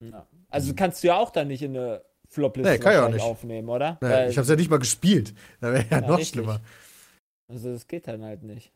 Ja. 0.00 0.26
Also 0.48 0.74
kannst 0.74 1.02
du 1.02 1.08
ja 1.08 1.16
auch 1.18 1.30
dann 1.30 1.48
nicht 1.48 1.62
in 1.62 1.76
eine 1.76 2.02
Flop-Liste 2.28 2.72
Nee, 2.72 2.78
kann 2.78 2.92
ich 2.92 2.96
auch 2.98 3.02
wahrscheinlich 3.02 3.22
nicht. 3.22 3.30
aufnehmen, 3.30 3.68
oder? 3.68 3.98
Nee, 4.00 4.08
Weil- 4.08 4.30
ich 4.30 4.38
hab's 4.38 4.48
ja 4.48 4.56
nicht 4.56 4.70
mal 4.70 4.78
gespielt. 4.78 5.34
Da 5.60 5.72
wäre 5.72 5.84
ja, 5.90 6.00
Ja, 6.00 6.06
noch 6.08 6.18
richtig. 6.18 6.28
schlimmer. 6.40 6.60
Also 7.48 7.72
das 7.72 7.86
geht 7.86 8.08
dann 8.08 8.22
halt 8.22 8.42
nicht. 8.42 8.72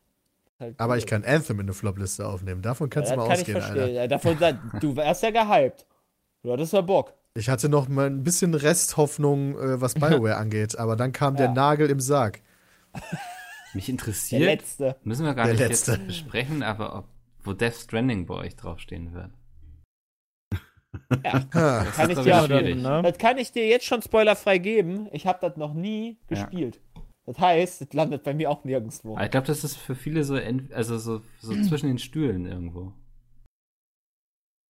Halt 0.59 0.79
Aber 0.79 0.93
cool. 0.93 0.99
ich 0.99 1.05
kann 1.05 1.23
Anthem 1.23 1.59
in 1.59 1.65
eine 1.67 1.73
Flop-Liste 1.73 2.27
aufnehmen. 2.27 2.61
Davon 2.61 2.89
kannst 2.89 3.09
ja, 3.09 3.15
du 3.15 3.21
mal 3.21 3.27
kann 3.29 3.37
ausgehen, 3.39 3.57
ich 3.57 3.63
verstehen. 3.63 3.81
Alter. 3.83 3.93
Ja, 3.93 4.07
davon, 4.07 4.37
du 4.79 4.95
wärst 4.95 5.23
ja 5.23 5.31
gehypt. 5.31 5.85
Du 6.43 6.51
hattest 6.51 6.73
ja 6.73 6.81
Bock. 6.81 7.13
Ich 7.35 7.49
hatte 7.49 7.69
noch 7.69 7.87
mal 7.87 8.07
ein 8.07 8.23
bisschen 8.23 8.53
Resthoffnung, 8.53 9.57
äh, 9.57 9.81
was 9.81 9.93
Bioware 9.95 10.35
angeht, 10.37 10.77
aber 10.77 10.95
dann 10.95 11.11
kam 11.11 11.35
der 11.37 11.47
Ja. 11.47 11.53
Nagel 11.53 11.89
im 11.89 11.99
Sarg. 11.99 12.41
Mich 13.73 13.85
Der 13.85 13.93
interessiert, 13.93 14.41
letzte. 14.41 14.95
müssen 15.03 15.25
wir 15.25 15.33
gar 15.35 15.45
Der 15.45 15.53
nicht 15.53 15.67
Letzte. 15.67 15.91
jetzt 15.93 16.07
besprechen, 16.07 16.63
aber 16.63 16.95
ob, 16.97 17.05
wo 17.43 17.53
Death 17.53 17.75
Stranding 17.75 18.25
bei 18.25 18.33
euch 18.35 18.55
draufstehen 18.55 19.13
wird. 19.13 19.29
Ja. 21.23 21.39
Das 21.53 21.95
Kann 21.95 22.09
ich 22.09 22.19
dir 22.19 22.41
auch-. 22.41 22.47
Ne? 22.47 23.01
das 23.03 23.17
kann 23.17 23.37
ich 23.37 23.51
dir 23.51 23.67
jetzt 23.67 23.85
schon 23.85 24.01
spoilerfrei 24.01 24.57
geben. 24.57 25.07
Ich 25.11 25.27
habe 25.27 25.37
das 25.41 25.55
noch 25.55 25.73
nie 25.73 26.17
Ja. 26.29 26.35
gespielt. 26.43 26.79
Das 27.29 27.37
heißt, 27.37 27.81
es 27.83 27.93
landet 27.93 28.23
bei 28.23 28.33
mir 28.33 28.49
auch 28.49 28.63
nirgendwo. 28.63 29.15
Aber 29.15 29.23
ich 29.23 29.29
glaube, 29.29 29.45
das 29.45 29.63
ist 29.63 29.75
für 29.77 29.93
viele 29.93 30.23
so, 30.23 30.33
also 30.73 30.97
so, 30.97 31.21
so 31.39 31.53
zwischen 31.61 31.85
den 31.85 31.99
Stühlen 31.99 32.47
irgendwo. 32.47 32.91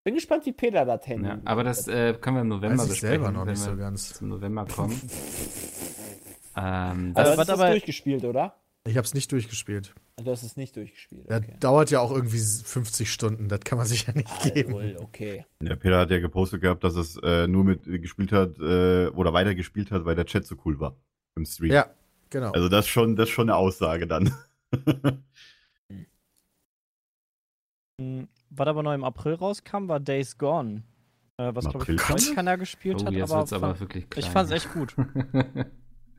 Bin 0.04 0.16
gespannt, 0.16 0.46
wie 0.46 0.52
Peter 0.52 0.84
das 0.84 1.06
Ja, 1.08 1.14
handelt. 1.16 1.48
aber 1.48 1.64
das 1.64 1.88
äh, 1.88 2.14
können 2.20 2.36
wir 2.36 2.42
im 2.42 2.48
November 2.50 2.80
Weiß 2.80 2.84
ich 2.86 2.90
besprechen, 2.92 3.24
selber 3.24 3.32
noch 3.32 3.46
wenn 3.46 3.54
nicht 3.54 3.66
wir 3.66 3.72
so 3.72 3.78
ganz. 3.78 4.14
zum 4.14 4.28
November 4.28 4.66
kommen. 4.66 4.92
ähm, 6.58 7.14
das, 7.14 7.32
du 7.32 7.38
hast 7.38 7.48
es 7.48 7.50
aber- 7.50 7.70
durchgespielt, 7.70 8.26
oder? 8.26 8.56
Ich 8.88 8.98
hab's 8.98 9.14
nicht 9.14 9.32
durchgespielt. 9.32 9.94
Du 10.18 10.32
hast 10.32 10.44
es 10.44 10.58
nicht 10.58 10.76
durchgespielt. 10.76 11.30
Das 11.30 11.40
Okay. 11.44 11.56
dauert 11.60 11.92
ja 11.92 12.00
auch 12.02 12.12
irgendwie 12.12 12.40
50 12.40 13.10
Stunden. 13.12 13.48
Das 13.48 13.60
kann 13.62 13.78
man 13.78 13.88
sich 13.88 14.06
ja 14.08 14.14
nicht 14.14 14.42
geben. 14.54 14.74
Alkohol, 14.76 14.98
okay. 15.00 15.46
Der 15.62 15.76
Peter 15.78 16.00
hat 16.00 16.12
ja 16.12 16.20
gepostet 16.20 16.62
gehabt, 16.62 16.84
dass 16.84 16.96
es 16.96 17.16
äh, 17.24 17.48
nur 17.48 17.64
mit 17.64 17.88
äh, 17.88 18.00
gespielt 18.00 18.32
hat 18.34 18.58
äh, 18.60 19.08
oder 19.10 19.32
weiter 19.32 19.54
gespielt 19.56 19.92
hat, 19.92 20.04
weil 20.06 20.16
der 20.16 20.26
Chat 20.26 20.46
so 20.46 20.56
cool 20.66 20.80
war 20.80 20.96
im 21.38 21.46
Stream. 21.46 21.72
Ja, 21.72 21.88
genau. 22.30 22.52
Also 22.52 22.70
das 22.70 22.86
ist 22.86 22.90
schon, 22.92 23.16
das 23.16 23.30
ist 23.30 23.34
schon 23.36 23.50
eine 23.50 23.58
Aussage 23.58 24.08
dann. 24.08 24.34
Hm, 28.02 28.28
Was 28.52 28.68
aber 28.68 28.84
noch 28.84 28.94
im 28.94 29.04
April 29.04 29.34
rauskam, 29.34 29.88
war 29.88 30.00
Days 30.00 30.38
Gone. 30.38 30.84
Äh, 31.38 31.52
was 31.54 31.68
glaube 31.70 31.92
ich 31.92 32.02
schon? 32.02 32.36
keiner 32.36 32.58
gespielt 32.58 33.02
oh, 33.02 33.06
hat, 33.06 33.14
jetzt 33.14 33.30
aber, 33.32 33.40
wird's 33.42 33.54
aber 33.54 33.68
fand, 33.68 33.80
wirklich 33.82 34.10
klein. 34.10 34.26
ich 34.26 34.30
fand's 34.32 34.52
echt 34.52 34.72
gut. 34.74 34.96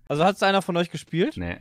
Also 0.08 0.24
hat's 0.24 0.42
einer 0.42 0.60
von 0.60 0.76
euch 0.76 0.90
gespielt? 0.90 1.36
nee. 1.36 1.60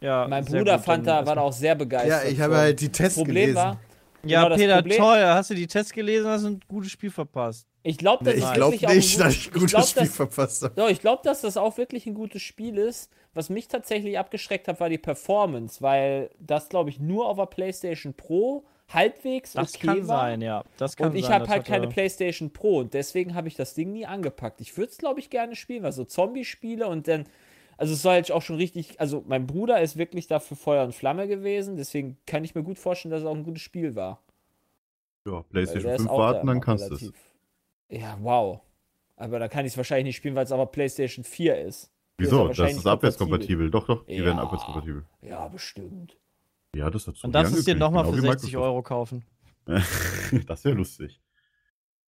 Ja. 0.00 0.26
Mein 0.28 0.46
Bruder 0.46 0.76
gut, 0.76 0.84
fand 0.86 1.06
da, 1.06 1.26
war 1.26 1.34
da 1.34 1.42
auch 1.42 1.52
sehr 1.52 1.74
begeistert. 1.74 2.24
ja, 2.24 2.30
ich 2.30 2.40
habe 2.40 2.56
halt 2.56 2.80
die 2.80 2.88
Tests 2.90 3.18
Problem 3.18 3.34
gelesen. 3.34 3.56
war, 3.56 3.80
Ja, 4.24 4.44
genau 4.44 4.56
Peter, 4.56 4.76
Problem- 4.76 4.96
toll. 4.98 5.18
Hast 5.24 5.50
du 5.50 5.54
die 5.54 5.66
Tests 5.66 5.92
gelesen, 5.92 6.26
hast 6.26 6.44
du 6.44 6.48
ein 6.52 6.60
gutes 6.68 6.90
Spiel 6.90 7.10
verpasst. 7.10 7.68
ich 7.82 7.98
glaube, 7.98 8.24
Nee, 8.24 8.30
das 8.30 8.38
ich 8.38 8.44
ist 8.46 8.54
glaube 8.54 8.72
wirklich 8.72 8.86
auch 8.86 8.90
ein 8.92 8.96
nicht, 8.96 9.12
gut- 9.18 9.26
dass 9.26 9.34
ich 9.34 9.46
ein 9.48 9.52
gutes 9.52 9.70
glaub, 9.72 9.86
Spiel 9.86 10.02
dass- 10.04 10.16
verpasst 10.16 10.62
habe. 10.62 10.90
Ich 10.90 11.00
glaube, 11.02 11.20
dass 11.22 11.42
das 11.42 11.58
auch 11.58 11.76
wirklich 11.76 12.06
ein 12.06 12.14
gutes 12.14 12.40
Spiel 12.40 12.78
ist. 12.78 13.10
Was 13.36 13.50
mich 13.50 13.68
tatsächlich 13.68 14.18
abgeschreckt 14.18 14.66
hat, 14.66 14.80
war 14.80 14.88
die 14.88 14.96
Performance, 14.98 15.82
weil 15.82 16.30
das, 16.38 16.70
glaube 16.70 16.88
ich, 16.88 16.98
nur 16.98 17.28
auf 17.28 17.36
der 17.36 17.44
PlayStation 17.46 18.14
Pro 18.14 18.64
halbwegs 18.88 19.52
Das 19.52 19.74
okay 19.74 19.86
kann 19.88 20.08
war. 20.08 20.20
sein, 20.20 20.40
ja. 20.40 20.64
Das 20.78 20.96
kann 20.96 21.10
Und 21.10 21.16
ich 21.16 21.28
habe 21.28 21.46
halt 21.48 21.60
hatte- 21.60 21.70
keine 21.70 21.88
PlayStation 21.88 22.50
Pro 22.52 22.78
und 22.78 22.94
deswegen 22.94 23.34
habe 23.34 23.46
ich 23.48 23.54
das 23.54 23.74
Ding 23.74 23.92
nie 23.92 24.06
angepackt. 24.06 24.60
Ich 24.62 24.76
würde 24.78 24.90
es, 24.90 24.96
glaube 24.96 25.20
ich, 25.20 25.28
gerne 25.28 25.54
spielen, 25.54 25.82
weil 25.82 25.92
so 25.92 26.04
Zombie-Spiele 26.04 26.86
und 26.86 27.08
dann, 27.08 27.24
also 27.76 27.92
es 27.92 28.00
soll 28.00 28.12
halt 28.14 28.32
auch 28.32 28.40
schon 28.42 28.56
richtig, 28.56 28.98
also 29.00 29.22
mein 29.26 29.46
Bruder 29.46 29.82
ist 29.82 29.98
wirklich 29.98 30.28
dafür 30.28 30.56
Feuer 30.56 30.84
und 30.84 30.94
Flamme 30.94 31.28
gewesen, 31.28 31.76
deswegen 31.76 32.16
kann 32.26 32.42
ich 32.42 32.54
mir 32.54 32.62
gut 32.62 32.78
vorstellen, 32.78 33.10
dass 33.10 33.20
es 33.20 33.26
auch 33.26 33.34
ein 33.36 33.44
gutes 33.44 33.60
Spiel 33.62 33.94
war. 33.96 34.22
Ja, 35.26 35.42
PlayStation 35.50 35.82
der 35.84 35.94
ist 35.96 36.00
5 36.02 36.10
auch 36.10 36.16
da 36.18 36.22
warten, 36.34 36.46
dann 36.46 36.60
kannst 36.60 36.88
du 36.90 36.94
es. 36.94 37.12
Ja, 37.90 38.16
wow. 38.22 38.60
Aber 39.16 39.38
da 39.38 39.48
kann 39.48 39.66
ich 39.66 39.72
es 39.72 39.76
wahrscheinlich 39.76 40.04
nicht 40.06 40.16
spielen, 40.16 40.36
weil 40.36 40.44
es 40.44 40.52
aber 40.52 40.66
PlayStation 40.66 41.22
4 41.24 41.58
ist. 41.60 41.90
Hier 42.18 42.26
ist 42.26 42.32
Wieso? 42.32 42.48
Das 42.48 42.72
ist 42.72 42.86
abwärtskompatibel. 42.86 43.70
Doch, 43.70 43.86
doch, 43.86 44.06
die 44.06 44.14
Ja. 44.14 44.24
werden 44.24 44.38
abwärtskompatibel. 44.38 45.04
Ja, 45.22 45.48
bestimmt. 45.48 46.16
Ja, 46.74 46.90
das 46.90 47.04
dazu. 47.04 47.26
Und 47.26 47.32
das 47.34 47.52
ist 47.52 47.66
dir 47.66 47.74
nochmal 47.74 48.04
für 48.06 48.20
60 48.20 48.56
Euro 48.56 48.82
kaufen. 48.82 49.24
das 49.66 50.64
wäre 50.64 50.74
lustig. 50.74 51.20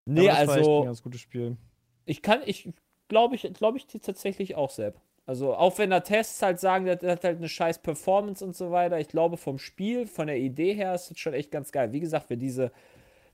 Nee, 0.05 0.29
Aber 0.29 0.39
das 0.39 0.47
war 0.47 0.57
echt 0.57 0.65
ein 0.67 0.71
also 0.71 0.83
ganz 0.85 1.01
gutes 1.03 1.21
Spiel. 1.21 1.57
ich 2.05 2.21
kann, 2.21 2.41
ich 2.45 2.69
glaube 3.09 3.35
ich, 3.35 3.41
glaube 3.53 3.77
ich 3.77 3.87
tatsächlich 3.87 4.55
auch 4.55 4.69
Sepp. 4.69 4.99
Also 5.25 5.53
auch 5.55 5.77
wenn 5.77 5.89
da 5.89 5.99
Tests 5.99 6.41
halt 6.41 6.59
sagen, 6.61 6.85
das 6.85 7.01
hat 7.03 7.25
halt 7.25 7.37
eine 7.37 7.49
scheiß 7.49 7.79
Performance 7.79 8.43
und 8.45 8.55
so 8.55 8.71
weiter, 8.71 8.97
ich 8.99 9.09
glaube 9.09 9.35
vom 9.35 9.59
Spiel, 9.59 10.07
von 10.07 10.27
der 10.27 10.37
Idee 10.37 10.73
her 10.73 10.95
ist 10.95 11.09
das 11.11 11.19
schon 11.19 11.33
echt 11.33 11.51
ganz 11.51 11.73
geil. 11.73 11.91
Wie 11.91 11.99
gesagt, 11.99 12.29
wenn 12.29 12.39
diese, 12.39 12.71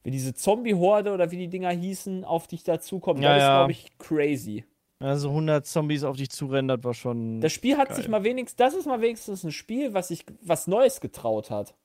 wenn 0.04 0.12
diese 0.12 0.34
Zombie-Horde 0.34 1.14
oder 1.14 1.30
wie 1.30 1.38
die 1.38 1.50
Dinger 1.50 1.70
hießen, 1.70 2.24
auf 2.26 2.48
dich 2.48 2.64
dazukommen, 2.64 3.22
Ja, 3.22 3.30
das 3.30 3.38
ist, 3.38 3.44
ja. 3.48 3.58
glaube 3.60 3.72
ich, 3.74 3.98
crazy. 4.00 4.66
Also 5.04 5.30
100 5.30 5.66
Zombies 5.68 6.06
auf 6.06 6.16
dich 6.16 6.30
zurennen, 6.30 6.70
das 6.70 6.84
war 6.86 6.94
schon. 6.94 7.42
Das 7.42 7.52
Spiel 7.52 7.78
hat 7.78 7.90
Geil. 7.90 7.98
sich 7.98 8.08
mal 8.08 8.24
wenigstens, 8.24 8.56
das 8.56 8.74
ist 8.74 8.86
mal 8.86 9.02
wenigstens 9.02 9.44
ein 9.44 9.52
Spiel, 9.52 9.94
was 9.94 10.08
sich 10.08 10.26
was 10.42 10.66
Neues 10.66 11.02
getraut 11.02 11.52
hat. 11.52 11.76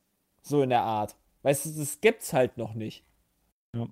So 0.41 0.63
in 0.63 0.71
der 0.71 0.83
Art. 0.83 1.17
Weißt 1.43 1.67
du, 1.67 1.71
das 1.71 2.01
gibt's 2.01 2.33
halt 2.33 2.57
noch 2.59 2.75
nicht. 2.75 3.05
Ja. 3.75 3.89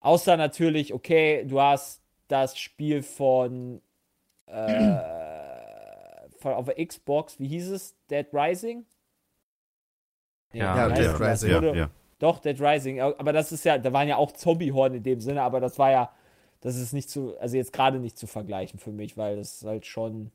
Außer 0.00 0.36
natürlich, 0.36 0.94
okay, 0.94 1.44
du 1.44 1.60
hast 1.60 2.00
das 2.28 2.56
Spiel 2.56 3.02
von, 3.02 3.82
äh, 4.46 6.28
von 6.38 6.54
auf 6.54 6.66
der 6.66 6.86
Xbox, 6.86 7.40
wie 7.40 7.48
hieß 7.48 7.70
es? 7.70 7.96
Dead 8.08 8.26
Rising? 8.32 8.86
Nee, 10.52 10.60
Ja, 10.60 10.88
Dead? 10.88 11.20
Rising. 11.20 11.50
Ja, 11.50 11.74
ja. 11.74 11.90
Doch, 12.20 12.38
Dead 12.38 12.60
Rising. 12.60 13.00
Aber 13.00 13.32
das 13.32 13.50
ist 13.50 13.64
ja, 13.64 13.78
da 13.78 13.92
waren 13.92 14.06
ja 14.06 14.16
auch 14.16 14.30
Zombie-Horden 14.30 14.98
in 14.98 15.02
dem 15.02 15.20
Sinne, 15.20 15.42
aber 15.42 15.58
das 15.58 15.76
war 15.76 15.90
ja, 15.90 16.12
das 16.60 16.76
ist 16.76 16.92
nicht 16.92 17.08
zu, 17.10 17.36
also 17.38 17.56
jetzt 17.56 17.72
gerade 17.72 17.98
nicht 17.98 18.18
zu 18.18 18.26
vergleichen 18.26 18.78
für 18.78 18.92
mich, 18.92 19.16
weil 19.16 19.36
das 19.36 19.64
halt 19.64 19.86
schon 19.86 20.30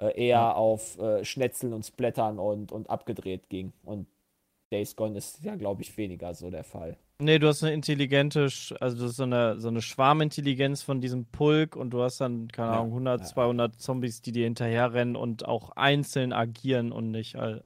äh, 0.00 0.26
eher 0.28 0.56
auf 0.56 0.98
äh, 0.98 1.24
Schnetzeln 1.24 1.72
und 1.72 1.84
Splattern 1.84 2.38
und, 2.38 2.72
und 2.72 2.90
abgedreht 2.90 3.48
ging. 3.48 3.72
Und 3.84 4.06
Days 4.72 4.96
Gone 4.96 5.18
ist 5.18 5.42
ja, 5.44 5.54
glaube 5.56 5.82
ich, 5.82 5.96
weniger 5.96 6.34
so 6.34 6.50
der 6.50 6.64
Fall. 6.64 6.96
Nee, 7.18 7.38
du 7.38 7.46
hast 7.46 7.62
eine 7.62 7.72
intelligente, 7.72 8.40
also 8.80 8.96
das 8.96 9.10
ist 9.10 9.16
so 9.16 9.22
eine, 9.22 9.60
so 9.60 9.68
eine 9.68 9.80
Schwarmintelligenz 9.82 10.82
von 10.82 11.00
diesem 11.00 11.26
Pulk 11.26 11.76
und 11.76 11.90
du 11.90 12.02
hast 12.02 12.20
dann, 12.20 12.48
keine 12.48 12.72
Ja. 12.72 12.78
Ahnung, 12.80 12.90
100, 12.92 13.20
Ja. 13.20 13.26
200 13.26 13.80
Zombies, 13.80 14.22
die 14.22 14.32
dir 14.32 14.44
hinterherrennen 14.44 15.14
und 15.14 15.46
auch 15.46 15.70
einzeln 15.76 16.32
agieren 16.32 16.90
und 16.90 17.10
nicht 17.12 17.36
all, 17.36 17.62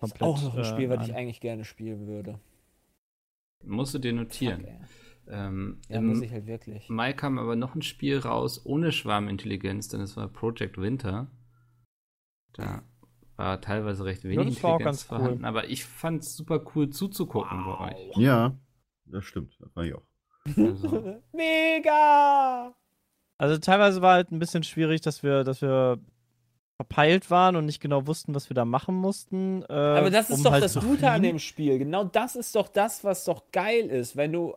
komplett. 0.00 0.22
Auch 0.28 0.42
noch 0.42 0.54
ein 0.54 0.60
äh, 0.60 0.64
Spiel, 0.64 0.88
was 0.90 0.98
an- 0.98 1.10
ich 1.10 1.14
eigentlich 1.14 1.40
gerne 1.40 1.64
spielen 1.64 2.06
würde. 2.08 2.40
Musst 3.64 3.94
du 3.94 3.98
dir 3.98 4.12
notieren. 4.12 4.62
Fuck, 4.62 4.68
ey. 4.68 4.78
Ähm, 5.28 5.80
Ja, 5.88 6.00
muss 6.00 6.20
ich 6.20 6.32
halt 6.32 6.46
wirklich. 6.46 6.88
Mai 6.88 7.12
kam 7.12 7.38
aber 7.38 7.56
noch 7.56 7.74
ein 7.74 7.82
Spiel 7.82 8.18
raus 8.18 8.64
ohne 8.64 8.92
Schwarmintelligenz, 8.92 9.88
denn 9.88 10.00
es 10.00 10.16
war 10.16 10.28
Project 10.28 10.78
Winter. 10.78 11.28
Da 12.52 12.82
war 13.36 13.60
teilweise 13.60 14.04
recht 14.04 14.24
wenig 14.24 14.54
das 14.54 14.62
war 14.62 14.70
auch 14.70 14.74
Intelligenz 14.78 15.08
ganz 15.08 15.10
cool. 15.10 15.18
vorhanden, 15.18 15.44
aber 15.44 15.68
ich 15.68 15.84
fand 15.84 16.22
es 16.22 16.36
super 16.36 16.64
cool 16.74 16.90
zuzugucken 16.90 17.64
bei 17.64 17.92
euch. 17.92 18.16
Ja, 18.16 18.56
das 19.04 19.24
stimmt. 19.24 19.56
Das 19.60 19.74
war 19.76 19.84
ich 19.84 19.94
auch. 19.94 20.02
Also, 20.56 21.20
Mega! 21.32 22.74
Also 23.38 23.58
teilweise 23.58 24.00
war 24.00 24.14
halt 24.14 24.32
ein 24.32 24.38
bisschen 24.38 24.62
schwierig, 24.62 25.02
dass 25.02 25.22
wir, 25.22 25.44
dass 25.44 25.60
wir 25.60 25.98
verpeilt 26.76 27.30
waren 27.30 27.56
und 27.56 27.66
nicht 27.66 27.80
genau 27.80 28.06
wussten, 28.06 28.34
was 28.34 28.48
wir 28.48 28.54
da 28.54 28.64
machen 28.64 28.94
mussten. 28.94 29.62
Äh, 29.68 29.72
Aber 29.72 30.10
das 30.10 30.30
ist 30.30 30.38
um 30.38 30.44
doch 30.44 30.52
halt 30.52 30.64
das 30.64 30.78
Gute 30.78 31.10
an 31.10 31.22
dem 31.22 31.38
Spiel. 31.38 31.78
Genau 31.78 32.04
das 32.04 32.36
ist 32.36 32.54
doch 32.54 32.68
das, 32.68 33.02
was 33.04 33.24
doch 33.24 33.50
geil 33.50 33.86
ist. 33.86 34.16
Wenn 34.16 34.32
du 34.32 34.54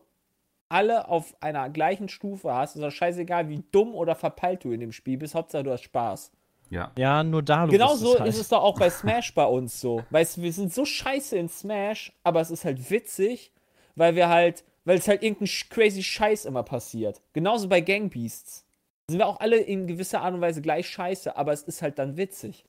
alle 0.70 1.08
auf 1.08 1.36
einer 1.42 1.70
gleichen 1.70 2.08
Stufe 2.10 2.54
hast, 2.54 2.76
ist 2.76 2.82
doch 2.82 2.92
scheißegal, 2.92 3.50
wie 3.50 3.64
dumm 3.72 3.96
oder 3.96 4.16
verpeilt 4.16 4.64
du 4.64 4.72
in 4.72 4.80
dem 4.80 4.92
Spiel 4.92 5.18
bist. 5.18 5.36
Hauptsache, 5.36 5.64
du 5.64 5.72
hast 5.72 5.84
Spaß. 5.84 6.32
ja. 6.70 6.92
Ja, 6.98 7.24
nur 7.24 7.42
da. 7.42 7.66
Genau 7.66 7.96
so 7.96 8.18
halt. 8.20 8.30
ist 8.30 8.40
es 8.40 8.50
doch 8.50 8.62
auch 8.62 8.78
bei 8.78 8.90
Smash 8.90 9.34
bei 9.34 9.46
uns 9.46 9.82
so. 9.82 10.04
Weißt 10.12 10.38
du, 10.38 10.42
wir 10.44 10.54
sind 10.54 10.74
so 10.74 10.86
scheiße 10.86 11.36
in 11.38 11.50
Smash, 11.50 12.14
aber 12.24 12.40
es 12.42 12.52
ist 12.52 12.64
halt 12.66 12.90
witzig, 12.92 13.52
weil 13.96 14.16
wir 14.16 14.30
halt, 14.30 14.64
weil 14.86 14.98
es 14.98 15.08
halt 15.08 15.24
irgendein 15.24 15.50
crazy 15.70 16.04
Scheiß 16.04 16.46
immer 16.46 16.64
passiert. 16.64 17.22
Genauso 17.34 17.68
bei 17.68 17.82
Gang 17.82 18.12
Beasts. 18.12 18.66
Sind 19.10 19.18
wir 19.18 19.26
auch 19.28 19.40
alle 19.40 19.58
in 19.58 19.88
gewisser 19.88 20.22
Art 20.22 20.36
und 20.36 20.42
Weise 20.42 20.62
gleich 20.62 20.88
scheiße, 20.88 21.36
aber 21.36 21.52
es 21.52 21.64
ist 21.64 21.82
halt 21.82 21.98
dann 21.98 22.16
witzig. 22.16 22.64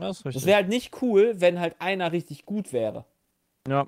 Richtig. 0.00 0.34
Das 0.34 0.44
wäre 0.46 0.56
halt 0.56 0.68
nicht 0.68 1.02
cool, 1.02 1.40
wenn 1.40 1.60
halt 1.60 1.76
einer 1.80 2.10
richtig 2.12 2.44
gut 2.46 2.72
wäre. 2.72 3.04
Ja. 3.68 3.86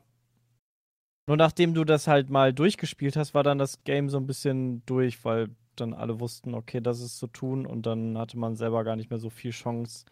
Nur 1.27 1.37
nachdem 1.37 1.75
du 1.75 1.85
das 1.85 2.07
halt 2.07 2.31
mal 2.31 2.53
durchgespielt 2.53 3.17
hast, 3.17 3.35
war 3.35 3.43
dann 3.43 3.59
das 3.59 3.85
Game 3.85 4.09
so 4.09 4.17
ein 4.17 4.27
bisschen 4.27 4.85
durch, 4.87 5.25
weil 5.25 5.55
dann 5.77 5.95
alle 5.95 6.21
wussten, 6.21 6.55
okay, 6.55 6.81
das 6.81 7.01
ist 7.01 7.19
zu 7.19 7.27
tun 7.27 7.67
und 7.67 7.87
dann 7.87 8.19
hatte 8.19 8.39
man 8.39 8.57
selber 8.57 8.85
gar 8.85 8.97
nicht 8.97 9.11
mehr 9.11 9.19
so 9.19 9.31
viel 9.31 9.53
Chance 9.53 10.07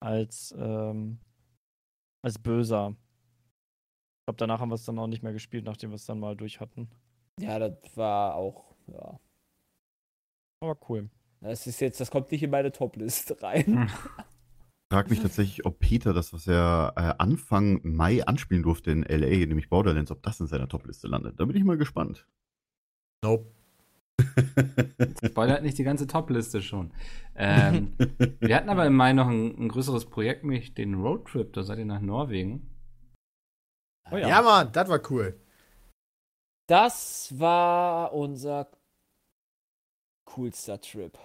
als, 0.00 0.54
ähm, 0.58 1.18
als 2.22 2.38
Böser. 2.38 2.90
Ich 2.90 4.26
glaube, 4.26 4.38
danach 4.38 4.60
haben 4.60 4.70
wir 4.70 4.76
es 4.76 4.84
dann 4.84 4.98
auch 4.98 5.06
nicht 5.06 5.22
mehr 5.22 5.32
gespielt, 5.32 5.64
nachdem 5.64 5.90
wir 5.90 5.96
es 5.96 6.06
dann 6.06 6.20
mal 6.20 6.36
durch 6.36 6.60
hatten. 6.60 6.88
Ja, 7.40 7.58
das 7.58 7.96
war 7.96 8.34
auch, 8.34 8.74
ja. 8.86 9.18
Aber 10.62 10.78
cool. 10.88 11.10
Das 11.40 11.66
ist 11.66 11.80
jetzt, 11.80 12.00
das 12.00 12.10
kommt 12.10 12.32
nicht 12.32 12.42
in 12.42 12.50
meine 12.50 12.72
Top-Liste 12.72 13.42
rein. 13.42 13.90
Ich 14.94 14.96
frage 14.96 15.10
mich 15.10 15.22
tatsächlich, 15.22 15.66
ob 15.66 15.80
Peter 15.80 16.12
das, 16.12 16.32
was 16.32 16.46
er 16.46 16.92
äh, 16.94 17.20
Anfang 17.20 17.80
Mai 17.82 18.24
anspielen 18.24 18.62
durfte 18.62 18.92
in 18.92 19.02
LA, 19.02 19.44
nämlich 19.44 19.68
Borderlands, 19.68 20.12
ob 20.12 20.22
das 20.22 20.38
in 20.38 20.46
seiner 20.46 20.68
Topliste 20.68 21.08
landet. 21.08 21.40
Da 21.40 21.46
bin 21.46 21.56
ich 21.56 21.64
mal 21.64 21.76
gespannt. 21.76 22.28
Nope. 23.24 23.52
Spoilert 25.24 25.64
nicht 25.64 25.78
die 25.78 25.82
ganze 25.82 26.06
Top-Liste 26.06 26.62
schon. 26.62 26.92
Ähm, 27.34 27.96
wir 28.38 28.54
hatten 28.54 28.68
aber 28.68 28.86
im 28.86 28.94
Mai 28.94 29.12
noch 29.14 29.26
ein, 29.26 29.64
ein 29.64 29.68
größeres 29.68 30.06
Projekt, 30.06 30.44
nämlich 30.44 30.74
den 30.74 30.94
Roadtrip. 30.94 31.52
Da 31.54 31.64
seid 31.64 31.78
ihr 31.78 31.86
nach 31.86 32.00
Norwegen. 32.00 32.70
Oh 34.12 34.16
Ja, 34.16 34.42
Mann, 34.42 34.70
das 34.70 34.88
war 34.88 35.00
cool. 35.10 35.40
Das 36.68 37.34
war 37.36 38.12
unser 38.12 38.70
coolster 40.24 40.80
Trip. 40.80 41.18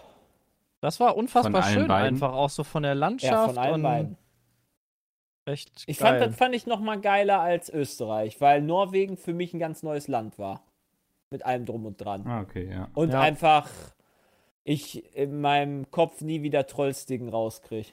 Das 0.81 0.99
war 0.99 1.17
unfassbar 1.17 1.63
schön, 1.63 1.87
beiden? 1.87 2.15
einfach 2.15 2.33
auch 2.33 2.49
so 2.49 2.63
von 2.63 2.83
der 2.83 2.95
Landschaft. 2.95 3.31
Ja, 3.33 3.47
von 3.47 3.57
allen 3.57 3.73
und 3.75 3.83
beiden. 3.83 4.17
Echt 5.45 5.83
Ich 5.87 5.97
geil. 5.97 6.19
fand, 6.19 6.21
das 6.31 6.35
fand 6.37 6.55
ich 6.55 6.67
noch 6.67 6.79
mal 6.79 6.99
geiler 7.01 7.39
als 7.41 7.69
Österreich, 7.69 8.39
weil 8.39 8.61
Norwegen 8.61 9.17
für 9.17 9.33
mich 9.33 9.53
ein 9.53 9.59
ganz 9.59 9.83
neues 9.83 10.07
Land 10.07 10.37
war. 10.39 10.63
Mit 11.31 11.45
allem 11.45 11.65
drum 11.65 11.85
und 11.85 11.99
dran. 11.99 12.25
Ah, 12.25 12.41
okay, 12.41 12.69
ja. 12.71 12.89
Und 12.93 13.11
Ja. 13.11 13.21
einfach 13.21 13.69
ich 14.63 15.15
in 15.15 15.41
meinem 15.41 15.89
Kopf 15.91 16.21
nie 16.21 16.41
wieder 16.43 16.65
Trollstigen 16.67 17.29
rauskriege. 17.29 17.89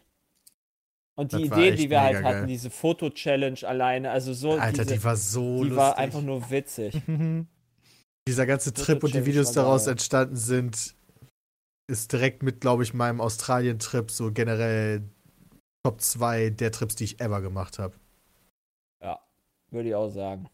Und 1.19 1.33
die 1.33 1.45
Idee, 1.45 1.73
die 1.75 1.89
wir 1.89 2.03
halt 2.03 2.17
hatten, 2.17 2.41
geil. 2.41 2.47
diese 2.47 2.69
Foto-Challenge 2.69 3.59
alleine, 3.67 4.11
also 4.11 4.35
so, 4.35 4.53
Alter, 4.53 4.85
diese, 4.85 4.97
die 4.99 5.05
war 5.05 5.17
so 5.17 5.41
die 5.57 5.71
lustig. 5.71 5.77
war 5.77 5.97
einfach 5.99 6.21
nur 6.21 6.51
witzig. 6.51 6.95
Dieser 8.29 8.45
ganze 8.45 8.75
Trip 8.75 9.03
und 9.03 9.15
die 9.15 9.25
Videos 9.25 9.53
daraus 9.53 9.87
entstanden 9.87 10.37
sind, 10.37 10.95
ist 11.89 12.13
direkt 12.13 12.43
mit, 12.43 12.61
glaube 12.61 12.83
ich, 12.83 12.95
meinem 12.95 13.21
Australien-Trip 13.21 14.11
so 14.11 14.33
generell 14.33 15.03
Top 15.85 16.01
2 16.01 16.51
der 16.51 16.73
Trips, 16.73 16.97
die 16.97 17.05
ich 17.05 17.21
ever 17.21 17.41
gemacht 17.41 17.79
habe. 17.79 17.95
ja, 19.01 19.21
würde 19.71 19.89
ich 19.89 19.95
auch 19.95 20.11
sagen. 20.11 20.49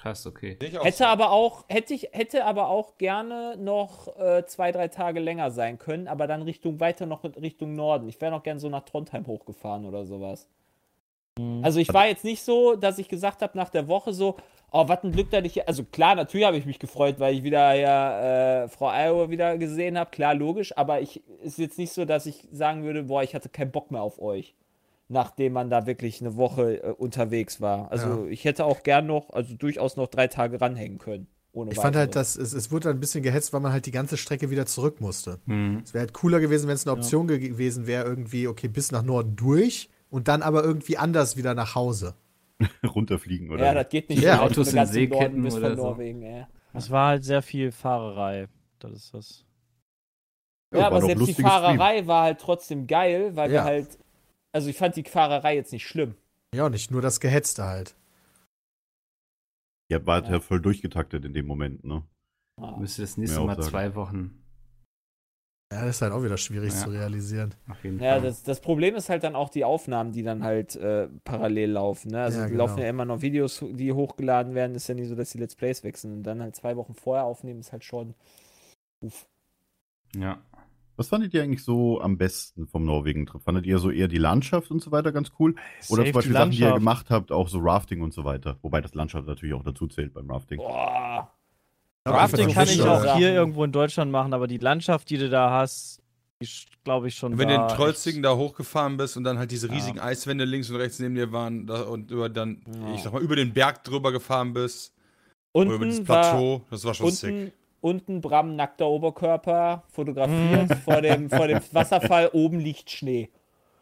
Krass, 0.00 0.26
okay. 0.26 0.56
Hätte 0.82 1.08
aber 1.08 1.30
auch, 1.30 1.66
hätte 1.68 1.92
ich, 1.92 2.08
hätte 2.12 2.46
aber 2.46 2.68
auch 2.68 2.96
gerne 2.96 3.58
noch 3.58 4.16
äh, 4.18 4.46
zwei, 4.46 4.72
drei 4.72 4.88
Tage 4.88 5.20
länger 5.20 5.50
sein 5.50 5.78
können, 5.78 6.08
aber 6.08 6.26
dann 6.26 6.40
Richtung, 6.40 6.80
weiter 6.80 7.04
noch 7.04 7.22
Richtung 7.24 7.74
Norden. 7.74 8.08
Ich 8.08 8.18
wäre 8.18 8.30
noch 8.30 8.42
gern 8.42 8.58
so 8.58 8.70
nach 8.70 8.84
Trondheim 8.84 9.26
hochgefahren 9.26 9.84
oder 9.84 10.06
sowas. 10.06 10.48
Mhm. 11.38 11.62
Also 11.62 11.80
ich 11.80 11.92
war 11.92 12.06
jetzt 12.06 12.24
nicht 12.24 12.42
so, 12.42 12.76
dass 12.76 12.98
ich 12.98 13.08
gesagt 13.10 13.42
habe 13.42 13.58
nach 13.58 13.68
der 13.68 13.88
Woche 13.88 14.14
so, 14.14 14.36
oh, 14.72 14.88
was 14.88 15.02
ein 15.04 15.12
Glück, 15.12 15.30
dass 15.30 15.44
ich 15.44 15.54
hier, 15.54 15.68
also 15.68 15.84
klar, 15.84 16.14
natürlich 16.14 16.46
habe 16.46 16.56
ich 16.56 16.66
mich 16.66 16.78
gefreut, 16.78 17.16
weil 17.18 17.34
ich 17.34 17.42
wieder 17.42 17.74
ja 17.74 18.64
äh, 18.64 18.68
Frau 18.68 18.88
Iowa 18.90 19.30
wieder 19.30 19.58
gesehen 19.58 19.98
habe, 19.98 20.10
klar, 20.10 20.34
logisch, 20.34 20.76
aber 20.76 21.00
ich 21.00 21.22
ist 21.42 21.58
jetzt 21.58 21.78
nicht 21.78 21.92
so, 21.92 22.04
dass 22.04 22.26
ich 22.26 22.48
sagen 22.52 22.84
würde, 22.84 23.04
boah, 23.04 23.22
ich 23.22 23.34
hatte 23.34 23.48
keinen 23.48 23.70
Bock 23.70 23.90
mehr 23.90 24.02
auf 24.02 24.20
euch, 24.20 24.54
nachdem 25.08 25.54
man 25.54 25.70
da 25.70 25.86
wirklich 25.86 26.20
eine 26.20 26.36
Woche 26.36 26.82
äh, 26.82 26.92
unterwegs 26.92 27.60
war. 27.60 27.90
Also 27.90 28.26
ich 28.26 28.44
hätte 28.44 28.64
auch 28.64 28.82
gern 28.82 29.06
noch, 29.06 29.30
also 29.30 29.54
durchaus 29.54 29.96
noch 29.96 30.08
drei 30.08 30.28
Tage 30.28 30.60
ranhängen 30.60 30.98
können. 30.98 31.26
Ohne 31.52 31.72
Ich 31.72 31.78
fand 31.78 31.96
halt, 31.96 32.14
dass 32.14 32.36
es, 32.36 32.52
es 32.52 32.70
wurde 32.70 32.84
dann 32.88 32.96
ein 32.98 33.00
bisschen 33.00 33.24
gehetzt, 33.24 33.52
weil 33.52 33.58
man 33.60 33.72
halt 33.72 33.84
die 33.86 33.90
ganze 33.90 34.16
Strecke 34.16 34.50
wieder 34.50 34.66
zurück 34.66 35.00
musste. 35.00 35.40
Hm. 35.46 35.82
Es 35.84 35.92
wäre 35.94 36.02
halt 36.02 36.12
cooler 36.12 36.38
gewesen, 36.38 36.68
wenn 36.68 36.76
es 36.76 36.86
eine 36.86 36.96
Option 36.96 37.26
ge- 37.26 37.40
gewesen 37.40 37.88
wäre, 37.88 38.04
irgendwie, 38.04 38.46
okay, 38.46 38.68
bis 38.68 38.92
nach 38.92 39.02
Norden 39.02 39.34
durch 39.34 39.90
und 40.10 40.28
dann 40.28 40.42
aber 40.42 40.62
irgendwie 40.62 40.96
anders 40.96 41.36
wieder 41.36 41.54
nach 41.54 41.74
Hause. 41.74 42.14
Runterfliegen 42.84 43.50
oder 43.50 43.64
Ja, 43.64 43.74
das 43.74 43.88
geht 43.88 44.08
nicht. 44.08 44.22
Ja, 44.22 44.36
so 44.36 44.42
leicht, 44.42 44.52
Autos 44.58 44.72
in 44.72 44.86
Seeketten 44.86 45.46
oder 45.46 45.68
von 45.68 45.76
so. 45.76 45.82
Norwegen, 45.82 46.22
ey. 46.22 46.46
Es 46.72 46.90
war 46.90 47.08
halt 47.08 47.24
sehr 47.24 47.42
viel 47.42 47.72
Fahrerei. 47.72 48.48
Das 48.78 48.92
ist 48.92 49.14
das. 49.14 49.44
Ja, 50.72 50.80
war 50.82 50.86
aber 50.88 51.02
selbst 51.02 51.26
die 51.26 51.34
Fahrerei 51.42 52.06
war 52.06 52.22
halt 52.24 52.40
trotzdem 52.40 52.86
geil, 52.86 53.34
weil 53.34 53.50
wir 53.50 53.56
Ja. 53.56 53.64
halt. 53.64 53.98
Also 54.52 54.68
ich 54.70 54.76
fand 54.76 54.96
die 54.96 55.04
Fahrerei 55.04 55.54
jetzt 55.56 55.72
nicht 55.72 55.86
schlimm. 55.86 56.14
Ja, 56.54 56.68
nicht 56.68 56.90
nur 56.90 57.02
das 57.02 57.20
Gehetzte 57.20 57.64
halt. 57.64 57.96
Ihr 59.88 60.06
wart 60.06 60.26
ja. 60.26 60.34
Ja. 60.34 60.40
voll 60.40 60.60
durchgetaktet 60.60 61.24
in 61.24 61.32
dem 61.32 61.46
Moment, 61.46 61.84
ne? 61.84 62.04
Ah. 62.60 62.76
Müsste 62.78 63.02
das 63.02 63.16
nächste 63.16 63.40
Mal 63.40 63.56
sagen. 63.56 63.68
zwei 63.68 63.94
Wochen 63.94 64.42
Ja, 65.72 65.82
das 65.86 65.96
ist 65.96 66.02
halt 66.02 66.12
auch 66.12 66.24
wieder 66.24 66.36
schwierig 66.36 66.72
Ja. 66.72 66.78
zu 66.80 66.90
realisieren. 66.90 67.54
auf 67.68 67.82
jeden 67.84 68.00
Ja, 68.00 68.14
Fall. 68.14 68.22
das, 68.22 68.42
das 68.42 68.60
Problem 68.60 68.96
ist 68.96 69.08
halt 69.08 69.22
dann 69.22 69.36
auch 69.36 69.50
die 69.50 69.64
Aufnahmen, 69.64 70.10
die 70.10 70.24
dann 70.24 70.42
halt 70.42 70.74
äh, 70.74 71.08
parallel 71.22 71.70
laufen. 71.70 72.10
Ne? 72.10 72.22
Also 72.22 72.40
Ja, 72.40 72.46
die 72.46 72.52
genau. 72.52 72.66
laufen 72.66 72.80
ja 72.80 72.88
immer 72.88 73.04
noch 73.04 73.22
Videos, 73.22 73.64
die 73.70 73.92
hochgeladen 73.92 74.54
werden. 74.56 74.74
Ist 74.74 74.88
ja 74.88 74.96
nicht 74.96 75.08
so, 75.08 75.14
dass 75.14 75.30
die 75.30 75.38
Let's 75.38 75.54
Plays 75.54 75.84
wechseln. 75.84 76.12
Und 76.14 76.22
dann 76.24 76.42
halt 76.42 76.56
zwei 76.56 76.76
Wochen 76.76 76.94
vorher 76.94 77.24
aufnehmen, 77.24 77.60
ist 77.60 77.70
halt 77.70 77.84
schon. 77.84 78.14
Uff. 79.00 79.26
ja. 80.16 80.38
Was 80.96 81.08
fandet 81.08 81.32
ihr 81.32 81.42
eigentlich 81.42 81.64
so 81.64 81.98
am 82.02 82.18
besten 82.18 82.66
vom 82.66 82.84
Norwegen-Trip? 82.84 83.40
Fandet 83.42 83.64
ihr 83.64 83.78
so 83.78 83.90
eher 83.90 84.06
die 84.06 84.18
Landschaft 84.18 84.70
und 84.70 84.82
so 84.82 84.90
weiter 84.92 85.12
ganz 85.12 85.30
cool? 85.38 85.54
Oder 85.88 86.02
Safe 86.02 86.04
zum 86.04 86.12
Beispiel 86.12 86.32
die 86.32 86.36
Sachen, 86.38 86.50
die 86.50 86.58
ihr 86.60 86.74
gemacht 86.74 87.08
habt, 87.08 87.32
auch 87.32 87.48
so 87.48 87.58
Rafting 87.60 88.02
und 88.02 88.12
so 88.12 88.24
weiter? 88.24 88.58
Wobei 88.60 88.82
das 88.82 88.92
Landschaft 88.94 89.26
natürlich 89.26 89.54
auch 89.54 89.62
dazu 89.62 89.86
zählt 89.86 90.12
beim 90.12 90.30
Rafting. 90.30 90.58
Boah. 90.58 91.32
Rafting 92.08 92.52
kann 92.52 92.66
ich 92.68 92.82
auch 92.82 93.16
hier 93.16 93.32
irgendwo 93.34 93.62
in 93.64 93.72
Deutschland 93.72 94.10
machen, 94.10 94.32
aber 94.32 94.46
die 94.46 94.56
Landschaft, 94.58 95.10
die 95.10 95.18
du 95.18 95.28
da 95.28 95.50
hast, 95.50 96.00
die 96.42 96.48
glaube 96.82 97.08
ich 97.08 97.14
schon. 97.14 97.36
Wenn 97.36 97.48
du 97.48 97.54
in 97.54 97.68
Trollstigen 97.68 98.22
da 98.22 98.34
hochgefahren 98.34 98.96
bist 98.96 99.16
und 99.18 99.24
dann 99.24 99.38
halt 99.38 99.50
diese 99.50 99.68
Ja. 99.68 99.74
riesigen 99.74 100.00
Eiswände 100.00 100.44
links 100.44 100.70
und 100.70 100.76
rechts 100.76 100.98
neben 100.98 101.14
dir 101.14 101.30
waren 101.32 101.66
da, 101.66 101.82
und 101.82 102.10
über 102.10 102.28
dann, 102.30 102.62
Ja. 102.66 102.94
ich 102.94 103.02
sag 103.02 103.12
mal, 103.12 103.20
über 103.22 103.36
den 103.36 103.52
Berg 103.52 103.84
drüber 103.84 104.12
gefahren 104.12 104.54
bist. 104.54 104.94
Oder 105.52 105.72
über 105.72 105.84
dieses 105.84 106.00
Unten 106.00 106.08
war, 106.08 106.20
Plateau. 106.22 106.62
Das 106.70 106.84
war 106.84 106.94
schon 106.94 107.10
sick. 107.10 107.30
unten, 107.30 107.52
unten 107.82 108.20
Bram 108.22 108.56
nackter 108.56 108.86
Oberkörper 108.86 109.82
fotografiert 109.92 110.78
vor, 110.84 111.02
dem, 111.02 111.28
vor 111.28 111.48
dem 111.48 111.60
Wasserfall. 111.72 112.30
Oben 112.32 112.60
liegt 112.60 112.88
Schnee. 112.90 113.28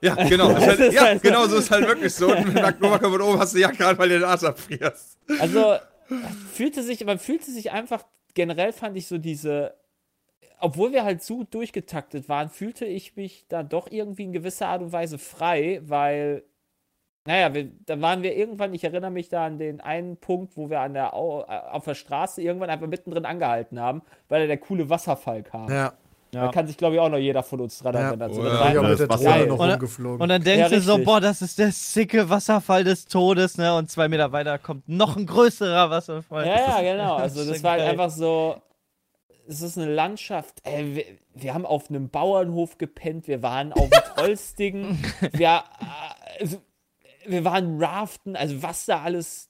Ja, 0.00 0.14
genau. 0.14 0.48
Das 0.52 0.64
Das 0.66 0.78
halt, 0.80 0.92
ja, 0.92 1.02
halt- 1.02 1.22
genau 1.22 1.46
so 1.46 1.56
ist 1.58 1.70
halt 1.70 1.86
wirklich 1.86 2.12
so. 2.14 2.34
Und 2.34 2.46
mit 2.46 2.54
nacktem 2.54 2.86
Oberkörper 2.88 3.14
und 3.14 3.20
oben 3.22 3.38
hast 3.38 3.54
du 3.54 3.58
ja 3.60 3.70
gerade, 3.70 3.96
weil 3.98 4.08
du 4.08 4.18
den 4.18 4.24
Arsch 4.24 4.42
abfrierst. 4.44 5.18
Also 5.38 5.76
fühlte 6.52 6.82
sich, 6.82 7.04
man 7.04 7.18
fühlte 7.18 7.50
sich 7.50 7.70
einfach, 7.70 8.04
generell 8.34 8.72
fand 8.72 8.96
ich 8.96 9.06
so 9.06 9.18
diese, 9.18 9.74
obwohl 10.60 10.92
wir 10.92 11.04
halt 11.04 11.22
so 11.22 11.44
durchgetaktet 11.44 12.28
waren, 12.28 12.48
fühlte 12.48 12.84
ich 12.84 13.16
mich 13.16 13.46
da 13.48 13.62
doch 13.62 13.90
irgendwie 13.90 14.24
in 14.24 14.32
gewisser 14.32 14.68
Art 14.68 14.82
und 14.82 14.92
Weise 14.92 15.18
frei, 15.18 15.80
weil, 15.84 16.44
naja, 17.26 17.54
wir, 17.54 17.70
da 17.86 18.00
waren 18.00 18.22
wir 18.22 18.36
irgendwann, 18.36 18.74
ich 18.74 18.84
erinnere 18.84 19.10
mich 19.10 19.28
da 19.28 19.46
an 19.46 19.58
den 19.58 19.80
einen 19.80 20.16
Punkt, 20.16 20.56
wo 20.56 20.70
wir 20.70 20.80
an 20.80 20.94
der, 20.94 21.12
äh, 21.12 21.16
auf 21.16 21.84
der 21.84 21.94
Straße 21.94 22.42
irgendwann 22.42 22.70
einfach 22.70 22.88
mittendrin 22.88 23.24
angehalten 23.24 23.80
haben, 23.80 24.02
weil 24.28 24.42
da 24.42 24.46
der 24.46 24.58
coole 24.58 24.90
Wasserfall 24.90 25.42
kam. 25.42 25.70
Ja, 25.70 25.94
Da 26.30 26.44
Ja. 26.44 26.50
kann 26.50 26.66
sich, 26.66 26.76
glaube 26.76 26.94
ich, 26.96 27.00
auch 27.00 27.08
noch 27.08 27.16
jeder 27.18 27.42
von 27.42 27.60
uns 27.62 27.78
dran 27.78 27.94
erinnern. 27.94 28.30
Ja. 28.32 28.72
Ja, 28.74 28.82
mit 28.82 28.98
der 28.98 29.06
Drohne 29.08 29.46
noch 29.46 29.58
Und- 29.58 29.70
rumgeflogen. 29.70 30.20
Und 30.20 30.28
dann 30.28 30.42
denkst 30.42 30.70
Ja, 30.70 30.76
du 30.76 30.80
so, 30.82 30.98
boah, 30.98 31.20
das 31.20 31.40
ist 31.40 31.58
der 31.58 31.72
sicke 31.72 32.28
Wasserfall 32.28 32.84
des 32.84 33.06
Todes, 33.06 33.56
ne? 33.56 33.74
Und 33.74 33.90
zwei 33.90 34.08
Meter 34.08 34.30
weiter 34.32 34.58
kommt 34.58 34.88
noch 34.88 35.16
ein 35.16 35.24
größerer 35.26 35.88
Wasserfall. 35.90 36.46
Ja, 36.46 36.82
ja, 36.82 36.92
genau. 36.92 37.16
Also 37.16 37.44
Das 37.50 37.62
war 37.62 37.72
halt 37.72 37.82
einfach 37.82 38.10
so. 38.10 38.60
Es 39.48 39.62
ist 39.62 39.78
eine 39.78 39.90
Landschaft. 39.90 40.56
Ey, 40.64 40.94
wir, 40.96 41.04
wir 41.34 41.54
haben 41.54 41.64
auf 41.64 41.88
einem 41.88 42.10
Bauernhof 42.10 42.76
gepennt. 42.76 43.26
Wir 43.28 43.42
waren 43.42 43.72
auf 43.72 43.88
dem 43.88 44.02
Trollstigen. 44.16 45.02
wir, 45.32 45.46
äh, 45.80 46.42
also, 46.42 46.58
wir 47.26 47.44
waren 47.46 47.82
raften, 47.82 48.36
also 48.36 48.62
was 48.62 48.84
da 48.84 49.00
alles. 49.02 49.48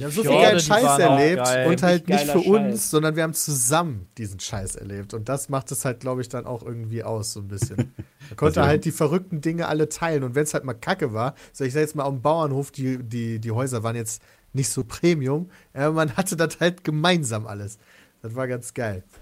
Wir 0.00 0.06
haben 0.06 0.12
so 0.14 0.22
viel 0.22 0.30
geilen 0.32 0.60
Scheiß 0.60 0.98
erlebt 0.98 1.44
geil. 1.44 1.68
und 1.68 1.82
halt 1.82 2.08
nicht 2.08 2.24
für 2.26 2.38
uns, 2.38 2.70
Scheiß. 2.80 2.90
sondern 2.90 3.16
wir 3.16 3.22
haben 3.22 3.34
zusammen 3.34 4.08
diesen 4.18 4.40
Scheiß 4.40 4.76
erlebt. 4.76 5.12
Und 5.14 5.28
das 5.28 5.48
macht 5.48 5.70
es 5.72 5.84
halt, 5.84 6.00
glaube 6.00 6.22
ich, 6.22 6.28
dann 6.28 6.46
auch 6.46 6.62
irgendwie 6.62 7.04
aus, 7.04 7.32
so 7.34 7.40
ein 7.40 7.48
bisschen. 7.48 7.76
Man 8.30 8.36
konnte 8.36 8.60
Also- 8.60 8.68
halt 8.68 8.84
die 8.84 8.92
verrückten 8.92 9.40
Dinge 9.40 9.68
alle 9.68 9.88
teilen. 9.88 10.24
Und 10.24 10.34
wenn 10.34 10.44
es 10.44 10.54
halt 10.54 10.64
mal 10.64 10.74
kacke 10.74 11.12
war, 11.12 11.34
so 11.52 11.64
ich 11.64 11.72
sag 11.72 11.80
jetzt 11.80 11.94
mal 11.96 12.04
auf 12.04 12.12
dem 12.14 12.22
Bauernhof, 12.22 12.70
die, 12.70 12.98
die, 13.02 13.38
die 13.40 13.50
Häuser 13.50 13.82
waren 13.82 13.94
jetzt 13.96 14.22
nicht 14.52 14.68
so 14.70 14.82
Premium, 14.84 15.50
aber 15.74 15.92
man 15.92 16.16
hatte 16.16 16.34
das 16.36 16.58
halt 16.60 16.82
gemeinsam 16.82 17.46
alles. 17.46 17.78
Das 18.22 18.34
war 18.34 18.48
ganz 18.48 18.74
geil. 18.74 19.04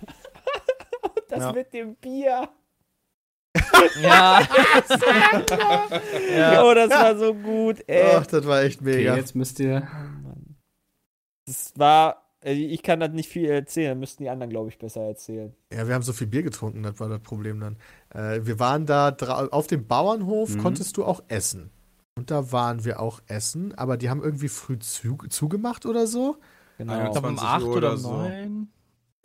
Das 1.28 1.40
Ja. 1.40 1.52
mit 1.52 1.74
dem 1.74 1.94
Bier. 1.96 2.48
Ja. 4.02 4.40
ja. 6.36 6.64
Oh, 6.64 6.74
das 6.74 6.90
war 6.90 7.16
so 7.18 7.34
gut, 7.34 7.82
ey. 7.86 8.12
Ach, 8.16 8.26
das 8.26 8.46
war 8.46 8.62
echt 8.62 8.80
Okay, 8.80 8.96
mega. 8.96 9.16
jetzt 9.16 9.34
müsst 9.34 9.60
ihr. 9.60 9.86
Das 11.48 11.72
war. 11.76 12.22
äh, 12.44 12.52
Ich 12.52 12.82
kann 12.82 13.00
das 13.00 13.10
nicht 13.10 13.28
viel 13.28 13.46
erzählen, 13.46 13.98
müssten 13.98 14.22
die 14.22 14.28
anderen, 14.30 14.50
glaube 14.50 14.68
ich, 14.68 14.78
besser 14.78 15.00
erzählen. 15.02 15.54
Ja, 15.72 15.88
wir 15.88 15.94
haben 15.94 16.02
so 16.02 16.12
viel 16.12 16.26
Bier 16.28 16.42
getrunken, 16.42 16.82
das 16.82 17.00
war 17.00 17.08
das 17.08 17.20
Problem 17.20 17.58
dann. 17.60 17.76
Äh, 18.14 18.46
wir 18.46 18.58
waren 18.60 18.86
da 18.86 19.08
auf 19.50 19.66
dem 19.66 19.86
Bauernhof, 19.86 20.54
Mhm. 20.54 20.58
konntest 20.62 20.96
du 20.96 21.04
auch 21.04 21.22
essen. 21.28 21.70
Und 22.16 22.30
da 22.30 22.50
waren 22.52 22.84
wir 22.84 23.00
auch 23.00 23.20
essen, 23.28 23.74
aber 23.76 23.96
die 23.96 24.10
haben 24.10 24.22
irgendwie 24.22 24.48
früh 24.48 24.78
zu, 24.78 25.16
zugemacht 25.28 25.86
oder 25.86 26.06
so. 26.06 26.36
Genau. 26.78 27.04
Ich 27.06 27.10
glaube 27.12 27.28
um 27.28 27.36
20 27.38 27.48
8 27.48 27.62
Uhr 27.64 27.68
oder 27.76 27.76
oder 27.88 27.96
so. 27.96 28.12
9. 28.12 28.68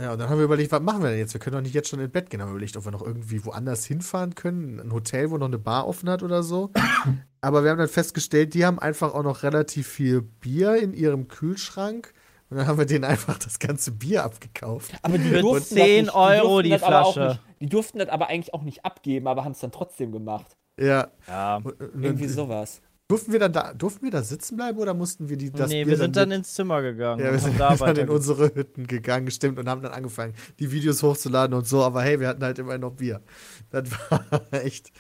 Ja, 0.01 0.13
und 0.13 0.19
dann 0.19 0.27
haben 0.29 0.39
wir 0.39 0.45
überlegt, 0.45 0.71
was 0.71 0.81
machen 0.81 1.03
wir 1.03 1.11
denn 1.11 1.19
jetzt? 1.19 1.33
Wir 1.33 1.39
können 1.39 1.55
doch 1.55 1.61
nicht 1.61 1.75
jetzt 1.75 1.89
schon 1.89 1.99
ins 1.99 2.11
Bett 2.11 2.29
gehen. 2.29 2.41
Haben 2.41 2.49
wir 2.49 2.55
überlegt, 2.55 2.75
ob 2.77 2.85
wir 2.85 2.91
noch 2.91 3.05
irgendwie 3.05 3.45
woanders 3.45 3.85
hinfahren 3.85 4.33
können. 4.33 4.79
Ein 4.79 4.91
Hotel, 4.91 5.29
wo 5.29 5.37
noch 5.37 5.45
eine 5.45 5.59
Bar 5.59 5.87
offen 5.87 6.09
hat 6.09 6.23
oder 6.23 6.41
so. 6.41 6.71
Aber 7.41 7.63
wir 7.63 7.69
haben 7.69 7.77
dann 7.77 7.87
festgestellt, 7.87 8.55
die 8.55 8.65
haben 8.65 8.79
einfach 8.79 9.13
auch 9.13 9.21
noch 9.21 9.43
relativ 9.43 9.87
viel 9.87 10.21
Bier 10.21 10.77
in 10.77 10.93
ihrem 10.93 11.27
Kühlschrank. 11.27 12.13
Und 12.49 12.57
dann 12.57 12.67
haben 12.67 12.79
wir 12.79 12.85
denen 12.85 13.03
einfach 13.03 13.37
das 13.37 13.59
ganze 13.59 13.91
Bier 13.91 14.23
abgekauft. 14.23 14.93
Aber 15.03 15.17
die 15.17 15.29
Für 15.29 15.41
durften 15.41 15.75
das 15.75 15.85
10 15.85 16.05
nicht, 16.05 16.15
Euro 16.15 16.47
durften 16.47 16.63
die 16.63 16.69
das 16.69 16.83
aber 16.83 17.05
auch 17.05 17.13
Flasche. 17.13 17.29
Nicht, 17.29 17.61
die 17.61 17.69
durften 17.69 17.99
das 17.99 18.09
aber 18.09 18.27
eigentlich 18.27 18.53
auch 18.53 18.63
nicht 18.63 18.85
abgeben, 18.85 19.27
aber 19.27 19.43
haben 19.43 19.51
es 19.51 19.59
dann 19.59 19.71
trotzdem 19.71 20.11
gemacht. 20.11 20.57
Ja. 20.79 21.09
Ja. 21.27 21.57
Und, 21.57 21.79
und 21.79 22.03
Irgendwie 22.03 22.27
sowas. 22.27 22.81
Durften 23.08 23.32
wir 23.32 23.39
dann 23.39 23.54
da, 23.54 23.74
durften 23.74 24.04
wir 24.04 24.12
da 24.12 24.24
sitzen 24.24 24.56
bleiben 24.56 24.78
oder 24.80 24.93
mussten 24.93 25.30
wir 25.30 25.38
die 25.38 25.51
das 25.51 25.70
nee, 25.70 25.84
Bier 25.84 25.91
wir 25.91 25.97
sind 25.97 26.16
dann 26.16 26.30
mit- 26.30 26.39
ins 26.39 26.54
Zimmer 26.54 26.82
gegangen. 26.82 27.24
Ja, 27.24 27.32
wir 27.32 27.39
sind 27.39 27.60
da 27.60 27.76
dann 27.76 27.95
in 27.97 28.10
unsere 28.10 28.54
Hütten 28.56 28.88
gegangen, 28.88 29.30
stimmt, 29.32 29.60
und 29.60 29.70
haben 29.70 29.82
dann 29.82 29.91
angefangen, 29.91 30.34
die 30.60 30.72
Videos 30.72 31.04
hochzuladen 31.04 31.56
und 31.56 31.68
so, 31.68 31.84
aber 31.84 32.01
hey, 32.01 32.20
wir 32.20 32.28
hatten 32.28 32.43
halt 32.43 32.60
immer 32.60 32.78
noch 32.78 32.91
Bier. 32.91 33.22
Das 33.70 33.89
war 34.10 34.45
echt 34.51 34.91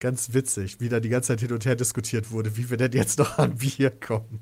ganz 0.00 0.34
witzig, 0.34 0.80
wie 0.80 0.88
da 0.88 1.00
die 1.00 1.08
ganze 1.08 1.28
Zeit 1.28 1.40
hin 1.40 1.52
und 1.52 1.64
her 1.64 1.76
diskutiert 1.76 2.30
wurde, 2.30 2.56
wie 2.56 2.68
wir 2.68 2.76
denn 2.76 2.92
jetzt 2.92 3.18
noch 3.18 3.38
an 3.38 3.56
Bier 3.56 3.90
kommen. 3.90 4.40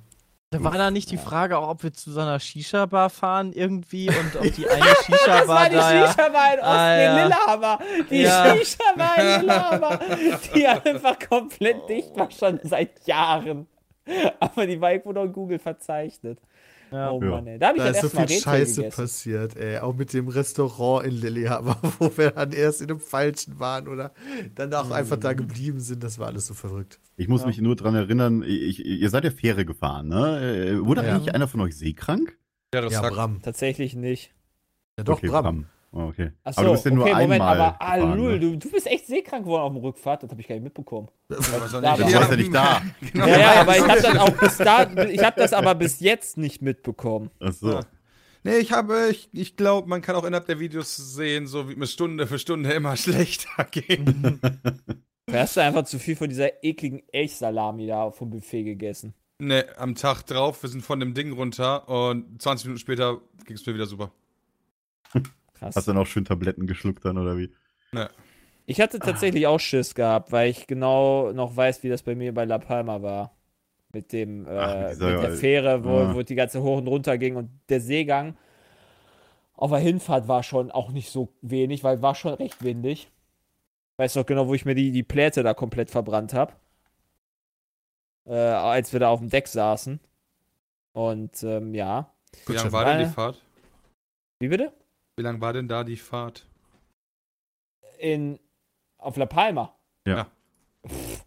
Da 0.53 0.62
war 0.62 0.72
da 0.72 0.90
nicht 0.90 1.11
die 1.11 1.16
Frage 1.16 1.57
auch, 1.59 1.68
ob 1.68 1.82
wir 1.82 1.92
zu 1.94 2.12
so 2.12 2.20
einer 2.20 2.38
Shisha-Bar 2.38 3.09
fahren 3.11 3.53
irgendwie 3.53 4.09
und 4.09 4.36
ob 4.36 4.42
die 4.55 4.68
eine 4.68 4.84
Das 4.84 5.05
Shisha-Bar 5.07 5.48
war 5.48 5.68
die 5.70 5.74
da. 5.76 6.07
Shisha-Bar 6.09 6.53
in 6.55 6.59
Osten 6.61 6.68
Ah, 6.70 6.94
in 6.96 7.03
ja. 7.03 7.22
Lillehammer. 7.24 7.78
Die 8.11 8.16
Ja. 8.22 8.57
Shisha-Bar 8.57 9.18
in 9.18 9.40
Lillehammer, 9.40 10.00
die 10.55 10.66
einfach 10.68 11.18
komplett 11.28 11.88
dicht 11.88 12.14
war 12.16 12.30
schon 12.30 12.61
seit 12.62 13.05
Jahren. 13.07 13.66
Aber 14.40 14.66
die 14.66 14.80
war 14.80 14.92
irgendwo 14.92 15.12
noch 15.12 15.24
in 15.24 15.32
Google 15.32 15.59
verzeichnet. 15.59 16.38
Ja. 16.93 17.11
Oh 17.11 17.22
Ja. 17.22 17.30
Mann, 17.30 17.47
ey. 17.47 17.59
Da 17.59 17.68
habe 17.68 17.78
ich 17.78 17.82
Da 17.84 17.93
dann 17.93 17.95
ist 17.95 18.01
so 18.03 18.09
viel 18.11 18.20
Rätsel 18.20 18.40
Scheiße 18.43 18.80
gegessen. 18.82 18.97
passiert, 19.03 19.57
ey. 19.57 19.78
Auch 19.78 19.95
mit 19.95 20.12
dem 20.12 20.28
Restaurant 20.28 21.07
in 21.07 21.12
Lillehammer, 21.20 21.76
wo 21.99 22.11
wir 22.16 22.30
dann 22.32 22.53
erst 22.53 22.80
in 22.82 22.88
dem 22.88 23.01
Falschen 23.01 23.59
waren 23.59 23.88
oder 23.88 24.12
dann 24.55 24.72
auch 24.74 24.90
einfach 24.90 25.16
da 25.16 25.32
geblieben 25.32 25.80
sind. 25.80 26.03
Das 26.05 26.18
war 26.18 26.28
alles 26.28 26.47
so 26.47 26.55
verrückt. 26.55 27.01
Ich 27.16 27.28
muss 27.28 27.45
mich 27.47 27.61
nur 27.61 27.76
dran 27.76 27.95
erinnern, 27.95 28.43
ich, 28.47 28.84
ihr 28.84 29.11
seid 29.11 29.24
ja 29.24 29.30
Fähre 29.30 29.64
gefahren, 29.64 30.09
ne? 30.09 30.40
Äh, 30.80 30.84
Wurde 30.84 31.05
Ja. 31.05 31.14
eigentlich 31.16 31.34
einer 31.34 31.49
von 31.49 31.61
euch 31.61 31.76
seekrank? 31.76 32.36
Ja, 32.74 32.80
das 32.80 32.93
Ja, 32.93 33.03
Bram. 33.09 33.43
Tatsächlich 33.43 33.95
nicht. 33.95 34.32
Ja, 34.99 35.05
doch, 35.05 35.18
okay, 35.18 35.28
Bram. 35.28 35.66
Oh, 35.66 35.82
okay. 35.93 36.32
Achso, 36.45 36.61
aber 36.61 36.68
du 36.68 36.72
bist 36.74 36.84
ja 36.86 36.90
nur 36.90 37.05
okay, 37.05 37.12
einmal 37.12 37.38
Moment, 37.38 37.43
aber 37.43 37.76
ah, 37.80 37.97
gefahren, 37.97 38.18
Lul, 38.18 38.32
ne? 38.32 38.40
du, 38.40 38.57
du 38.59 38.70
bist 38.70 38.86
echt 38.86 39.07
seekrank 39.07 39.45
geworden 39.45 39.62
auf 39.62 39.72
dem 39.72 39.82
Rückfahrt, 39.82 40.22
das 40.22 40.30
habe 40.30 40.40
ich 40.40 40.49
gar 40.49 40.55
nicht 40.57 40.64
mitbekommen. 40.64 41.09
Da 41.28 41.36
nicht. 41.36 41.53
war- 41.53 41.97
Du 41.97 42.12
warst 42.14 42.30
ja 42.30 42.36
nicht 42.36 42.55
da. 42.55 42.82
Genau. 43.12 43.26
Ja, 43.26 43.38
ja, 43.38 43.61
aber 43.61 43.76
ich 43.76 43.82
habe 43.88 44.01
das 44.03 44.16
auch 44.18 44.30
bis 44.38 44.57
da, 44.59 44.90
ich 45.09 45.22
habe 45.24 45.40
das 45.40 45.53
aber 45.53 45.74
bis 45.74 46.01
jetzt 46.01 46.36
nicht 46.38 46.62
mitbekommen. 46.62 47.30
Ach 47.40 47.53
so. 47.53 47.72
Ja. 47.72 47.80
Nee, 48.45 48.57
ich 48.57 48.72
habe, 48.72 49.09
ich, 49.11 49.28
ich 49.32 49.57
glaube, 49.57 49.88
man 49.88 50.03
kann 50.03 50.16
auch 50.16 50.24
innerhalb 50.24 50.47
der 50.47 50.59
Videos 50.59 50.97
sehen, 50.97 51.47
so 51.47 51.68
wie 51.70 51.76
mir 51.76 51.86
Stunde 51.86 52.26
für 52.26 52.40
Stunde 52.40 52.72
immer 52.72 52.97
schlechter 52.97 53.64
ging. 53.70 54.40
Du 55.26 55.34
hast 55.34 55.57
einfach 55.59 55.84
zu 55.84 56.01
viel 56.01 56.16
von 56.16 56.28
dieser 56.28 56.64
ekligen 56.64 57.03
Elchsalami 57.12 57.86
da 57.86 58.11
vom 58.11 58.30
Buffet 58.30 58.64
gegessen. 58.64 59.14
nee, 59.38 59.62
am 59.76 59.95
Tag 59.95 60.22
drauf, 60.26 60.61
wir 60.62 60.68
sind 60.70 60.82
von 60.82 60.99
dem 60.99 61.14
Ding 61.14 61.32
runter 61.32 61.88
und 61.88 62.43
20 62.43 62.66
Minuten 62.66 62.80
später 62.80 63.20
ging 63.47 63.55
es 63.57 63.64
mir 63.64 63.74
wieder 63.74 63.86
super. 63.86 64.11
Krass. 65.62 65.76
Hast 65.76 65.88
du 65.88 65.92
dann 65.92 66.02
auch 66.02 66.06
schön 66.06 66.24
Tabletten 66.24 66.66
geschluckt 66.66 67.04
dann 67.04 67.18
oder 67.18 67.36
wie? 67.38 67.52
Ich 68.66 68.80
hatte 68.80 68.98
tatsächlich 68.98 69.46
auch 69.46 69.58
Schiss 69.60 69.94
gehabt, 69.94 70.32
weil 70.32 70.50
ich 70.50 70.66
genau 70.66 71.32
noch 71.32 71.56
weiß, 71.56 71.82
wie 71.82 71.88
das 71.88 72.02
bei 72.02 72.14
mir 72.14 72.32
bei 72.32 72.44
La 72.44 72.58
Palma 72.58 73.02
war. 73.02 73.34
Mit 73.92 74.12
dem, 74.12 74.46
äh, 74.46 74.50
Ach, 74.50 74.88
mit 74.90 75.00
mit 75.00 75.22
der 75.22 75.32
Fähre, 75.32 75.84
wo, 75.84 75.98
Ah. 75.98 76.14
wo 76.14 76.22
die 76.22 76.34
ganze 76.34 76.62
hoch 76.62 76.78
und 76.78 76.86
runter 76.88 77.18
ging 77.18 77.36
und 77.36 77.50
der 77.68 77.80
Seegang 77.80 78.36
auf 79.54 79.70
der 79.70 79.80
Hinfahrt 79.80 80.28
war 80.28 80.42
schon 80.42 80.70
auch 80.70 80.90
nicht 80.90 81.10
so 81.10 81.28
wenig, 81.42 81.84
weil 81.84 82.00
war 82.00 82.14
schon 82.14 82.32
recht 82.34 82.64
windig. 82.64 83.10
Weißt 83.98 84.16
doch 84.16 84.24
genau, 84.24 84.48
wo 84.48 84.54
ich 84.54 84.64
mir 84.64 84.74
die, 84.74 84.90
die 84.92 85.02
Pläte 85.02 85.42
da 85.42 85.52
komplett 85.52 85.90
verbrannt 85.90 86.32
habe. 86.32 86.54
Äh, 88.26 88.34
als 88.34 88.92
wir 88.92 89.00
da 89.00 89.10
auf 89.10 89.20
dem 89.20 89.28
Deck 89.28 89.46
saßen. 89.48 90.00
Und 90.92 91.42
ähm, 91.42 91.74
ja. 91.74 92.10
Wie 92.46 92.52
Chef. 92.54 92.62
lang 92.64 92.72
war 92.72 92.84
denn 92.86 93.00
Äh, 93.00 93.04
die 93.06 93.10
Fahrt? 93.12 93.42
Wie 94.40 94.48
bitte? 94.48 94.72
Wie 95.23 95.25
lang 95.25 95.41
war 95.41 95.53
denn 95.53 95.68
da 95.68 95.85
die 95.85 95.97
Fahrt? 95.97 96.49
In, 98.01 98.41
auf 98.99 99.16
La 99.16 99.27
Palma. 99.27 99.73
Ja. 100.05 100.27
Pff, 100.85 101.25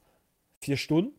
vier 0.60 0.76
Stunden? 0.76 1.18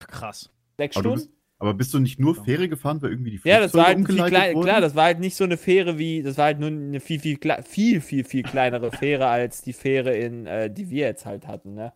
Krass. 0.00 0.50
Sechs 0.76 0.94
Aber 0.94 1.04
Stunden? 1.04 1.20
bist, 1.20 1.30
aber 1.58 1.72
bist 1.72 1.94
du 1.94 1.98
nicht 1.98 2.20
nur 2.20 2.34
Fähre 2.34 2.68
gefahren, 2.68 3.00
weil 3.00 3.12
irgendwie 3.12 3.30
die 3.30 3.40
Ja, 3.48 3.60
das 3.60 3.72
war 3.72 3.86
halt 3.86 3.96
Flugzeuge 3.96 4.24
viel 4.24 4.28
klein, 4.30 4.60
klar, 4.60 4.82
das 4.82 4.94
war 4.94 5.04
halt 5.04 5.20
nicht 5.20 5.36
so 5.36 5.44
eine 5.44 5.56
Fähre 5.56 5.96
wie, 5.96 6.22
das 6.22 6.36
war 6.36 6.44
halt 6.44 6.58
nur 6.60 6.68
eine 6.68 7.00
viel, 7.00 7.18
viel, 7.18 7.38
kle- 7.38 7.62
viel, 7.62 8.02
viel, 8.02 8.24
viel 8.24 8.42
kleinere 8.42 8.90
Fähre 8.92 9.28
als 9.28 9.62
die 9.62 9.72
Fähre 9.72 10.14
in, 10.14 10.46
äh, 10.46 10.70
die 10.70 10.90
wir 10.90 11.06
jetzt 11.06 11.24
halt 11.24 11.46
hatten, 11.46 11.72
ne? 11.72 11.94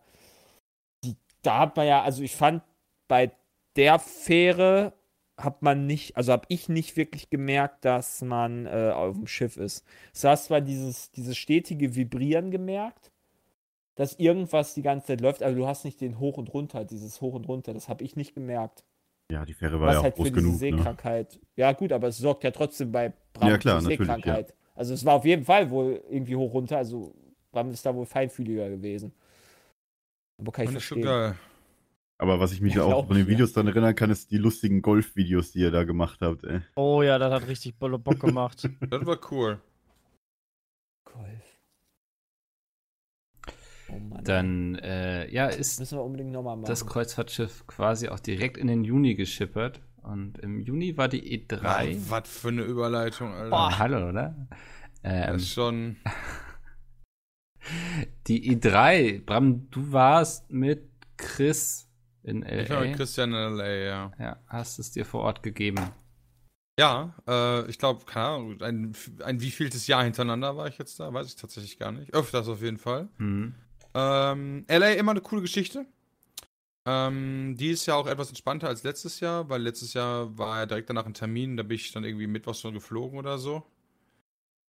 Die, 1.05 1.15
da 1.43 1.59
hat 1.59 1.75
man 1.77 1.85
ja, 1.85 2.01
also 2.01 2.23
ich 2.23 2.35
fand, 2.35 2.63
bei 3.07 3.29
der 3.75 3.99
Fähre 3.99 4.93
hat 5.43 5.61
man 5.61 5.85
nicht, 5.87 6.17
also 6.17 6.31
habe 6.31 6.45
ich 6.49 6.69
nicht 6.69 6.97
wirklich 6.97 7.29
gemerkt, 7.29 7.85
dass 7.85 8.21
man 8.21 8.65
äh, 8.65 8.91
auf 8.93 9.15
dem 9.15 9.27
Schiff 9.27 9.57
ist. 9.57 9.85
Du 10.19 10.27
hast 10.27 10.45
zwar 10.45 10.61
dieses, 10.61 11.11
dieses 11.11 11.37
stetige 11.37 11.95
Vibrieren 11.95 12.51
gemerkt, 12.51 13.11
dass 13.95 14.15
irgendwas 14.15 14.73
die 14.73 14.81
ganze 14.81 15.07
Zeit 15.07 15.21
läuft, 15.21 15.43
aber 15.43 15.53
du 15.53 15.67
hast 15.67 15.85
nicht 15.85 16.01
den 16.01 16.19
Hoch 16.19 16.37
und 16.37 16.53
Runter, 16.53 16.85
dieses 16.85 17.21
Hoch 17.21 17.33
und 17.33 17.47
Runter, 17.47 17.73
das 17.73 17.89
habe 17.89 18.03
ich 18.03 18.15
nicht 18.15 18.33
gemerkt. 18.33 18.83
Ja, 19.31 19.45
die 19.45 19.53
Fähre 19.53 19.79
war 19.79 19.87
Was 19.87 19.93
ja 19.93 19.99
auch 19.99 20.03
halt 20.03 20.15
für 20.15 20.23
groß 20.23 20.27
diese 20.29 20.41
genug. 20.41 20.53
Ne? 20.53 20.57
Seekrankheit. 20.57 21.39
Ja, 21.55 21.71
gut, 21.71 21.91
aber 21.91 22.07
es 22.09 22.17
sorgt 22.17 22.43
ja 22.43 22.51
trotzdem 22.51 22.91
bei 22.91 23.13
Bram 23.33 23.49
Ja, 23.49 23.57
klar, 23.57 23.79
für 23.79 23.87
Seekrankheit. 23.87 24.53
Also 24.75 24.93
es 24.93 25.05
war 25.05 25.15
auf 25.15 25.25
jeden 25.25 25.45
Fall 25.45 25.69
wohl 25.69 26.03
irgendwie 26.09 26.35
hoch 26.35 26.53
runter. 26.53 26.77
Also 26.77 27.13
Bram 27.51 27.69
ist 27.71 27.85
da 27.85 27.95
wohl 27.95 28.05
feinfühliger 28.05 28.69
gewesen. 28.69 29.13
Aber 30.37 30.51
kann 30.51 30.65
ich 30.65 30.75
ist 30.75 30.83
schon 30.83 31.01
verstehen. 31.01 31.33
geil. 31.33 31.35
Aber 32.21 32.39
was 32.39 32.53
ich 32.53 32.61
mich 32.61 32.73
Ja, 32.75 32.83
auch 32.83 32.89
glaub 32.89 33.07
von 33.07 33.17
den 33.17 33.27
Videos 33.27 33.51
dann 33.51 33.67
erinnern 33.67 33.95
kann, 33.95 34.11
ist 34.11 34.29
die 34.29 34.37
lustigen 34.37 34.83
Golf-Videos, 34.83 35.51
die 35.53 35.59
ihr 35.59 35.71
da 35.71 35.83
gemacht 35.83 36.19
habt. 36.21 36.43
Ey. 36.43 36.61
Oh 36.75 37.01
ja, 37.01 37.17
das 37.17 37.33
hat 37.33 37.47
richtig 37.47 37.75
Bolle 37.77 37.97
Bock 37.97 38.19
gemacht. 38.19 38.69
Das 38.89 39.05
war 39.05 39.19
cool. 39.31 39.59
Golf. 41.03 41.57
Oh 43.89 43.99
Mann. 43.99 44.23
Dann, 44.23 44.75
äh, 44.75 45.31
ja, 45.33 45.47
ist 45.47 45.79
müssen 45.79 45.97
wir 45.97 46.03
unbedingt 46.03 46.31
nochmal 46.31 46.57
machen. 46.57 46.67
das 46.67 46.85
Kreuzfahrtschiff 46.85 47.65
quasi 47.65 48.09
auch 48.09 48.19
direkt 48.19 48.57
in 48.57 48.67
den 48.67 48.83
Juni 48.83 49.15
geschippert. 49.15 49.81
Und 50.03 50.37
im 50.39 50.59
Juni 50.59 50.97
war 50.97 51.07
die 51.07 51.33
E 51.33 51.43
E3. 51.47 51.97
Was 52.09 52.29
für 52.29 52.49
eine 52.49 52.61
Überleitung, 52.63 53.33
Alter. 53.33 53.49
Boah, 53.49 53.79
hallo, 53.79 54.09
oder? 54.09 54.47
Ähm, 55.03 55.33
Das 55.33 55.41
ist 55.41 55.53
schon. 55.53 55.95
die 58.27 58.55
E3, 58.55 59.25
Bram, 59.25 59.69
du 59.71 59.91
warst 59.91 60.51
mit 60.51 60.87
Chris 61.17 61.87
in 62.23 62.41
LA. 62.41 62.61
Ich 62.61 62.69
war 62.69 62.81
mit 62.81 62.95
Christian 62.95 63.33
in 63.33 63.55
LA, 63.55 63.67
ja. 63.67 64.11
ja, 64.19 64.39
hast 64.47 64.79
es 64.79 64.91
dir 64.91 65.05
vor 65.05 65.21
Ort 65.21 65.43
gegeben. 65.43 65.91
Ja, 66.79 67.15
äh, 67.27 67.69
ich 67.69 67.77
glaube, 67.77 68.05
keine 68.05 68.25
Ahnung, 68.27 68.61
ein, 68.61 68.95
ein 69.23 69.41
wievieltes 69.41 69.87
Jahr 69.87 70.03
hintereinander 70.03 70.55
war 70.57 70.67
ich 70.67 70.77
jetzt 70.77 70.99
da, 70.99 71.13
weiß 71.13 71.27
ich 71.27 71.35
tatsächlich 71.35 71.77
gar 71.77 71.91
nicht. 71.91 72.13
Öfters 72.13 72.47
auf 72.47 72.61
jeden 72.61 72.77
Fall. 72.77 73.09
Hm. 73.17 73.53
Ähm, 73.93 74.65
LA 74.69 74.91
immer 74.91 75.11
eine 75.11 75.21
coole 75.21 75.41
Geschichte. 75.41 75.85
Ähm, 76.85 77.55
die 77.57 77.69
ist 77.69 77.85
ja 77.85 77.95
auch 77.95 78.07
etwas 78.07 78.29
entspannter 78.29 78.67
als 78.67 78.83
letztes 78.83 79.19
Jahr, 79.19 79.49
weil 79.49 79.61
letztes 79.61 79.93
Jahr 79.93 80.35
war 80.37 80.59
ja 80.59 80.65
direkt 80.65 80.89
danach 80.89 81.05
ein 81.05 81.13
Termin, 81.13 81.55
da 81.57 81.63
bin 81.63 81.75
ich 81.75 81.91
dann 81.91 82.03
irgendwie 82.03 82.27
mittwochs 82.27 82.61
schon 82.61 82.73
geflogen 82.73 83.19
oder 83.19 83.37
so. 83.37 83.63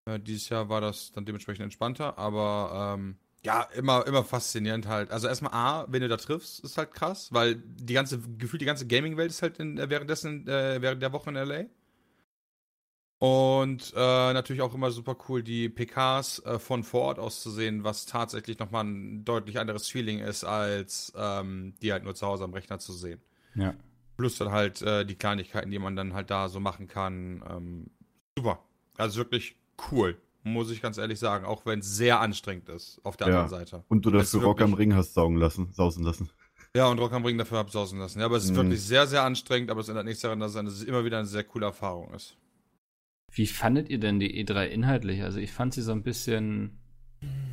Äh, 0.04 0.20
dieses 0.20 0.48
Jahr 0.48 0.68
war 0.68 0.80
das 0.80 1.12
dann 1.12 1.24
dementsprechend 1.24 1.62
entspannter, 1.62 2.18
aber 2.18 2.96
ähm, 2.98 3.16
Ja, 3.44 3.62
immer, 3.74 4.06
immer 4.06 4.22
faszinierend 4.22 4.86
halt. 4.86 5.10
Also 5.10 5.26
erstmal 5.26 5.52
A, 5.52 5.86
wenn 5.88 6.00
du 6.00 6.08
da 6.08 6.16
triffst, 6.16 6.60
ist 6.60 6.78
halt 6.78 6.92
krass, 6.92 7.32
weil 7.32 7.56
die 7.56 7.94
ganze, 7.94 8.20
gefühlt 8.38 8.60
die 8.60 8.66
ganze 8.66 8.86
Gaming-Welt 8.86 9.30
ist 9.30 9.42
halt 9.42 9.58
in, 9.58 9.78
äh, 9.78 9.90
währenddessen, 9.90 10.46
äh, 10.46 10.80
während 10.80 11.02
der 11.02 11.12
Woche 11.12 11.30
in 11.30 11.36
LA. 11.36 11.64
Und 13.18 13.92
äh, 13.94 14.32
natürlich 14.32 14.62
auch 14.62 14.74
immer 14.74 14.90
super 14.90 15.16
cool, 15.28 15.44
die 15.44 15.68
PKs 15.68 16.40
äh, 16.40 16.58
von 16.58 16.82
vor 16.82 17.02
Ort 17.02 17.18
aus 17.20 17.40
zu 17.40 17.50
sehen, 17.50 17.84
was 17.84 18.04
tatsächlich 18.04 18.58
nochmal 18.58 18.84
ein 18.84 19.24
deutlich 19.24 19.60
anderes 19.60 19.88
Feeling 19.88 20.18
ist, 20.18 20.42
als 20.42 21.12
ähm, 21.16 21.74
die 21.82 21.92
halt 21.92 22.02
nur 22.02 22.16
zu 22.16 22.26
Hause 22.26 22.42
am 22.42 22.52
Rechner 22.52 22.80
zu 22.80 22.92
sehen. 22.92 23.20
Ja. 23.54 23.74
Plus 24.16 24.38
dann 24.38 24.50
halt 24.50 24.82
äh, 24.82 25.04
die 25.04 25.14
Kleinigkeiten, 25.14 25.70
die 25.70 25.78
man 25.78 25.94
dann 25.94 26.14
halt 26.14 26.30
da 26.30 26.48
so 26.48 26.58
machen 26.58 26.88
kann. 26.88 27.44
Ähm, 27.48 27.90
super. 28.36 28.58
Also 28.96 29.18
wirklich 29.18 29.54
cool, 29.92 30.16
muss 30.44 30.70
ich 30.70 30.82
ganz 30.82 30.98
ehrlich 30.98 31.18
sagen, 31.18 31.44
auch 31.44 31.64
wenn 31.66 31.78
es 31.80 31.96
sehr 31.96 32.20
anstrengend 32.20 32.68
ist 32.68 33.00
auf 33.04 33.16
der 33.16 33.28
Ja. 33.28 33.32
anderen 33.42 33.50
Seite. 33.50 33.84
Und 33.88 34.04
du 34.06 34.10
das 34.10 34.34
Rock 34.34 34.60
am 34.60 34.74
Ring 34.74 34.94
hast 34.94 35.14
saugen 35.14 35.36
lassen, 35.36 35.72
sausen 35.72 36.04
lassen. 36.04 36.30
Ja, 36.74 36.86
und 36.86 36.98
Rock 36.98 37.12
am 37.12 37.24
Ring 37.24 37.36
dafür 37.38 37.58
absausen 37.58 37.98
lassen. 37.98 38.18
Ja, 38.20 38.24
aber 38.26 38.36
es 38.38 38.44
ist 38.44 38.52
Mhm. 38.52 38.56
wirklich 38.56 38.82
sehr, 38.82 39.06
sehr 39.06 39.22
anstrengend, 39.24 39.70
aber 39.70 39.80
es 39.80 39.88
ändert 39.88 40.06
nichts 40.06 40.22
daran, 40.22 40.40
dass 40.40 40.54
es 40.54 40.82
immer 40.82 41.04
wieder 41.04 41.18
eine 41.18 41.26
sehr 41.26 41.44
coole 41.44 41.66
Erfahrung 41.66 42.12
ist. 42.14 42.36
Wie 43.30 43.46
fandet 43.46 43.88
ihr 43.88 43.98
denn 44.00 44.18
die 44.18 44.42
E3 44.44 44.66
inhaltlich? 44.68 45.22
Also 45.22 45.38
ich 45.38 45.52
fand 45.52 45.74
sie 45.74 45.82
so 45.82 45.92
ein 45.92 46.02
bisschen 46.02 46.78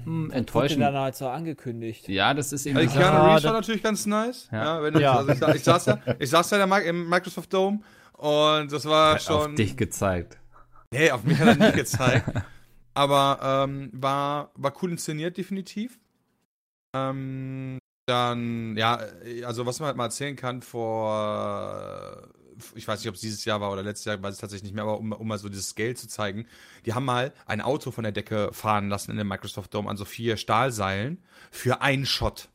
hm, 0.04 0.26
Wurde 0.28 0.34
enttäuschend. 0.36 0.82
dann 0.82 0.96
halt 0.96 1.16
so 1.16 1.28
angekündigt. 1.28 2.08
Ja, 2.10 2.34
das 2.34 2.52
ist 2.54 2.66
eben 2.66 2.78
Also 2.78 2.98
Keanu. 2.98 3.28
Reeves 3.28 3.44
da- 3.44 3.50
war 3.50 3.54
natürlich 3.56 3.84
ganz 3.84 4.06
nice. 4.08 4.50
Ja. 4.52 4.82
Ja. 4.88 5.00
Ja. 5.00 5.16
Also 5.18 5.32
ich, 5.32 5.56
ich, 5.58 5.64
saß 5.64 5.86
ja, 5.86 6.00
ich 6.18 6.30
saß 6.30 6.50
ja 6.52 6.64
in 6.64 6.70
der 6.70 6.78
Mi- 6.80 6.84
im 6.86 7.08
Microsoft 7.08 7.54
Dome 7.54 7.82
und 8.14 8.72
das 8.72 8.86
war 8.86 9.14
Hat 9.16 9.22
schon. 9.24 9.36
auf 9.52 9.56
dich 9.56 9.78
gezeigt. 9.78 10.38
Nee, 10.92 11.12
auf 11.12 11.24
mich 11.24 11.38
hat 11.38 11.48
er 11.50 11.56
nicht 11.56 11.76
gezeigt. 11.76 12.28
Aber 13.00 13.40
ähm, 13.66 13.90
war, 13.94 14.52
war 14.56 14.74
cool 14.82 14.92
inszeniert, 14.92 15.38
definitiv. 15.38 16.00
Ähm, 16.94 17.78
dann, 18.08 18.76
ja, 18.76 19.00
also 19.46 19.66
was 19.66 19.80
man 19.80 19.88
halt 19.88 19.96
mal 19.98 20.06
erzählen 20.06 20.36
kann 20.36 20.62
vor, 20.62 22.28
ich 22.76 22.88
weiß 22.88 23.00
nicht, 23.00 23.08
ob 23.08 23.16
es 23.16 23.22
dieses 23.22 23.46
Jahr 23.46 23.62
war 23.62 23.72
oder 23.72 23.84
letztes 23.84 24.06
Jahr, 24.06 24.22
weiß 24.22 24.36
ich 24.36 24.42
tatsächlich 24.42 24.64
nicht 24.64 24.74
mehr, 24.76 24.84
aber 24.84 24.98
um, 24.98 25.12
um 25.14 25.28
mal 25.28 25.38
so 25.38 25.48
dieses 25.48 25.70
Scale 25.70 25.96
zu 25.96 26.08
zeigen, 26.10 26.46
die 26.86 26.94
haben 26.94 27.06
mal 27.06 27.32
ein 27.46 27.62
Auto 27.62 27.92
von 27.92 28.04
der 28.04 28.12
Decke 28.12 28.50
fahren 28.52 28.90
lassen 28.90 29.12
in 29.12 29.18
dem 29.18 29.28
Microsoft 29.28 29.74
Dome 29.74 29.90
an 29.90 29.96
so 29.98 30.04
vier 30.06 30.36
Stahlseilen 30.38 31.24
für 31.52 31.82
einen 31.82 32.06
Shot. 32.06 32.50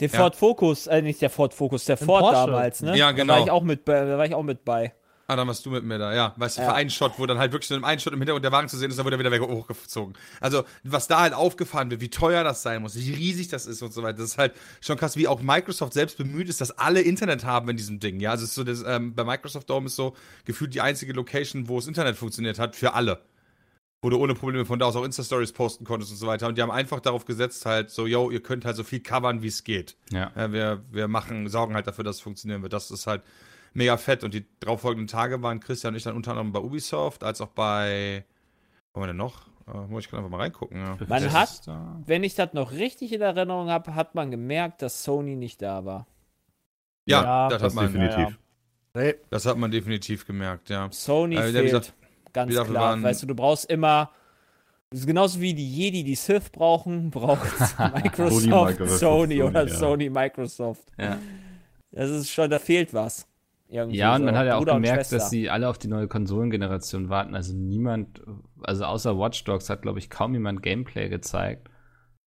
Der 0.00 0.08
Ja. 0.08 0.18
Ford 0.18 0.36
Focus, 0.36 0.86
äh, 0.88 1.00
nicht 1.00 1.22
der 1.22 1.30
Ford 1.30 1.54
Focus, 1.54 1.84
der 1.84 1.96
Ford 1.96 2.34
damals, 2.34 2.82
ne? 2.82 2.96
Ja, 2.96 3.06
Da 3.12 3.12
genau. 3.12 3.34
war 3.34 3.40
ich 3.44 3.50
auch 3.50 3.62
mit, 3.62 3.84
bei- 3.84 4.04
da 4.04 4.18
war 4.18 4.26
ich 4.26 4.34
auch 4.34 4.42
mit 4.42 4.64
bei. 4.64 4.92
Ah, 5.28 5.36
dann 5.36 5.46
warst 5.46 5.64
du 5.64 5.70
mit 5.70 5.84
mir 5.84 5.98
da, 5.98 6.12
ja. 6.14 6.34
Weißt 6.36 6.58
du, 6.58 6.62
Ja. 6.62 6.68
für 6.68 6.74
einen 6.74 6.90
Shot, 6.90 7.12
wo 7.16 7.26
dann 7.26 7.38
halt 7.38 7.52
wirklich 7.52 7.68
so 7.68 7.76
im 7.76 7.84
einen 7.84 8.00
Shot 8.00 8.12
im 8.12 8.18
Hintergrund 8.18 8.44
der 8.44 8.52
Wagen 8.52 8.68
zu 8.68 8.76
sehen 8.76 8.90
ist, 8.90 8.98
dann 8.98 9.06
wird 9.06 9.14
er 9.14 9.18
wieder 9.18 9.30
weg 9.30 9.40
hochgezogen. 9.40 10.14
Also, 10.40 10.64
was 10.82 11.06
da 11.08 11.20
halt 11.20 11.32
aufgefahren 11.32 11.90
wird, 11.90 12.00
wie 12.00 12.10
teuer 12.10 12.44
das 12.44 12.62
sein 12.62 12.82
muss, 12.82 12.96
wie 12.96 13.12
riesig 13.14 13.48
das 13.48 13.66
ist 13.66 13.80
und 13.82 13.92
so 13.94 14.02
weiter. 14.02 14.18
Das 14.18 14.30
ist 14.30 14.38
halt 14.38 14.52
schon 14.80 14.98
krass, 14.98 15.16
wie 15.16 15.28
auch 15.28 15.40
Microsoft 15.40 15.92
selbst 15.94 16.18
bemüht 16.18 16.48
ist, 16.48 16.60
dass 16.60 16.72
alle 16.72 17.00
Internet 17.00 17.44
haben 17.44 17.68
in 17.68 17.76
diesem 17.76 18.00
Ding. 18.00 18.20
Ja, 18.20 18.32
also 18.32 18.42
es 18.44 18.50
ist 18.50 18.54
so, 18.56 18.64
das, 18.64 18.82
ähm, 18.86 19.14
bei 19.14 19.24
Microsoft 19.24 19.70
Dome 19.70 19.86
ist 19.86 19.96
so 19.96 20.14
gefühlt 20.44 20.74
die 20.74 20.80
einzige 20.80 21.12
Location, 21.12 21.68
wo 21.68 21.76
das 21.78 21.86
Internet 21.86 22.16
funktioniert 22.16 22.58
hat, 22.58 22.74
für 22.76 22.92
alle. 22.94 23.22
Wo 24.04 24.10
du 24.10 24.18
ohne 24.18 24.34
Probleme 24.34 24.66
von 24.66 24.80
da 24.80 24.86
aus 24.86 24.96
auch 24.96 25.04
Insta-Stories 25.04 25.52
posten 25.52 25.84
konntest 25.84 26.10
und 26.10 26.18
so 26.18 26.26
weiter. 26.26 26.48
Und 26.48 26.58
die 26.58 26.62
haben 26.62 26.72
einfach 26.72 26.98
darauf 26.98 27.24
gesetzt, 27.24 27.64
halt 27.64 27.90
so, 27.90 28.08
yo, 28.08 28.30
ihr 28.32 28.42
könnt 28.42 28.64
halt 28.64 28.74
so 28.74 28.82
viel 28.82 28.98
covern, 28.98 29.42
wie 29.42 29.46
es 29.46 29.62
geht. 29.62 29.96
Ja. 30.10 30.32
Ja, 30.34 30.52
wir, 30.52 30.82
wir 30.90 31.06
machen, 31.06 31.48
sorgen 31.48 31.74
halt 31.74 31.86
dafür, 31.86 32.02
dass 32.02 32.16
es 32.16 32.22
funktionieren 32.22 32.62
wird. 32.62 32.72
Das 32.72 32.90
ist 32.90 33.06
halt 33.06 33.22
mega 33.74 33.96
fett. 33.96 34.24
Und 34.24 34.34
die 34.34 34.46
darauffolgenden 34.60 35.06
Tage 35.08 35.42
waren 35.42 35.60
Christian 35.60 35.92
und 35.94 35.96
ich 35.98 36.02
dann 36.04 36.16
unter 36.16 36.30
anderem 36.32 36.52
bei 36.52 36.60
Ubisoft, 36.60 37.24
als 37.24 37.40
auch 37.40 37.48
bei, 37.48 38.24
wo 38.92 39.00
haben 39.00 39.02
wir 39.04 39.06
denn 39.08 39.16
noch? 39.16 39.46
Muss 39.88 40.04
ich 40.04 40.10
gerade 40.10 40.18
einfach 40.24 40.30
mal 40.36 40.42
reingucken. 40.42 40.78
Ja. 40.78 40.96
Man 41.08 41.22
Das 41.22 41.32
hat- 41.32 41.62
Wenn 42.04 42.24
ich 42.24 42.34
das 42.34 42.52
noch 42.52 42.72
richtig 42.72 43.12
in 43.12 43.20
Erinnerung 43.20 43.70
habe, 43.70 43.94
hat 43.94 44.14
man 44.14 44.30
gemerkt, 44.30 44.82
dass 44.82 45.04
Sony 45.04 45.36
nicht 45.36 45.62
da 45.62 45.84
war. 45.84 46.06
Ja, 47.06 47.22
Ja, 47.22 47.48
das, 47.48 47.62
Das 47.62 47.70
hat 47.70 47.74
man, 47.76 47.92
definitiv. 47.92 48.38
Nee, 48.94 49.14
das 49.30 49.46
hat 49.46 49.56
man 49.56 49.70
definitiv 49.70 50.26
gemerkt, 50.26 50.68
ja. 50.68 50.88
Sony 50.92 51.36
Äh, 51.36 51.50
fehlt. 51.52 51.64
gesagt, 51.64 51.94
ganz 52.32 52.48
gesagt, 52.50 52.70
klar. 52.70 52.82
waren- 52.90 53.02
weißt 53.02 53.22
du, 53.22 53.26
du 53.26 53.34
brauchst 53.34 53.70
immer. 53.70 54.10
Das 54.90 55.00
ist 55.00 55.06
genauso 55.06 55.40
wie 55.40 55.54
die 55.54 55.66
Jedi 55.74 56.04
die 56.04 56.14
Sith 56.16 56.50
brauchen, 56.50 57.10
braucht 57.10 57.40
Microsoft, 57.94 58.46
Microsoft, 58.46 58.98
Sony, 59.00 59.36
Sony, 59.38 59.42
oder 59.42 59.66
ja. 59.66 59.74
Sony, 59.74 60.10
Microsoft. 60.10 60.92
Ja. 60.98 61.18
Das 61.92 62.10
ist 62.10 62.30
schon, 62.30 62.50
da 62.50 62.58
fehlt 62.58 62.92
was. 62.92 63.26
Irgendwie 63.72 63.96
Ja, 63.96 64.14
und 64.14 64.20
so. 64.20 64.24
man 64.26 64.36
hat 64.36 64.46
ja 64.46 64.56
auch 64.56 64.64
gemerkt, 64.64 65.12
dass 65.12 65.30
sie 65.30 65.48
alle 65.48 65.68
auf 65.68 65.78
die 65.78 65.88
neue 65.88 66.06
Konsolengeneration 66.06 67.08
warten. 67.08 67.34
Also 67.34 67.54
niemand, 67.54 68.22
also 68.62 68.84
außer 68.84 69.18
Watch 69.18 69.42
Dogs 69.44 69.70
hat, 69.70 69.82
glaube 69.82 69.98
ich, 69.98 70.10
kaum 70.10 70.34
jemand 70.34 70.62
Gameplay 70.62 71.08
gezeigt. 71.08 71.68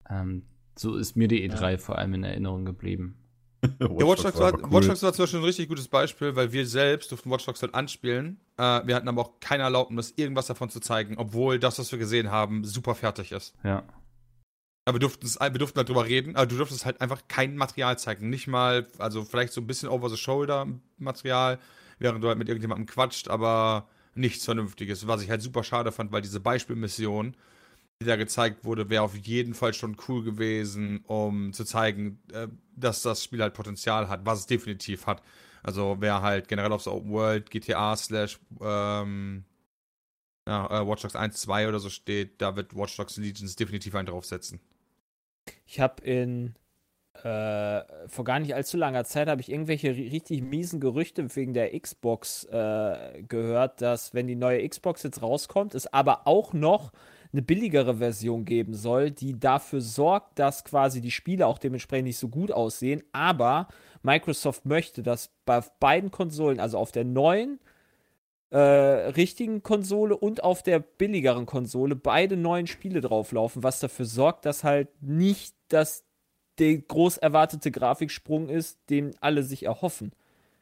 Ähm, 0.09 0.45
so 0.77 0.97
ist 0.97 1.17
mir 1.17 1.29
die 1.29 1.49
E3 1.49 1.79
vor 1.79 1.99
allem 1.99 2.15
in 2.15 2.25
Erinnerung 2.25 2.65
geblieben. 2.65 3.19
Ja, 3.81 3.89
Watch 3.89 4.23
Dogs, 4.23 4.39
war, 4.39 4.53
aber 4.53 4.73
Watch 4.73 4.89
Dogs 4.89 5.03
war 5.03 5.15
zum 5.15 5.23
Beispiel 5.23 5.41
ein 5.41 5.45
richtig 5.47 5.69
gutes 5.69 5.89
Beispiel, 5.89 6.37
weil 6.37 6.53
wir 6.53 6.67
selbst 6.67 7.11
durften 7.11 7.31
Watch 7.31 7.47
Dogs 7.47 7.63
halt 7.63 7.75
anspielen. 7.75 8.39
Äh, 8.59 8.87
wir 8.87 8.95
hatten 8.95 9.09
aber 9.09 9.23
auch 9.23 9.41
keine 9.41 9.63
Erlaubnis, 9.63 10.13
irgendwas 10.17 10.49
davon 10.49 10.69
zu 10.69 10.81
zeigen, 10.81 11.17
obwohl 11.17 11.59
das, 11.59 11.79
was 11.79 11.91
wir 11.91 11.99
gesehen 11.99 12.31
haben, 12.31 12.65
super 12.65 12.95
fertig 12.95 13.33
ist. 13.33 13.55
Ja. 13.65 13.85
Aber 14.85 14.97
wir 14.97 15.01
durften, 15.01 15.27
wir 15.27 15.59
durften 15.59 15.79
halt 15.79 15.89
drüber 15.89 16.05
reden, 16.05 16.37
aber 16.37 16.47
du 16.47 16.57
durftest 16.57 16.85
halt 16.85 17.01
einfach 17.01 17.23
kein 17.27 17.57
Material 17.57 17.99
zeigen. 17.99 18.29
Nicht 18.29 18.47
mal, 18.47 18.87
also 18.99 19.25
vielleicht 19.25 19.53
so 19.53 19.63
ein 19.63 19.67
bisschen 19.67 19.89
over-the-shoulder-Material, 19.89 21.59
während 21.99 22.23
du 22.23 22.29
halt 22.29 22.39
mit 22.39 22.49
irgendjemandem 22.49 22.87
quatscht, 22.87 23.29
aber 23.29 23.89
nichts 24.15 24.45
Vernünftiges. 24.45 25.07
Was 25.07 25.23
ich 25.23 25.31
halt 25.31 25.43
super 25.43 25.65
schade 25.65 25.91
fand, 25.91 26.13
weil 26.13 26.21
diese 26.21 26.41
Beispielmission, 26.41 27.35
die 28.03 28.07
da 28.07 28.17
gezeigt 28.17 28.65
wurde, 28.65 28.91
wäre 28.91 29.03
auf 29.03 29.17
jeden 29.17 29.55
Fall 29.55 29.73
schon 29.73 29.97
cool 30.09 30.23
gewesen, 30.23 31.01
um 31.07 31.53
zu 31.55 31.65
zeigen, 31.65 32.21
äh, 32.33 32.49
dass 32.77 33.03
das 33.03 33.25
Spiel 33.25 33.41
halt 33.41 33.55
Potenzial 33.55 34.09
hat, 34.09 34.27
was 34.27 34.41
es 34.41 34.47
definitiv 34.47 35.07
hat. 35.07 35.23
Also 35.63 35.97
wer 36.01 36.21
halt 36.21 36.49
generell 36.49 36.73
auf 36.73 36.83
so 36.83 36.93
Open 36.93 37.11
World, 37.11 37.51
GTA 37.51 37.97
slash 37.97 38.39
ähm, 38.61 39.45
ja, 40.47 40.67
äh, 40.83 40.87
Watch 40.87 41.03
Dogs 41.03 41.17
1, 41.17 41.41
2 41.41 41.69
oder 41.69 41.81
so 41.81 41.89
steht, 41.89 42.43
da 42.43 42.55
wird 42.57 42.77
Watch 42.77 42.97
Dogs 42.97 43.17
Legions 43.17 43.57
definitiv 43.57 43.95
einen 43.95 44.07
draufsetzen. 44.07 44.61
Ich 45.67 45.81
habe 45.81 46.03
in 46.05 46.55
äh, 47.23 48.09
vor 48.09 48.25
gar 48.25 48.41
nicht 48.41 48.55
allzu 48.55 48.77
langer 48.77 49.05
Zeit 49.05 49.29
habe 49.29 49.41
ich 49.41 49.51
irgendwelche 49.51 49.91
ri- 49.91 50.11
richtig 50.11 50.43
miesen 50.43 50.81
Gerüchte 50.81 51.35
wegen 51.37 51.55
der 51.55 51.79
Xbox 51.79 52.45
äh, 52.45 53.23
gehört, 53.23 53.81
dass 53.81 54.15
wenn 54.15 54.27
die 54.27 54.35
neue 54.35 54.69
Xbox 54.69 55.05
jetzt 55.05 55.23
rauskommt, 55.23 55.75
es 55.75 55.93
aber 55.93 56.27
auch 56.27 56.53
noch 56.53 56.93
eine 57.33 57.43
billigere 57.43 57.97
Version 57.97 58.45
geben 58.45 58.75
soll, 58.75 59.11
die 59.11 59.39
dafür 59.39 59.81
sorgt, 59.81 60.39
dass 60.39 60.65
quasi 60.65 61.01
die 61.01 61.11
Spiele 61.11 61.47
auch 61.47 61.59
dementsprechend 61.59 62.07
nicht 62.07 62.19
so 62.19 62.29
gut 62.29 62.53
aussehen. 62.53 63.03
Aber 63.13 63.69
Microsoft 64.03 64.67
möchte, 64.67 65.03
dass 65.03 65.31
bei 65.45 65.61
beiden 65.81 66.11
Konsolen, 66.11 66.61
also 66.61 66.79
auf 66.79 66.93
der 66.93 67.05
neuen 67.05 67.59
äh, 68.55 69.09
richtigen 69.09 69.65
Konsole 69.65 70.17
und 70.17 70.45
auf 70.45 70.63
der 70.63 70.79
billigeren 70.79 71.45
Konsole 71.45 71.97
beide 71.97 72.37
neuen 72.37 72.69
Spiele 72.69 73.01
drauflaufen, 73.01 73.65
was 73.65 73.81
dafür 73.81 74.07
sorgt, 74.07 74.45
dass 74.45 74.63
halt 74.63 74.89
nicht 75.03 75.57
das 75.69 76.05
der 76.61 76.79
groß 76.79 77.17
erwartete 77.17 77.73
Grafiksprung 77.73 78.49
ist, 78.49 78.79
den 78.91 79.17
alle 79.21 79.43
sich 79.43 79.65
erhoffen. 79.65 80.13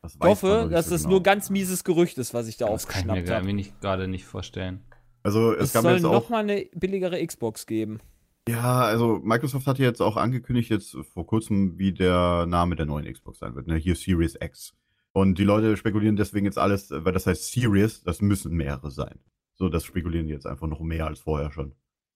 Das 0.00 0.14
Ich 0.14 0.20
hoffe, 0.22 0.68
dass 0.70 0.86
so 0.86 0.94
es 0.94 1.02
genau. 1.02 1.10
nur 1.16 1.22
ganz 1.22 1.50
mieses 1.50 1.84
Gerücht 1.84 2.16
ist, 2.16 2.32
was 2.32 2.48
ich 2.48 2.56
da 2.56 2.66
Das 2.66 2.88
kann 2.88 3.00
ich 3.00 3.06
mir 3.06 3.12
aufgeschnappt 3.12 3.44
habe. 3.44 3.72
gerade 3.82 4.08
nicht 4.08 4.24
vorstellen. 4.24 4.82
Also 5.22 5.52
es, 5.52 5.64
Es 5.64 5.72
gab 5.74 5.82
soll 5.82 5.92
jetzt 5.92 6.02
nochmal 6.02 6.44
eine 6.44 6.64
billigere 6.74 7.24
Xbox 7.24 7.66
geben. 7.66 8.00
Ja, 8.48 8.80
also 8.80 9.20
Microsoft 9.22 9.66
hat 9.66 9.78
jetzt 9.78 10.00
auch 10.00 10.16
angekündigt, 10.16 10.70
jetzt 10.70 10.96
vor 11.12 11.26
kurzem, 11.26 11.78
wie 11.78 11.92
der 11.92 12.46
Name 12.46 12.74
der 12.74 12.86
neuen 12.86 13.12
Xbox 13.12 13.38
sein 13.40 13.54
wird. 13.54 13.66
Ne? 13.66 13.76
Hier 13.76 13.94
Series 13.96 14.36
X. 14.40 14.74
Und 15.12 15.38
die 15.38 15.44
Leute 15.44 15.76
spekulieren 15.76 16.16
deswegen 16.16 16.46
jetzt 16.46 16.58
alles, 16.58 16.90
weil 16.90 17.12
das 17.12 17.26
heißt 17.26 17.52
Series, 17.52 18.02
das 18.02 18.22
müssen 18.22 18.54
mehrere 18.54 18.90
sein. 18.90 19.18
So, 19.54 19.68
das 19.68 19.84
spekulieren 19.84 20.26
die 20.26 20.32
jetzt 20.32 20.46
einfach 20.46 20.66
noch 20.66 20.80
mehr 20.80 21.06
als 21.06 21.20
vorher 21.20 21.50
schon. 21.52 21.74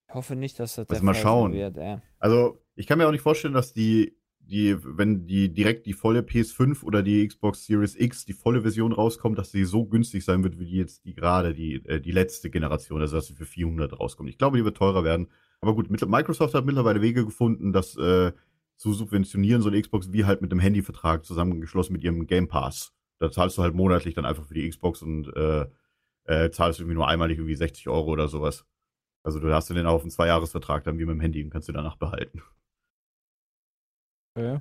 Ich 0.08 0.14
hoffe 0.14 0.36
nicht, 0.36 0.58
dass 0.58 0.76
das 0.76 0.88
Lass 0.88 0.98
der 0.98 1.04
mal 1.04 1.14
Fall 1.14 1.22
schauen. 1.22 1.52
wird. 1.52 1.76
Ey. 1.76 1.98
Also, 2.18 2.62
ich 2.74 2.86
kann 2.86 2.98
mir 2.98 3.06
auch 3.06 3.12
nicht 3.12 3.22
vorstellen, 3.22 3.54
dass 3.54 3.72
die, 3.72 4.16
die, 4.38 4.76
wenn 4.82 5.26
die 5.26 5.52
direkt 5.52 5.86
die 5.86 5.92
volle 5.92 6.20
PS5 6.20 6.82
oder 6.84 7.02
die 7.02 7.26
Xbox 7.26 7.66
Series 7.66 7.96
X, 7.96 8.24
die 8.24 8.32
volle 8.32 8.62
Version 8.62 8.92
rauskommt, 8.92 9.36
dass 9.38 9.50
sie 9.50 9.64
so 9.64 9.84
günstig 9.84 10.24
sein 10.24 10.42
wird, 10.42 10.58
wie 10.58 10.66
die 10.66 10.76
jetzt 10.76 11.04
die 11.04 11.14
gerade 11.14 11.52
die, 11.52 11.84
äh, 11.86 12.00
die 12.00 12.12
letzte 12.12 12.48
Generation, 12.50 13.00
also 13.00 13.16
dass 13.16 13.26
sie 13.26 13.34
für 13.34 13.44
400 13.44 13.98
rauskommt. 13.98 14.30
Ich 14.30 14.38
glaube, 14.38 14.56
die 14.56 14.64
wird 14.64 14.76
teurer 14.76 15.04
werden. 15.04 15.28
Aber 15.60 15.74
gut, 15.74 15.90
mit, 15.90 16.06
Microsoft 16.06 16.54
hat 16.54 16.64
mittlerweile 16.64 17.02
Wege 17.02 17.24
gefunden, 17.24 17.72
das 17.72 17.96
äh, 17.96 18.32
zu 18.76 18.92
subventionieren, 18.92 19.62
so 19.62 19.68
eine 19.68 19.80
Xbox 19.80 20.12
wie 20.12 20.24
halt 20.24 20.42
mit 20.42 20.52
einem 20.52 20.60
Handyvertrag 20.60 21.24
zusammengeschlossen 21.24 21.92
mit 21.92 22.04
ihrem 22.04 22.26
Game 22.26 22.48
Pass. 22.48 22.92
Da 23.18 23.30
zahlst 23.30 23.56
du 23.56 23.62
halt 23.62 23.74
monatlich 23.74 24.14
dann 24.14 24.26
einfach 24.26 24.44
für 24.44 24.54
die 24.54 24.68
Xbox 24.68 25.02
und 25.02 25.34
äh, 25.34 25.66
äh, 26.24 26.50
zahlst 26.50 26.80
irgendwie 26.80 26.94
nur 26.94 27.08
einmalig 27.08 27.38
irgendwie 27.38 27.54
60 27.54 27.88
Euro 27.88 28.10
oder 28.10 28.28
sowas. 28.28 28.66
Also 29.22 29.40
du 29.40 29.52
hast 29.52 29.70
den 29.70 29.86
auf 29.86 30.02
einen 30.02 30.10
Zweijahresvertrag 30.10 30.84
dann 30.84 30.98
wie 30.98 31.04
mit 31.04 31.14
dem 31.14 31.20
Handy 31.20 31.42
und 31.42 31.50
kannst 31.50 31.68
du 31.68 31.72
danach 31.72 31.96
behalten. 31.96 32.42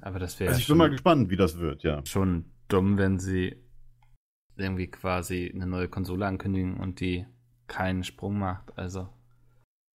Aber 0.02 0.20
das 0.20 0.40
wäre 0.40 0.50
Also 0.50 0.60
ja 0.60 0.62
ich 0.62 0.68
bin 0.68 0.78
mal 0.78 0.90
gespannt, 0.90 1.30
wie 1.30 1.36
das 1.36 1.60
wird, 1.60 1.84
ja. 1.84 2.02
schon 2.06 2.46
dumm, 2.70 2.98
wenn 2.98 3.20
sie 3.20 3.58
irgendwie 4.56 4.88
quasi 4.88 5.52
eine 5.54 5.68
neue 5.68 5.90
Konsole 5.90 6.26
ankündigen 6.26 6.78
und 6.78 7.02
die 7.02 7.26
keinen 7.68 8.04
Sprung 8.04 8.40
macht. 8.40 8.78
Also 8.78 9.10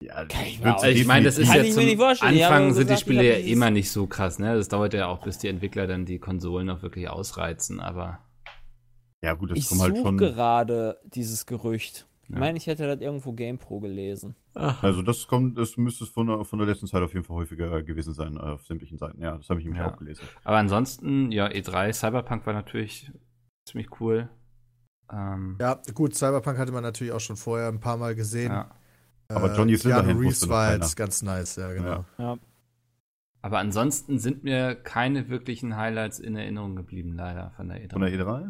Ja, 0.02 0.24
ich 0.46 0.58
ich 0.60 0.64
Also 0.64 0.86
ich 0.86 1.06
meine, 1.06 1.26
das 1.26 1.36
ist 1.36 1.48
Kann 1.48 1.58
ja 1.58 1.62
ich 1.64 1.74
zum. 1.74 1.84
Die 1.86 1.98
Anfang 2.44 2.72
sind 2.72 2.88
die 2.88 2.96
Spiele 2.96 3.38
ich 3.38 3.46
ja 3.46 3.52
immer 3.52 3.70
nicht 3.70 3.90
so 3.90 4.06
krass, 4.06 4.38
ne? 4.38 4.54
Das 4.56 4.68
dauert 4.68 4.94
ja 4.94 5.08
auch, 5.08 5.20
bis 5.22 5.36
die 5.38 5.48
Entwickler 5.48 5.86
dann 5.86 6.06
die 6.06 6.18
Konsolen 6.18 6.70
auch 6.70 6.82
wirklich 6.82 7.08
ausreizen, 7.10 7.80
aber 7.80 8.20
Ja, 9.22 9.34
gut, 9.34 9.50
das 9.50 9.58
Ich 9.58 9.68
kommt 9.68 9.82
halt 9.82 9.98
schon. 9.98 10.16
gerade 10.16 10.98
dieses 11.04 11.44
Gerücht. 11.44 12.06
Ich 12.22 12.30
Ja. 12.30 12.38
meine, 12.38 12.56
ich 12.56 12.66
hätte 12.66 12.86
das 12.86 13.00
irgendwo 13.02 13.32
GamePro 13.32 13.80
gelesen. 13.80 14.34
Also 14.54 15.02
das 15.02 15.26
kommt, 15.26 15.58
das 15.58 15.76
müsste 15.76 16.04
es 16.04 16.10
von 16.10 16.26
der, 16.28 16.44
von 16.46 16.58
der 16.58 16.66
letzten 16.66 16.86
Zeit 16.86 17.02
auf 17.02 17.12
jeden 17.12 17.24
Fall 17.26 17.36
häufiger 17.36 17.82
gewesen 17.82 18.14
sein, 18.14 18.36
äh, 18.36 18.40
auf 18.40 18.64
sämtlichen 18.64 18.96
Seiten. 18.96 19.20
Ja, 19.20 19.36
das 19.36 19.50
habe 19.50 19.60
ich 19.60 19.66
nämlich 19.66 19.82
Ja. 19.82 19.92
auch 19.92 19.98
gelesen. 19.98 20.22
aber 20.44 20.56
ansonsten, 20.56 21.30
ja, 21.30 21.46
E3, 21.48 21.92
Cyberpunk 21.92 22.46
war 22.46 22.54
natürlich 22.54 23.12
ziemlich 23.68 24.00
cool. 24.00 24.30
Ähm, 25.12 25.58
Ja, 25.60 25.78
gut, 25.92 26.14
Cyberpunk 26.14 26.56
hatte 26.56 26.72
man 26.72 26.82
natürlich 26.82 27.12
auch 27.12 27.20
schon 27.20 27.36
vorher 27.36 27.68
ein 27.68 27.80
paar 27.80 27.98
Mal 27.98 28.14
gesehen. 28.14 28.52
ja. 28.52 28.70
Aber 29.36 29.48
Johnny 29.54 29.72
Keanu 29.76 29.78
Silverhand 29.78 30.08
Reeves 30.20 30.24
wusste 30.26 30.46
noch 30.46 30.52
war 30.54 30.66
keiner. 30.70 30.82
jetzt 30.84 30.96
ganz 30.96 31.22
nice, 31.22 31.56
ja, 31.56 31.72
genau. 31.72 32.04
Ja. 32.18 32.36
Aber 33.42 33.58
ansonsten 33.58 34.18
sind 34.18 34.44
mir 34.44 34.74
keine 34.74 35.28
wirklichen 35.28 35.76
Highlights 35.76 36.18
in 36.18 36.36
Erinnerung 36.36 36.76
geblieben, 36.76 37.14
leider, 37.16 37.52
von 37.56 37.68
der 37.68 37.78
E3. 37.78 37.92
Von 37.92 38.02
der 38.02 38.10
E3? 38.10 38.40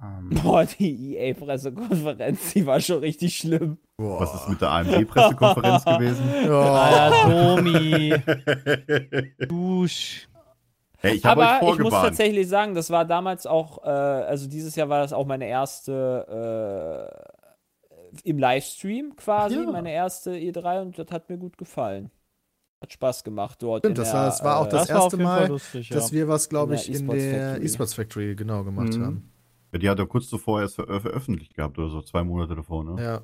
Ja. 0.00 0.08
ähm, 0.18 0.30
Boah, 0.42 0.64
die 0.64 1.16
EA-Pressekonferenz, 1.16 2.52
die 2.54 2.66
war 2.66 2.80
schon 2.80 2.98
richtig 2.98 3.36
schlimm. 3.36 3.78
Boah. 3.96 4.20
Was 4.20 4.34
ist 4.34 4.48
mit 4.48 4.60
der 4.60 4.70
AMD-Pressekonferenz 4.70 5.84
gewesen? 5.86 6.24
Alter, 6.50 7.12
Oh. 7.28 7.56
Domi, 7.56 8.14
Dusch. 9.46 10.28
Hey, 10.98 11.16
ich 11.16 11.26
Aber 11.26 11.60
ich 11.72 11.78
muss 11.78 11.92
tatsächlich 11.92 12.48
sagen, 12.48 12.74
das 12.74 12.90
war 12.90 13.04
damals 13.04 13.46
auch, 13.46 13.84
äh, 13.84 13.88
also 13.88 14.48
dieses 14.48 14.74
Jahr 14.76 14.88
war 14.88 15.00
das 15.00 15.12
auch 15.12 15.26
meine 15.26 15.46
erste 15.46 17.08
äh, 17.08 17.41
im 18.24 18.38
Livestream 18.38 19.14
quasi, 19.16 19.56
Ja. 19.56 19.70
meine 19.70 19.92
erste 19.92 20.32
E3 20.32 20.82
und 20.82 20.98
das 20.98 21.10
hat 21.10 21.28
mir 21.28 21.38
gut 21.38 21.56
gefallen. 21.58 22.10
Hat 22.82 22.92
Spaß 22.92 23.22
gemacht 23.24 23.62
dort. 23.62 23.82
Stimmt, 23.82 23.98
in 23.98 24.02
das 24.02 24.10
der, 24.10 24.20
war- 24.20 24.26
das 24.26 24.44
war 24.44 24.58
auch 24.60 24.66
äh, 24.66 24.70
das 24.70 24.88
war 24.88 24.96
auf 24.98 25.02
erste 25.12 25.16
Mal, 25.22 25.48
lustig, 25.48 25.88
ja. 25.88 25.96
Dass 25.96 26.12
wir 26.12 26.26
was, 26.28 26.48
glaube 26.48 26.74
In 26.74 26.78
ich, 26.80 26.86
der 26.86 26.94
in 26.96 27.02
E-Sports 27.04 27.22
der 27.22 27.40
Factory. 27.48 27.64
eSports 27.64 27.94
Factory 27.94 28.34
genau 28.34 28.64
gemacht 28.64 28.96
Mhm. 28.96 29.04
haben. 29.04 29.32
Ja, 29.72 29.78
die 29.78 29.88
hat 29.88 29.98
er 29.98 30.06
kurz 30.06 30.28
zuvor 30.28 30.60
erst 30.60 30.74
ver 30.76 31.00
veröffentlicht 31.00 31.54
gehabt 31.54 31.78
oder 31.78 31.88
so, 31.88 32.02
zwei 32.02 32.22
Monate 32.24 32.54
davor, 32.56 32.84
ne? 32.84 33.02
Ja. 33.02 33.22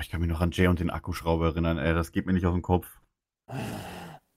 Ich 0.00 0.10
kann 0.10 0.20
mich 0.20 0.28
noch 0.28 0.40
an 0.40 0.50
Jay 0.50 0.66
und 0.66 0.80
den 0.80 0.90
Akkuschrauber 0.90 1.46
erinnern, 1.46 1.78
ey, 1.78 1.94
das 1.94 2.10
geht 2.12 2.26
mir 2.26 2.32
nicht 2.32 2.44
aus 2.46 2.52
dem 2.52 2.62
Kopf. 2.62 2.86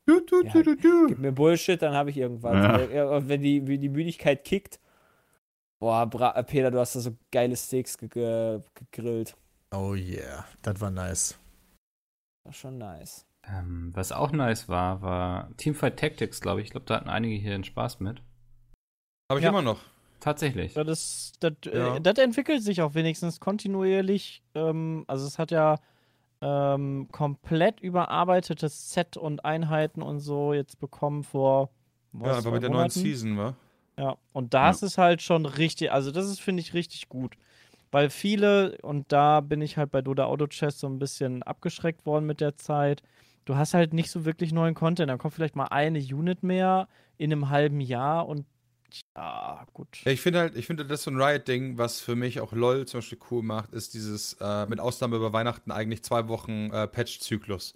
Du, 0.06 0.22
du, 0.26 0.44
Ja, 0.44 0.52
du, 0.54 0.64
du, 0.64 0.76
du. 0.78 1.08
Gib 1.08 1.20
mir 1.20 1.32
Bullshit, 1.32 1.82
dann 1.82 1.94
habe 1.94 2.10
ich 2.12 2.18
irgendwas. 2.18 2.54
Ja. 2.54 2.78
Äh, 2.78 3.18
äh, 3.18 3.28
Wenn, 3.28 3.42
die, 3.42 3.68
wenn 3.68 3.82
die 3.82 3.90
Müdigkeit 3.90 4.44
kickt. 4.44 4.80
Boah, 5.80 6.06
Bra 6.08 6.32
äh, 6.36 6.44
Peter, 6.44 6.72
du 6.72 6.80
hast 6.80 6.96
da 6.96 7.00
so 7.00 7.12
geile 7.32 7.56
Steaks 7.56 7.98
ge 7.98 8.08
ge 8.10 8.62
gegrillt. 8.74 9.36
Oh 9.72 9.94
yeah, 9.94 10.46
das 10.64 10.80
war 10.82 10.90
nice. 10.90 11.38
War 12.46 12.54
schon 12.54 12.78
nice. 12.78 13.26
ähm, 13.48 13.92
was 13.94 14.12
auch 14.12 14.32
nice 14.32 14.68
war, 14.70 15.02
war 15.02 15.50
Teamfight 15.58 15.98
Tactics, 16.00 16.42
glaube 16.42 16.62
ich. 16.62 16.68
Ich 16.68 16.72
glaube, 16.72 16.86
da 16.86 16.96
hatten 16.96 17.10
einige 17.10 17.36
hier 17.36 17.54
einen 17.54 17.64
Spaß 17.64 18.00
mit. 18.00 18.22
Habe 19.30 19.40
ich 19.40 19.44
Ja. 19.44 19.50
immer 19.50 19.62
noch. 19.62 19.82
Tatsächlich. 20.20 20.74
Das, 20.74 20.88
ist, 20.88 21.34
das, 21.42 21.54
Ja. 21.66 21.96
äh, 21.98 22.02
das 22.02 22.18
entwickelt 22.18 22.64
sich 22.64 22.82
auch 22.82 22.96
wenigstens 22.96 23.40
kontinuierlich. 23.40 24.42
Ähm, 24.56 25.06
also 25.08 25.28
es 25.28 25.38
hat 25.38 25.52
ja 25.52 25.76
ähm, 26.42 27.08
komplett 27.12 27.80
überarbeitetes 27.82 28.92
Set 28.94 29.16
und 29.18 29.46
Einheiten 29.46 30.02
und 30.02 30.20
so 30.20 30.54
jetzt 30.54 30.80
bekommen 30.80 31.24
vor 31.24 31.70
was, 32.14 32.32
Ja, 32.32 32.38
aber 32.40 32.52
mit 32.52 32.64
der 32.64 32.70
neuen 32.70 32.78
Monaten? 32.80 33.00
Season, 33.00 33.38
wa? 33.38 33.56
Ja, 33.98 34.18
und 34.32 34.54
das 34.54 34.84
ist 34.84 34.98
halt 34.98 35.22
schon 35.22 35.46
richtig, 35.46 35.92
also 35.92 36.12
das 36.12 36.28
ist, 36.28 36.40
finde 36.40 36.62
ich, 36.62 36.74
richtig 36.74 37.10
gut. 37.10 37.36
Weil 37.92 38.10
viele, 38.10 38.78
und 38.82 39.12
da 39.12 39.40
bin 39.40 39.62
ich 39.62 39.78
halt 39.78 39.92
bei 39.92 40.02
Doda 40.02 40.26
Auto 40.26 40.48
Chess 40.48 40.80
so 40.80 40.88
ein 40.88 41.00
bisschen 41.00 41.42
abgeschreckt 41.44 42.06
worden 42.06 42.26
mit 42.26 42.42
der 42.42 42.58
Zeit, 42.58 43.02
du 43.46 43.56
hast 43.56 43.74
halt 43.74 43.94
nicht 43.94 44.12
so 44.12 44.26
wirklich 44.26 44.52
neuen 44.52 44.76
Content. 44.76 45.10
Dann 45.10 45.18
kommt 45.18 45.34
vielleicht 45.34 45.56
mal 45.56 45.68
eine 45.68 46.00
Unit 46.00 46.44
mehr 46.44 46.88
in 47.18 47.32
einem 47.32 47.50
halben 47.50 47.80
Jahr 47.80 48.28
und 48.28 48.46
ja, 49.16 49.66
gut. 49.74 50.00
Ja, 50.06 50.12
ich 50.12 50.22
finde 50.22 50.40
halt, 50.40 50.56
ich 50.56 50.66
finde, 50.66 50.86
das 50.86 51.04
so 51.04 51.12
ein 51.12 51.22
Riot-Ding, 51.22 51.78
was 51.78 52.00
für 52.00 52.16
mich 52.16 52.40
auch 52.40 52.54
LOL 52.54 52.86
zum 52.88 53.00
Beispiel 53.00 53.20
cool 53.32 53.44
macht, 53.44 53.74
ist 53.74 53.94
dieses, 53.94 54.34
äh, 54.40 54.66
mit 54.68 54.80
Ausnahme 54.80 55.18
über 55.18 55.34
Weihnachten 55.34 55.72
eigentlich 55.72 56.04
zwei 56.04 56.28
Wochen 56.30 56.70
äh, 56.72 56.88
Patch-Zyklus. 56.88 57.74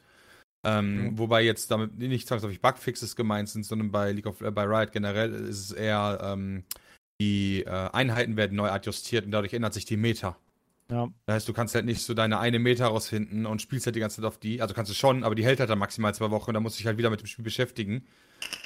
Ähm, 0.63 1.17
Wobei 1.17 1.41
jetzt 1.41 1.71
damit 1.71 1.97
nicht 1.97 2.27
zwangsläufig 2.27 2.61
Bugfixes 2.61 3.15
gemeint 3.15 3.49
sind, 3.49 3.65
sondern 3.65 3.91
bei 3.91 4.11
League 4.11 4.27
of 4.27 4.41
äh, 4.41 4.51
bei 4.51 4.63
Riot 4.63 4.91
generell 4.91 5.33
ist 5.33 5.59
es 5.59 5.71
eher, 5.71 6.19
ähm, 6.23 6.63
die 7.19 7.63
äh, 7.63 7.89
Einheiten 7.91 8.37
werden 8.37 8.57
neu 8.57 8.69
adjustiert 8.69 9.25
und 9.25 9.31
dadurch 9.31 9.53
ändert 9.53 9.73
sich 9.73 9.85
die 9.85 9.97
Meta. 9.97 10.37
Ja. 10.91 11.09
Das 11.25 11.35
heißt, 11.35 11.47
du 11.47 11.53
kannst 11.53 11.73
halt 11.73 11.85
nicht 11.85 12.03
so 12.03 12.13
deine 12.13 12.39
eine 12.39 12.59
Meta 12.59 12.85
rausfinden 12.85 13.45
und 13.45 13.61
spielst 13.61 13.85
halt 13.85 13.95
die 13.95 14.01
ganze 14.01 14.17
Zeit 14.17 14.25
auf 14.25 14.37
die. 14.37 14.61
Also 14.61 14.73
kannst 14.73 14.91
du 14.91 14.95
schon, 14.95 15.23
aber 15.23 15.35
die 15.35 15.45
hält 15.45 15.59
halt 15.59 15.69
dann 15.69 15.79
maximal 15.79 16.13
zwei 16.13 16.29
Wochen 16.31 16.49
und 16.49 16.53
dann 16.53 16.63
musst 16.63 16.75
du 16.75 16.79
dich 16.79 16.87
halt 16.87 16.97
wieder 16.97 17.09
mit 17.09 17.21
dem 17.21 17.27
Spiel 17.27 17.45
beschäftigen. 17.45 18.05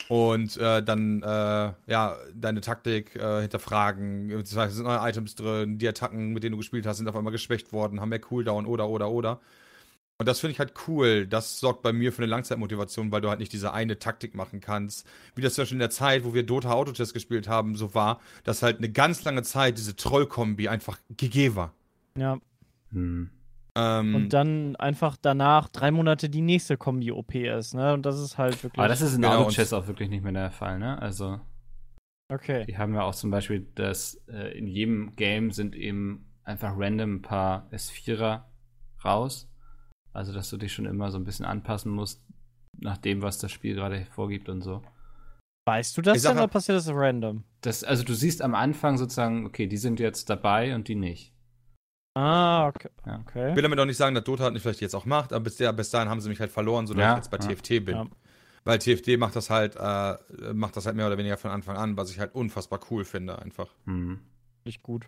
Und 0.07 0.57
äh, 0.57 0.81
dann, 0.83 1.21
äh, 1.21 1.73
ja, 1.87 2.17
deine 2.33 2.61
Taktik 2.61 3.15
äh, 3.15 3.41
hinterfragen. 3.41 4.29
Das 4.29 4.55
heißt, 4.55 4.71
es 4.71 4.77
sind 4.77 4.85
neue 4.85 5.07
Items 5.07 5.35
drin, 5.35 5.77
die 5.77 5.87
Attacken, 5.87 6.33
mit 6.33 6.43
denen 6.43 6.53
du 6.53 6.57
gespielt 6.57 6.85
hast, 6.85 6.97
sind 6.97 7.07
auf 7.07 7.15
einmal 7.15 7.31
geschwächt 7.31 7.73
worden, 7.73 8.01
haben 8.01 8.09
mehr 8.09 8.19
Cooldown 8.19 8.65
oder, 8.65 8.89
oder, 8.89 9.09
oder. 9.11 9.39
Und 10.17 10.27
das 10.27 10.39
finde 10.39 10.53
ich 10.53 10.59
halt 10.59 10.73
cool. 10.87 11.27
Das 11.27 11.59
sorgt 11.59 11.81
bei 11.81 11.91
mir 11.91 12.13
für 12.13 12.19
eine 12.19 12.27
Langzeitmotivation, 12.27 13.11
weil 13.11 13.19
du 13.19 13.29
halt 13.29 13.39
nicht 13.39 13.51
diese 13.51 13.73
eine 13.73 13.99
Taktik 13.99 14.33
machen 14.33 14.61
kannst. 14.61 15.05
Wie 15.35 15.41
das 15.41 15.55
zum 15.55 15.63
Beispiel 15.63 15.75
in 15.75 15.79
der 15.79 15.89
Zeit, 15.89 16.23
wo 16.23 16.33
wir 16.33 16.43
Dota 16.43 16.71
Autotest 16.71 17.13
gespielt 17.13 17.49
haben, 17.49 17.75
so 17.75 17.93
war, 17.93 18.21
dass 18.45 18.63
halt 18.63 18.77
eine 18.77 18.89
ganz 18.89 19.25
lange 19.25 19.43
Zeit 19.43 19.77
diese 19.77 19.95
Troll-Kombi 19.95 20.69
einfach 20.69 20.99
GG 21.17 21.55
war. 21.55 21.73
Ja. 22.17 22.37
Hm. 22.91 23.29
Ähm, 23.77 24.15
Und 24.15 24.29
dann 24.29 24.77
einfach 24.77 25.17
danach 25.21 25.67
drei 25.67 25.91
Monate 25.91 26.29
die 26.29 26.41
nächste 26.41 26.77
Kombi-OP 26.77 27.35
ist, 27.35 27.73
ne? 27.73 27.93
Und 27.93 28.05
das 28.05 28.17
ist 28.17 28.37
halt 28.37 28.63
wirklich. 28.63 28.79
Aber 28.79 28.87
das 28.87 29.01
ist 29.01 29.15
in 29.15 29.21
Genau, 29.21 29.41
Auto-Chess 29.41 29.73
auch 29.73 29.87
wirklich 29.87 30.09
nicht 30.09 30.23
mehr 30.23 30.31
der 30.31 30.51
Fall, 30.51 30.79
ne? 30.79 31.01
Also, 31.01 31.41
okay. 32.29 32.65
die 32.65 32.77
haben 32.77 32.93
ja 32.93 33.01
auch 33.01 33.15
zum 33.15 33.31
Beispiel, 33.31 33.67
dass 33.75 34.15
äh, 34.29 34.57
in 34.57 34.67
jedem 34.67 35.17
Game 35.17 35.51
sind 35.51 35.75
eben 35.75 36.25
einfach 36.45 36.73
random 36.77 37.15
ein 37.15 37.21
paar 37.21 37.67
S4er 37.73 38.43
raus. 39.03 39.49
Also, 40.15 40.33
dass 40.33 40.49
du 40.49 40.57
dich 40.57 40.73
schon 40.73 40.85
immer 40.85 41.11
so 41.11 41.17
ein 41.17 41.23
bisschen 41.25 41.45
anpassen 41.45 41.91
musst, 41.91 42.23
nach 42.77 42.97
dem, 42.97 43.21
was 43.21 43.37
das 43.37 43.51
Spiel 43.51 43.75
gerade 43.75 44.05
vorgibt 44.11 44.49
und 44.49 44.61
so. 44.61 44.81
Weißt 45.67 45.97
du 45.97 46.01
das 46.01 46.17
Ich 46.17 46.23
denn 46.23 46.37
oder 46.37 46.47
passiert 46.47 46.77
das 46.77 46.87
random? 46.89 47.43
Das, 47.61 47.83
also, 47.83 48.03
du 48.03 48.13
siehst 48.13 48.41
am 48.41 48.55
Anfang 48.55 48.97
sozusagen, 48.97 49.45
okay, 49.45 49.67
die 49.67 49.77
sind 49.77 49.99
jetzt 49.99 50.29
dabei 50.29 50.75
und 50.75 50.87
die 50.87 50.95
nicht. 50.95 51.33
Ah, 52.17 52.67
okay. 52.67 52.89
Ja. 53.05 53.15
Ich 53.15 53.21
okay. 53.27 53.55
will 53.55 53.63
damit 53.63 53.79
auch 53.79 53.85
nicht 53.85 53.97
sagen, 53.97 54.15
dass 54.15 54.23
Dota 54.23 54.43
halt 54.45 54.53
nicht 54.53 54.61
vielleicht 54.63 54.79
jetzt 54.81 54.95
auch 54.95 55.05
macht, 55.05 55.33
aber 55.33 55.43
bis, 55.43 55.57
der, 55.57 55.73
bis 55.73 55.89
dahin 55.89 56.07
haben 56.07 56.21
sie 56.21 56.29
mich 56.29 56.39
halt 56.39 56.51
verloren, 56.51 56.87
sodass 56.87 57.01
Ja, 57.01 57.11
ich 57.11 57.17
jetzt 57.17 57.31
bei 57.31 57.37
ja, 57.37 57.53
TFT 57.53 57.85
bin. 57.85 57.95
ja. 57.95 58.05
Weil 58.63 58.79
TFT 58.79 59.19
macht 59.19 59.35
das 59.35 59.49
halt, 59.49 59.75
äh, 59.75 60.53
macht 60.53 60.75
das 60.77 60.85
halt 60.85 60.95
mehr 60.95 61.07
oder 61.07 61.17
weniger 61.17 61.37
von 61.37 61.51
Anfang 61.51 61.77
an, 61.77 61.97
was 61.97 62.09
ich 62.09 62.19
halt 62.19 62.33
unfassbar 62.33 62.79
cool 62.89 63.03
finde, 63.03 63.39
einfach. 63.39 63.67
Hm. 63.85 64.19
Nicht 64.63 64.81
gut. 64.81 65.05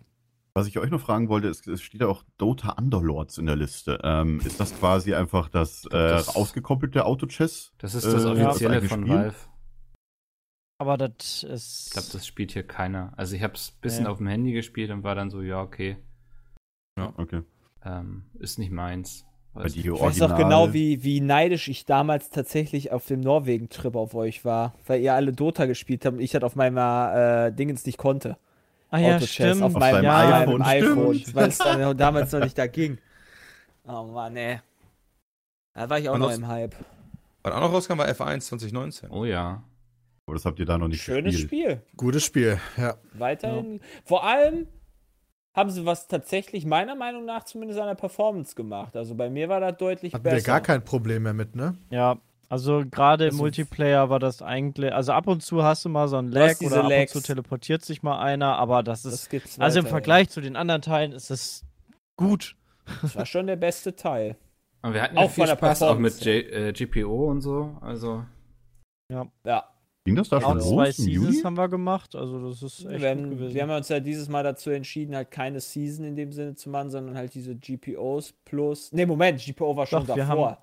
Was 0.58 0.66
ich 0.66 0.76
euch 0.78 0.90
noch 0.90 1.00
fragen 1.00 1.28
wollte, 1.28 1.46
ist, 1.46 1.68
es 1.68 1.80
steht 1.80 2.00
ja 2.00 2.08
auch 2.08 2.24
Dota 2.36 2.72
Underlords 2.72 3.38
in 3.38 3.46
der 3.46 3.54
Liste. 3.54 4.00
Ähm, 4.02 4.40
ist 4.44 4.58
das 4.58 4.76
quasi 4.76 5.14
einfach 5.14 5.48
das, 5.48 5.84
äh, 5.86 5.88
das- 5.90 6.34
ausgekoppelte 6.34 7.04
Auto-Chess? 7.06 7.72
Das 7.78 7.94
ist 7.94 8.04
das 8.04 8.24
Äh, 8.24 8.28
offizielle 8.28 8.80
das 8.80 8.88
von 8.90 9.02
Spiel? 9.02 9.14
Valve. 9.14 9.36
Aber 10.80 10.96
das 10.98 11.44
ist. 11.44 11.86
Ich 11.86 11.92
glaube, 11.92 12.08
das 12.12 12.26
spielt 12.26 12.50
hier 12.52 12.64
keiner. 12.64 13.12
Also, 13.16 13.36
ich 13.36 13.42
habe 13.44 13.54
es 13.54 13.70
ein 13.70 13.80
bisschen 13.80 14.04
Ja. 14.06 14.10
auf 14.10 14.18
dem 14.18 14.26
Handy 14.26 14.52
gespielt 14.52 14.90
und 14.90 15.02
war 15.04 15.14
dann 15.14 15.30
so, 15.30 15.42
ja, 15.42 15.60
okay, 15.62 15.96
Okay. 17.16 17.42
ähm, 17.84 18.24
ist 18.40 18.58
nicht 18.58 18.72
meins. 18.72 19.24
Weil 19.54 19.64
Weiß. 19.64 19.76
Ich 19.76 19.88
weiß 19.90 20.22
auch 20.22 20.36
genau, 20.36 20.72
wie, 20.72 21.02
wie 21.04 21.20
neidisch 21.20 21.68
ich 21.68 21.84
damals 21.84 22.30
tatsächlich 22.30 22.92
auf 22.92 23.06
dem 23.06 23.20
Norwegen-Trip 23.20 23.94
auf 23.96 24.14
euch 24.14 24.44
war, 24.44 24.74
weil 24.86 25.00
ihr 25.00 25.14
alle 25.14 25.32
Dota 25.32 25.66
gespielt 25.66 26.04
habt 26.04 26.16
und 26.16 26.22
ich 26.22 26.32
das 26.32 26.42
auf 26.42 26.54
meiner 26.56 27.46
äh, 27.46 27.52
Dingens 27.52 27.86
nicht 27.86 27.98
konnte. 27.98 28.36
Ah, 28.90 28.98
ja, 28.98 29.20
stimmt. 29.20 29.62
auf 29.62 29.72
meinem, 29.74 30.04
ja, 30.04 30.40
iPhone, 30.40 30.62
iPhone, 30.62 31.22
weil 31.34 31.48
es 31.48 31.58
dann 31.58 31.96
damals 31.96 32.32
noch 32.32 32.40
nicht 32.40 32.56
da 32.56 32.66
ging. 32.66 32.98
Oh 33.86 34.04
Mann, 34.04 34.36
ey. 34.36 34.60
Da 35.74 35.88
war 35.88 35.98
ich 35.98 36.08
auch 36.08 36.14
Und 36.14 36.20
noch 36.20 36.32
im 36.32 36.46
Hype. 36.46 36.74
Was 37.42 37.52
auch 37.52 37.60
noch 37.60 37.72
rauskam, 37.72 37.98
war 37.98 38.08
F1 38.08 38.40
2019. 38.40 39.10
Oh 39.10 39.24
ja. 39.24 39.62
Aber 40.26 40.34
das 40.34 40.44
habt 40.44 40.58
ihr 40.58 40.66
da 40.66 40.76
noch 40.76 40.88
nicht 40.88 41.02
Schönes 41.02 41.36
gespielt. 41.36 41.80
Spiel. 41.80 41.82
Gutes 41.96 42.24
Spiel, 42.24 42.60
ja. 42.76 42.96
Weiterhin. 43.14 43.80
Vor 44.04 44.24
allem 44.24 44.66
haben 45.54 45.70
sie 45.70 45.86
was 45.86 46.06
tatsächlich 46.06 46.66
meiner 46.66 46.94
Meinung 46.94 47.24
nach 47.24 47.44
zumindest 47.44 47.80
an 47.80 47.86
der 47.86 47.94
Performance 47.94 48.54
gemacht. 48.54 48.96
Also 48.96 49.14
bei 49.14 49.30
mir 49.30 49.48
war 49.48 49.60
das 49.60 49.76
deutlich 49.78 50.12
Hatten 50.12 50.22
besser. 50.22 50.36
wir 50.36 50.42
gar 50.42 50.60
kein 50.60 50.84
Problem 50.84 51.22
mehr 51.22 51.32
mit, 51.32 51.56
ne? 51.56 51.76
Ja, 51.90 52.18
also 52.48 52.82
gerade 52.90 53.24
im 53.24 53.30
Also- 53.30 53.42
Multiplayer 53.42 54.10
war 54.10 54.18
das 54.18 54.42
eigentlich, 54.42 54.92
also 54.92 55.12
ab 55.12 55.26
und 55.26 55.42
zu 55.42 55.62
hast 55.62 55.84
du 55.84 55.88
mal 55.88 56.08
so 56.08 56.16
ein 56.16 56.28
Lag 56.28 56.60
oder 56.60 56.84
ab 56.84 56.90
Lags. 56.90 57.14
und 57.14 57.20
zu 57.22 57.26
teleportiert 57.26 57.84
sich 57.84 58.02
mal 58.02 58.18
einer, 58.18 58.56
aber 58.56 58.82
das 58.82 59.04
ist, 59.04 59.12
das 59.12 59.28
gibt's 59.28 59.58
also 59.60 59.80
im. 59.80 59.86
Vergleich 59.86 60.28
zu 60.30 60.40
den 60.40 60.56
anderen 60.56 60.82
Teilen 60.82 61.12
ist 61.12 61.30
es 61.30 61.64
gut. 62.16 62.56
Das 63.02 63.14
war 63.16 63.26
schon 63.26 63.46
der 63.46 63.56
beste 63.56 63.94
Teil. 63.96 64.36
Und 64.82 64.94
wir 64.94 65.02
hatten 65.02 65.16
ja 65.16 65.22
Auch 65.24 65.30
viel 65.30 65.46
Spaß 65.46 65.82
auch 65.82 65.98
mit 65.98 66.24
J 66.24 66.44
äh, 66.52 66.72
GPO 66.72 67.30
und 67.30 67.40
so. 67.42 67.76
Also, 67.80 68.24
Ja. 69.10 69.26
Wie 70.04 70.10
Ging 70.12 70.16
das 70.16 70.30
da 70.30 70.38
Auch 70.38 70.42
schon 70.42 70.60
zwei 70.62 70.90
Seasons 70.90 71.06
Juli? 71.34 71.42
haben 71.42 71.56
wir 71.58 71.68
gemacht, 71.68 72.14
also 72.16 72.48
das 72.48 72.62
ist 72.62 72.78
echt 72.86 72.88
Wir 72.88 73.14
gut 73.14 73.24
haben, 73.24 73.30
gewesen. 73.30 73.54
wir 73.54 73.62
haben 73.62 73.70
uns 73.70 73.88
ja 73.90 74.00
dieses 74.00 74.28
Mal 74.30 74.42
dazu 74.42 74.70
entschieden, 74.70 75.14
halt 75.14 75.30
keine 75.30 75.60
Season 75.60 76.02
in 76.06 76.16
dem 76.16 76.32
Sinne 76.32 76.54
zu 76.54 76.70
machen, 76.70 76.88
sondern 76.88 77.14
halt 77.16 77.34
diese 77.34 77.54
GPOs 77.54 78.32
plus. 78.46 78.90
Ne, 78.92 79.04
Moment, 79.04 79.38
GPO 79.44 79.76
war 79.76 79.84
schon 79.86 80.06
Doch, 80.06 80.16
wir 80.16 80.24
davor. 80.24 80.58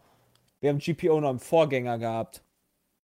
Wir 0.60 0.69
haben 0.69 0.80
GPO 0.80 1.19
noch 1.22 1.32
im 1.32 1.40
Vorgänger 1.40 1.98
gehabt. 1.98 2.44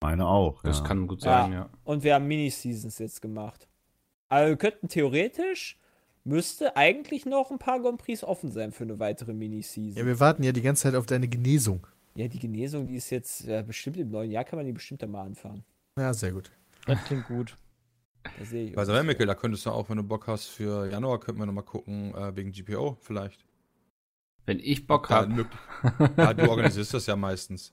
Meine 0.01 0.27
auch. 0.27 0.63
Das 0.63 0.79
ja. 0.79 0.85
kann 0.85 1.07
gut 1.07 1.23
Ja. 1.23 1.43
sein, 1.43 1.53
ja. 1.53 1.71
Und 1.85 2.05
wir 2.05 2.15
haben 2.15 2.27
Mini-Seasons 2.27 2.99
jetzt 2.99 3.21
gemacht. 3.21 3.69
Aber 4.29 4.49
wir 4.49 4.57
könnten 4.57 4.89
theoretisch, 4.89 5.79
müsste 6.25 6.77
eigentlich 6.77 7.27
noch 7.27 7.51
ein 7.51 7.59
paar 7.59 7.81
Grand 7.81 7.99
Prix 8.01 8.23
offen 8.25 8.51
sein 8.51 8.73
für 8.73 8.85
eine 8.85 8.99
weitere 8.99 9.33
Mini-Season. 9.33 9.99
Ja, 9.99 10.07
wir 10.07 10.21
warten 10.21 10.43
ja 10.43 10.53
die 10.53 10.63
ganze 10.63 10.85
Zeit 10.85 10.95
auf 10.95 11.07
deine 11.07 11.29
Genesung. 11.29 11.87
Ja, 12.15 12.29
die 12.29 12.39
Genesung, 12.39 12.87
die 12.87 12.97
ist 12.97 13.11
jetzt 13.11 13.45
ja, 13.45 13.63
bestimmt 13.63 13.97
im 13.97 14.11
neuen 14.11 14.31
Jahr, 14.31 14.45
kann 14.45 14.59
man 14.59 14.67
die 14.67 14.73
bestimmt 14.73 15.03
dann 15.03 15.11
mal 15.11 15.23
anfangen. 15.23 15.65
Ja, 15.99 16.15
sehr 16.15 16.33
gut. 16.33 16.51
Das 16.87 17.03
klingt 17.05 17.27
gut. 17.27 17.57
Da 18.23 18.45
sehe 18.45 18.65
ich 18.67 18.75
Bei. 18.75 19.03
Mickel, 19.03 19.27
da 19.27 19.35
könntest 19.35 19.67
du 19.67 19.71
auch, 19.71 19.89
wenn 19.89 19.97
du 19.97 20.03
Bock 20.03 20.27
hast, 20.27 20.47
für 20.47 20.91
Januar 20.91 21.21
könnten 21.21 21.41
wir 21.41 21.47
nochmal 21.47 21.65
gucken, 21.65 22.15
äh, 22.15 22.35
wegen 22.37 22.53
GPO 22.53 22.97
vielleicht. 23.01 23.45
Wenn 24.51 24.59
ich 24.59 24.89
Bock 24.89 25.07
Da 25.07 25.17
habe. 25.23 25.47
ja, 26.17 26.35
du 26.35 26.51
organisierst 26.51 26.93
das 26.93 27.07
ja 27.07 27.15
meistens. 27.15 27.73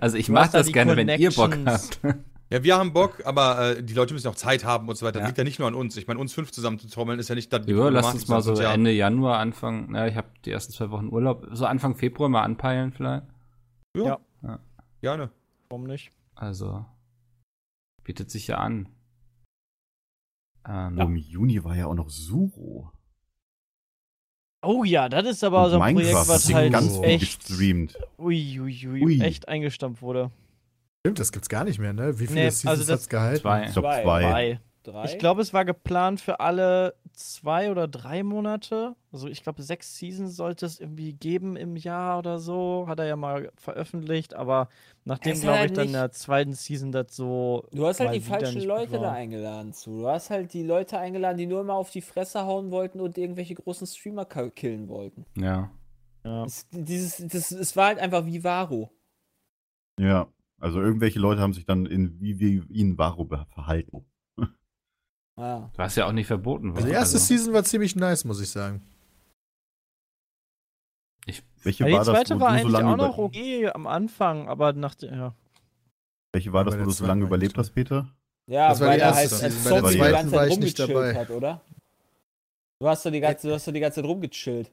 Also 0.00 0.16
ich 0.16 0.30
mache 0.30 0.50
da 0.50 0.58
das 0.58 0.66
die 0.66 0.72
gerne, 0.72 0.96
wenn 0.96 1.08
ihr 1.10 1.30
Bock 1.30 1.54
habt. 1.66 2.00
Ja, 2.48 2.64
wir 2.64 2.76
haben 2.78 2.94
Bock, 2.94 3.24
aber 3.26 3.76
äh, 3.76 3.82
die 3.82 3.92
Leute 3.92 4.14
müssen 4.14 4.26
auch 4.28 4.34
Zeit 4.34 4.64
haben 4.64 4.88
und 4.88 4.96
so 4.96 5.04
weiter. 5.04 5.18
Das 5.18 5.24
Ja. 5.24 5.26
liegt 5.26 5.36
ja 5.36 5.44
nicht 5.44 5.58
nur 5.58 5.68
an 5.68 5.74
uns. 5.74 5.98
Ich 5.98 6.06
meine, 6.08 6.18
uns 6.18 6.32
fünf 6.32 6.52
zusammen 6.52 6.78
zu 6.78 6.88
trommeln 6.88 7.18
ist 7.18 7.28
ja 7.28 7.34
nicht 7.34 7.52
das 7.52 7.66
Ja, 7.66 7.90
lass 7.90 8.14
uns 8.14 8.28
mal 8.28 8.40
so 8.40 8.54
ja, 8.54 8.72
Ende 8.72 8.90
Januar, 8.92 9.38
Anfang, 9.38 9.88
na, 9.90 10.08
ich 10.08 10.16
habe 10.16 10.28
die 10.46 10.50
ersten 10.50 10.72
zwei 10.72 10.90
Wochen 10.90 11.08
Urlaub, 11.08 11.46
so 11.52 11.66
Anfang 11.66 11.94
Februar 11.94 12.30
mal 12.30 12.42
anpeilen 12.42 12.92
vielleicht. 12.92 13.26
Ja. 13.94 14.04
Ja. 14.04 14.18
Ja. 14.42 14.58
Gerne. 15.02 15.30
Warum 15.68 15.84
nicht? 15.84 16.12
Also 16.34 16.86
bietet 18.04 18.30
sich 18.30 18.46
ja 18.46 18.56
an. 18.56 18.88
Ähm, 20.66 20.98
Im 20.98 21.16
Juni 21.16 21.62
war 21.62 21.76
ja 21.76 21.86
auch 21.86 21.94
noch 21.94 22.08
Suro. 22.08 22.90
Oh 24.62 24.84
ja, 24.84 25.08
das 25.08 25.26
ist 25.26 25.42
aber 25.44 25.64
Und 25.64 25.70
so 25.70 25.80
ein 25.80 25.94
Projekt, 25.94 26.12
Minecraft 26.12 26.28
was 26.28 26.48
hat 26.48 26.54
halt 26.54 26.72
ganz 26.72 26.94
viel 26.96 27.04
echt, 27.04 27.46
gestreamt. 27.48 27.98
ui, 28.18 28.60
ui, 28.60 28.86
ui, 28.88 29.02
Ui. 29.04 29.20
echt 29.20 29.48
eingestampft 29.48 30.02
wurde. 30.02 30.30
Stimmt, 31.00 31.18
das 31.18 31.32
gibt's 31.32 31.48
gar 31.48 31.64
nicht 31.64 31.78
mehr, 31.78 31.94
ne? 31.94 32.18
Wie 32.20 32.26
viele 32.26 32.40
Nee, 32.44 32.50
Seasons 32.50 32.66
also 32.70 32.82
das- 32.82 32.90
hat's 33.00 33.08
gehalten? 33.08 33.40
zwei. 33.40 33.64
Ich 33.64 33.72
glaube 33.72 33.88
Zwei. 33.88 34.02
zwei. 34.02 34.60
Drei. 34.82 35.04
Ich 35.04 35.18
glaube, 35.18 35.42
es 35.42 35.52
war 35.52 35.64
geplant 35.64 36.20
für 36.20 36.40
alle 36.40 36.94
zwei 37.12 37.70
oder 37.70 37.86
drei 37.86 38.22
Monate. 38.22 38.96
Also 39.12 39.28
ich 39.28 39.42
glaube, 39.42 39.62
sechs 39.62 39.96
Seasons 39.98 40.36
sollte 40.36 40.64
es 40.64 40.80
irgendwie 40.80 41.12
geben 41.12 41.56
im 41.56 41.76
Jahr 41.76 42.18
oder 42.18 42.38
so. 42.38 42.86
Hat 42.88 42.98
er 42.98 43.06
ja 43.06 43.16
mal 43.16 43.52
veröffentlicht, 43.56 44.34
aber 44.34 44.68
nachdem, 45.04 45.38
glaube 45.38 45.58
halt 45.58 45.70
ich, 45.72 45.76
dann 45.76 45.86
in 45.88 45.92
der 45.92 46.12
zweiten 46.12 46.54
Season 46.54 46.92
das 46.92 47.14
so. 47.14 47.66
Du 47.72 47.86
hast 47.86 48.00
halt 48.00 48.14
die 48.14 48.20
falschen 48.20 48.62
Leute 48.62 48.92
gut 48.92 48.96
da 48.96 49.02
war. 49.02 49.12
eingeladen 49.12 49.72
zu. 49.74 50.00
Du 50.00 50.08
hast 50.08 50.30
halt 50.30 50.54
die 50.54 50.62
Leute 50.62 50.98
eingeladen, 50.98 51.36
die 51.36 51.46
nur 51.46 51.60
immer 51.60 51.74
auf 51.74 51.90
die 51.90 52.02
Fresse 52.02 52.46
hauen 52.46 52.70
wollten 52.70 53.00
und 53.00 53.18
irgendwelche 53.18 53.54
großen 53.54 53.86
Streamer 53.86 54.24
killen 54.24 54.88
wollten. 54.88 55.26
ja. 55.36 55.70
Ja. 56.24 56.44
Es, 56.44 56.66
dieses, 56.70 57.16
das, 57.16 57.50
es 57.50 57.76
war 57.76 57.86
halt 57.86 57.98
einfach 57.98 58.26
wie 58.26 58.44
Varo. 58.44 58.90
Ja. 59.98 60.28
Also 60.58 60.80
irgendwelche 60.82 61.18
Leute 61.18 61.40
haben 61.40 61.54
sich 61.54 61.64
dann 61.64 61.86
in 61.86 62.20
wie 62.20 62.38
wir 62.38 62.68
ihn 62.70 62.98
Varo 62.98 63.26
verhalten. 63.48 64.04
Ja. 65.40 65.70
Was 65.76 65.96
ja 65.96 66.06
auch 66.06 66.12
nicht 66.12 66.26
verboten 66.26 66.70
war. 66.70 66.76
Also 66.76 66.88
die 66.88 66.94
erste 66.94 67.16
Also, 67.16 67.26
Season 67.26 67.54
war 67.54 67.64
ziemlich 67.64 67.96
nice, 67.96 68.24
muss 68.24 68.40
ich 68.40 68.50
sagen. 68.50 68.82
ich, 71.26 71.42
Welche 71.62 71.84
Ja, 71.88 71.96
war 71.96 72.04
die 72.04 72.06
das, 72.10 72.16
zweite 72.16 72.36
wo 72.36 72.40
war 72.40 72.48
du 72.50 72.54
so 72.54 72.60
eigentlich 72.60 72.72
lange 72.72 72.92
auch 72.92 72.96
noch 72.96 73.18
okay 73.18 73.68
am 73.68 73.86
Anfang, 73.86 74.48
aber 74.48 74.72
nach 74.72 74.94
der, 74.94 75.12
ja. 75.14 75.34
Welche 76.32 76.52
war 76.52 76.64
das, 76.64 76.78
wo 76.78 76.84
du 76.84 76.90
so 76.90 77.06
lange 77.06 77.24
überlebt 77.24 77.56
hast, 77.58 77.70
Peter? 77.70 78.08
Ja, 78.46 78.68
Das 78.70 78.80
war 78.80 78.88
weil 78.88 78.98
die 78.98 79.02
er 79.02 79.08
erste 79.08 79.20
halt 79.20 79.30
Season. 79.30 79.44
als 79.44 79.64
Bei 79.64 79.70
der 79.70 79.80
Zombie 79.80 79.92
die 79.92 79.98
zweiten 79.98 80.12
ganze 80.12 80.32
war 80.32 80.38
Zeit 80.40 80.50
ich 80.52 80.58
nicht 80.58 80.80
rumgechillt 80.80 80.96
dabei. 81.16 81.20
hat, 81.20 81.30
oder? 81.30 81.60
Du 82.80 82.88
hast 82.88 83.06
doch 83.06 83.10
die 83.10 83.20
ganze, 83.20 83.48
du 83.48 83.54
hast 83.54 83.66
doch 83.68 83.72
die 83.72 83.80
ganze 83.80 84.00
Zeit 84.00 84.04
rumgechillt. 84.10 84.72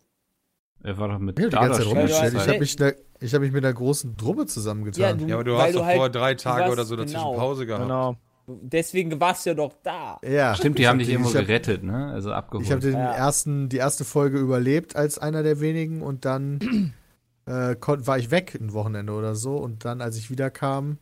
er 0.83 0.97
war 0.97 1.07
doch 1.09 1.19
mit 1.19 1.39
hab 1.39 1.49
die 1.49 1.55
ganze 1.55 1.79
Zeit 1.79 1.87
rumgestellt. 1.87 2.33
Ich 2.35 2.47
habe 2.47 2.59
mich, 2.59 2.75
da- 2.75 2.91
ich 3.19 3.33
hab 3.33 3.41
mich 3.41 3.51
mit 3.51 3.65
einer 3.65 3.73
großen 3.73 4.15
Truppe 4.17 4.45
zusammengetan. 4.45 5.17
du- 5.17 5.25
Ja, 5.25 5.35
aber 5.35 5.43
du 5.43 5.57
hast 5.57 5.75
doch 5.75 5.85
halt- 5.85 5.97
vor 5.97 6.09
drei 6.09 6.35
Tage 6.35 6.61
warst- 6.61 6.73
oder 6.73 6.85
so 6.85 6.95
dazwischen 6.95 7.17
genau. 7.19 7.33
Pause 7.35 7.65
gehabt. 7.65 7.83
Genau. 7.83 8.15
Deswegen 8.49 9.19
warst 9.19 9.45
du 9.45 9.49
ja 9.49 9.53
doch 9.55 9.73
da. 9.83 10.19
Ja. 10.23 10.55
Stimmt, 10.55 10.77
die 10.77 10.83
Ich 10.83 10.87
haben 10.87 10.99
hab 10.99 11.05
dich 11.05 11.09
irgendwo 11.09 11.31
gerettet, 11.31 11.83
ne? 11.83 12.07
Also 12.13 12.31
abgeholt. 12.31 12.65
Ich 12.65 12.71
habe 12.71 12.81
den 12.81 12.93
Ja. 12.93 13.13
ersten, 13.13 13.67
die 13.67 13.77
erste 13.77 14.05
Folge 14.05 14.39
überlebt 14.39 14.95
als 14.95 15.19
einer 15.19 15.43
der 15.43 15.59
wenigen 15.59 16.01
und 16.01 16.23
dann 16.23 16.59
äh, 17.45 17.75
war 17.79 18.17
ich 18.17 18.31
weg 18.31 18.57
ein 18.59 18.71
Wochenende 18.71 19.11
oder 19.13 19.35
so 19.35 19.57
und 19.57 19.83
dann, 19.83 20.01
als 20.01 20.17
ich 20.17 20.29
wiederkam, 20.29 20.97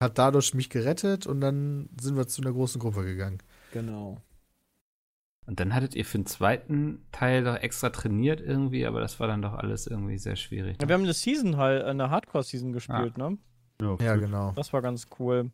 hat 0.00 0.18
dadurch 0.18 0.54
mich 0.54 0.70
gerettet 0.70 1.26
und 1.26 1.40
dann 1.40 1.88
sind 2.00 2.16
wir 2.16 2.28
zu 2.28 2.42
einer 2.42 2.52
großen 2.52 2.80
Gruppe 2.80 3.04
gegangen. 3.04 3.38
Genau. 3.72 4.18
Und 5.48 5.58
dann 5.58 5.74
hattet 5.74 5.96
ihr 5.96 6.04
für 6.04 6.18
den 6.18 6.26
zweiten 6.26 7.06
Teil 7.10 7.42
doch 7.42 7.56
extra 7.56 7.90
trainiert 7.90 8.40
irgendwie, 8.40 8.86
aber 8.86 9.00
das 9.00 9.18
war 9.18 9.26
dann 9.26 9.42
doch 9.42 9.54
alles 9.54 9.86
irgendwie 9.88 10.18
sehr 10.18 10.36
schwierig. 10.36 10.76
Ja, 10.80 10.86
wir 10.86 10.94
haben 10.94 11.02
eine 11.04 11.14
Season 11.14 11.56
halt, 11.56 11.82
eine 11.84 12.10
Hardcore-Season 12.10 12.72
gespielt, 12.72 13.18
ne? 13.18 13.38
Ja, 13.80 14.14
genau. 14.16 14.52
Das 14.54 14.72
war 14.72 14.82
ganz 14.82 15.08
cool. 15.18 15.50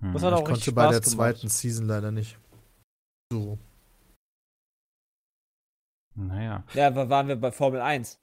Hm. 0.00 0.12
Das 0.12 0.22
hat 0.22 0.32
auch 0.32 0.40
Ich 0.40 0.44
konnte 0.44 0.72
bei 0.72 0.82
Spaß 0.82 0.90
der 0.92 1.00
gemacht. 1.00 1.16
zweiten 1.16 1.48
Season 1.48 1.86
leider 1.86 2.10
nicht. 2.10 2.38
So. 3.32 3.58
Naja. 6.14 6.64
Ja, 6.74 6.94
wa- 6.94 7.08
waren 7.08 7.28
wir 7.28 7.36
bei 7.36 7.50
Formel 7.52 7.80
1. 7.80 8.18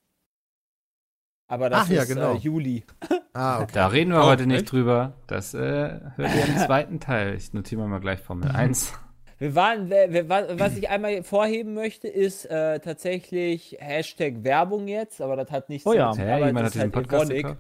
Aber 1.50 1.70
das 1.70 1.82
Ach 1.86 1.90
ja, 1.90 2.02
ist 2.04 2.08
genau. 2.08 2.34
äh, 2.34 2.38
Juli. 2.38 2.84
Ah, 3.36 3.64
okay. 3.64 3.72
Da 3.74 3.88
reden 3.88 4.12
wir 4.12 4.20
Oh, 4.22 4.26
heute 4.26 4.46
nicht 4.46 4.62
echt? 4.62 4.72
drüber. 4.72 5.14
Das 5.26 5.56
äh, 5.56 5.60
hört 5.60 6.36
ihr 6.36 6.46
im 6.46 6.58
zweiten 6.60 7.00
Teil. 7.00 7.34
Ich 7.34 7.52
notiere 7.52 7.88
mal 7.88 8.00
gleich 8.00 8.20
Formel 8.20 8.52
1. 8.52 8.94
Wir 9.40 9.56
waren, 9.56 9.90
wir, 9.90 10.14
wir, 10.14 10.30
wa- 10.30 10.46
was 10.60 10.78
ich 10.78 10.88
einmal 10.88 11.24
vorheben 11.24 11.74
möchte, 11.74 12.08
ist 12.08 12.46
äh, 12.46 12.80
tatsächlich 12.80 13.76
Hashtag 13.80 14.44
Werbung 14.44 14.88
jetzt, 14.88 15.20
aber 15.20 15.36
das 15.36 15.50
hat 15.50 15.70
nichts 15.70 15.88
Oh 15.88 15.94
ja. 15.94 16.12
zu 16.12 16.20
Hä, 16.22 16.26
arbeiten, 16.32 16.46
jemand 16.46 16.66
das 16.68 16.76
hat 16.76 16.76
diesen 16.76 16.90
ist 16.90 16.96
halt 16.96 17.08
Podcast 17.10 17.58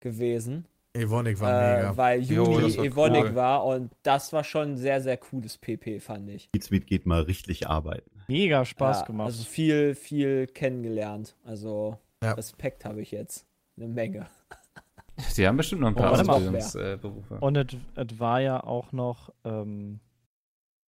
gewesen. 0.00 0.66
Evonik 0.94 1.40
war 1.40 1.50
Äh, 1.50 1.76
mega. 1.76 1.96
weil 1.96 2.22
Jo, 2.22 2.44
Juli 2.60 2.76
war 2.76 2.84
Evonik 2.84 3.24
cool. 3.24 3.34
war 3.34 3.64
und 3.64 3.92
das 4.02 4.32
war 4.32 4.44
schon 4.44 4.72
ein 4.72 4.76
sehr, 4.76 5.00
sehr 5.00 5.16
cooles 5.16 5.56
PP, 5.58 6.00
fand 6.00 6.28
ich. 6.28 6.50
Pizmeet 6.52 6.86
geht 6.86 7.06
mal 7.06 7.22
richtig 7.22 7.66
arbeiten. 7.68 8.10
Mega 8.28 8.64
Spaß 8.64 9.00
Ja, 9.00 9.04
gemacht. 9.06 9.26
Also 9.26 9.44
viel, 9.44 9.94
viel 9.94 10.46
kennengelernt. 10.46 11.34
Also 11.44 11.98
Ja. 12.22 12.32
Respekt 12.32 12.84
habe 12.84 13.00
ich 13.00 13.10
jetzt. 13.10 13.46
Eine 13.76 13.88
Menge. 13.88 14.26
Sie 15.30 15.46
haben 15.46 15.56
bestimmt 15.56 15.80
noch 15.80 15.88
ein 15.88 15.94
Oh, 15.94 16.00
paar 16.00 16.24
mal. 16.24 16.34
Ausbildungsberufe. 16.34 17.38
Und 17.40 17.56
es 17.56 18.18
war 18.20 18.40
ja 18.40 18.62
auch 18.62 18.92
noch 18.92 19.30
ähm, 19.44 20.00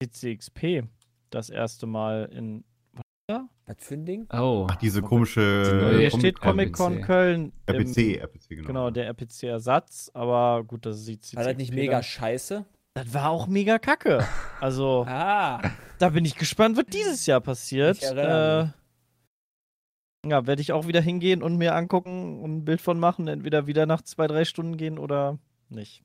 CCXP 0.02 0.85
das 1.31 1.51
erste 1.51 1.86
Mal 1.86 2.26
in. 2.32 2.64
Was 3.29 3.77
für 3.79 3.95
ein 3.95 4.05
Ding? 4.05 4.27
oh, 4.35 4.67
Ach, 4.69 4.77
diese 4.77 5.01
Die 5.01 5.07
komische 5.07 5.41
neue 5.41 5.99
Hier 6.01 6.11
Comic- 6.11 6.19
steht 6.21 6.41
Comic-Con 6.41 6.93
RPC. 6.95 7.07
Köln. 7.07 7.53
im- 7.67 7.75
RPC, 7.75 8.17
RPC, 8.19 8.49
genau. 8.57 8.67
Genau, 8.67 8.91
der 8.91 9.07
RPC-Ersatz, 9.07 10.11
aber 10.13 10.63
gut, 10.65 10.85
das 10.85 11.05
sieht 11.07 11.35
War 11.35 11.45
das 11.45 11.57
nicht 11.57 11.69
CCXP 11.69 11.75
mega 11.81 11.93
dann- 11.95 12.03
scheiße? 12.03 12.65
Das 12.93 13.15
war 13.15 13.31
auch 13.31 13.47
mega 13.47 13.79
kacke. 13.79 14.25
Also, 14.61 15.05
Ah, 15.09 15.63
da 15.99 16.11
bin 16.11 16.25
ich 16.27 16.37
gespannt, 16.37 16.77
was 16.77 16.85
dieses 16.87 17.25
Jahr 17.25 17.41
passiert. 17.41 18.03
Äh, 18.03 18.67
ja, 20.27 20.47
werde 20.47 20.61
ich 20.61 20.73
auch 20.73 20.87
wieder 20.87 21.01
hingehen 21.01 21.43
und 21.43 21.57
mir 21.57 21.75
angucken 21.75 22.41
und 22.43 22.57
ein 22.59 22.65
Bild 22.67 22.83
von 22.83 23.01
machen. 23.01 23.27
Entweder 23.29 23.67
wieder 23.67 23.87
nach 23.87 24.03
zwei, 24.03 24.27
drei 24.27 24.45
Stunden 24.45 24.77
gehen 24.77 24.99
oder 24.99 25.39
nicht. 25.71 26.03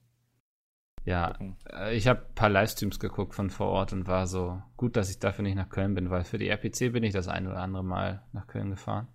Ja, 1.05 1.31
Gucken. 1.31 1.55
äh, 1.71 1.95
ich 1.95 2.07
habe 2.07 2.21
ein 2.21 2.35
paar 2.35 2.49
Livestreams 2.49 2.99
geguckt 2.99 3.33
von 3.33 3.49
vor 3.49 3.67
Ort 3.67 3.93
und 3.93 4.07
war 4.07 4.27
so 4.27 4.61
gut, 4.77 4.95
dass 4.95 5.09
ich 5.09 5.19
dafür 5.19 5.43
nicht 5.43 5.55
nach 5.55 5.69
Köln 5.69 5.95
bin, 5.95 6.09
weil 6.09 6.23
für 6.23 6.37
die 6.37 6.49
RPC 6.49 6.91
bin 6.91 7.03
ich 7.03 7.13
das 7.13 7.27
ein 7.27 7.47
oder 7.47 7.57
andere 7.61 7.83
Mal 7.83 8.23
nach 8.33 8.47
Köln 8.47 8.69
gefahren. 8.69 9.07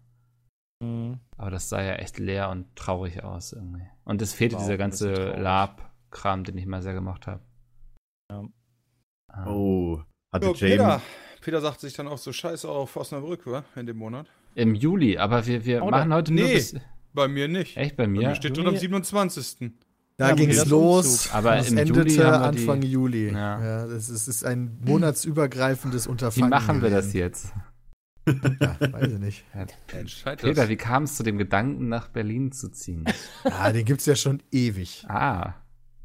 Mhm. 0.83 1.21
Aber 1.37 1.51
das 1.51 1.69
sah 1.69 1.83
ja 1.83 1.95
echt 1.95 2.19
leer 2.19 2.51
und 2.51 2.75
traurig 2.75 3.23
aus 3.23 3.53
irgendwie. 3.53 3.87
Und 4.05 4.21
es 4.23 4.33
fehlte 4.35 4.57
dieser 4.57 4.77
ganze. 4.77 5.13
Lab-Kram, 5.37 6.45
den 6.45 6.59
ich 6.59 6.67
mal 6.67 6.83
sehr 6.83 6.95
gemacht 6.95 7.27
habe. 7.27 7.43
Ja. 8.31 8.41
Ähm, 8.41 8.53
Oh, 9.47 10.01
hatte 10.33 10.47
Jo, 10.47 10.55
James. 10.55 10.73
Peter. 10.77 11.03
Peter 11.41 11.61
sagt 11.61 11.81
sich 11.81 11.93
dann 11.95 12.09
auch 12.09 12.19
so 12.19 12.33
scheiße 12.33 12.69
auf 12.69 12.97
Osnabrück, 12.97 13.47
wa? 13.47 13.65
In 13.77 13.87
dem 13.87 13.97
Monat. 13.99 14.27
Im 14.55 14.75
Juli, 14.75 15.19
aber 15.19 15.45
wir, 15.47 15.65
wir 15.65 15.85
machen 15.85 16.13
heute 16.15 16.33
nur 16.33 16.45
Nee. 16.45 16.55
bis. 16.55 16.77
Bei 17.13 17.29
mir 17.29 17.49
nicht. 17.49 17.77
Echt 17.77 17.97
bei 17.97 18.05
Bei 18.05 18.09
mir? 18.09 18.29
mir 18.29 18.35
steht 18.35 18.57
drin 18.57 18.67
am 18.67 18.77
27. 18.77 19.73
Da 20.17 20.29
Ja, 20.29 20.35
ging's 20.37 20.59
das 20.59 20.69
los. 20.69 21.31
Aber 21.33 21.57
es 21.57 21.71
im 21.71 21.79
endete 21.79 22.09
Juli 22.09 22.23
Anfang 22.23 22.81
die- 22.81 22.91
Juli. 22.93 23.31
Ja. 23.33 23.63
Ja. 23.65 23.87
das 23.87 24.09
ist, 24.09 24.11
es 24.11 24.29
ist 24.29 24.45
ein 24.45 24.79
monatsübergreifendes 24.87 26.07
Wie 26.07 26.11
Unterfangen. 26.11 26.51
machen 26.51 26.83
wir 26.83 26.91
das 26.91 27.13
jetzt? 27.13 27.53
Ja, 28.27 28.77
weiß 28.81 29.13
ich 29.13 29.19
nicht. 29.19 29.45
Entscheid 29.93 30.41
Peter, 30.41 30.69
wie 30.69 30.77
kam 30.77 31.03
es 31.03 31.17
zu 31.17 31.23
dem 31.25 31.37
Gedanken, 31.37 31.89
nach 31.89 32.09
Berlin 32.09 32.53
zu 32.53 32.69
ziehen? 32.71 33.05
Ah, 33.45 33.71
den 33.73 33.85
gibt's 33.85 34.07
ja 34.07 34.15
schon 34.17 34.43
ewig. 34.51 35.05
Ah, 35.09 35.55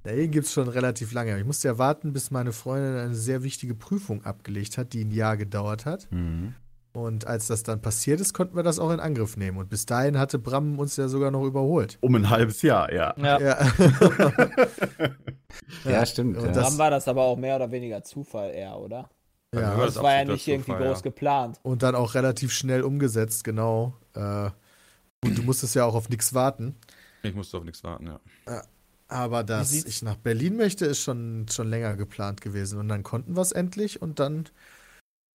Ja, 0.06 0.11
Den 0.15 0.31
gibt's 0.31 0.52
schon 0.53 0.68
relativ 0.68 1.11
lange. 1.14 1.38
Ich 1.38 1.45
musste 1.45 1.68
ja 1.69 1.77
warten, 1.77 2.11
bis 2.11 2.31
meine 2.31 2.52
Freundin 2.52 2.95
eine 2.98 3.15
sehr 3.15 3.44
wichtige 3.44 3.76
Prüfung 3.76 4.26
abgelegt 4.26 4.77
hat, 4.77 4.91
die 4.94 5.03
ein 5.06 5.11
Jahr 5.11 5.38
gedauert 5.38 5.86
hat. 5.86 6.07
mhm. 6.11 6.56
Und 6.91 7.28
als 7.28 7.48
das 7.48 7.61
dann 7.64 7.82
passiert 7.82 8.20
ist, 8.20 8.34
konnten 8.34 8.56
wir 8.56 8.64
das 8.64 8.80
auch 8.80 8.91
in 8.91 8.99
Angriff 8.99 9.38
nehmen. 9.38 9.57
Und 9.60 9.70
bis 9.70 9.86
dahin 9.86 10.18
hatte 10.18 10.40
Bram 10.40 10.80
uns 10.80 10.98
ja 10.98 11.07
sogar 11.07 11.30
noch 11.30 11.44
überholt. 11.45 11.98
Um 12.02 12.16
ein 12.16 12.30
halbes 12.30 12.61
Jahr, 12.64 12.91
ja. 12.91 13.14
Ja, 13.18 13.40
Ja. 13.40 13.57
Ja, 15.86 16.06
stimmt. 16.06 16.38
Und 16.38 16.45
ja. 16.45 16.52
das- 16.52 16.70
Dann 16.70 16.78
war 16.78 16.91
das 16.91 17.07
aber 17.07 17.24
auch 17.24 17.38
mehr 17.38 17.56
oder 17.56 17.72
weniger 17.72 18.03
Zufall 18.03 18.52
eher, 18.52 18.78
oder? 18.78 19.10
Ja. 19.53 19.78
war 19.78 19.86
Das 19.86 19.95
war 20.02 20.14
ja 20.16 20.26
nicht 20.26 20.48
irgendwie 20.48 20.72
Zufall, 20.72 20.88
groß 20.88 20.98
ja. 20.99 21.02
geplant. 21.03 21.60
Und 21.64 21.82
dann 21.84 21.95
auch 21.95 22.14
relativ 22.14 22.52
schnell 22.53 22.84
umgesetzt, 22.84 23.44
genau. 23.44 23.94
Äh, 24.14 24.49
und 25.24 25.38
du 25.38 25.41
musstest 25.44 25.76
ja 25.76 25.86
auch 25.86 25.95
auf 25.95 26.10
nichts 26.10 26.34
warten. 26.34 26.76
Ich 27.24 27.34
musste 27.36 27.57
auf 27.57 27.64
nichts 27.64 27.84
warten, 27.84 28.07
ja. 28.07 28.20
Aber 29.07 29.44
dass 29.44 29.74
ich 29.74 30.03
nach 30.03 30.16
Berlin 30.18 30.56
möchte, 30.56 30.86
ist 30.86 31.02
schon, 31.02 31.48
schon 31.52 31.68
länger 31.70 31.95
geplant 31.95 32.41
gewesen. 32.41 32.80
Und 32.80 32.90
dann 32.90 33.02
konnten 33.03 33.36
wir 33.36 33.41
es 33.41 33.52
endlich 33.52 34.02
und 34.02 34.20
dann 34.20 34.45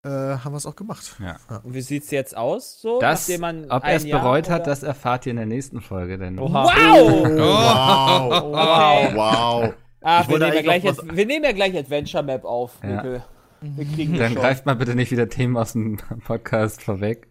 äh, 0.04 0.08
haben 0.08 0.52
wir 0.52 0.56
es 0.58 0.66
auch 0.66 0.76
gemacht. 0.76 1.16
Ja. 1.20 1.36
Und 1.62 1.74
wie 1.74 1.80
sieht's 1.80 2.10
jetzt 2.10 2.36
aus, 2.36 2.80
so? 2.80 3.00
Das, 3.00 3.26
nachdem 3.28 3.40
man 3.40 3.70
ob 3.70 3.84
er 3.84 3.94
es 3.96 4.04
Jahr 4.04 4.20
bereut 4.20 4.50
hat, 4.50 4.62
oder- 4.62 4.70
das 4.70 4.82
erfahrt 4.82 5.26
ihr 5.26 5.30
in 5.30 5.36
der 5.36 5.46
nächsten 5.46 5.80
Folge. 5.80 6.18
Denn 6.18 6.38
Oha. 6.38 6.64
Wow! 6.64 7.26
Okay. 8.54 9.16
wow! 9.16 9.74
Ah, 10.06 10.20
Ich 10.20 10.28
wir 10.28 10.32
wollte 10.32 10.44
nehmen, 10.44 10.56
ja 10.56 10.62
gleich, 10.62 10.86
Ad- 10.86 11.16
wir 11.16 11.24
nehmen 11.26 11.44
ja 11.46 11.52
gleich 11.52 11.74
Adventure 11.78 12.22
Map 12.22 12.44
auf. 12.44 12.72
Ja. 12.82 12.88
Mikkel. 12.96 13.24
Wir 13.62 13.84
kriegen 13.86 14.12
das 14.12 14.20
dann 14.20 14.32
schon. 14.34 14.42
greift 14.42 14.66
mal 14.66 14.76
bitte 14.76 14.94
nicht 14.94 15.10
wieder 15.10 15.30
Themen 15.30 15.56
aus 15.56 15.72
dem 15.72 15.96
Podcast 16.26 16.82
vorweg. 16.82 17.26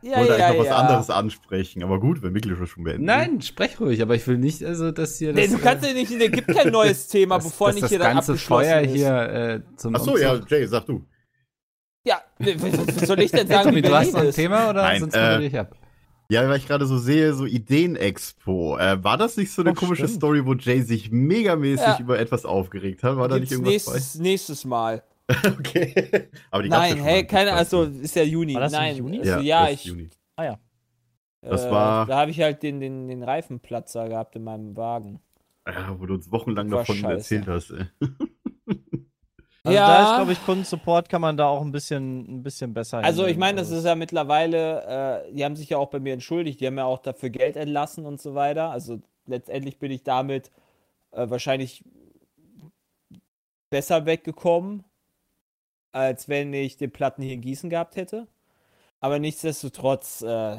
Ich 0.00 0.10
ja, 0.10 0.16
wollte 0.16 0.38
ja, 0.38 0.46
eigentlich 0.46 0.58
noch 0.60 0.64
ja. 0.64 0.70
was 0.72 0.78
anderes 0.80 1.10
ansprechen, 1.10 1.82
aber 1.84 2.00
gut, 2.00 2.22
wenn 2.22 2.32
Mikkel 2.32 2.56
schon 2.66 2.84
beendet. 2.84 3.04
Nein, 3.04 3.42
sprech 3.42 3.78
ruhig, 3.78 4.00
aber 4.00 4.14
ich 4.14 4.26
will 4.26 4.38
nicht, 4.38 4.64
also, 4.64 4.90
dass 4.90 5.18
hier 5.18 5.34
Nee, 5.34 5.42
das, 5.42 5.50
du 5.52 5.58
kannst 5.58 5.86
ja 5.86 5.92
nicht, 5.92 6.10
es 6.10 6.30
gibt 6.32 6.48
kein 6.48 6.72
neues 6.72 7.08
Thema, 7.08 7.36
dass, 7.36 7.44
bevor 7.44 7.70
nicht 7.72 7.82
das 7.82 7.90
hier 7.90 7.98
dann 7.98 8.14
ganze 8.14 8.36
Feuer 8.38 8.80
ist. 8.80 8.94
hier 8.94 9.14
äh, 9.14 9.60
zum 9.76 9.94
Achso, 9.94 10.16
ja, 10.16 10.40
Jay, 10.48 10.66
sag 10.66 10.86
du. 10.86 11.04
Ja, 12.04 12.20
was 12.38 13.06
soll 13.06 13.20
ich 13.20 13.30
denn 13.30 13.46
sagen, 13.46 13.64
Tommy, 13.70 13.76
wie 13.76 13.82
du 13.82 13.94
hast 13.94 14.12
noch 14.12 14.20
ein 14.20 14.26
ist? 14.28 14.34
Thema 14.36 14.70
oder 14.70 14.82
Nein, 14.82 15.00
sonst 15.00 15.14
äh, 15.14 15.40
ich 15.46 15.56
ab? 15.58 15.76
Ja, 16.28 16.48
weil 16.48 16.56
ich 16.58 16.66
gerade 16.66 16.86
so 16.86 16.96
sehe, 16.98 17.34
so 17.34 17.44
Ideenexpo. 17.46 18.78
Äh, 18.78 19.04
war 19.04 19.16
das 19.18 19.36
nicht 19.36 19.52
so 19.52 19.62
eine 19.62 19.72
Oh, 19.72 19.74
komische 19.74 20.04
stimmt. 20.04 20.16
Story, 20.16 20.46
wo 20.46 20.54
Jay 20.54 20.80
sich 20.80 21.10
megamäßig 21.10 21.86
Ja. 21.86 21.98
über 22.00 22.18
etwas 22.18 22.44
aufgeregt 22.44 23.02
hat? 23.04 23.16
War 23.16 23.28
da 23.28 23.34
nicht 23.38 23.50
Gibt's 23.50 23.52
irgendwas 23.52 23.94
nächstes, 23.94 24.18
nächstes 24.18 24.64
Mal. 24.64 25.02
bei? 25.26 25.34
Okay. 25.58 26.28
Aber 26.50 26.62
die 26.62 26.68
Nein, 26.70 26.96
ja 26.98 27.02
hey, 27.04 27.26
keine, 27.26 27.52
also 27.52 27.84
ist 27.84 28.16
ja 28.16 28.22
Juni. 28.24 28.54
War 28.54 28.62
das 28.62 28.72
Nein, 28.72 28.96
Juni? 28.96 29.18
Also, 29.20 29.30
ja, 29.30 29.40
ja, 29.40 29.68
ich, 29.70 29.84
Juni. 29.84 30.10
Ah 30.36 30.44
ja. 30.44 30.58
Das 31.42 31.64
äh, 31.66 31.70
war- 31.70 32.06
da 32.06 32.16
habe 32.18 32.30
ich 32.30 32.40
halt 32.40 32.62
den, 32.62 32.80
den, 32.80 33.08
den 33.08 33.22
Reifenplatzer 33.22 34.08
gehabt 34.08 34.34
in 34.36 34.44
meinem 34.44 34.76
Wagen. 34.76 35.20
Ja, 35.68 35.94
wo 35.98 36.06
du 36.06 36.14
uns 36.14 36.32
wochenlang 36.32 36.68
davon 36.70 36.96
scheiße. 36.96 37.36
erzählt 37.36 37.46
hast. 37.46 37.70
Ey. 37.70 37.86
Also 39.64 39.76
Ja. 39.78 39.86
da 39.86 40.02
ist, 40.10 40.16
glaube 40.16 40.32
ich, 40.32 40.44
Kundensupport 40.44 41.08
kann 41.08 41.20
man 41.20 41.36
da 41.36 41.46
auch 41.46 41.60
ein 41.62 41.70
bisschen, 41.70 42.38
ein 42.38 42.42
bisschen 42.42 42.74
besser 42.74 42.98
Also 42.98 43.26
ich 43.26 43.36
meine, 43.36 43.58
das 43.58 43.68
Also 43.68 43.78
ist 43.78 43.84
ja 43.86 43.94
mittlerweile, 43.94 45.24
äh, 45.28 45.32
die 45.32 45.44
haben 45.44 45.54
sich 45.54 45.68
ja 45.70 45.78
auch 45.78 45.88
bei 45.88 46.00
mir 46.00 46.12
entschuldigt, 46.14 46.60
die 46.60 46.66
haben 46.66 46.78
ja 46.78 46.84
auch 46.84 46.98
dafür 46.98 47.30
Geld 47.30 47.56
entlassen 47.56 48.04
und 48.04 48.20
so 48.20 48.34
weiter. 48.34 48.70
Also 48.70 49.00
letztendlich 49.26 49.78
bin 49.78 49.92
ich 49.92 50.02
damit 50.02 50.50
äh, 51.12 51.30
wahrscheinlich 51.30 51.84
besser 53.70 54.04
weggekommen, 54.04 54.82
als 55.92 56.28
wenn 56.28 56.52
ich 56.52 56.76
den 56.76 56.90
Platten 56.90 57.22
hier 57.22 57.34
in 57.34 57.40
Gießen 57.40 57.70
gehabt 57.70 57.94
hätte. 57.96 58.26
Aber 59.00 59.18
nichtsdestotrotz, 59.18 60.22
äh, 60.22 60.56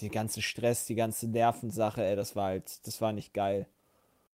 die 0.00 0.08
ganze 0.08 0.40
Stress, 0.40 0.86
die 0.86 0.94
ganze 0.94 1.28
Nervensache, 1.28 2.02
ey, 2.04 2.16
das 2.16 2.34
war 2.36 2.46
halt, 2.46 2.86
das 2.86 3.00
war 3.02 3.12
nicht 3.12 3.34
geil. 3.34 3.66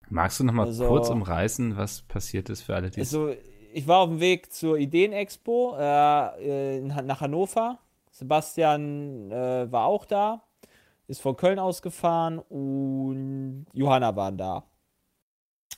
Magst 0.09 0.39
du 0.39 0.43
noch 0.43 0.53
mal 0.53 0.67
also- 0.67 0.87
kurz 0.87 1.09
umreißen, 1.09 1.75
was 1.77 2.01
passiert 2.03 2.49
ist 2.49 2.61
für 2.61 2.75
alle, 2.75 2.91
die 2.91 2.99
Also, 2.99 3.33
ich 3.75 3.87
war 3.87 3.99
auf 3.99 4.09
dem 4.09 4.21
Weg 4.21 4.53
zur 4.53 4.77
Ideenexpo 4.77 5.75
äh, 5.77 6.77
in, 6.77 6.87
nach 6.87 7.19
Hannover. 7.19 7.77
Sebastian 8.09 9.29
äh, 9.29 9.69
war 9.69 9.87
auch 9.87 10.05
da, 10.05 10.43
ist 11.07 11.21
von 11.21 11.35
Köln 11.35 11.59
ausgefahren 11.59 12.39
und 12.39 13.65
Johanna 13.73 14.15
waren 14.15 14.37
da. 14.37 14.63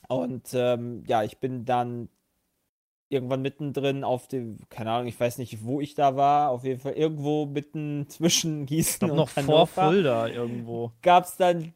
Und 0.06 0.54
ähm, 0.54 1.02
ja, 1.08 1.24
ich 1.24 1.38
bin 1.38 1.64
dann 1.64 2.08
irgendwann 3.08 3.42
mittendrin 3.42 4.04
auf 4.04 4.28
dem, 4.28 4.58
keine 4.68 4.92
Ahnung, 4.92 5.08
ich 5.08 5.18
weiß 5.18 5.38
nicht, 5.38 5.64
wo 5.64 5.80
ich 5.80 5.94
da 5.94 6.14
war, 6.14 6.50
auf 6.50 6.62
jeden 6.62 6.78
Fall 6.80 6.92
irgendwo 6.92 7.46
mitten 7.46 8.06
zwischen 8.08 8.62
ich 8.62 8.68
Gießen 8.68 9.08
glaube 9.08 9.12
und 9.12 9.18
noch 9.18 9.28
vor 9.28 9.42
Hannover 9.42 9.66
Fulda 9.66 10.28
irgendwo. 10.28 10.92
gab 11.02 11.24
es 11.24 11.36
dann 11.36 11.74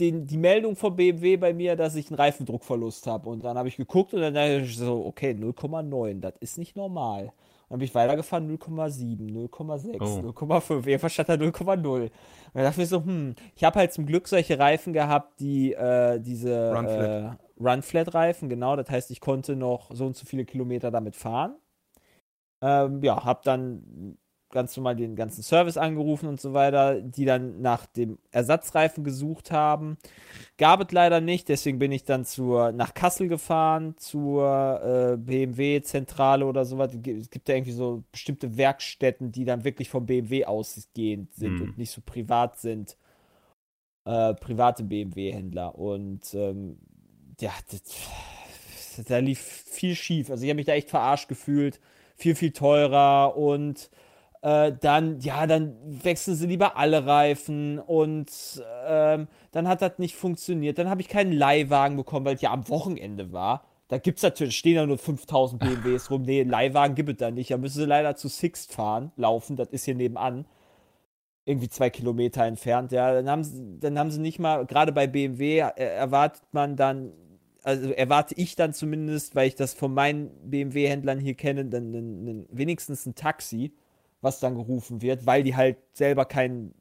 den, 0.00 0.26
die 0.26 0.36
Meldung 0.38 0.76
vom 0.76 0.96
BMW 0.96 1.36
bei 1.36 1.52
mir, 1.54 1.76
dass 1.76 1.94
ich 1.94 2.08
einen 2.08 2.16
Reifendruckverlust 2.16 3.06
habe. 3.06 3.28
Und 3.30 3.44
dann 3.44 3.56
habe 3.58 3.68
ich 3.68 3.76
geguckt 3.76 4.12
und 4.14 4.20
dann 4.20 4.34
dachte 4.34 4.60
ich 4.60 4.76
so, 4.76 5.04
okay, 5.06 5.30
0,9, 5.32 6.20
das 6.20 6.34
ist 6.40 6.58
nicht 6.58 6.76
normal. 6.76 7.32
Dann 7.68 7.78
bin 7.78 7.86
ich 7.86 7.94
weitergefahren, 7.94 8.48
0,7, 8.58 9.30
0,6, 9.48 9.96
Oh. 10.00 10.28
0,5. 10.30 10.86
Jedenfalls 10.86 11.12
stand 11.14 11.28
da 11.30 11.34
0,0. 11.34 12.02
Und 12.02 12.10
dann 12.52 12.64
dachte 12.64 12.82
ich 12.82 12.88
so, 12.88 13.02
hm, 13.04 13.34
ich 13.56 13.64
habe 13.64 13.78
halt 13.78 13.92
zum 13.92 14.06
Glück 14.06 14.28
solche 14.28 14.58
Reifen 14.58 14.92
gehabt, 14.92 15.40
die 15.40 15.72
äh, 15.72 16.20
diese 16.20 16.72
Run-Flat. 16.74 17.38
äh, 17.40 17.62
Run-Flat-Reifen, 17.62 18.48
genau. 18.48 18.76
Das 18.76 18.90
heißt, 18.90 19.10
ich 19.10 19.20
konnte 19.20 19.56
noch 19.56 19.90
so 19.94 20.06
und 20.06 20.16
so 20.16 20.26
viele 20.26 20.44
Kilometer 20.44 20.90
damit 20.90 21.16
fahren. 21.16 21.56
Ähm, 22.62 23.02
ja, 23.02 23.24
habe 23.24 23.40
dann 23.44 24.16
ganz 24.54 24.74
normal 24.76 24.96
den 24.96 25.16
ganzen 25.16 25.42
Service 25.42 25.76
angerufen 25.76 26.26
und 26.28 26.40
so 26.40 26.54
weiter, 26.54 27.00
die 27.02 27.26
dann 27.26 27.60
nach 27.60 27.84
dem 27.84 28.16
Ersatzreifen 28.30 29.04
gesucht 29.04 29.50
haben. 29.50 29.98
Gab 30.56 30.80
es 30.80 30.90
leider 30.92 31.20
nicht, 31.20 31.50
deswegen 31.50 31.78
bin 31.78 31.92
ich 31.92 32.04
dann 32.04 32.24
zur, 32.24 32.72
nach 32.72 32.94
Kassel 32.94 33.28
gefahren, 33.28 33.94
zur 33.98 34.80
äh, 34.82 35.16
BMW-Zentrale 35.18 36.46
oder 36.46 36.64
sowas. 36.64 36.94
Es 36.94 37.02
gibt- 37.02 37.20
Es 37.20 37.30
gibt 37.30 37.48
ja 37.50 37.56
irgendwie 37.56 37.72
so 37.72 38.04
bestimmte 38.12 38.56
Werkstätten, 38.56 39.30
die 39.32 39.44
dann 39.44 39.64
wirklich 39.64 39.90
vom 39.90 40.06
BMW 40.06 40.46
ausgehend 40.46 41.34
sind 41.34 41.58
Hm. 41.58 41.62
und 41.62 41.78
nicht 41.78 41.90
so 41.90 42.00
privat 42.00 42.58
sind. 42.58 42.96
Äh, 44.06 44.34
private 44.34 44.84
BMW-Händler. 44.84 45.74
Und 45.78 46.32
ähm, 46.34 46.78
ja, 47.40 47.50
das, 47.70 47.82
da 49.08 49.18
lief 49.18 49.40
viel 49.40 49.94
schief. 49.94 50.30
Also 50.30 50.44
ich 50.44 50.50
habe 50.50 50.56
mich 50.56 50.66
da 50.66 50.72
echt 50.74 50.90
verarscht 50.90 51.28
gefühlt. 51.28 51.80
Viel, 52.16 52.36
viel 52.36 52.52
teurer 52.52 53.36
und 53.36 53.90
äh, 54.44 54.76
dann, 54.78 55.20
ja, 55.20 55.46
dann 55.46 55.74
wechseln 55.82 56.36
sie 56.36 56.46
lieber 56.46 56.76
alle 56.76 57.06
Reifen 57.06 57.78
und 57.78 58.30
ähm, 58.86 59.26
dann 59.52 59.66
hat 59.66 59.80
das 59.80 59.98
nicht 59.98 60.16
funktioniert. 60.16 60.76
Dann 60.76 60.90
habe 60.90 61.00
ich 61.00 61.08
keinen 61.08 61.32
Leihwagen 61.32 61.96
bekommen, 61.96 62.26
weil 62.26 62.34
ich 62.34 62.42
ja 62.42 62.52
am 62.52 62.68
Wochenende 62.68 63.32
war. 63.32 63.64
Da 63.88 63.96
gibt 63.96 64.18
es 64.18 64.22
natürlich, 64.22 64.58
stehen 64.58 64.74
ja 64.74 64.84
nur 64.84 64.98
5000 64.98 65.62
BMWs 65.62 66.10
rum. 66.10 66.22
Nee, 66.22 66.42
Leihwagen 66.42 66.94
gibt 66.94 67.08
es 67.08 67.16
da 67.16 67.30
nicht. 67.30 67.50
Da 67.52 67.56
müssen 67.56 67.80
sie 67.80 67.86
leider 67.86 68.16
zu 68.16 68.28
Sixt 68.28 68.74
fahren, 68.74 69.12
laufen. 69.16 69.56
Das 69.56 69.68
ist 69.68 69.86
hier 69.86 69.94
nebenan. 69.94 70.44
Irgendwie 71.46 71.70
zwei 71.70 71.88
Kilometer 71.88 72.44
entfernt. 72.44 72.92
Ja, 72.92 73.14
dann 73.14 73.30
haben 73.30 73.44
sie, 73.44 73.78
dann 73.80 73.98
haben 73.98 74.10
sie 74.10 74.20
nicht 74.20 74.38
mal, 74.38 74.66
gerade 74.66 74.92
bei 74.92 75.06
BMW 75.06 75.60
äh, 75.60 75.70
erwartet 75.72 76.42
man 76.52 76.76
dann, 76.76 77.12
also 77.62 77.90
erwarte 77.92 78.34
ich 78.36 78.56
dann 78.56 78.74
zumindest, 78.74 79.34
weil 79.34 79.48
ich 79.48 79.54
das 79.54 79.72
von 79.72 79.94
meinen 79.94 80.28
BMW-Händlern 80.50 81.18
hier 81.18 81.34
kenne, 81.34 81.64
dann, 81.64 81.94
dann, 81.94 82.26
dann 82.26 82.46
wenigstens 82.50 83.06
ein 83.06 83.14
Taxi 83.14 83.72
was 84.24 84.40
dann 84.40 84.54
gerufen 84.54 85.02
wird, 85.02 85.26
weil 85.26 85.42
die 85.42 85.54
halt 85.54 85.76
selber 85.92 86.24
keinen 86.24 86.74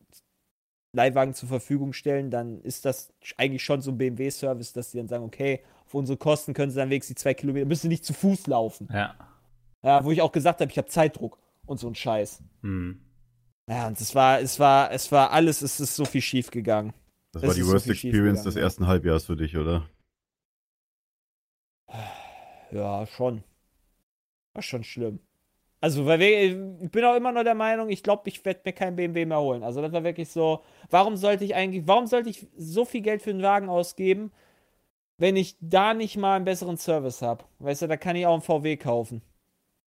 Leihwagen 0.96 1.34
zur 1.34 1.50
Verfügung 1.50 1.94
stellen, 1.94 2.32
dann 2.32 2.62
ist 2.62 2.86
das 2.86 3.14
eigentlich 3.38 3.64
schon 3.64 3.82
so 3.82 3.92
ein 3.92 3.98
BMW-Service, 3.98 4.74
dass 4.74 4.92
die 4.92 4.98
dann 4.98 5.08
sagen, 5.08 5.24
okay, 5.24 5.62
auf 5.86 5.94
unsere 5.94 6.18
Kosten 6.18 6.54
können 6.54 6.72
sie 6.72 6.78
dann 6.78 6.90
wenigstens 6.90 7.16
die 7.16 7.22
zwei 7.22 7.34
Kilometer, 7.34 7.66
müssen 7.66 7.90
nicht 7.90 8.06
zu 8.06 8.14
Fuß 8.14 8.48
laufen. 8.48 8.88
Ja. 8.92 9.16
Ja, 9.84 10.06
wo 10.06 10.12
ich 10.12 10.22
auch 10.22 10.32
gesagt 10.32 10.62
habe, 10.62 10.72
ich 10.72 10.78
habe 10.78 10.88
Zeitdruck 10.88 11.38
und 11.66 11.80
so 11.80 11.88
ein 11.88 11.96
Scheiß. 11.96 12.42
Hm. 12.62 13.02
Ja, 13.70 13.88
und 13.88 14.00
es 14.00 14.16
war, 14.16 14.40
es 14.40 14.60
war, 14.60 14.92
es 14.92 15.12
war 15.12 15.32
alles, 15.32 15.62
es 15.62 15.80
ist 15.80 15.96
so 15.96 16.06
viel 16.06 16.22
schief 16.22 16.52
gegangen. 16.52 16.94
Das 17.34 17.42
Das 17.42 17.50
war 17.50 17.56
die 17.56 17.62
so 17.64 17.74
Worst 17.74 17.86
schief 17.86 18.04
Experience 18.04 18.44
des 18.44 18.56
ersten 18.56 18.88
Halbjahres 18.88 19.26
für 19.26 19.36
dich, 19.36 19.58
oder? 19.58 19.90
Ja, 22.72 23.06
schon. 23.08 23.44
War 24.54 24.62
schon 24.62 24.84
schlimm. 24.84 25.20
Also, 25.84 26.06
weil 26.06 26.18
wir, 26.18 26.82
ich 26.82 26.92
bin 26.92 27.04
auch 27.04 27.14
immer 27.14 27.34
noch 27.34 27.44
der 27.44 27.56
Meinung, 27.56 27.90
ich 27.90 28.04
glaube, 28.04 28.30
ich 28.30 28.46
werde 28.46 28.62
mir 28.64 28.72
kein 28.72 28.96
BMW 28.96 29.26
mehr 29.26 29.42
holen. 29.42 29.64
Also, 29.64 29.82
das 29.82 29.92
war 29.92 30.02
wirklich 30.06 30.30
so, 30.30 30.64
warum 30.90 31.18
sollte 31.18 31.44
ich 31.44 31.56
eigentlich, 31.56 31.86
warum 31.86 32.08
sollte 32.08 32.30
ich 32.30 32.48
so 32.56 32.86
viel 32.86 33.02
Geld 33.02 33.22
für 33.22 33.32
einen 33.32 33.42
Wagen 33.42 33.68
ausgeben, 33.68 34.32
wenn 35.18 35.36
ich 35.36 35.58
da 35.60 35.94
nicht 35.94 36.16
mal 36.16 36.38
einen 36.38 36.46
besseren 36.46 36.78
Service 36.78 37.22
habe? 37.22 37.44
Weißt 37.60 37.82
du, 37.82 37.88
da 37.88 37.98
kann 37.98 38.16
ich 38.16 38.26
auch 38.26 38.32
einen 38.32 38.42
VW 38.42 38.78
kaufen. 38.78 39.22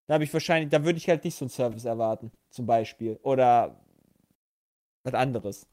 Da 0.06 0.12
habe 0.12 0.24
ich 0.24 0.35
wahrscheinlich, 0.35 0.68
da 0.68 0.85
würde 0.85 0.98
ich 0.98 1.09
halt 1.09 1.24
nicht 1.24 1.35
so 1.35 1.47
einen 1.47 1.51
Service 1.51 1.86
erwarten, 1.86 2.31
zum 2.51 2.66
Beispiel. 2.66 3.18
Oder 3.23 3.81
was 5.02 5.14
anderes. 5.14 5.66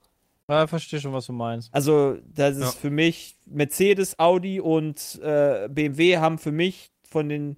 Ja, 0.48 0.68
verstehe 0.68 1.02
schon, 1.02 1.12
was 1.12 1.26
du 1.26 1.34
meinst. 1.34 1.68
Also, 1.74 2.16
das 2.34 2.56
ist 2.56 2.62
Ja. 2.64 2.72
für 2.72 2.92
mich, 2.92 3.36
Mercedes, 3.46 4.18
Audi 4.18 4.62
und 4.62 5.20
äh, 5.22 5.68
BMW 5.70 6.20
haben 6.20 6.38
für 6.38 6.54
mich 6.54 6.94
von 7.04 7.28
den 7.28 7.58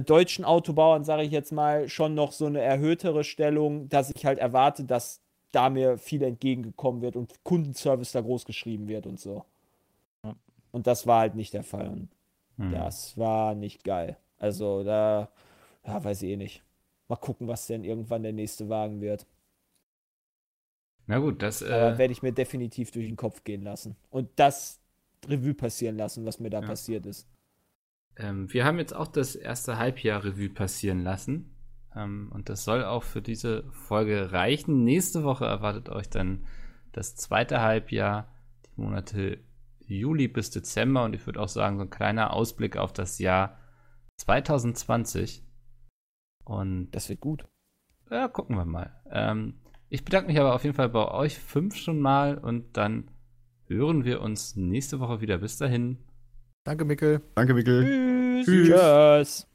deutschen 0.00 0.44
Autobauern, 0.44 1.04
sage 1.04 1.22
ich 1.24 1.30
jetzt 1.32 1.52
mal, 1.52 1.88
schon 1.88 2.14
noch 2.14 2.32
so 2.32 2.46
eine 2.46 2.60
erhöhtere 2.60 3.24
Stellung, 3.24 3.88
dass 3.88 4.10
ich 4.14 4.24
halt 4.26 4.38
erwarte, 4.38 4.84
dass 4.84 5.20
da 5.52 5.68
mir 5.70 5.98
viel 5.98 6.22
entgegengekommen 6.22 7.02
wird 7.02 7.16
und 7.16 7.44
Kundenservice 7.44 8.12
da 8.12 8.20
groß 8.22 8.44
geschrieben 8.46 8.88
wird 8.88 9.06
und 9.06 9.20
so. 9.20 9.44
Ja. 10.24 10.34
Und 10.72 10.86
das 10.86 11.06
war 11.06 11.20
halt 11.20 11.34
nicht 11.34 11.54
der 11.54 11.64
Fall. 11.64 11.88
Und 11.88 12.08
Hm. 12.58 12.72
das 12.72 13.16
war 13.18 13.54
nicht 13.54 13.84
geil. 13.84 14.16
Also, 14.38 14.84
da, 14.84 15.30
ja, 15.86 16.02
weiß 16.04 16.22
ich 16.22 16.30
eh 16.30 16.36
nicht. 16.36 16.62
Mal 17.08 17.16
gucken, 17.16 17.48
was 17.48 17.66
denn 17.66 17.84
irgendwann 17.84 18.22
der 18.22 18.32
nächste 18.32 18.68
Wagen 18.68 19.00
wird. 19.00 19.26
Na 21.06 21.18
gut, 21.18 21.42
das, 21.42 21.62
äh, 21.62 21.98
werde 21.98 22.12
ich 22.12 22.22
mir 22.22 22.32
definitiv 22.32 22.90
durch 22.90 23.06
den 23.06 23.16
Kopf 23.16 23.44
gehen 23.44 23.62
lassen. 23.62 23.96
Und 24.10 24.30
das 24.36 24.80
Revue 25.28 25.54
passieren 25.54 25.96
lassen, 25.96 26.24
was 26.24 26.40
mir 26.40 26.50
da 26.50 26.60
Ja. 26.60 26.66
passiert 26.66 27.06
ist. 27.06 27.26
Ähm, 28.16 28.52
wir 28.52 28.64
haben 28.64 28.78
jetzt 28.78 28.94
auch 28.94 29.08
das 29.08 29.34
erste 29.34 29.78
Halbjahr 29.78 30.24
Revue 30.24 30.48
passieren 30.48 31.02
lassen. 31.02 31.54
Ähm, 31.94 32.30
und 32.32 32.48
das 32.48 32.64
soll 32.64 32.84
auch 32.84 33.02
für 33.02 33.22
diese 33.22 33.64
Folge 33.70 34.32
reichen. 34.32 34.84
Nächste 34.84 35.24
Woche 35.24 35.44
erwartet 35.44 35.88
euch 35.88 36.08
dann 36.08 36.44
das 36.92 37.16
zweite 37.16 37.60
Halbjahr, 37.60 38.28
die 38.66 38.80
Monate 38.80 39.38
Juli 39.86 40.28
bis 40.28 40.50
Dezember. 40.50 41.04
Und 41.04 41.14
ich 41.14 41.26
würde 41.26 41.40
auch 41.40 41.48
sagen, 41.48 41.76
so 41.76 41.84
ein 41.84 41.90
kleiner 41.90 42.32
Ausblick 42.32 42.76
auf 42.76 42.92
das 42.92 43.18
Jahr 43.18 43.58
2020. 44.18 45.44
Und 46.44 46.90
Das 46.90 47.08
wird 47.08 47.20
gut. 47.20 47.46
ja, 48.10 48.28
gucken 48.28 48.56
wir 48.56 48.64
mal. 48.64 49.00
Ähm, 49.10 49.60
ich 49.88 50.04
bedanke 50.04 50.28
mich 50.28 50.40
aber 50.40 50.54
auf 50.54 50.64
jeden 50.64 50.74
Fall 50.74 50.88
bei 50.88 51.10
euch 51.10 51.38
fünf 51.38 51.76
schon 51.76 52.00
mal 52.00 52.38
und 52.38 52.76
dann 52.76 53.10
hören 53.66 54.04
wir 54.04 54.20
uns 54.20 54.56
nächste 54.56 55.00
Woche 55.00 55.20
wieder. 55.20 55.38
Bis 55.38 55.58
dahin. 55.58 55.98
Danke, 56.64 56.84
Mikkel. 56.84 57.20
Danke, 57.34 57.54
Mikkel. 57.54 58.44
Tschüss. 58.44 59.51